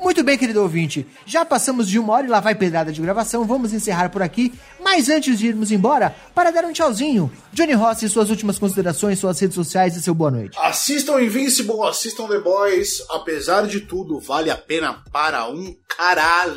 Muito 0.00 0.22
bem, 0.22 0.38
querido 0.38 0.62
ouvinte, 0.62 1.04
já 1.26 1.44
passamos 1.44 1.88
de 1.88 1.98
uma 1.98 2.12
hora 2.12 2.26
e 2.26 2.30
lá 2.30 2.38
vai 2.38 2.54
pedrada 2.54 2.92
de 2.92 3.02
gravação, 3.02 3.44
vamos 3.44 3.72
encerrar 3.72 4.08
por 4.10 4.22
aqui, 4.22 4.54
mas 4.80 5.08
antes 5.08 5.36
de 5.36 5.48
irmos 5.48 5.72
embora, 5.72 6.14
para 6.32 6.52
dar 6.52 6.64
um 6.64 6.72
tchauzinho, 6.72 7.30
Johnny 7.52 7.72
Rossi, 7.72 8.08
suas 8.08 8.30
últimas 8.30 8.60
considerações, 8.60 9.18
suas 9.18 9.40
redes 9.40 9.56
sociais 9.56 9.96
e 9.96 10.02
seu 10.02 10.14
boa 10.14 10.30
noite. 10.30 10.56
Assistam 10.60 11.20
Invincible, 11.20 11.82
assistam 11.82 12.28
The 12.28 12.38
Boys. 12.38 13.02
Apesar 13.10 13.66
de 13.66 13.80
tudo, 13.80 14.20
vale 14.20 14.50
a 14.50 14.56
pena 14.56 15.02
para 15.10 15.48
um 15.50 15.74
caralho. 15.88 16.54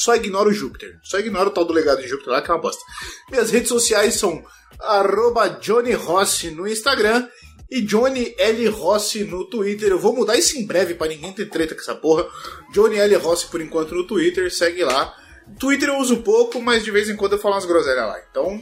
Só 0.00 0.16
ignora 0.16 0.48
o 0.48 0.52
Júpiter. 0.52 0.98
Só 1.02 1.18
ignora 1.18 1.50
o 1.50 1.52
tal 1.52 1.62
do 1.62 1.74
legado 1.74 2.00
de 2.00 2.08
Júpiter 2.08 2.32
lá, 2.32 2.40
que 2.40 2.50
é 2.50 2.54
uma 2.54 2.60
bosta. 2.60 2.82
Minhas 3.30 3.50
redes 3.50 3.68
sociais 3.68 4.14
são 4.14 4.42
arroba 4.80 5.46
Johnny 5.60 5.92
Rossi 5.92 6.50
no 6.50 6.66
Instagram 6.66 7.28
e 7.70 7.82
Johnny 7.82 8.34
L. 8.38 8.66
Rossi 8.68 9.24
no 9.24 9.44
Twitter. 9.44 9.90
Eu 9.90 9.98
vou 9.98 10.16
mudar 10.16 10.38
isso 10.38 10.56
em 10.56 10.66
breve 10.66 10.94
pra 10.94 11.06
ninguém 11.06 11.34
ter 11.34 11.50
treta 11.50 11.74
com 11.74 11.82
essa 11.82 11.94
porra. 11.94 12.26
Johnny 12.72 12.96
L. 12.96 13.14
Rossi 13.16 13.48
por 13.48 13.60
enquanto 13.60 13.94
no 13.94 14.06
Twitter, 14.06 14.50
segue 14.50 14.82
lá. 14.84 15.14
Twitter 15.58 15.90
eu 15.90 15.98
uso 15.98 16.22
pouco, 16.22 16.62
mas 16.62 16.82
de 16.82 16.90
vez 16.90 17.10
em 17.10 17.16
quando 17.16 17.32
eu 17.32 17.38
falo 17.38 17.56
umas 17.56 17.66
groselhas 17.66 18.06
lá. 18.06 18.18
Então, 18.30 18.58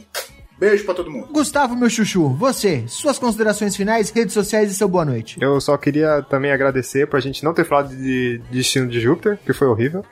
beijo 0.59 0.83
pra 0.83 0.93
todo 0.93 1.09
mundo. 1.09 1.31
Gustavo, 1.31 1.73
meu 1.73 1.89
chuchu, 1.89 2.27
você, 2.35 2.83
suas 2.85 3.17
considerações 3.17 3.77
finais, 3.77 4.09
redes 4.09 4.33
sociais 4.33 4.69
e 4.69 4.75
seu 4.75 4.89
boa 4.89 5.05
noite. 5.05 5.37
Eu 5.39 5.61
só 5.61 5.77
queria 5.77 6.21
também 6.21 6.51
agradecer 6.51 7.07
por 7.07 7.15
a 7.15 7.21
gente 7.21 7.45
não 7.45 7.53
ter 7.53 7.63
falado 7.63 7.95
de 7.95 8.41
Destino 8.51 8.89
de 8.89 8.99
Júpiter, 8.99 9.39
que 9.45 9.53
foi 9.53 9.67
horrível. 9.67 10.03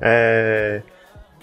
É... 0.00 0.82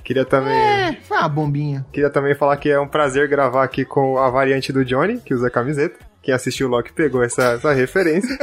Queria 0.03 0.23
também. 0.23 0.53
É, 0.53 0.97
foi 1.03 1.17
uma 1.17 1.27
bombinha. 1.27 1.85
Queria 1.91 2.09
também 2.09 2.33
falar 2.33 2.55
que 2.57 2.69
é 2.69 2.79
um 2.79 2.87
prazer 2.87 3.27
gravar 3.27 3.63
aqui 3.63 3.83
com 3.83 4.17
a 4.17 4.29
variante 4.29 4.71
do 4.71 4.85
Johnny, 4.85 5.19
que 5.19 5.33
usa 5.33 5.49
camiseta. 5.49 5.99
Quem 6.21 6.33
assistiu 6.33 6.67
o 6.67 6.69
Loki 6.69 6.93
pegou 6.93 7.23
essa, 7.23 7.53
essa 7.53 7.73
referência. 7.73 8.29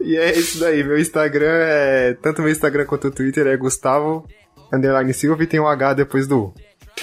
e 0.00 0.16
é 0.16 0.32
isso 0.32 0.60
daí. 0.60 0.84
Meu 0.84 0.98
Instagram 0.98 1.50
é. 1.50 2.14
Tanto 2.22 2.40
meu 2.40 2.52
Instagram 2.52 2.86
quanto 2.86 3.08
o 3.08 3.10
Twitter 3.10 3.48
é 3.48 3.56
Gustavo 3.56 4.26
Underline 4.72 5.12
Silva 5.12 5.42
e 5.42 5.46
tem 5.46 5.60
um 5.60 5.66
H 5.66 5.94
depois 5.94 6.26
do 6.26 6.38
U. 6.38 6.54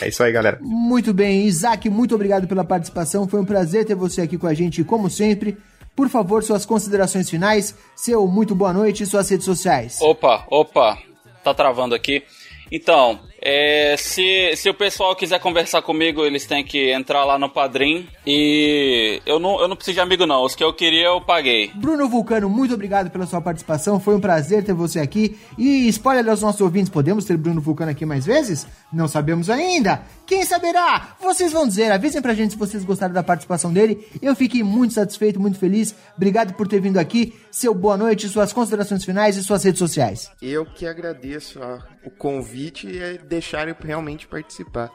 É 0.02 0.08
isso 0.08 0.24
aí, 0.24 0.32
galera. 0.32 0.58
Muito 0.62 1.14
bem, 1.14 1.46
Isaac, 1.46 1.90
muito 1.90 2.16
obrigado 2.16 2.48
pela 2.48 2.64
participação. 2.64 3.28
Foi 3.28 3.40
um 3.40 3.46
prazer 3.46 3.86
ter 3.86 3.96
você 3.96 4.22
aqui 4.22 4.38
com 4.38 4.48
a 4.48 4.54
gente, 4.54 4.84
como 4.84 5.10
sempre. 5.10 5.58
Por 6.00 6.08
favor, 6.08 6.42
suas 6.46 6.66
considerações 6.66 7.30
finais, 7.30 7.76
seu 7.94 8.26
muito 8.26 8.56
boa 8.56 8.72
noite 8.72 9.04
e 9.04 9.06
suas 9.06 9.30
redes 9.30 9.44
sociais. 9.44 10.00
Opa, 10.00 10.46
opa, 10.50 10.98
tá 11.44 11.54
travando 11.54 11.94
aqui. 11.94 12.24
Então, 12.72 13.20
é, 13.42 13.96
se, 13.98 14.56
se 14.56 14.70
o 14.70 14.74
pessoal 14.74 15.16
quiser 15.16 15.40
conversar 15.40 15.82
comigo, 15.82 16.26
eles 16.26 16.46
têm 16.46 16.64
que 16.64 16.92
entrar 16.92 17.24
lá 17.24 17.40
no 17.40 17.50
Padrim. 17.50 18.08
E 18.26 19.22
eu 19.26 19.40
não, 19.40 19.60
eu 19.62 19.68
não 19.68 19.76
preciso 19.76 19.96
de 19.96 20.02
amigo, 20.02 20.26
não. 20.26 20.44
Os 20.44 20.56
que 20.56 20.64
eu 20.64 20.74
queria, 20.74 21.08
eu 21.08 21.22
paguei. 21.22 21.72
Bruno 21.76 22.08
Vulcano, 22.10 22.50
muito 22.50 22.74
obrigado 22.74 23.10
pela 23.10 23.26
sua 23.26 23.42
participação. 23.42 24.00
Foi 24.00 24.16
um 24.16 24.20
prazer 24.20 24.64
ter 24.64 24.74
você 24.74 25.00
aqui. 25.00 25.40
E 25.58 25.88
spoiler 25.88 26.28
aos 26.30 26.42
nossos 26.42 26.62
ouvintes: 26.62 26.90
podemos 26.90 27.26
ter 27.26 27.38
Bruno 27.38 27.62
Vulcano 27.62 27.92
aqui 27.92 28.06
mais 28.06 28.26
vezes? 28.26 28.68
Não 28.92 29.08
sabemos 29.08 29.50
ainda. 29.50 30.02
Quem 30.26 30.44
saberá? 30.44 31.16
Vocês 31.22 31.52
vão 31.52 31.68
dizer. 31.68 31.92
Avisem 31.92 32.22
pra 32.22 32.34
gente 32.34 32.52
se 32.52 32.58
vocês 32.58 32.84
gostaram 32.84 33.14
da 33.14 33.24
participação 33.24 33.72
dele. 33.72 34.06
Eu 34.22 34.36
fiquei 34.36 34.64
muito 34.64 34.94
satisfeito, 34.94 35.40
muito 35.40 35.58
feliz. 35.58 35.96
Obrigado 36.16 36.54
por 36.54 36.68
ter 36.68 36.82
vindo 36.82 36.98
aqui. 36.98 37.34
Seu 37.52 37.74
boa 37.74 37.98
noite, 37.98 38.28
suas 38.30 38.54
considerações 38.54 39.04
finais 39.04 39.38
e 39.38 39.44
suas 39.44 39.64
redes 39.64 39.80
sociais. 39.80 40.30
Eu 40.42 40.66
que 40.66 40.86
agradeço 40.86 41.62
a, 41.64 41.84
o 42.06 42.12
convite 42.12 42.88
e 42.88 43.00
é 43.00 43.18
deixarem 43.30 43.76
realmente 43.80 44.28
participar. 44.28 44.92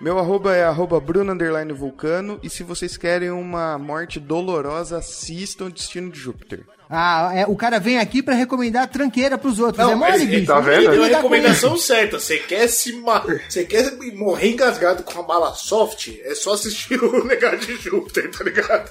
Meu 0.00 0.18
arroba 0.18 0.54
é 0.54 0.62
arroba 0.62 1.00
Bruno 1.00 1.32
Underline 1.32 1.72
Vulcano 1.72 2.38
e 2.42 2.50
se 2.50 2.62
vocês 2.62 2.98
querem 2.98 3.30
uma 3.30 3.78
morte 3.78 4.20
dolorosa, 4.20 4.98
assistam 4.98 5.70
Destino 5.70 6.10
de 6.12 6.20
Júpiter. 6.20 6.66
Ah, 6.88 7.32
é, 7.34 7.46
o 7.46 7.56
cara 7.56 7.80
vem 7.80 7.98
aqui 7.98 8.22
pra 8.22 8.34
recomendar 8.34 8.88
tranqueira 8.88 9.36
pros 9.36 9.58
outros. 9.58 9.84
Não, 9.84 9.92
é 9.92 9.96
mole, 9.96 10.22
ele 10.22 10.26
bicho. 10.26 10.46
tá 10.46 10.60
vendo? 10.60 10.84
Ele 10.84 10.90
deu 10.90 11.04
a 11.04 11.06
recomendação 11.08 11.76
certa. 11.76 12.18
Você 12.20 12.38
quer 12.38 12.68
se. 12.68 13.02
Você 13.48 13.64
quer 13.64 13.90
morrer 14.14 14.52
engasgado 14.52 15.02
com 15.02 15.18
a 15.18 15.22
bala 15.22 15.54
soft? 15.54 16.10
É 16.22 16.34
só 16.34 16.52
assistir 16.52 16.94
o 17.02 17.24
Legado 17.24 17.58
de 17.58 17.76
Júpiter, 17.76 18.30
tá 18.30 18.44
ligado? 18.44 18.90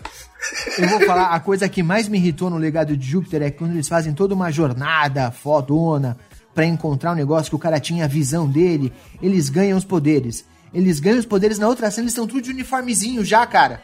Eu 0.78 0.90
vou 0.90 1.00
falar, 1.02 1.28
a 1.28 1.40
coisa 1.40 1.70
que 1.70 1.82
mais 1.82 2.10
me 2.10 2.18
irritou 2.18 2.50
no 2.50 2.58
legado 2.58 2.98
de 2.98 3.08
Júpiter 3.08 3.42
é 3.42 3.52
quando 3.52 3.72
eles 3.72 3.88
fazem 3.88 4.14
toda 4.14 4.36
uma 4.36 4.52
jornada 4.52 5.32
fodona 5.32 6.18
pra 6.56 6.66
encontrar 6.66 7.12
um 7.12 7.16
negócio 7.16 7.50
que 7.52 7.56
o 7.56 7.60
cara 7.60 7.82
tinha 7.82 8.06
a 8.06 8.08
visão 8.08 8.50
dele, 8.50 8.92
eles 9.22 9.50
ganham 9.50 9.78
os 9.78 9.84
poderes. 9.84 10.46
Eles 10.74 11.02
ganham 11.02 11.20
os 11.20 11.26
poderes 11.26 11.60
na 11.60 11.68
outra 11.68 11.92
cena, 11.92 12.06
eles 12.06 12.14
estão 12.14 12.26
tudo 12.26 12.42
de 12.42 12.52
uniformezinho 12.52 13.24
já, 13.24 13.46
cara. 13.46 13.84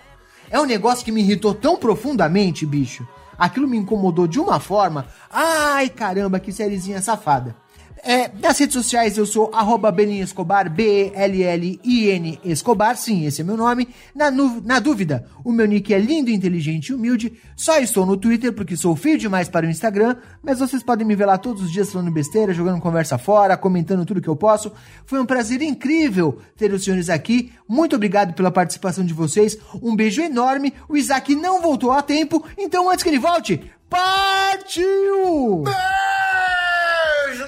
É 0.49 0.59
um 0.59 0.65
negócio 0.65 1.03
que 1.03 1.11
me 1.11 1.21
irritou 1.21 1.53
tão 1.53 1.77
profundamente, 1.77 2.65
bicho. 2.65 3.05
Aquilo 3.37 3.67
me 3.67 3.77
incomodou 3.77 4.25
de 4.27 4.39
uma 4.39 4.59
forma. 4.59 5.05
Ai, 5.29 5.89
caramba, 5.89 6.39
que 6.39 6.51
sériezinha 6.51 7.01
safada. 7.01 7.55
É, 8.03 8.31
nas 8.41 8.57
redes 8.57 8.73
sociais 8.73 9.15
eu 9.15 9.27
sou 9.27 9.51
arroba 9.53 9.91
Belin 9.91 10.21
Escobar, 10.21 10.67
B-E-L-L-I-N 10.73 12.39
Escobar, 12.43 12.97
sim, 12.97 13.25
esse 13.27 13.41
é 13.41 13.43
meu 13.43 13.55
nome. 13.55 13.87
Na, 14.15 14.31
nu- 14.31 14.59
na 14.65 14.79
dúvida, 14.79 15.27
o 15.43 15.51
meu 15.51 15.67
nick 15.67 15.93
é 15.93 15.99
lindo, 15.99 16.31
inteligente 16.31 16.87
e 16.87 16.93
humilde. 16.95 17.33
Só 17.55 17.77
estou 17.77 18.03
no 18.05 18.17
Twitter 18.17 18.51
porque 18.53 18.75
sou 18.75 18.95
feio 18.95 19.19
demais 19.19 19.47
para 19.47 19.67
o 19.67 19.69
Instagram, 19.69 20.15
mas 20.41 20.57
vocês 20.59 20.81
podem 20.81 21.05
me 21.05 21.15
ver 21.15 21.25
lá 21.27 21.37
todos 21.37 21.61
os 21.61 21.71
dias 21.71 21.91
falando 21.91 22.09
besteira, 22.11 22.53
jogando 22.53 22.81
conversa 22.81 23.19
fora, 23.19 23.55
comentando 23.55 24.03
tudo 24.05 24.19
que 24.21 24.27
eu 24.27 24.35
posso. 24.35 24.71
Foi 25.05 25.21
um 25.21 25.25
prazer 25.25 25.61
incrível 25.61 26.39
ter 26.57 26.73
os 26.73 26.83
senhores 26.83 27.07
aqui. 27.07 27.51
Muito 27.67 27.95
obrigado 27.95 28.33
pela 28.33 28.49
participação 28.49 29.05
de 29.05 29.13
vocês. 29.13 29.57
Um 29.81 29.95
beijo 29.95 30.21
enorme. 30.23 30.73
O 30.89 30.97
Isaac 30.97 31.35
não 31.35 31.61
voltou 31.61 31.91
a 31.91 32.01
tempo, 32.01 32.43
então 32.57 32.89
antes 32.89 33.03
que 33.03 33.09
ele 33.09 33.19
volte, 33.19 33.61
partiu! 33.87 35.65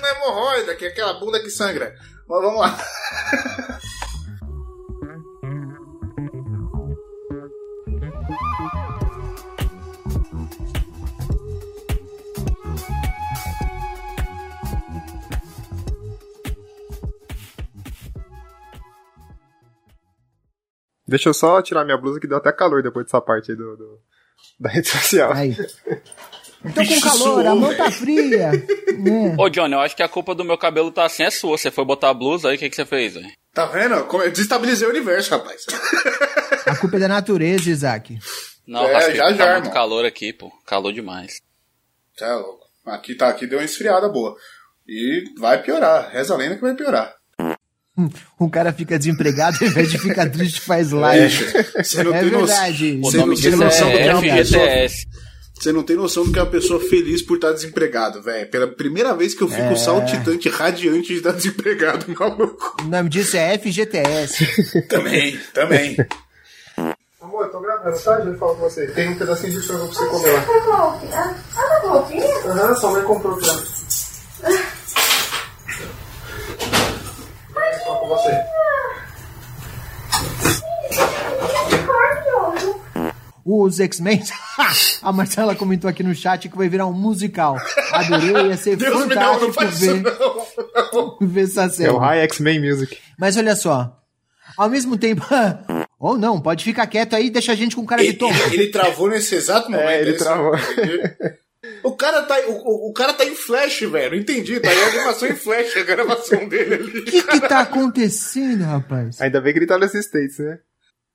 Beijo 0.03 0.19
na 0.19 0.25
hemorroida, 0.25 0.75
que 0.75 0.85
é 0.85 0.89
aquela 0.89 1.13
bunda 1.13 1.39
que 1.41 1.49
sangra. 1.49 1.95
Mas 2.27 2.41
vamos 2.41 2.59
lá. 2.59 2.77
Deixa 21.07 21.29
eu 21.29 21.33
só 21.33 21.61
tirar 21.61 21.83
minha 21.83 21.97
blusa 21.97 22.19
que 22.19 22.27
deu 22.27 22.37
até 22.37 22.51
calor 22.51 22.81
depois 22.81 23.05
dessa 23.05 23.21
parte 23.21 23.51
aí 23.51 23.57
do, 23.57 23.75
do- 23.75 24.01
da 24.59 24.69
rede 24.69 24.87
social. 24.87 25.31
Aí. 25.33 25.55
Tô 26.63 26.85
com 26.85 27.01
calor, 27.01 27.45
a 27.47 27.55
mão 27.55 27.73
tá 27.75 27.91
fria. 27.91 28.51
É. 28.93 29.41
Ô, 29.41 29.49
Johnny, 29.49 29.73
eu 29.73 29.79
acho 29.79 29.95
que 29.95 30.03
a 30.03 30.07
culpa 30.07 30.35
do 30.35 30.45
meu 30.45 30.57
cabelo 30.57 30.91
tá 30.91 31.03
assim 31.05 31.23
é 31.23 31.31
sua. 31.31 31.57
Você 31.57 31.71
foi 31.71 31.83
botar 31.83 32.11
a 32.11 32.13
blusa 32.13 32.49
aí, 32.49 32.55
o 32.55 32.59
que, 32.59 32.69
que 32.69 32.75
você 32.75 32.85
fez, 32.85 33.15
velho? 33.15 33.27
Tá 33.53 33.65
vendo? 33.65 33.95
Eu 33.95 34.31
desestabilizei 34.31 34.87
o 34.87 34.91
universo, 34.91 35.31
rapaz. 35.31 35.63
A 36.67 36.75
culpa 36.75 36.95
é 36.97 36.99
da 36.99 37.07
natureza, 37.07 37.69
Isaac. 37.69 38.17
Não, 38.67 38.85
É, 38.85 38.93
Rafa, 38.93 39.15
já, 39.15 39.23
tá 39.25 39.33
já, 39.33 39.45
muito 39.53 39.57
irmão. 39.65 39.71
calor 39.73 40.05
aqui, 40.05 40.31
pô. 40.31 40.51
Calor 40.65 40.93
demais. 40.93 41.41
Tá 42.17 42.27
é 42.27 42.33
louco. 42.35 42.63
Aqui 42.85 43.15
tá, 43.15 43.27
aqui 43.29 43.47
deu 43.47 43.59
uma 43.59 43.65
esfriada 43.65 44.07
boa. 44.07 44.35
E 44.87 45.23
vai 45.39 45.61
piorar. 45.61 46.11
Reza 46.13 46.33
a 46.35 46.37
lenda 46.37 46.55
que 46.55 46.61
vai 46.61 46.75
piorar. 46.75 47.13
O 48.39 48.49
cara 48.49 48.71
fica 48.71 48.97
desempregado 48.97 49.57
ao 49.59 49.67
invés 49.67 49.91
de 49.91 49.97
ficar 49.97 50.29
triste 50.29 50.61
faz 50.61 50.91
live. 50.91 51.45
Você 51.83 52.03
não 52.03 52.13
É 52.13 52.19
tem 52.21 52.29
noção. 52.31 52.47
verdade. 52.47 52.99
O 52.99 53.01
Você 53.01 53.17
nome 53.17 53.35
disso 53.35 53.57
noção 53.57 53.87
é 53.89 54.07
é. 54.07 54.15
FGTS. 54.15 55.07
Você 55.63 55.71
não 55.71 55.81
tem 55.81 55.95
noção 55.95 56.25
do 56.25 56.31
que 56.33 56.37
é 56.37 56.41
uma 56.41 56.51
pessoa 56.51 56.77
feliz 56.77 57.21
por 57.21 57.35
estar 57.35 57.53
desempregado, 57.53 58.21
velho. 58.21 58.49
Pela 58.49 58.67
primeira 58.67 59.15
vez 59.15 59.33
que 59.33 59.41
eu 59.41 59.47
fico 59.47 59.77
saltitante, 59.77 60.49
radiante 60.49 61.07
de 61.07 61.13
estar 61.13 61.31
desempregado, 61.31 62.05
maluco. 62.19 62.75
O 62.81 62.83
nome 62.89 63.07
disso 63.07 63.37
é 63.37 63.57
FGTS. 63.57 64.45
Também, 64.89 65.39
também. 65.53 65.95
Amor, 67.21 67.45
eu 67.45 67.49
tô 67.49 67.61
gravando, 67.61 67.97
tá? 67.97 68.19
Já 68.19 68.33
falo 68.35 68.55
com 68.55 68.69
você. 68.69 68.87
Tem 68.87 69.11
um 69.11 69.17
pedacinho 69.17 69.53
de 69.53 69.65
frango 69.65 69.87
pra 69.87 69.95
você 69.95 70.05
comer 70.09 70.31
lá. 70.67 70.99
Ah, 71.13 71.35
tá 71.55 71.87
voltinha? 71.87 72.25
Aham, 72.45 72.75
sua 72.75 72.91
mãe 72.91 73.03
comprou 73.03 73.37
pra 73.37 73.47
Só 77.85 77.95
com 77.95 78.07
você. 78.09 78.53
Os 83.45 83.79
X-Men. 83.79 84.23
A 85.03 85.11
Marcela 85.11 85.53
comentou 85.55 85.89
aqui 85.89 86.01
no 86.01 86.15
chat 86.15 86.47
que 86.47 86.55
vai 86.57 86.69
virar 86.69 86.85
um 86.87 86.93
musical. 86.93 87.57
Adorei, 87.91 88.47
ia 88.47 88.57
ser 88.57 88.77
Deus 88.77 89.05
me 89.05 89.13
fantástico 89.13 89.51
faz 89.53 89.81
isso 89.81 89.93
ver, 89.95 90.01
não. 90.01 91.17
ver 91.27 91.43
essa 91.43 91.63
É 91.63 91.69
série. 91.69 91.89
o 91.89 91.97
High 91.97 92.21
X-Men 92.21 92.61
Music. 92.61 92.97
Mas 93.19 93.35
olha 93.35 93.55
só. 93.55 93.99
Ao 94.57 94.69
mesmo 94.69 94.97
tempo. 94.97 95.25
Ou 95.99 96.17
não, 96.17 96.39
pode 96.39 96.63
ficar 96.63 96.85
quieto 96.87 97.15
aí 97.15 97.27
e 97.27 97.29
deixa 97.29 97.51
a 97.51 97.55
gente 97.55 97.75
com 97.75 97.85
cara 97.85 98.03
de 98.03 98.13
tom. 98.13 98.29
ele- 98.29 98.55
ele 98.63 98.67
travou 98.67 99.09
nesse 99.09 99.35
exato 99.35 99.69
momento. 99.71 99.89
É, 99.89 100.01
ele 100.01 100.13
travou. 100.13 100.53
O 101.81 101.93
cara 101.95 102.23
tá, 102.23 102.35
o, 102.47 102.89
o- 102.89 102.93
cara 102.93 103.13
tá 103.13 103.23
em 103.25 103.35
flash, 103.35 103.81
velho. 103.81 104.15
Entendi. 104.15 104.59
Tá 104.59 104.73
em 104.73 104.83
animação 104.83 105.27
em 105.29 105.35
flash 105.35 105.75
a 105.77 105.83
gravação 105.83 106.47
dele 106.47 106.75
ali. 106.75 106.99
O 106.99 107.05
que 107.05 107.23
que 107.23 107.39
tá 107.41 107.61
acontecendo, 107.61 108.63
rapaz? 108.65 109.19
Ainda 109.21 109.39
bem 109.41 109.53
que 109.53 109.59
ele 109.59 109.65
tá 109.67 109.77
nos 109.77 109.93
States, 109.93 110.39
né? 110.39 110.59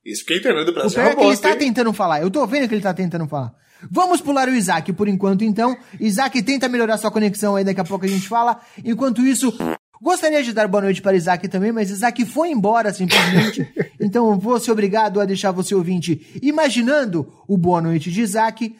Isso 0.09 0.23
porque 0.23 0.35
a 0.35 0.37
internet 0.39 0.65
do 0.65 0.71
O 0.71 0.75
Brasil 0.75 0.95
pior 0.95 1.05
é 1.05 1.11
é 1.11 1.15
que 1.15 1.21
ele 1.21 1.29
bosta, 1.29 1.49
está 1.49 1.51
hein? 1.51 1.69
tentando 1.69 1.93
falar. 1.93 2.23
Eu 2.23 2.31
tô 2.31 2.47
vendo 2.47 2.67
que 2.67 2.75
ele 2.75 2.83
tá 2.83 2.95
tentando 2.95 3.27
falar. 3.29 3.53
Vamos 3.91 4.21
pular 4.21 4.49
o 4.49 4.55
Isaac 4.55 4.93
por 4.95 5.07
enquanto, 5.07 5.45
então. 5.45 5.77
Isaac 6.01 6.43
tenta 6.43 6.67
melhorar 6.69 6.97
sua 6.97 7.11
conexão 7.11 7.55
aí, 7.57 7.63
daqui 7.63 7.81
a 7.81 7.85
pouco 7.85 8.07
a 8.07 8.09
gente 8.09 8.27
fala. 8.27 8.59
Enquanto 8.83 9.25
isso, 9.25 9.53
gostaria 10.01 10.43
de 10.43 10.53
dar 10.53 10.67
boa 10.67 10.83
noite 10.83 11.03
para 11.03 11.15
Isaac 11.17 11.47
também, 11.49 11.71
mas 11.71 11.91
Isaac 11.91 12.25
foi 12.25 12.49
embora 12.49 12.93
simplesmente. 12.93 13.69
então 14.01 14.39
vou 14.39 14.59
ser 14.59 14.73
obrigado 14.73 15.21
a 15.21 15.25
deixar 15.27 15.53
você 15.53 15.75
ouvinte 15.75 16.27
imaginando 16.43 17.31
o 17.47 17.57
boa 17.57 17.81
noite 17.81 18.11
de 18.11 18.23
Isaac. 18.23 18.75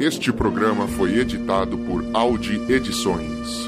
Este 0.00 0.32
programa 0.32 0.88
foi 0.88 1.18
editado 1.18 1.78
por 1.78 2.04
Audi 2.12 2.60
Edições. 2.72 3.63